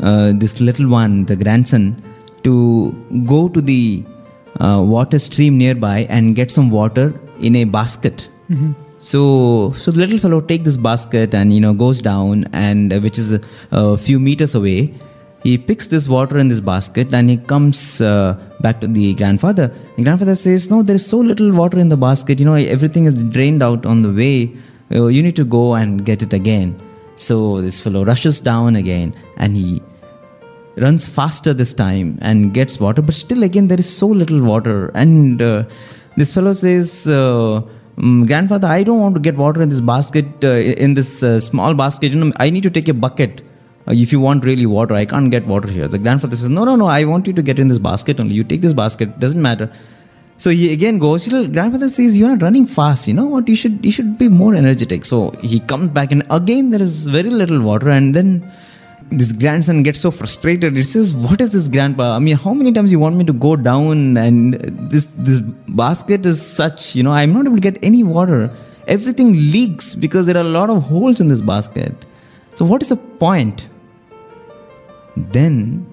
uh, 0.00 0.32
this 0.32 0.60
little 0.60 0.88
one, 0.88 1.24
the 1.24 1.36
grandson, 1.36 1.96
to 2.44 2.92
go 3.26 3.48
to 3.48 3.60
the 3.60 4.04
uh, 4.60 4.82
water 4.82 5.18
stream 5.18 5.58
nearby 5.58 6.06
and 6.08 6.34
get 6.34 6.50
some 6.50 6.70
water 6.70 7.14
in 7.40 7.56
a 7.56 7.64
basket. 7.64 8.28
So, 8.98 9.72
so 9.76 9.90
the 9.90 10.00
little 10.00 10.18
fellow 10.18 10.40
take 10.40 10.64
this 10.64 10.76
basket 10.76 11.34
and 11.34 11.52
you 11.52 11.60
know 11.60 11.74
goes 11.74 12.00
down 12.00 12.44
and 12.52 12.92
uh, 12.92 12.98
which 13.00 13.18
is 13.18 13.32
a, 13.34 13.40
a 13.70 13.96
few 13.96 14.18
meters 14.18 14.54
away. 14.54 14.94
He 15.42 15.58
picks 15.58 15.86
this 15.86 16.08
water 16.08 16.38
in 16.38 16.48
this 16.48 16.60
basket 16.60 17.12
and 17.12 17.30
he 17.30 17.36
comes 17.36 18.00
uh, 18.00 18.36
back 18.60 18.80
to 18.80 18.88
the 18.88 19.14
grandfather. 19.14 19.72
The 19.96 20.02
grandfather 20.02 20.34
says, 20.34 20.70
"No, 20.70 20.82
there 20.82 20.96
is 20.96 21.06
so 21.06 21.18
little 21.18 21.52
water 21.52 21.78
in 21.78 21.88
the 21.88 21.96
basket. 21.96 22.40
You 22.40 22.46
know 22.46 22.54
everything 22.54 23.04
is 23.04 23.22
drained 23.24 23.62
out 23.62 23.84
on 23.84 24.02
the 24.02 24.12
way. 24.12 24.52
Uh, 24.90 25.06
you 25.06 25.22
need 25.22 25.36
to 25.36 25.44
go 25.44 25.74
and 25.74 26.04
get 26.04 26.22
it 26.22 26.32
again." 26.32 26.80
So 27.16 27.60
this 27.60 27.82
fellow 27.82 28.04
rushes 28.04 28.40
down 28.40 28.76
again 28.76 29.14
and 29.36 29.56
he 29.56 29.82
runs 30.84 31.08
faster 31.08 31.52
this 31.60 31.72
time 31.84 32.18
and 32.20 32.52
gets 32.58 32.78
water 32.84 33.02
but 33.08 33.14
still 33.14 33.42
again 33.48 33.66
there 33.70 33.82
is 33.84 33.90
so 34.00 34.06
little 34.06 34.42
water 34.52 34.78
and 35.02 35.40
uh, 35.40 35.64
this 36.16 36.32
fellow 36.36 36.52
says 36.52 37.06
uh, 37.06 37.62
"Mm, 37.96 38.26
grandfather 38.30 38.68
i 38.68 38.82
don't 38.88 39.00
want 39.04 39.14
to 39.18 39.22
get 39.28 39.36
water 39.44 39.62
in 39.62 39.70
this 39.74 39.84
basket 39.94 40.28
uh, 40.44 40.84
in 40.86 40.94
this 41.00 41.10
uh, 41.22 41.40
small 41.40 41.74
basket 41.82 42.12
you 42.12 42.20
know 42.22 42.30
i 42.46 42.50
need 42.54 42.66
to 42.68 42.74
take 42.78 42.88
a 42.88 42.98
bucket 43.06 43.42
uh, 43.88 43.94
if 44.04 44.12
you 44.14 44.20
want 44.28 44.44
really 44.50 44.68
water 44.78 44.94
i 45.02 45.06
can't 45.12 45.30
get 45.36 45.46
water 45.54 45.70
here 45.76 45.88
the 45.96 46.02
grandfather 46.06 46.36
says 46.42 46.50
no 46.58 46.64
no 46.70 46.76
no 46.84 46.88
i 46.98 47.04
want 47.12 47.26
you 47.26 47.36
to 47.40 47.46
get 47.50 47.58
in 47.64 47.68
this 47.74 47.82
basket 47.90 48.20
only 48.24 48.34
you 48.40 48.44
take 48.52 48.64
this 48.68 48.76
basket 48.84 49.18
doesn't 49.24 49.44
matter 49.50 49.68
so 50.38 50.50
he 50.50 50.72
again 50.72 50.98
goes. 50.98 51.26
Little 51.32 51.50
grandfather 51.50 51.88
says, 51.88 52.18
"You're 52.18 52.28
not 52.28 52.42
running 52.42 52.66
fast. 52.66 53.08
You 53.08 53.14
know 53.14 53.26
what? 53.26 53.48
You 53.48 53.56
should 53.56 53.84
you 53.84 53.90
should 53.90 54.18
be 54.18 54.28
more 54.28 54.54
energetic." 54.54 55.06
So 55.10 55.18
he 55.52 55.60
comes 55.60 55.90
back, 55.98 56.12
and 56.12 56.24
again 56.38 56.68
there 56.70 56.82
is 56.82 57.06
very 57.06 57.30
little 57.30 57.62
water. 57.68 57.88
And 57.88 58.14
then 58.14 58.30
this 59.10 59.32
grandson 59.32 59.82
gets 59.82 60.00
so 60.00 60.10
frustrated. 60.10 60.76
He 60.76 60.82
says, 60.82 61.14
"What 61.14 61.40
is 61.40 61.50
this, 61.50 61.68
grandpa? 61.68 62.16
I 62.16 62.18
mean, 62.18 62.36
how 62.36 62.54
many 62.54 62.72
times 62.72 62.90
you 62.90 62.98
want 62.98 63.16
me 63.16 63.24
to 63.24 63.32
go 63.32 63.56
down? 63.56 64.16
And 64.16 64.54
this 64.90 65.06
this 65.16 65.40
basket 65.68 66.26
is 66.26 66.40
such. 66.40 66.94
You 66.96 67.02
know, 67.02 67.12
I'm 67.12 67.32
not 67.32 67.46
able 67.46 67.56
to 67.56 67.60
get 67.60 67.78
any 67.82 68.02
water. 68.02 68.50
Everything 68.86 69.32
leaks 69.32 69.94
because 69.94 70.26
there 70.26 70.36
are 70.36 70.46
a 70.46 70.54
lot 70.58 70.70
of 70.70 70.82
holes 70.84 71.20
in 71.20 71.28
this 71.28 71.40
basket. 71.40 72.06
So 72.54 72.64
what 72.64 72.82
is 72.82 72.88
the 72.88 72.96
point?" 72.96 73.68
Then 75.16 75.86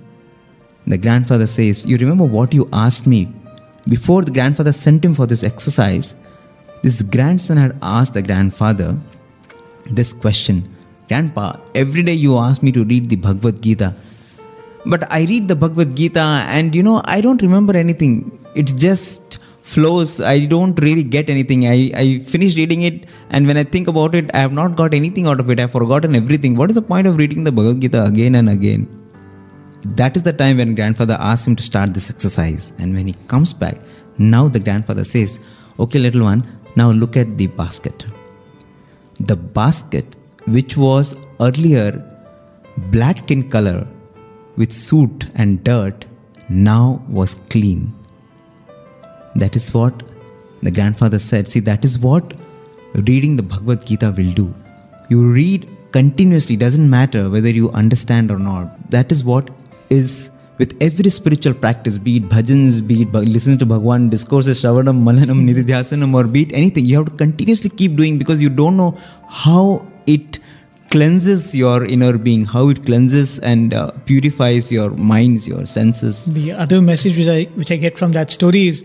the 0.85 0.97
grandfather 0.97 1.47
says, 1.47 1.85
You 1.85 1.97
remember 1.97 2.25
what 2.25 2.53
you 2.53 2.67
asked 2.73 3.07
me? 3.07 3.31
Before 3.87 4.21
the 4.21 4.31
grandfather 4.31 4.71
sent 4.71 5.03
him 5.03 5.13
for 5.13 5.25
this 5.25 5.43
exercise, 5.43 6.15
this 6.81 7.01
grandson 7.01 7.57
had 7.57 7.77
asked 7.81 8.13
the 8.13 8.21
grandfather 8.21 8.97
this 9.89 10.13
question 10.13 10.72
Grandpa, 11.07 11.57
every 11.75 12.03
day 12.03 12.13
you 12.13 12.37
ask 12.37 12.63
me 12.63 12.71
to 12.71 12.83
read 12.85 13.09
the 13.09 13.15
Bhagavad 13.15 13.61
Gita. 13.61 13.93
But 14.85 15.11
I 15.11 15.25
read 15.25 15.47
the 15.47 15.55
Bhagavad 15.55 15.95
Gita 15.95 16.45
and 16.47 16.73
you 16.75 16.83
know, 16.83 17.01
I 17.05 17.21
don't 17.21 17.41
remember 17.41 17.75
anything. 17.75 18.39
It 18.55 18.73
just 18.77 19.39
flows. 19.61 20.19
I 20.21 20.45
don't 20.45 20.79
really 20.79 21.03
get 21.03 21.29
anything. 21.29 21.65
I, 21.67 21.91
I 21.95 22.19
finish 22.19 22.55
reading 22.57 22.81
it 22.83 23.05
and 23.29 23.47
when 23.47 23.57
I 23.57 23.63
think 23.63 23.87
about 23.87 24.15
it, 24.15 24.29
I 24.33 24.39
have 24.39 24.53
not 24.53 24.75
got 24.75 24.93
anything 24.93 25.27
out 25.27 25.39
of 25.39 25.49
it. 25.49 25.59
I've 25.59 25.71
forgotten 25.71 26.15
everything. 26.15 26.55
What 26.55 26.69
is 26.69 26.75
the 26.75 26.81
point 26.81 27.07
of 27.07 27.17
reading 27.17 27.43
the 27.43 27.51
Bhagavad 27.51 27.81
Gita 27.81 28.03
again 28.05 28.35
and 28.35 28.49
again? 28.49 28.87
That 29.85 30.15
is 30.15 30.23
the 30.23 30.31
time 30.31 30.57
when 30.57 30.75
grandfather 30.75 31.17
asks 31.19 31.45
him 31.45 31.57
to 31.57 31.63
start 31.63 31.93
this 31.93 32.09
exercise. 32.09 32.71
And 32.79 32.95
when 32.95 33.07
he 33.07 33.13
comes 33.27 33.53
back, 33.53 33.75
now 34.17 34.47
the 34.47 34.59
grandfather 34.59 35.03
says, 35.03 35.39
Okay, 35.79 35.99
little 35.99 36.23
one, 36.23 36.47
now 36.75 36.91
look 36.91 37.17
at 37.17 37.37
the 37.37 37.47
basket. 37.47 38.05
The 39.19 39.35
basket, 39.35 40.15
which 40.45 40.75
was 40.77 41.15
earlier 41.39 42.03
black 42.91 43.31
in 43.31 43.49
color 43.49 43.87
with 44.55 44.71
soot 44.71 45.29
and 45.35 45.63
dirt, 45.63 46.05
now 46.49 47.03
was 47.07 47.35
clean. 47.49 47.93
That 49.35 49.55
is 49.55 49.73
what 49.73 50.03
the 50.61 50.71
grandfather 50.71 51.19
said. 51.19 51.47
See, 51.47 51.59
that 51.61 51.83
is 51.83 51.97
what 51.97 52.33
reading 53.07 53.35
the 53.35 53.43
Bhagavad 53.43 53.85
Gita 53.85 54.13
will 54.15 54.31
do. 54.33 54.53
You 55.09 55.31
read 55.31 55.69
continuously, 55.91 56.55
doesn't 56.55 56.89
matter 56.89 57.29
whether 57.29 57.49
you 57.49 57.69
understand 57.71 58.31
or 58.31 58.39
not. 58.39 58.91
That 58.91 59.11
is 59.11 59.23
what 59.23 59.49
is 59.89 60.29
with 60.59 60.77
every 60.81 61.09
spiritual 61.09 61.53
practice, 61.55 61.97
be 61.97 62.17
it 62.17 62.29
bhajans, 62.29 62.85
be 62.85 63.01
it 63.01 63.11
listening 63.11 63.57
to 63.57 63.65
Bhagwan, 63.65 64.09
discourses, 64.09 64.61
shravanam, 64.61 65.03
mananam, 65.03 65.49
nididhyasanam, 65.49 66.13
or 66.13 66.25
be 66.25 66.43
it 66.43 66.53
anything, 66.53 66.85
you 66.85 66.97
have 66.97 67.07
to 67.07 67.11
continuously 67.13 67.71
keep 67.71 67.95
doing 67.95 68.19
because 68.19 68.41
you 68.41 68.49
don't 68.49 68.77
know 68.77 68.95
how 69.27 69.85
it 70.07 70.39
cleanses 70.89 71.55
your 71.55 71.85
inner 71.85 72.17
being, 72.17 72.45
how 72.45 72.69
it 72.69 72.85
cleanses 72.85 73.39
and 73.39 73.73
uh, 73.73 73.91
purifies 74.05 74.71
your 74.71 74.91
minds, 74.91 75.47
your 75.47 75.65
senses. 75.65 76.25
The 76.33 76.51
other 76.51 76.81
message 76.81 77.17
which 77.17 77.27
I 77.27 77.43
which 77.55 77.71
I 77.71 77.77
get 77.77 77.97
from 77.97 78.11
that 78.11 78.29
story 78.29 78.67
is 78.67 78.83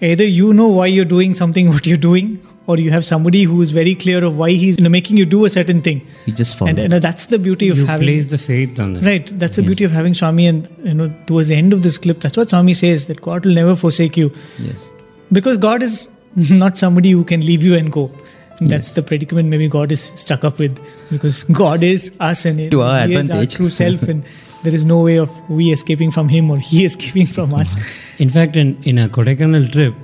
either 0.00 0.24
you 0.24 0.52
know 0.54 0.68
why 0.68 0.86
you're 0.86 1.10
doing 1.16 1.34
something 1.34 1.68
what 1.76 1.86
you're 1.86 2.04
doing, 2.04 2.40
or 2.66 2.78
you 2.78 2.90
have 2.90 3.04
somebody 3.04 3.42
who 3.44 3.60
is 3.62 3.70
very 3.70 3.94
clear 3.94 4.24
of 4.24 4.36
why 4.36 4.50
he's 4.50 4.78
you 4.78 4.84
know, 4.84 4.90
making 4.90 5.16
you 5.16 5.26
do 5.26 5.44
a 5.44 5.50
certain 5.50 5.82
thing. 5.82 6.06
You 6.26 6.32
just 6.32 6.56
follow. 6.56 6.70
And 6.70 6.78
you 6.78 6.88
know, 6.88 6.98
that's 6.98 7.26
the 7.26 7.38
beauty 7.38 7.68
of 7.68 7.78
You 7.78 7.86
having 7.86 8.06
place 8.06 8.28
the 8.28 8.38
faith 8.38 8.80
on 8.80 8.94
that. 8.94 9.04
right. 9.04 9.38
That's 9.38 9.56
the 9.56 9.62
beauty 9.62 9.84
of 9.84 9.92
having 9.92 10.14
Swami. 10.14 10.46
And 10.46 10.68
you 10.82 10.94
know, 10.94 11.12
towards 11.26 11.48
the 11.48 11.56
end 11.56 11.72
of 11.72 11.82
this 11.82 11.98
clip, 11.98 12.20
that's 12.20 12.36
what 12.36 12.50
Swami 12.50 12.74
says 12.74 13.06
that 13.08 13.20
God 13.20 13.46
will 13.46 13.54
never 13.54 13.76
forsake 13.76 14.16
you 14.16 14.32
yes. 14.58 14.92
because 15.32 15.58
God 15.58 15.82
is 15.82 16.08
not 16.36 16.76
somebody 16.76 17.10
who 17.10 17.24
can 17.24 17.40
leave 17.40 17.62
you 17.62 17.74
and 17.74 17.90
go. 17.90 18.10
And 18.58 18.68
That's 18.70 18.88
Yes. 18.88 18.94
the 18.94 19.02
predicament 19.02 19.48
maybe 19.48 19.68
God 19.68 19.92
is 19.92 20.12
stuck 20.14 20.44
up 20.44 20.58
with 20.58 20.78
because 21.10 21.44
God 21.62 21.82
is 21.82 22.12
us 22.20 22.44
and 22.46 22.70
To 22.70 22.80
our 22.82 23.06
He 23.06 23.14
is 23.14 23.30
our 23.30 23.46
true 23.46 23.68
self, 23.70 24.02
and 24.02 24.24
there 24.64 24.74
is 24.74 24.84
no 24.84 25.02
way 25.02 25.18
of 25.18 25.30
we 25.50 25.72
escaping 25.72 26.10
from 26.10 26.28
Him 26.28 26.50
or 26.50 26.58
He 26.58 26.84
escaping 26.90 27.26
from 27.26 27.54
us. 27.54 27.76
In 28.18 28.30
fact, 28.30 28.56
in, 28.56 28.76
in 28.82 28.98
a 28.98 29.08
Kodaikanal 29.08 29.70
trip, 29.70 29.94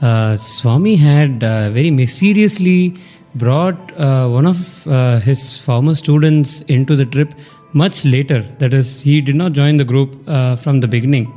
uh, 0.00 0.36
Swami 0.36 0.96
had 0.96 1.42
uh, 1.42 1.70
very 1.70 1.90
mysteriously 1.90 2.94
brought 3.34 3.76
uh, 3.98 4.28
one 4.28 4.46
of 4.46 4.86
uh, 4.86 5.18
his 5.20 5.58
former 5.58 5.94
students 5.94 6.62
into 6.62 6.96
the 6.96 7.04
trip 7.04 7.34
much 7.72 8.04
later. 8.04 8.40
That 8.60 8.72
is, 8.72 9.02
he 9.02 9.20
did 9.20 9.34
not 9.34 9.52
join 9.52 9.76
the 9.76 9.84
group 9.84 10.16
uh, 10.26 10.56
from 10.56 10.80
the 10.80 10.88
beginning. 10.88 11.32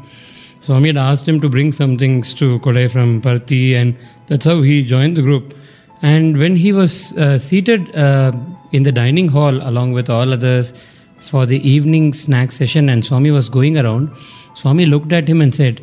Swami 0.61 0.89
had 0.89 0.97
asked 0.97 1.27
him 1.27 1.39
to 1.41 1.49
bring 1.49 1.71
some 1.71 1.97
things 1.97 2.33
to 2.35 2.59
Kodai 2.59 2.91
from 2.91 3.21
Parthi, 3.21 3.75
and 3.75 3.95
that's 4.27 4.45
how 4.45 4.61
he 4.61 4.83
joined 4.83 5.17
the 5.17 5.21
group. 5.21 5.53
And 6.01 6.37
when 6.37 6.55
he 6.55 6.71
was 6.71 7.13
uh, 7.17 7.37
seated 7.37 7.95
uh, 7.95 8.31
in 8.71 8.83
the 8.83 8.91
dining 8.91 9.27
hall 9.29 9.55
along 9.55 9.93
with 9.93 10.09
all 10.09 10.31
others 10.31 10.73
for 11.19 11.45
the 11.45 11.59
evening 11.67 12.13
snack 12.13 12.51
session, 12.51 12.89
and 12.89 13.05
Swami 13.05 13.31
was 13.31 13.49
going 13.49 13.77
around, 13.77 14.11
Swami 14.53 14.85
looked 14.85 15.11
at 15.11 15.27
him 15.27 15.41
and 15.41 15.53
said, 15.53 15.81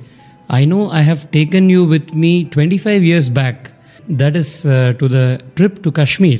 I 0.48 0.64
know 0.64 0.90
I 0.90 1.00
have 1.00 1.30
taken 1.30 1.68
you 1.68 1.84
with 1.84 2.14
me 2.14 2.44
25 2.44 3.02
years 3.04 3.28
back. 3.28 3.72
That 4.08 4.36
is 4.36 4.64
uh, 4.64 4.94
to 4.98 5.08
the 5.08 5.42
trip 5.56 5.82
to 5.82 5.92
Kashmir. 5.92 6.38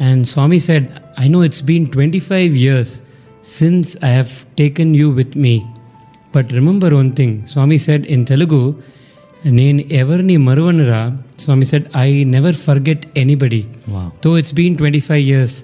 And 0.00 0.26
Swami 0.26 0.58
said, 0.58 1.02
I 1.16 1.28
know 1.28 1.42
it's 1.42 1.60
been 1.60 1.90
25 1.90 2.54
years 2.54 3.02
since 3.42 3.96
I 4.02 4.08
have 4.08 4.46
taken 4.56 4.94
you 4.94 5.10
with 5.10 5.36
me. 5.36 5.66
But 6.32 6.50
remember 6.52 6.94
one 6.94 7.12
thing, 7.12 7.46
Swami 7.46 7.78
said 7.78 8.04
in 8.06 8.24
Telugu, 8.24 8.80
నేను 9.44 9.80
ఎవరిని 10.00 10.36
మరువనురా? 10.36 11.00
Swami 11.38 11.66
said 11.66 11.86
I 11.96 12.24
never 12.24 12.56
forget 12.66 13.04
anybody 13.22 13.64
though 14.24 14.38
it's 14.38 14.54
been 14.54 14.76
twenty 14.76 15.00
five 15.00 15.22
years 15.28 15.56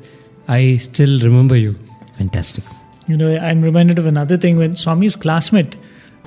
I 0.59 0.77
still 0.77 1.21
remember 1.29 1.61
you 1.67 1.73
fantastic 2.19 2.71
You 3.09 3.17
know, 3.21 3.31
I'm 3.49 3.61
reminded 3.63 3.99
of 3.99 4.07
another 4.07 4.37
thing 4.43 4.57
when 4.57 4.73
Swami's 4.73 5.15
classmate, 5.15 5.73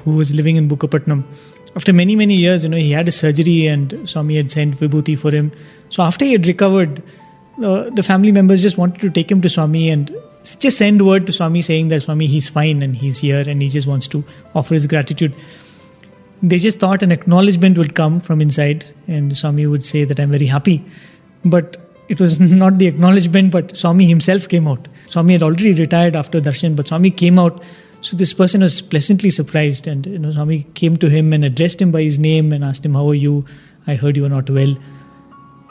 who 0.04 0.12
was 0.16 0.30
living 0.40 0.58
in 0.60 0.66
Bukkapatnam, 0.72 1.24
after 1.76 1.92
many, 1.92 2.16
many 2.16 2.36
years, 2.36 2.64
you 2.66 2.70
know, 2.70 2.78
he 2.78 2.92
had 2.92 3.08
a 3.08 3.12
surgery 3.12 3.66
and 3.66 3.86
Swami 4.12 4.36
had 4.36 4.52
sent 4.52 4.76
Vibhuti 4.82 5.18
for 5.18 5.32
him. 5.32 5.52
So 5.90 6.04
after 6.04 6.26
he 6.26 6.34
had 6.34 6.46
recovered, 6.46 7.02
the 8.00 8.04
family 8.04 8.32
members 8.32 8.62
just 8.62 8.78
wanted 8.78 9.02
to 9.02 9.10
take 9.10 9.32
him 9.32 9.42
to 9.42 9.50
Swami 9.50 9.90
and 9.90 10.04
just 10.66 10.78
send 10.78 11.02
word 11.02 11.26
to 11.26 11.32
Swami 11.32 11.62
saying 11.62 11.88
that 11.88 12.02
Swami, 12.02 12.28
he's 12.28 12.48
fine 12.48 12.82
and 12.82 12.96
he's 12.96 13.18
here 13.20 13.44
and 13.48 13.60
he 13.62 13.70
just 13.70 13.88
wants 13.88 14.08
to 14.08 14.24
offer 14.54 14.76
his 14.80 14.86
gratitude. 14.86 15.34
They 16.42 16.58
just 16.58 16.80
thought 16.80 17.02
an 17.02 17.12
acknowledgement 17.12 17.78
would 17.78 17.96
come 17.96 18.20
from 18.20 18.42
inside 18.42 18.86
and 19.08 19.36
Swami 19.36 19.66
would 19.66 19.84
say 19.84 20.04
that 20.04 20.20
I'm 20.20 20.30
very 20.30 20.46
happy. 20.46 20.84
But 21.44 21.78
it 22.10 22.22
was 22.22 22.40
not 22.64 22.78
the 22.78 22.88
acknowledgement, 22.88 23.52
but 23.52 23.76
Swami 23.76 24.06
himself 24.06 24.48
came 24.48 24.68
out. 24.68 24.88
Swami 25.08 25.34
had 25.34 25.44
already 25.44 25.74
retired 25.74 26.16
after 26.16 26.40
darshan, 26.40 26.76
but 26.76 26.88
Swami 26.88 27.12
came 27.12 27.40
out. 27.40 27.64
So 28.02 28.16
this 28.16 28.34
person 28.34 28.62
was 28.62 28.82
pleasantly 28.82 29.30
surprised, 29.30 29.88
and 29.88 30.06
you 30.06 30.20
know, 30.20 30.32
Swami 30.32 30.64
came 30.76 30.98
to 30.98 31.10
him 31.10 31.34
and 31.34 31.44
addressed 31.44 31.82
him 31.82 31.92
by 31.92 32.04
his 32.04 32.20
name 32.20 32.54
and 32.54 32.64
asked 32.64 32.86
him, 32.86 32.94
"How 32.94 33.08
are 33.10 33.16
you? 33.16 33.46
I 33.88 33.96
heard 33.96 34.16
you 34.16 34.26
are 34.26 34.30
not 34.30 34.50
well." 34.50 34.78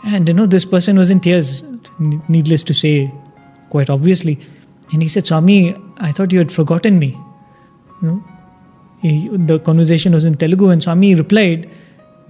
And 0.05 0.29
you 0.29 0.35
know, 0.35 0.47
this 0.47 0.65
person 0.65 0.99
was 0.99 1.11
in 1.11 1.21
tears. 1.21 1.63
Needless 2.29 2.65
to 2.65 2.75
say, 2.75 3.13
quite 3.71 3.89
obviously, 3.89 4.41
and 4.93 5.03
he 5.03 5.09
said, 5.09 5.27
"Swami, 5.27 5.77
I 5.99 6.11
thought 6.11 6.33
you 6.33 6.39
had 6.39 6.51
forgotten 6.51 6.99
me." 6.99 7.17
You 8.03 8.09
know, 8.09 8.25
the 9.49 9.57
conversation 9.57 10.15
was 10.15 10.27
in 10.27 10.35
Telugu 10.35 10.69
and 10.69 10.83
Swami 10.83 11.15
replied 11.15 11.67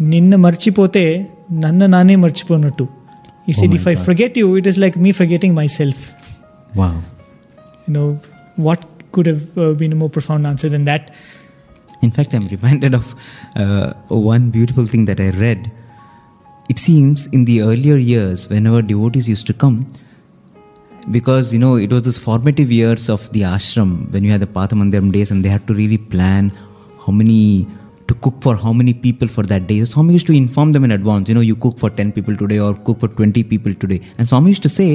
ನಿನ್ನ 0.01 0.35
ಮರ್ಚಿಪೋತೆ 0.37 1.05
ನನ್ನ 1.51 1.83
ನಾನೇ 1.87 2.17
ಮರ್ಚಿಪೋನಟ್ಟು. 2.17 2.85
He 3.47 3.53
said, 3.53 3.75
if 3.75 3.87
I 3.89 3.95
forget 3.95 4.39
you 4.39 4.57
it 4.57 4.67
is 4.67 4.79
like 4.79 4.99
me 4.99 5.13
forgetting 5.13 5.57
myself 5.67 6.03
know, 6.79 6.93
no 7.89 8.05
what 8.61 8.85
could 9.11 9.29
have 9.29 9.75
been 9.75 9.95
more 9.95 10.13
profound 10.13 10.47
answer 10.47 10.73
than 10.73 10.87
that 10.87 11.09
In 12.03 12.11
fact, 12.11 12.35
I'm 12.35 12.47
reminded 12.49 12.95
of 12.95 13.07
uh, 13.57 13.87
one 14.33 14.51
beautiful 14.51 14.85
thing 14.85 15.05
that 15.07 15.21
I 15.21 15.31
read. 15.31 15.73
It 16.73 16.79
seems 16.79 17.27
in 17.27 17.45
the 17.45 17.63
earlier 17.63 17.97
years, 17.97 18.49
whenever 18.49 18.83
devotees 18.83 19.29
used 19.29 19.47
to 19.47 19.55
come, 19.55 19.77
because 21.18 21.54
you 21.54 21.60
know 21.60 21.76
it 21.86 21.92
was 21.92 22.04
this 22.10 22.18
formative 22.28 22.72
years 22.80 23.06
of 23.10 23.22
the 23.36 23.42
ashram 23.54 23.92
when 24.16 24.24
you 24.24 24.32
had 24.36 24.42
the 24.42 24.52
Pathamandiram 24.58 25.12
days, 25.18 25.32
and 25.32 25.46
they 25.46 25.54
had 25.58 25.66
to 25.70 25.76
really 25.82 26.02
plan 26.16 26.52
how 27.06 27.14
many 27.22 27.40
to 28.10 28.14
cook 28.26 28.38
for 28.46 28.54
how 28.66 28.74
many 28.82 28.94
people 29.06 29.30
for 29.38 29.44
that 29.54 29.66
day. 29.72 29.80
So 29.80 29.86
Swami 29.94 30.14
used 30.20 30.28
to 30.28 30.36
inform 30.44 30.70
them 30.76 30.84
in 30.84 30.92
advance. 31.00 31.30
You 31.30 31.36
know, 31.40 31.48
you 31.52 31.56
cook 31.66 31.78
for 31.84 31.90
ten 32.02 32.12
people 32.12 32.36
today 32.44 32.60
or 32.68 32.72
cook 32.90 33.00
for 33.06 33.10
twenty 33.20 33.44
people 33.54 33.74
today, 33.84 34.00
and 34.18 34.28
Swami 34.34 34.50
used 34.56 34.68
to 34.70 34.74
say, 34.82 34.92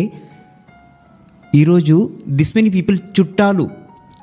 ఈరోజు 1.58 1.96
this 2.38 2.50
many 2.56 2.70
people 2.74 2.96
చుట్టాలు 3.16 3.64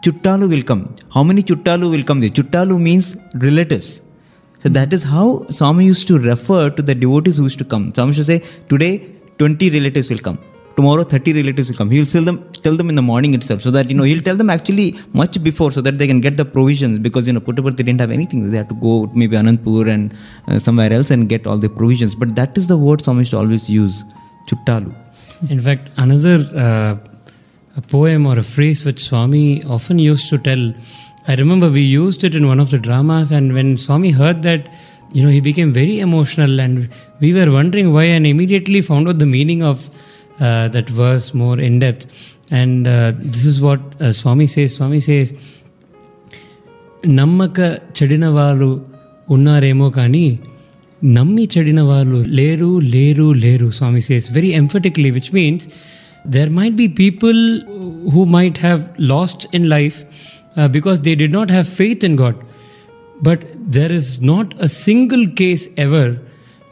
చుట్టాలు 0.05 0.45
will 0.51 0.65
come 0.71 0.81
how 1.15 1.21
many 1.29 1.41
చుట్టాలు 1.51 1.85
will 1.93 2.05
come 2.09 2.19
the 2.23 2.29
చుట్టాలు 2.37 2.75
means 2.87 3.09
relatives 3.45 3.91
so 4.63 4.69
that 4.77 4.93
is 4.97 5.05
how 5.13 5.25
Swamy 5.59 5.83
use 5.89 6.03
to 6.09 6.15
refer 6.29 6.67
to 6.77 6.81
the 6.89 6.95
devotees 7.03 7.39
use 7.43 7.57
to 7.61 7.65
come 7.73 7.85
Swamy 7.97 8.17
to 8.19 8.25
say 8.29 8.35
today 8.71 8.89
twenty 9.39 9.69
relatives 9.77 10.09
will 10.11 10.23
come 10.27 10.37
tomorrow 10.78 11.04
30 11.04 11.34
relatives 11.40 11.70
will 11.70 11.78
come. 11.80 11.90
He 11.90 11.98
will 12.00 12.12
tell 12.14 12.26
them 12.30 12.38
tell 12.66 12.76
them 12.80 12.88
in 12.92 12.96
the 13.00 13.06
morning 13.10 13.34
itself 13.38 13.60
so 13.66 13.72
that 13.76 13.88
you 13.90 13.96
know 13.98 14.06
he'll 14.10 14.26
tell 14.28 14.38
them 14.42 14.50
actually 14.56 14.88
much 15.22 15.42
before 15.48 15.70
so 15.76 15.82
that 15.86 15.98
they 16.00 16.08
can 16.12 16.20
get 16.26 16.36
the 16.42 16.46
provisions 16.56 16.98
because 17.08 17.26
you 17.28 17.34
know 17.36 17.44
Puttaparthi 17.48 17.82
didn't 17.88 18.02
have 18.06 18.14
anything. 18.18 18.50
They 18.52 18.60
had 18.62 18.70
to 18.74 18.78
go 18.86 18.94
maybe 19.22 19.36
Anantapur 19.42 19.84
and 19.94 20.14
uh, 20.46 20.58
somewhere 20.68 20.92
else 20.98 21.10
and 21.16 21.28
get 21.34 21.46
all 21.46 21.58
the 21.66 21.72
provisions. 21.80 22.14
But 22.22 22.34
that 22.40 22.56
is 22.62 22.66
the 22.72 22.78
word 22.86 23.00
to 23.00 23.36
always 23.42 23.68
use 23.80 24.04
chuttalu 24.48 24.92
In 25.54 25.60
fact, 25.60 25.90
another 26.04 26.36
uh, 26.66 26.92
poem 27.94 28.26
or 28.26 28.36
a 28.38 28.46
phrase 28.54 28.84
which 28.84 29.00
Swami 29.08 29.62
often 29.64 29.98
used 29.98 30.28
to 30.30 30.38
tell, 30.38 30.62
I 31.26 31.34
remember 31.42 31.68
we 31.68 31.82
used 31.82 32.24
it 32.24 32.34
in 32.34 32.46
one 32.46 32.60
of 32.64 32.70
the 32.70 32.78
dramas, 32.78 33.30
and 33.30 33.52
when 33.52 33.76
Swami 33.76 34.10
heard 34.10 34.42
that, 34.42 34.62
you 35.12 35.22
know, 35.22 35.32
he 35.36 35.40
became 35.40 35.72
very 35.72 36.00
emotional, 36.00 36.60
and 36.60 36.88
we 37.20 37.32
were 37.32 37.50
wondering 37.58 37.92
why, 37.92 38.04
and 38.16 38.26
immediately 38.26 38.80
found 38.80 39.08
out 39.08 39.18
the 39.18 39.30
meaning 39.36 39.62
of 39.62 39.90
that 40.39 40.89
verse 40.89 41.33
more 41.33 41.57
in 41.59 41.79
depth. 41.79 42.05
And 42.51 42.87
uh, 42.87 43.11
this 43.15 43.45
is 43.45 43.61
what 43.61 43.81
uh, 44.01 44.11
Swami 44.13 44.47
says. 44.47 44.71
Swami 44.75 45.01
says, 45.09 45.29
నమ్మక 47.17 47.59
చెడిన 47.97 48.25
వాళ్ళు 48.35 48.67
ఉన్నారేమో 49.35 49.87
కానీ 49.97 50.27
నమ్మి 51.01 51.45
చెడిన 51.53 51.81
వాళ్ళు 51.81 52.19
లేరు 52.39 52.69
లేరు 52.93 53.25
లేరు 53.45 53.67
స్వామి 53.69 54.01
says 54.01 54.27
very 54.31 54.51
ఎంఫటిక్లీ 54.59 55.09
which 55.17 55.29
means 55.37 55.65
there 56.35 56.51
might 56.59 56.77
be 56.81 56.87
people 57.01 57.39
who 58.13 58.21
might 58.35 58.59
have 58.59 58.81
lost 59.13 59.43
in 59.59 59.67
life 59.75 59.97
because 60.77 61.01
they 61.07 61.13
did 61.23 61.35
not 61.39 61.51
have 61.51 61.69
faith 61.81 62.05
in 62.09 62.17
God 62.23 62.39
but 63.21 63.41
there 63.75 63.91
is 63.91 64.21
not 64.21 64.53
a 64.59 64.69
single 64.69 65.25
case 65.41 65.65
ever 65.77 66.07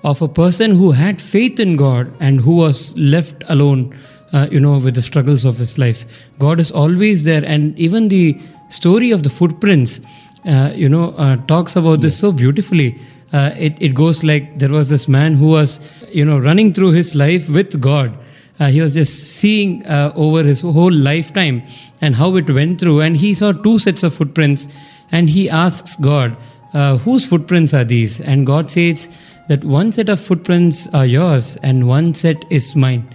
of 0.07 0.23
a 0.23 0.29
person 0.29 0.71
who 0.71 0.93
had 0.93 1.21
faith 1.21 1.59
in 1.59 1.77
God 1.77 2.15
and 2.21 2.41
who 2.41 2.55
was 2.57 2.97
left 2.97 3.43
alone, 3.49 3.93
uh, 4.33 4.47
you 4.53 4.61
know, 4.61 4.79
with 4.79 4.95
the 4.95 5.03
struggles 5.03 5.45
of 5.45 5.59
his 5.59 5.79
life. 5.79 6.29
God 6.39 6.61
is 6.61 6.71
always 6.71 7.25
there, 7.25 7.45
and 7.45 7.77
even 7.77 8.07
the 8.07 8.39
story 8.69 9.11
of 9.11 9.25
the 9.25 9.31
footprints, 9.31 10.01
uh, 10.49 10.71
you 10.75 10.89
know, 10.89 11.11
uh, 11.25 11.37
talks 11.47 11.75
about 11.75 12.03
this 12.03 12.17
so 12.17 12.33
beautifully. 12.33 13.01
Uh, 13.33 13.51
it, 13.59 13.77
it 13.83 13.95
goes 13.97 14.23
like 14.23 14.61
there 14.61 14.71
was 14.71 14.89
this 14.89 15.09
man 15.09 15.35
who 15.35 15.49
was, 15.49 15.81
you 16.13 16.25
know, 16.25 16.39
running 16.39 16.73
through 16.73 16.93
his 16.93 17.17
life 17.17 17.49
with 17.49 17.81
God. 17.81 18.17
Uh, 18.61 18.69
he 18.69 18.81
was 18.81 18.95
just 18.95 19.15
seeing 19.39 19.85
uh, 19.87 20.13
over 20.15 20.45
his 20.45 20.61
whole 20.61 20.93
lifetime 20.93 21.63
and 22.01 22.15
how 22.15 22.37
it 22.37 22.49
went 22.49 22.81
through, 22.81 23.01
and 23.01 23.17
he 23.17 23.35
saw 23.35 23.51
two 23.51 23.81
sets 23.81 24.05
of 24.05 24.15
footprints, 24.15 24.69
and 25.11 25.29
he 25.29 25.51
asks 25.51 25.97
God, 25.97 26.37
uh, 26.73 26.97
"Whose 26.99 27.27
footprints 27.27 27.75
are 27.75 27.85
these?" 27.85 28.21
And 28.21 28.47
God 28.47 28.71
says 28.71 29.09
that 29.49 29.65
one 29.65 29.93
set 29.93 30.09
of 30.09 30.21
footprints 30.21 30.89
are 30.93 31.07
yours, 31.07 31.57
and 31.63 31.87
one 31.87 32.15
set 32.15 32.45
is 32.51 32.75
mine. 32.75 33.09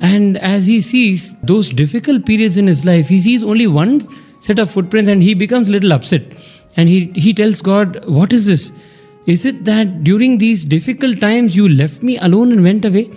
And 0.00 0.38
as 0.38 0.66
he 0.66 0.80
sees 0.80 1.36
those 1.38 1.68
difficult 1.68 2.24
periods 2.24 2.56
in 2.56 2.66
his 2.66 2.84
life, 2.84 3.08
he 3.08 3.20
sees 3.20 3.42
only 3.42 3.66
one 3.66 4.00
set 4.40 4.58
of 4.58 4.70
footprints, 4.70 5.10
and 5.10 5.22
he 5.22 5.34
becomes 5.34 5.68
little 5.68 5.92
upset, 5.92 6.22
and 6.76 6.88
he 6.88 7.12
he 7.14 7.34
tells 7.34 7.60
God, 7.60 8.04
"What 8.06 8.32
is 8.32 8.46
this?" 8.46 8.72
Is 9.28 9.44
it 9.44 9.64
that 9.64 10.04
during 10.04 10.38
these 10.38 10.64
difficult 10.64 11.20
times 11.20 11.54
you 11.54 11.68
left 11.68 12.02
me 12.02 12.16
alone 12.16 12.50
and 12.50 12.62
went 12.62 12.86
away? 12.86 13.10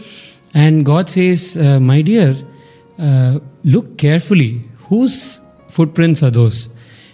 And 0.53 0.85
God 0.85 1.09
says, 1.09 1.57
uh, 1.57 1.79
My 1.79 2.01
dear, 2.01 2.35
uh, 2.99 3.39
look 3.63 3.97
carefully. 3.97 4.69
Whose 4.89 5.39
footprints 5.69 6.21
are 6.21 6.29
those? 6.29 6.69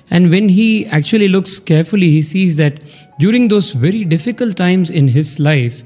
And 0.10 0.32
when 0.32 0.50
he 0.50 0.88
actually 0.88 1.28
looks 1.28 1.60
carefully, 1.60 2.10
he 2.10 2.24
sees 2.24 2.58
that 2.58 2.80
during 3.20 3.48
those 3.48 3.72
very 3.72 4.06
difficult 4.06 4.56
times 4.58 4.90
in 4.90 5.08
his 5.08 5.40
life, 5.40 5.84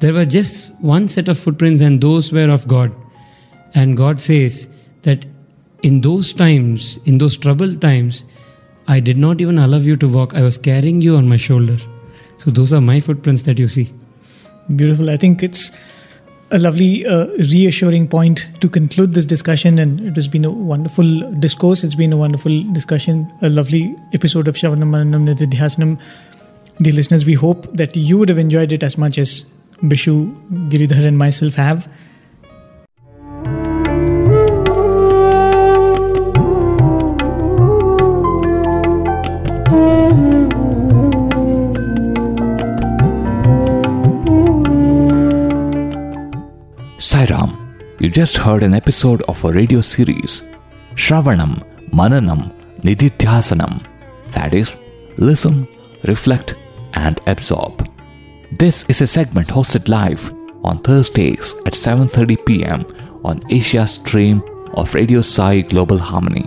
there 0.00 0.12
were 0.12 0.24
just 0.24 0.74
one 0.80 1.08
set 1.08 1.28
of 1.28 1.38
footprints, 1.38 1.80
and 1.80 2.00
those 2.00 2.32
were 2.32 2.50
of 2.50 2.66
God. 2.68 2.94
And 3.74 3.96
God 3.96 4.20
says 4.20 4.68
that 5.02 5.24
in 5.82 6.00
those 6.00 6.32
times, 6.32 6.98
in 7.04 7.18
those 7.18 7.36
troubled 7.36 7.80
times, 7.80 8.24
I 8.88 9.00
did 9.00 9.16
not 9.16 9.40
even 9.40 9.58
allow 9.58 9.78
you 9.78 9.96
to 9.96 10.08
walk. 10.08 10.34
I 10.34 10.42
was 10.42 10.58
carrying 10.58 11.00
you 11.00 11.16
on 11.16 11.28
my 11.28 11.36
shoulder. 11.36 11.76
So 12.38 12.50
those 12.50 12.72
are 12.72 12.80
my 12.80 13.00
footprints 13.00 13.42
that 13.42 13.58
you 13.58 13.68
see. 13.68 13.92
Beautiful. 14.74 15.10
I 15.10 15.16
think 15.16 15.42
it's 15.42 15.70
a 16.50 16.58
lovely, 16.58 17.04
uh, 17.06 17.26
reassuring 17.52 18.08
point 18.08 18.46
to 18.60 18.68
conclude 18.68 19.14
this 19.14 19.26
discussion. 19.26 19.78
And 19.78 20.00
it 20.00 20.14
has 20.16 20.28
been 20.28 20.44
a 20.44 20.50
wonderful 20.50 21.32
discourse. 21.34 21.82
It's 21.82 21.94
been 21.94 22.12
a 22.12 22.16
wonderful 22.16 22.62
discussion, 22.72 23.30
a 23.42 23.50
lovely 23.50 23.96
episode 24.12 24.46
of 24.46 24.54
Shravanam 24.54 24.90
Mananam 24.90 25.34
Nididhyasanam. 25.34 26.00
Dear 26.78 26.92
listeners, 26.92 27.24
we 27.24 27.32
hope 27.32 27.62
that 27.74 27.96
you 27.96 28.18
would 28.18 28.28
have 28.28 28.36
enjoyed 28.36 28.70
it 28.70 28.82
as 28.82 28.98
much 28.98 29.16
as 29.16 29.46
Bishu, 29.82 30.30
Giridhar, 30.68 31.06
and 31.06 31.16
myself 31.16 31.54
have. 31.54 31.90
Sairam, 46.98 47.56
you 48.00 48.10
just 48.10 48.36
heard 48.36 48.62
an 48.62 48.74
episode 48.74 49.22
of 49.28 49.42
a 49.46 49.50
radio 49.50 49.80
series, 49.80 50.50
Shravanam, 50.94 51.64
Mananam, 51.90 52.52
Nididhyasanam. 52.82 53.82
That 54.32 54.52
is, 54.52 54.76
listen, 55.16 55.66
reflect, 56.04 56.54
and 57.06 57.20
absorb. 57.26 57.88
This 58.58 58.84
is 58.90 59.00
a 59.00 59.06
segment 59.06 59.48
hosted 59.48 59.88
live 59.88 60.22
on 60.64 60.78
Thursdays 60.78 61.54
at 61.70 61.80
7:30 61.80 62.44
p.m. 62.46 62.86
on 63.24 63.42
Asia 63.58 63.86
stream 63.86 64.42
of 64.74 64.94
Radio 64.94 65.22
Sai 65.22 65.54
Global 65.72 65.98
Harmony. 65.98 66.46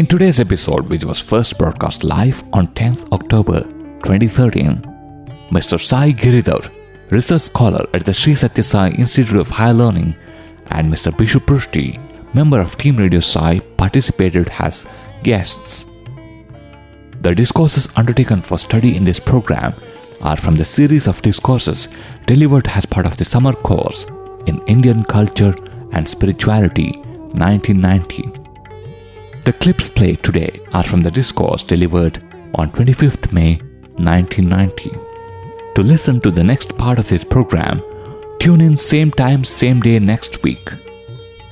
In 0.00 0.06
today's 0.06 0.40
episode, 0.40 0.88
which 0.88 1.04
was 1.04 1.28
first 1.32 1.58
broadcast 1.58 2.04
live 2.04 2.42
on 2.52 2.68
10th 2.80 3.12
October 3.18 3.60
2013. 4.04 4.86
Mr. 5.56 5.80
Sai 5.80 6.12
Giridhar, 6.12 6.70
research 7.10 7.42
scholar 7.42 7.84
at 7.92 8.04
the 8.04 8.14
Sri 8.14 8.34
Sathya 8.34 8.64
Sai 8.64 8.88
Institute 8.90 9.40
of 9.40 9.48
Higher 9.48 9.74
Learning, 9.74 10.14
and 10.76 10.92
Mr. 10.92 11.10
Bishu 11.10 11.44
Prusty, 11.44 11.98
member 12.34 12.60
of 12.60 12.78
Team 12.78 12.96
Radio 13.04 13.18
Sai, 13.18 13.58
participated 13.82 14.48
as 14.60 14.86
guests. 15.24 15.89
The 17.20 17.34
discourses 17.34 17.86
undertaken 17.96 18.40
for 18.40 18.58
study 18.58 18.96
in 18.96 19.04
this 19.04 19.20
program 19.20 19.74
are 20.22 20.38
from 20.38 20.54
the 20.54 20.64
series 20.64 21.06
of 21.06 21.20
discourses 21.20 21.88
delivered 22.26 22.66
as 22.68 22.86
part 22.86 23.04
of 23.04 23.18
the 23.18 23.26
summer 23.26 23.52
course 23.52 24.06
in 24.46 24.58
Indian 24.66 25.04
Culture 25.04 25.54
and 25.92 26.08
Spirituality 26.08 26.92
1990. 27.34 28.22
The 29.44 29.52
clips 29.52 29.86
played 29.86 30.22
today 30.22 30.60
are 30.72 30.82
from 30.82 31.02
the 31.02 31.10
discourse 31.10 31.62
delivered 31.62 32.22
on 32.54 32.70
25th 32.70 33.32
May 33.34 33.56
1990. 33.98 34.90
To 35.74 35.82
listen 35.82 36.22
to 36.22 36.30
the 36.30 36.44
next 36.44 36.78
part 36.78 36.98
of 36.98 37.08
this 37.10 37.22
program, 37.22 37.82
tune 38.38 38.62
in 38.62 38.78
same 38.78 39.10
time, 39.10 39.44
same 39.44 39.80
day 39.80 39.98
next 39.98 40.42
week. 40.42 40.72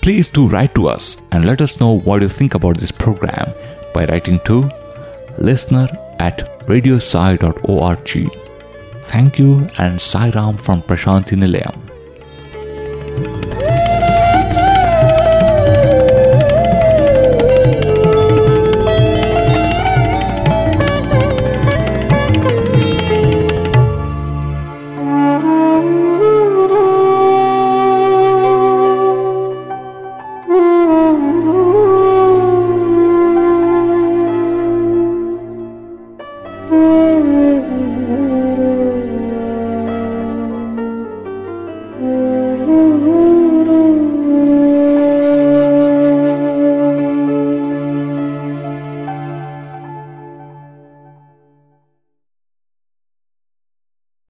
Please 0.00 0.28
do 0.28 0.48
write 0.48 0.74
to 0.76 0.88
us 0.88 1.22
and 1.30 1.44
let 1.44 1.60
us 1.60 1.78
know 1.78 1.98
what 1.98 2.22
you 2.22 2.28
think 2.30 2.54
about 2.54 2.78
this 2.78 2.90
program 2.90 3.52
by 3.92 4.06
writing 4.06 4.40
to 4.46 4.70
listener 5.38 5.88
at 6.18 6.38
radiosai.org. 6.66 8.30
Thank 9.04 9.38
you 9.38 9.66
and 9.78 10.00
Sai 10.00 10.30
Ram 10.30 10.56
from 10.56 10.82
Prasanthi 10.82 11.36
Nilayam. 11.36 11.87